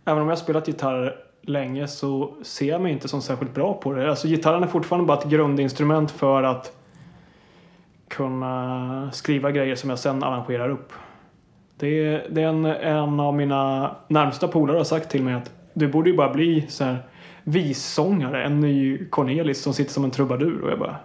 Även 0.06 0.22
om 0.22 0.28
jag 0.28 0.36
har 0.36 0.44
spelat 0.44 0.68
gitarr 0.68 1.16
länge 1.42 1.88
så 1.88 2.34
ser 2.42 2.68
jag 2.68 2.82
mig 2.82 2.92
inte 2.92 3.08
som 3.08 3.22
särskilt 3.22 3.54
bra 3.54 3.74
på 3.74 3.94
det. 3.94 4.10
Alltså 4.10 4.28
gitarren 4.28 4.64
är 4.64 4.68
fortfarande 4.68 5.08
bara 5.08 5.18
ett 5.18 5.30
grundinstrument 5.30 6.12
för 6.12 6.44
att 6.44 6.78
kunna 8.08 9.12
skriva 9.12 9.52
grejer 9.52 9.76
som 9.76 9.90
jag 9.90 10.00
sen 10.00 10.24
arrangerar 10.24 10.70
upp. 10.70 10.94
Det 11.78 11.88
är, 11.88 12.28
det 12.30 12.42
är 12.42 12.48
en, 12.48 12.66
en 12.66 13.20
av 13.20 13.34
mina 13.36 13.96
närmsta 14.08 14.48
polare 14.48 14.78
har 14.78 14.84
sagt 14.84 15.10
till 15.10 15.24
mig 15.24 15.34
att 15.34 15.52
du 15.74 15.88
borde 15.88 16.10
ju 16.10 16.16
bara 16.16 16.34
bli 16.34 16.66
så 16.68 16.84
här 16.84 16.98
vissångare, 17.44 18.44
en 18.44 18.60
ny 18.60 19.06
Cornelis 19.06 19.62
som 19.62 19.74
sitter 19.74 19.92
som 19.92 20.04
en 20.04 20.12
trubadur. 20.12 20.62
Och 20.62 20.72
jag 20.72 20.80
bara, 20.80 20.96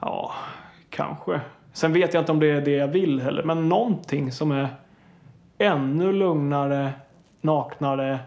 ja, 0.00 0.32
kanske. 0.90 1.40
Sen 1.72 1.92
vet 1.92 2.14
jag 2.14 2.22
inte 2.22 2.32
om 2.32 2.40
det 2.40 2.50
är 2.50 2.60
det 2.60 2.70
jag 2.70 2.88
vill 2.88 3.20
heller, 3.20 3.42
men 3.42 3.68
någonting 3.68 4.32
som 4.32 4.52
är 4.52 4.68
ännu 5.58 6.12
lugnare, 6.12 6.92
naknare 7.40 8.18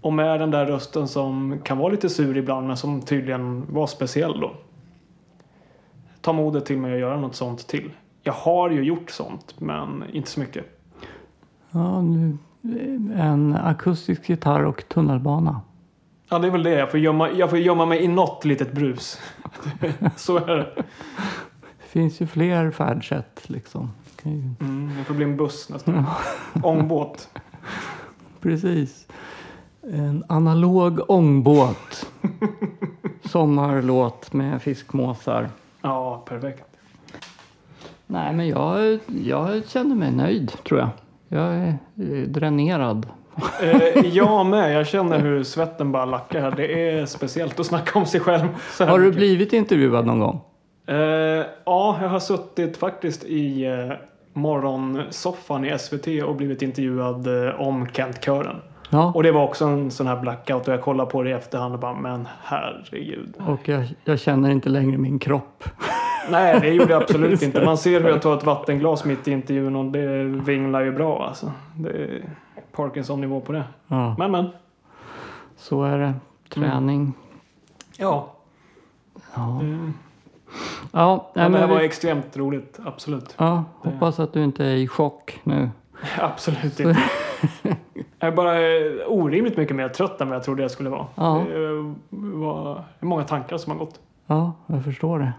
och 0.00 0.12
med 0.12 0.40
den 0.40 0.50
där 0.50 0.66
rösten 0.66 1.08
som 1.08 1.58
kan 1.64 1.78
vara 1.78 1.92
lite 1.92 2.08
sur 2.08 2.36
ibland 2.36 2.66
men 2.66 2.76
som 2.76 3.02
tydligen 3.02 3.74
var 3.74 3.86
speciell 3.86 4.40
då. 4.40 4.52
Ta 6.20 6.32
modet 6.32 6.66
till 6.66 6.78
mig 6.78 6.94
att 6.94 7.00
göra 7.00 7.20
något 7.20 7.34
sånt 7.34 7.68
till. 7.68 7.90
Jag 8.22 8.32
har 8.32 8.70
ju 8.70 8.82
gjort 8.82 9.10
sånt, 9.10 9.54
men 9.60 10.04
inte 10.12 10.30
så 10.30 10.40
mycket. 10.40 10.64
Ja, 11.70 12.02
nu, 12.02 12.38
en 13.16 13.56
akustisk 13.64 14.28
gitarr 14.28 14.64
och 14.64 14.84
tunnelbana. 14.88 15.60
Ja, 16.28 16.38
det 16.38 16.46
är 16.46 16.50
väl 16.50 16.62
det. 16.62 16.70
Jag 16.70 16.90
får 16.90 17.00
gömma, 17.00 17.30
jag 17.30 17.50
får 17.50 17.58
gömma 17.58 17.86
mig 17.86 18.02
i 18.02 18.08
något 18.08 18.44
litet 18.44 18.72
brus. 18.72 19.20
så 20.16 20.36
är 20.36 20.56
det. 20.56 20.72
Det 21.78 21.88
finns 21.92 22.20
ju 22.20 22.26
fler 22.26 22.70
färdsätt 22.70 23.40
liksom. 23.50 23.90
Kan 24.22 24.32
ju- 24.32 24.50
Mm, 24.60 24.96
jag 24.96 25.06
får 25.06 25.14
bli 25.14 25.24
en 25.24 25.36
buss 25.36 25.68
nästan. 25.70 26.04
Ångbåt. 26.62 27.28
Precis. 28.40 29.06
En 29.92 30.24
analog 30.28 31.00
ångbåt. 31.10 32.06
Sommarlåt 33.24 34.32
med 34.32 34.62
fiskmåsar. 34.62 35.48
Ja, 35.82 36.24
perfekt. 36.28 36.64
Nej, 38.06 38.34
men 38.34 38.48
jag, 38.48 38.98
jag 39.24 39.68
känner 39.68 39.94
mig 39.96 40.12
nöjd 40.12 40.52
tror 40.68 40.80
jag. 40.80 40.88
Jag 41.28 41.54
är 41.54 41.78
eh, 41.96 42.22
dränerad. 42.28 43.06
Eh, 43.62 44.06
jag 44.12 44.46
med. 44.46 44.74
Jag 44.74 44.86
känner 44.86 45.18
hur 45.18 45.42
svetten 45.42 45.92
bara 45.92 46.04
lackar 46.04 46.40
här. 46.40 46.50
Det 46.50 46.90
är 46.90 47.06
speciellt 47.06 47.60
att 47.60 47.66
snacka 47.66 47.98
om 47.98 48.06
sig 48.06 48.20
själv. 48.20 48.48
Har 48.78 48.98
du 48.98 49.12
blivit 49.12 49.52
intervjuad 49.52 50.06
någon 50.06 50.18
gång? 50.18 50.40
Eh, 50.86 50.96
ja, 51.64 51.98
jag 52.02 52.08
har 52.08 52.20
suttit 52.20 52.76
faktiskt 52.76 53.24
i 53.24 53.66
morgonsoffan 54.32 55.64
i 55.64 55.78
SVT 55.78 56.22
och 56.24 56.36
blivit 56.36 56.62
intervjuad 56.62 57.28
om 57.58 57.86
Kent-kören. 57.92 58.56
Ja. 58.90 59.12
Och 59.14 59.22
det 59.22 59.32
var 59.32 59.44
också 59.44 59.64
en 59.64 59.90
sån 59.90 60.06
här 60.06 60.20
blackout 60.20 60.68
och 60.68 60.74
jag 60.74 60.82
kollade 60.82 61.10
på 61.10 61.22
det 61.22 61.30
i 61.30 61.32
efterhand 61.32 61.74
och 61.74 61.80
bara, 61.80 61.94
men 61.94 62.28
herregud. 62.42 63.34
Och 63.46 63.68
jag, 63.68 63.84
jag 64.04 64.20
känner 64.20 64.50
inte 64.50 64.68
längre 64.68 64.98
min 64.98 65.18
kropp. 65.18 65.64
Nej, 66.30 66.60
det 66.60 66.68
gjorde 66.68 66.92
jag 66.92 67.02
absolut 67.02 67.42
inte. 67.42 67.64
Man 67.64 67.78
ser 67.78 68.00
hur 68.00 68.08
jag 68.08 68.22
tar 68.22 68.36
ett 68.36 68.44
vattenglas 68.44 69.04
mitt 69.04 69.28
i 69.28 69.30
intervjun 69.32 69.76
och 69.76 69.84
det 69.84 70.24
vinglar 70.24 70.80
ju 70.80 70.92
bra 70.92 71.26
alltså. 71.26 71.52
Det 71.76 71.88
är 71.90 72.22
Parkinson-nivå 72.72 73.40
på 73.40 73.52
det. 73.52 73.64
Ja, 73.88 74.14
Men, 74.18 74.30
men. 74.30 74.46
så 75.56 75.82
är 75.84 75.98
det. 75.98 76.14
Träning. 76.48 77.12
Ja. 77.98 78.32
Ja, 79.34 79.60
Mm. 79.60 79.94
ja, 80.92 81.30
nej, 81.34 81.42
Men 81.44 81.52
det 81.52 81.58
här 81.58 81.66
men 81.66 81.74
var 81.74 81.80
vi, 81.80 81.86
extremt 81.86 82.36
roligt. 82.36 82.78
Absolut. 82.84 83.34
ja 83.38 83.64
hoppas 83.78 84.20
att 84.20 84.32
du 84.32 84.44
inte 84.44 84.64
är 84.64 84.74
i 84.76 84.88
chock 84.88 85.40
nu. 85.44 85.70
Absolut 86.18 86.80
inte. 86.80 86.98
Jag 88.20 88.28
är 88.28 88.36
bara 88.36 88.54
eh, 88.60 88.92
orimligt 89.06 89.56
mycket 89.56 89.76
mer 89.76 89.88
trött 89.88 90.20
än 90.20 90.28
vad 90.28 90.36
jag 90.36 90.44
trodde 90.44 90.62
jag 90.62 90.70
skulle 90.70 90.90
vara. 90.90 91.06
Ja. 91.14 91.44
Det 91.48 91.64
eh, 91.64 91.84
var 92.10 92.84
är 93.00 93.06
många 93.06 93.24
tankar 93.24 93.56
som 93.58 93.72
har 93.72 93.78
gått. 93.78 94.00
Ja, 94.26 94.52
jag 94.66 94.84
förstår 94.84 95.18
det. 95.18 95.32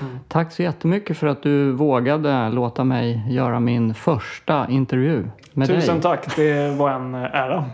Mm. 0.00 0.18
Tack 0.28 0.52
så 0.52 0.62
jättemycket 0.62 1.16
för 1.18 1.26
att 1.26 1.42
du 1.42 1.72
vågade 1.72 2.48
låta 2.48 2.84
mig 2.84 3.22
göra 3.28 3.60
min 3.60 3.94
första 3.94 4.68
intervju 4.68 5.30
med 5.52 5.68
Tusen 5.68 5.94
dig. 5.94 6.02
tack, 6.02 6.36
det 6.36 6.70
var 6.76 6.90
en 6.90 7.14
ära. 7.14 7.64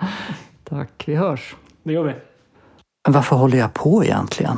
Tack, 0.64 1.04
vi 1.06 1.14
hörs. 1.14 1.56
Det 1.82 1.92
gör 1.92 2.02
vi. 2.04 2.12
Men 3.06 3.12
varför 3.14 3.36
håller 3.36 3.58
jag 3.58 3.74
på 3.74 4.04
egentligen? 4.04 4.56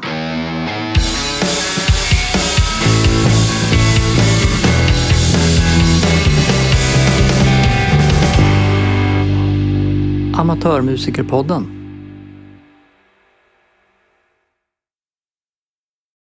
Amatörmusikerpodden 10.35 11.82